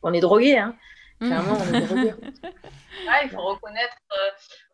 qu'on 0.00 0.12
est 0.12 0.20
drogué. 0.20 0.58
Hein. 0.58 0.74
Clairement, 1.20 1.58
on 1.58 1.74
est 1.74 1.80
drogué. 1.80 2.14
il 3.24 3.30
faut 3.30 3.42
reconnaître. 3.42 3.96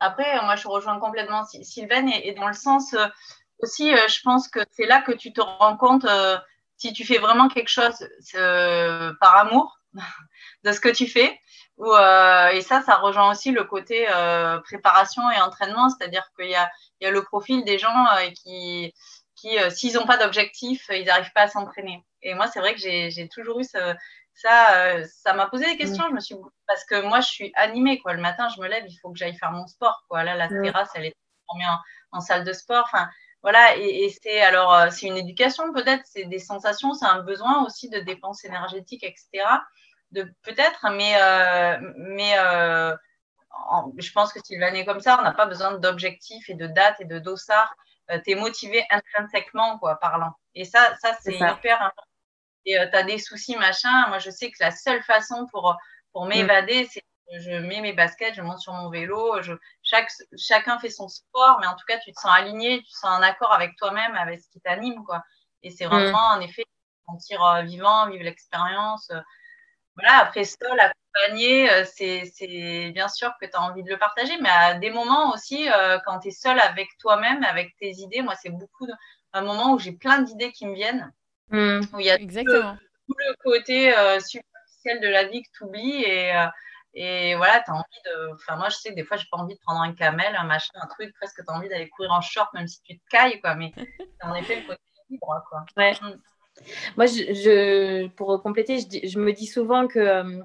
après, 0.01 0.41
moi, 0.43 0.57
je 0.57 0.68
rejoins 0.68 0.99
complètement 0.99 1.45
Sylvain 1.45 2.07
et, 2.09 2.35
dans 2.35 2.49
le 2.49 2.55
sens, 2.55 2.95
aussi, 3.61 3.93
euh, 3.93 4.09
je 4.09 4.20
pense 4.22 4.49
que 4.49 4.61
c'est 4.72 4.87
là 4.87 5.01
que 5.01 5.12
tu 5.12 5.33
te 5.33 5.41
rends 5.41 5.77
compte 5.77 6.05
euh, 6.05 6.37
si 6.77 6.93
tu 6.93 7.05
fais 7.05 7.18
vraiment 7.18 7.49
quelque 7.49 7.68
chose 7.68 8.07
euh, 8.35 9.12
par 9.20 9.37
amour 9.37 9.79
de 10.64 10.72
ce 10.72 10.81
que 10.81 10.89
tu 10.89 11.07
fais. 11.07 11.39
Ou, 11.77 11.93
et 11.93 12.61
ça, 12.61 12.83
ça 12.83 12.97
rejoint 12.99 13.33
aussi 13.33 13.51
le 13.51 13.64
côté 13.64 14.07
préparation 14.62 15.29
et 15.33 15.41
entraînement, 15.41 15.89
c'est-à-dire 15.89 16.22
qu'il 16.39 16.49
y 16.49 16.55
a, 16.55 16.70
y 17.01 17.07
a, 17.07 17.11
le 17.11 17.25
profil 17.25 17.64
des 17.64 17.81
gens 17.81 18.07
qui, 18.45 18.95
qui 19.35 19.57
s'ils 19.70 19.95
n'ont 19.95 20.07
pas 20.07 20.16
d'objectif, 20.16 20.87
ils 20.93 21.05
n'arrivent 21.05 21.33
pas 21.35 21.43
à 21.43 21.49
s'entraîner. 21.49 22.05
Et 22.22 22.35
moi, 22.35 22.47
c'est 22.47 22.61
vrai 22.61 22.75
que 22.77 22.81
j'ai 22.81 23.29
toujours 23.29 23.59
eu 23.59 23.64
ça. 24.35 25.05
Ça 25.07 25.32
m'a 25.32 25.47
posé 25.47 25.66
des 25.66 25.76
questions. 25.76 26.05
Je 26.09 26.14
me 26.14 26.20
suis 26.20 26.37
parce 26.66 26.85
que 26.85 27.03
moi, 27.03 27.20
je 27.20 27.28
suis 27.28 27.53
animée. 27.55 28.01
Quoi. 28.01 28.14
Le 28.14 28.20
matin, 28.20 28.49
je 28.49 28.61
me 28.61 28.68
lève, 28.68 28.85
il 28.87 28.99
faut 29.01 29.11
que 29.11 29.18
j'aille 29.18 29.37
faire 29.37 29.53
mon 29.53 29.66
sport. 29.66 30.05
Quoi. 30.09 30.24
Là, 30.24 30.35
la 30.35 30.49
terrasse, 30.49 30.91
elle 30.95 31.07
est 31.07 31.14
transformée 31.47 31.66
en, 31.66 32.18
en 32.18 32.20
salle 32.20 32.45
de 32.45 32.53
sport. 32.53 32.85
Enfin, 32.85 33.09
voilà, 33.45 33.76
et, 33.76 34.09
c'est 34.22 34.41
alors 34.41 34.74
euh, 34.74 34.89
c'est 34.91 35.07
une 35.07 35.18
éducation 35.18 35.70
peut-être, 35.74 36.03
c'est 36.07 36.24
des 36.24 36.39
sensations, 36.39 36.95
c'est 36.95 37.05
un 37.05 37.20
besoin 37.20 37.62
aussi 37.66 37.91
de 37.91 38.01
dépenses 38.01 38.43
énergétiques, 38.47 39.05
etc. 39.05 39.45
De 40.12 40.22
peut-être, 40.43 40.87
mais 40.93 41.12
euh, 41.20 41.93
mais 41.99 42.39
euh, 42.39 42.97
je 43.99 44.12
pense 44.12 44.32
que 44.32 44.41
Sylvain 44.43 44.72
est 44.72 44.87
comme 44.87 45.01
ça, 45.01 45.18
on 45.20 45.22
n'a 45.22 45.35
pas 45.35 45.45
besoin 45.45 45.72
d'objectifs 45.72 46.49
et 46.49 46.55
de 46.55 46.66
dates 46.66 47.02
et 47.02 47.05
de 47.05 47.19
dossards. 47.19 47.74
tu 48.24 48.31
es 48.31 48.35
motivé 48.35 48.82
intrinsèquement, 48.89 49.78
quoi, 49.78 49.97
parlant. 49.97 50.32
Et 50.55 50.65
ça, 50.65 50.97
ça 51.02 51.15
c'est 51.20 51.35
hyper 51.35 51.82
important. 51.82 52.14
Et 52.66 52.77
tu 52.91 52.97
as 52.97 53.03
des 53.03 53.19
soucis, 53.19 53.57
machin. 53.57 54.09
Moi, 54.09 54.19
je 54.19 54.31
sais 54.31 54.51
que 54.51 54.57
la 54.61 54.70
seule 54.70 55.03
façon 55.03 55.47
pour, 55.53 55.77
pour 56.12 56.27
mm. 56.27 56.28
m'évader, 56.28 56.89
c'est 56.91 57.03
je 57.32 57.53
mets 57.53 57.81
mes 57.81 57.93
baskets, 57.93 58.35
je 58.35 58.43
monte 58.43 58.59
sur 58.59 58.73
mon 58.73 58.91
vélo, 58.91 59.43
je, 59.43 59.55
chaque, 59.82 60.11
chacun 60.36 60.78
fait 60.78 60.91
son 60.91 61.09
sport, 61.09 61.59
mais 61.61 61.66
en 61.66 61.74
tout 61.74 61.85
cas, 61.86 61.99
tu 61.99 62.12
te 62.12 62.20
sens 62.20 62.32
aligné, 62.35 62.78
tu 62.82 62.93
te 62.93 62.99
sens 62.99 63.19
en 63.19 63.23
accord 63.23 63.53
avec 63.53 63.77
toi-même, 63.77 64.15
avec 64.15 64.41
ce 64.41 64.49
qui 64.51 64.61
t'anime, 64.61 65.03
quoi. 65.05 65.23
Et 65.62 65.70
c'est 65.70 65.86
vraiment, 65.86 66.35
mm. 66.35 66.39
en 66.39 66.41
effet, 66.41 66.65
sentir 67.07 67.45
euh, 67.45 67.62
vivant, 67.62 68.09
vivre 68.11 68.24
l'expérience. 68.24 69.11
Euh. 69.11 69.20
voilà, 69.97 70.19
après, 70.19 70.45
seul, 70.45 70.78
accompagné, 70.78 71.70
euh, 71.70 71.85
c'est 71.85 72.91
bien 72.93 73.09
sûr 73.09 73.32
que 73.41 73.47
tu 73.47 73.53
as 73.55 73.62
envie 73.62 73.82
de 73.82 73.91
le 73.91 73.99
partager, 73.99 74.36
mais 74.41 74.51
à 74.51 74.74
des 74.74 74.91
moments 74.91 75.32
aussi, 75.32 75.69
quand 76.05 76.20
tu 76.20 76.28
es 76.28 76.32
seul 76.32 76.59
avec 76.61 76.89
toi-même, 76.99 77.43
avec 77.45 77.77
tes 77.78 77.93
idées, 77.93 78.23
moi, 78.23 78.35
c'est 78.36 78.51
beaucoup 78.51 78.86
un 79.32 79.43
moment 79.43 79.73
où 79.73 79.78
j'ai 79.78 79.93
plein 79.93 80.20
d'idées 80.20 80.53
qui 80.53 80.66
me 80.66 80.74
viennent, 80.74 81.12
mm. 81.51 81.81
où 81.93 82.01
il 82.01 82.07
y 82.07 82.11
a 82.11 82.21
Exactement. 82.21 82.77
Tout, 83.07 83.15
le, 83.19 83.35
côté 83.43 83.91
super 84.21 84.45
l'essentiel 84.55 85.01
de 85.01 85.09
la 85.09 85.25
vie 85.25 85.43
que 85.43 85.49
tu 85.57 85.65
oublies 85.65 86.05
et, 86.05 86.33
et 86.95 87.35
voilà, 87.35 87.61
tu 87.61 87.71
as 87.71 87.75
envie 87.75 88.03
de. 88.05 88.35
Enfin, 88.35 88.57
moi, 88.57 88.69
je 88.69 88.77
sais 88.77 88.91
que 88.91 88.95
des 88.95 89.05
fois, 89.05 89.16
j'ai 89.16 89.27
pas 89.31 89.39
envie 89.39 89.55
de 89.55 89.61
prendre 89.61 89.81
un 89.81 89.93
camel, 89.93 90.37
un 90.37 90.45
machin, 90.45 90.73
un 90.81 90.87
truc, 90.87 91.12
presque 91.15 91.43
tu 91.45 91.53
as 91.53 91.57
envie 91.57 91.69
d'aller 91.69 91.89
courir 91.89 92.12
en 92.12 92.21
short, 92.21 92.53
même 92.55 92.69
si 92.69 92.81
tu 92.83 92.97
te 92.97 93.03
cailles, 93.11 93.41
quoi. 93.41 93.57
Mais 93.57 93.73
en 94.23 94.35
effet 94.35 94.61
le 94.61 94.66
côté 94.66 94.81
libre, 95.11 95.45
quoi. 95.49 95.65
Ouais. 95.77 95.95
Mm. 96.01 96.21
Moi, 96.97 97.07
je, 97.07 98.07
pour 98.09 98.41
compléter, 98.43 98.79
je, 98.79 99.09
je, 99.09 99.19
me 99.19 99.33
dis 99.33 99.47
souvent 99.47 99.89
que 99.89 99.99
euh, 99.99 100.41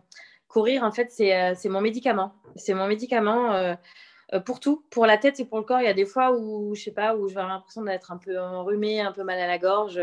courir, 0.48 0.84
en 0.84 0.92
fait, 0.92 1.12
c'est 1.12 1.70
mon 1.70 1.82
médicament. 1.82 2.34
C'est 2.56 2.74
mon 2.74 2.88
médicament 2.88 3.54
euh, 3.54 3.76
euh, 4.34 4.40
pour 4.40 4.60
tout, 4.60 4.84
pour 4.90 5.06
la 5.06 5.20
tête 5.20 5.40
et 5.40 5.46
pour 5.46 5.60
le 5.60 5.64
corps. 5.66 5.82
Il 5.82 5.86
y 5.86 5.90
a 5.90 5.94
des 5.94 6.08
fois 6.08 6.32
où, 6.32 6.74
je 6.74 6.82
sais 6.82 6.92
pas, 6.92 7.16
où 7.16 7.28
je 7.28 7.36
vais 7.36 7.42
avoir 7.42 7.56
l'impression 7.56 7.84
d'être 7.84 8.12
un 8.12 8.18
peu 8.18 8.40
enrhumée, 8.40 9.02
un 9.02 9.12
peu 9.12 9.24
mal 9.24 9.40
à 9.40 9.46
la 9.46 9.60
gorge. 9.60 10.02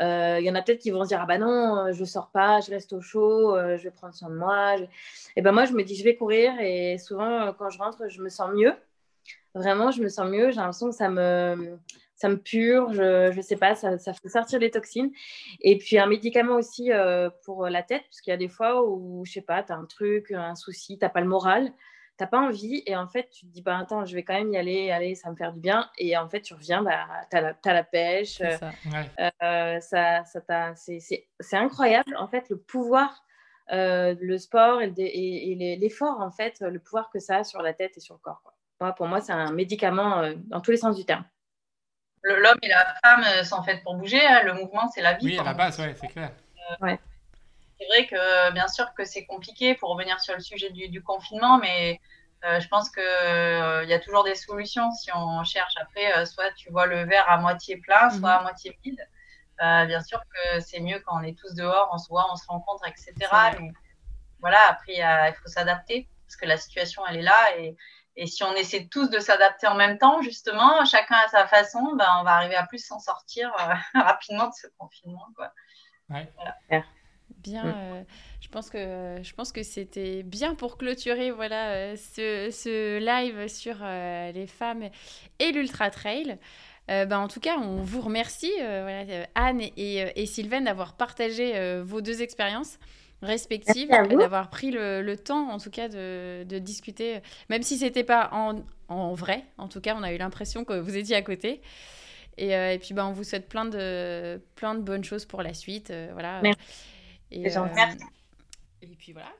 Il 0.00 0.44
y 0.44 0.50
en 0.50 0.54
a 0.54 0.62
peut-être 0.62 0.78
qui 0.78 0.90
vont 0.90 1.02
se 1.02 1.08
dire 1.08 1.20
ah 1.20 1.26
bah 1.26 1.38
non 1.38 1.92
je 1.92 2.04
sors 2.04 2.30
pas 2.30 2.60
je 2.60 2.70
reste 2.70 2.92
au 2.92 3.00
chaud 3.00 3.56
je 3.76 3.82
vais 3.82 3.90
prendre 3.90 4.14
soin 4.14 4.30
de 4.30 4.36
moi 4.36 4.76
et 5.34 5.42
ben 5.42 5.50
moi 5.50 5.64
je 5.64 5.72
me 5.72 5.82
dis 5.82 5.96
je 5.96 6.04
vais 6.04 6.14
courir 6.14 6.52
et 6.60 6.98
souvent 6.98 7.52
quand 7.58 7.70
je 7.70 7.78
rentre 7.78 8.08
je 8.08 8.22
me 8.22 8.28
sens 8.28 8.50
mieux. 8.54 8.74
Vraiment 9.54 9.90
je 9.90 10.02
me 10.02 10.08
sens 10.08 10.28
mieux. 10.28 10.50
J'ai 10.50 10.56
l'impression 10.56 10.90
que 10.90 10.96
ça 10.96 11.08
me 11.08 11.78
ça 12.18 12.28
me 12.28 12.36
purge, 12.36 12.96
je 12.96 13.36
ne 13.36 13.42
sais 13.42 13.56
pas, 13.56 13.76
ça, 13.76 13.96
ça, 13.96 14.12
fait 14.12 14.28
sortir 14.28 14.58
les 14.58 14.72
toxines. 14.72 15.12
Et 15.60 15.78
puis 15.78 15.98
un 15.98 16.06
médicament 16.06 16.56
aussi 16.56 16.92
euh, 16.92 17.30
pour 17.44 17.68
la 17.68 17.82
tête, 17.84 18.02
parce 18.10 18.20
qu'il 18.20 18.32
y 18.32 18.34
a 18.34 18.36
des 18.36 18.48
fois 18.48 18.84
où, 18.84 19.24
je 19.24 19.32
sais 19.32 19.40
pas, 19.40 19.62
tu 19.62 19.72
as 19.72 19.76
un 19.76 19.84
truc, 19.84 20.32
un 20.32 20.56
souci, 20.56 20.98
tu 20.98 21.04
n'as 21.04 21.10
pas 21.10 21.20
le 21.20 21.28
moral, 21.28 21.72
tu 22.18 22.24
n'as 22.24 22.26
pas 22.26 22.40
envie, 22.40 22.82
et 22.86 22.96
en 22.96 23.08
fait, 23.08 23.30
tu 23.30 23.46
te 23.46 23.52
dis, 23.52 23.62
bah 23.62 23.78
attends, 23.78 24.04
je 24.04 24.14
vais 24.14 24.24
quand 24.24 24.34
même 24.34 24.52
y 24.52 24.56
aller, 24.56 24.90
allez, 24.90 25.14
ça 25.14 25.30
me 25.30 25.36
faire 25.36 25.52
du 25.52 25.60
bien. 25.60 25.90
Et 25.96 26.16
en 26.16 26.28
fait, 26.28 26.42
tu 26.42 26.54
reviens, 26.54 26.82
bah, 26.82 27.06
tu 27.30 27.36
as, 27.36 27.72
la 27.72 27.84
pêche. 27.84 28.38
Ça. 28.38 28.70
Euh, 29.42 29.78
c'est 29.80 31.56
incroyable, 31.56 32.16
en 32.16 32.28
fait, 32.28 32.48
le 32.50 32.58
pouvoir. 32.58 33.24
Euh, 33.70 34.14
le 34.18 34.38
sport 34.38 34.80
et, 34.80 34.92
et, 34.96 35.76
l'effort, 35.76 36.20
en 36.20 36.30
fait, 36.30 36.58
le 36.60 36.78
pouvoir 36.78 37.10
que 37.10 37.18
ça 37.18 37.38
a 37.38 37.44
sur 37.44 37.60
la 37.60 37.74
tête 37.74 37.98
et 37.98 38.00
sur 38.00 38.14
le 38.14 38.20
corps. 38.20 38.42
Moi, 38.80 38.92
pour 38.94 39.06
moi, 39.06 39.20
c'est 39.20 39.32
un 39.32 39.52
médicament 39.52 40.22
dans 40.46 40.62
tous 40.62 40.70
les 40.70 40.78
sens 40.78 40.96
du 40.96 41.04
terme 41.04 41.24
l'homme 42.22 42.58
et 42.62 42.68
la 42.68 42.94
femme 43.02 43.24
euh, 43.26 43.44
sont 43.44 43.62
faits 43.62 43.82
pour 43.82 43.94
bouger. 43.94 44.24
Hein. 44.24 44.42
Le 44.44 44.54
mouvement, 44.54 44.88
c'est 44.88 45.02
la 45.02 45.14
vie. 45.14 45.26
Oui, 45.26 45.38
à 45.38 45.44
la 45.44 45.54
base, 45.54 45.78
ouais, 45.78 45.94
c'est 45.98 46.08
clair. 46.08 46.32
Euh, 46.82 46.96
c'est 47.78 47.86
vrai 47.86 48.06
que 48.06 48.52
bien 48.52 48.68
sûr 48.68 48.92
que 48.94 49.04
c'est 49.04 49.24
compliqué 49.26 49.74
pour 49.74 49.90
revenir 49.90 50.20
sur 50.20 50.34
le 50.34 50.40
sujet 50.40 50.70
du, 50.70 51.02
confinement, 51.02 51.58
mais 51.58 52.00
euh, 52.44 52.60
je 52.60 52.68
pense 52.68 52.90
qu'il 52.90 53.02
il 53.02 53.88
y 53.88 53.92
a 53.92 54.00
toujours 54.00 54.24
des 54.24 54.34
solutions 54.34 54.90
si 54.92 55.10
on 55.14 55.44
cherche. 55.44 55.74
Après, 55.80 56.26
soit 56.26 56.50
tu 56.52 56.70
vois 56.70 56.86
le 56.86 57.04
verre 57.04 57.28
à 57.28 57.38
moitié 57.38 57.76
plein, 57.76 58.10
soit 58.10 58.32
à 58.32 58.38
mhm. 58.38 58.42
moitié 58.44 58.78
vide. 58.84 59.08
bien 59.58 60.02
sûr 60.02 60.20
que 60.20 60.60
c'est 60.60 60.80
mieux 60.80 61.00
quand 61.06 61.20
on 61.20 61.22
est 61.22 61.38
tous 61.38 61.54
dehors, 61.54 61.88
on 61.92 61.98
se 61.98 62.08
voit, 62.08 62.26
on 62.32 62.36
se 62.36 62.46
rencontre, 62.46 62.86
etc. 62.86 63.14
Mais 63.58 63.70
voilà, 64.40 64.60
après, 64.68 64.94
il 64.96 65.34
faut 65.42 65.48
s'adapter 65.48 66.08
parce 66.26 66.36
que 66.36 66.46
la 66.46 66.56
situation, 66.56 67.02
elle 67.06 67.18
est 67.18 67.22
là 67.22 67.56
et 67.58 67.76
et 68.18 68.26
si 68.26 68.42
on 68.42 68.52
essaie 68.54 68.88
tous 68.88 69.08
de 69.10 69.20
s'adapter 69.20 69.68
en 69.68 69.76
même 69.76 69.96
temps, 69.96 70.20
justement, 70.22 70.84
chacun 70.84 71.14
à 71.24 71.28
sa 71.28 71.46
façon, 71.46 71.94
ben, 71.94 72.08
on 72.18 72.24
va 72.24 72.32
arriver 72.32 72.56
à 72.56 72.66
plus 72.66 72.84
s'en 72.84 72.98
sortir 72.98 73.52
euh, 73.60 73.74
rapidement 74.00 74.48
de 74.48 74.54
ce 74.54 74.66
confinement. 74.76 75.28
Quoi. 75.36 75.52
Bien, 77.38 77.64
mm. 77.64 77.74
euh, 77.76 78.02
je 78.40 78.48
pense 78.48 78.70
que 78.70 79.18
je 79.22 79.34
pense 79.34 79.52
que 79.52 79.62
c'était 79.62 80.22
bien 80.22 80.54
pour 80.54 80.76
clôturer 80.76 81.30
voilà 81.30 81.70
euh, 81.70 81.96
ce, 81.96 82.50
ce, 82.50 82.98
live 82.98 83.48
sur 83.48 83.76
les 84.34 84.46
femmes 84.46 84.88
et 85.38 85.52
l'ultra 85.52 85.90
trail. 85.90 86.38
Ben, 86.88 87.18
en 87.18 87.28
tout 87.28 87.40
cas, 87.40 87.58
on 87.58 87.82
vous 87.82 88.00
remercie, 88.00 88.50
Anne 89.34 89.60
et, 89.60 89.72
et, 89.76 90.22
et 90.22 90.24
Sylvain, 90.24 90.62
d'avoir 90.62 90.96
partagé 90.96 91.82
vos 91.82 92.00
deux 92.00 92.22
expériences 92.22 92.78
respectives 93.22 93.88
d'avoir 93.88 94.48
pris 94.48 94.70
le, 94.70 95.14
temps, 95.16 95.50
en 95.50 95.58
tout 95.58 95.70
cas, 95.70 95.88
de, 95.88 96.58
discuter, 96.58 97.20
même 97.50 97.62
si 97.62 97.78
c'était 97.78 98.04
pas 98.04 98.30
en, 98.32 98.62
en, 98.88 99.14
vrai. 99.14 99.44
En 99.58 99.68
tout 99.68 99.80
cas, 99.80 99.94
on 99.98 100.02
a 100.02 100.12
eu 100.12 100.18
l'impression 100.18 100.64
que 100.64 100.74
vous 100.74 100.96
étiez 100.96 101.16
à 101.16 101.22
côté. 101.22 101.60
Et, 102.38 102.54
euh, 102.54 102.72
et 102.72 102.78
puis, 102.78 102.94
bah, 102.94 103.06
on 103.06 103.12
vous 103.12 103.24
souhaite 103.24 103.48
plein 103.48 103.64
de, 103.64 104.40
plein 104.54 104.74
de 104.74 104.80
bonnes 104.80 105.04
choses 105.04 105.24
pour 105.24 105.42
la 105.42 105.54
suite. 105.54 105.90
Euh, 105.90 106.10
voilà. 106.12 106.40
Merci. 106.42 106.60
Et, 107.30 107.56
euh, 107.56 107.66
et 108.82 108.86
puis 108.96 109.12
voilà. 109.12 109.32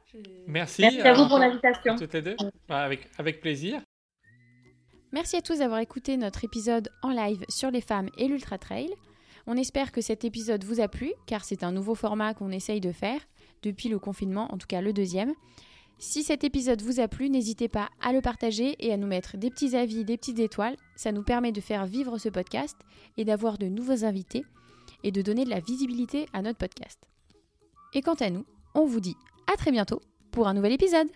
Merci, 0.47 0.83
Merci 0.83 1.01
à 1.01 1.15
vous 1.15 1.29
pour 1.29 1.39
l'invitation. 1.39 1.97
Toutes 1.97 2.15
les 2.15 2.23
deux. 2.23 2.37
Bah, 2.69 2.81
avec, 2.83 3.09
avec 3.19 3.41
plaisir. 3.41 3.81
Merci 5.13 5.37
à 5.37 5.43
tous 5.43 5.61
d'avoir 5.61 5.81
écouté 5.81 6.17
notre 6.17 6.45
épisode 6.45 6.91
en 7.03 7.11
live 7.11 7.45
sur 7.49 7.71
les 7.71 7.81
femmes 7.81 8.11
et 8.19 8.29
l'ultra 8.29 8.59
trail. 8.59 8.91
On 9.47 9.57
espère 9.57 9.93
que 9.93 10.03
cet 10.03 10.25
épisode 10.25 10.65
vous 10.65 10.81
a 10.81 10.89
plu, 10.89 11.13
car 11.27 11.45
c'est 11.45 11.63
un 11.63 11.73
nouveau 11.73 11.95
format 11.95 12.35
qu'on 12.35 12.51
essaye 12.51 12.81
de 12.81 12.93
faire 12.93 13.21
depuis 13.63 13.89
le 13.89 13.99
confinement, 13.99 14.53
en 14.53 14.59
tout 14.59 14.67
cas 14.67 14.83
le 14.83 14.93
deuxième. 14.93 15.33
Si 15.99 16.23
cet 16.23 16.45
épisode 16.45 16.83
vous 16.83 17.01
a 17.01 17.09
plu, 17.09 17.31
n'hésitez 17.31 17.69
pas 17.69 17.89
à 18.01 18.13
le 18.13 18.21
partager 18.21 18.77
et 18.79 18.93
à 18.93 18.97
nous 18.97 19.07
mettre 19.07 19.37
des 19.37 19.51
petits 19.51 19.75
avis, 19.75 20.05
des 20.05 20.17
petites 20.17 20.39
étoiles. 20.39 20.77
Ça 20.95 21.11
nous 21.11 21.23
permet 21.23 21.53
de 21.53 21.61
faire 21.61 21.87
vivre 21.87 22.19
ce 22.19 22.29
podcast 22.29 22.77
et 23.17 23.25
d'avoir 23.25 23.57
de 23.59 23.67
nouveaux 23.67 24.05
invités 24.05 24.45
et 25.03 25.11
de 25.11 25.23
donner 25.23 25.45
de 25.45 25.51
la 25.51 25.61
visibilité 25.61 26.27
à 26.33 26.43
notre 26.43 26.59
podcast. 26.59 27.01
Et 27.95 28.03
quant 28.03 28.15
à 28.15 28.31
nous, 28.31 28.45
on 28.75 28.85
vous 28.85 29.01
dit 29.01 29.17
à 29.53 29.57
très 29.57 29.71
bientôt 29.71 30.01
pour 30.31 30.47
un 30.47 30.55
nouvel 30.55 30.73
épisode. 30.73 31.09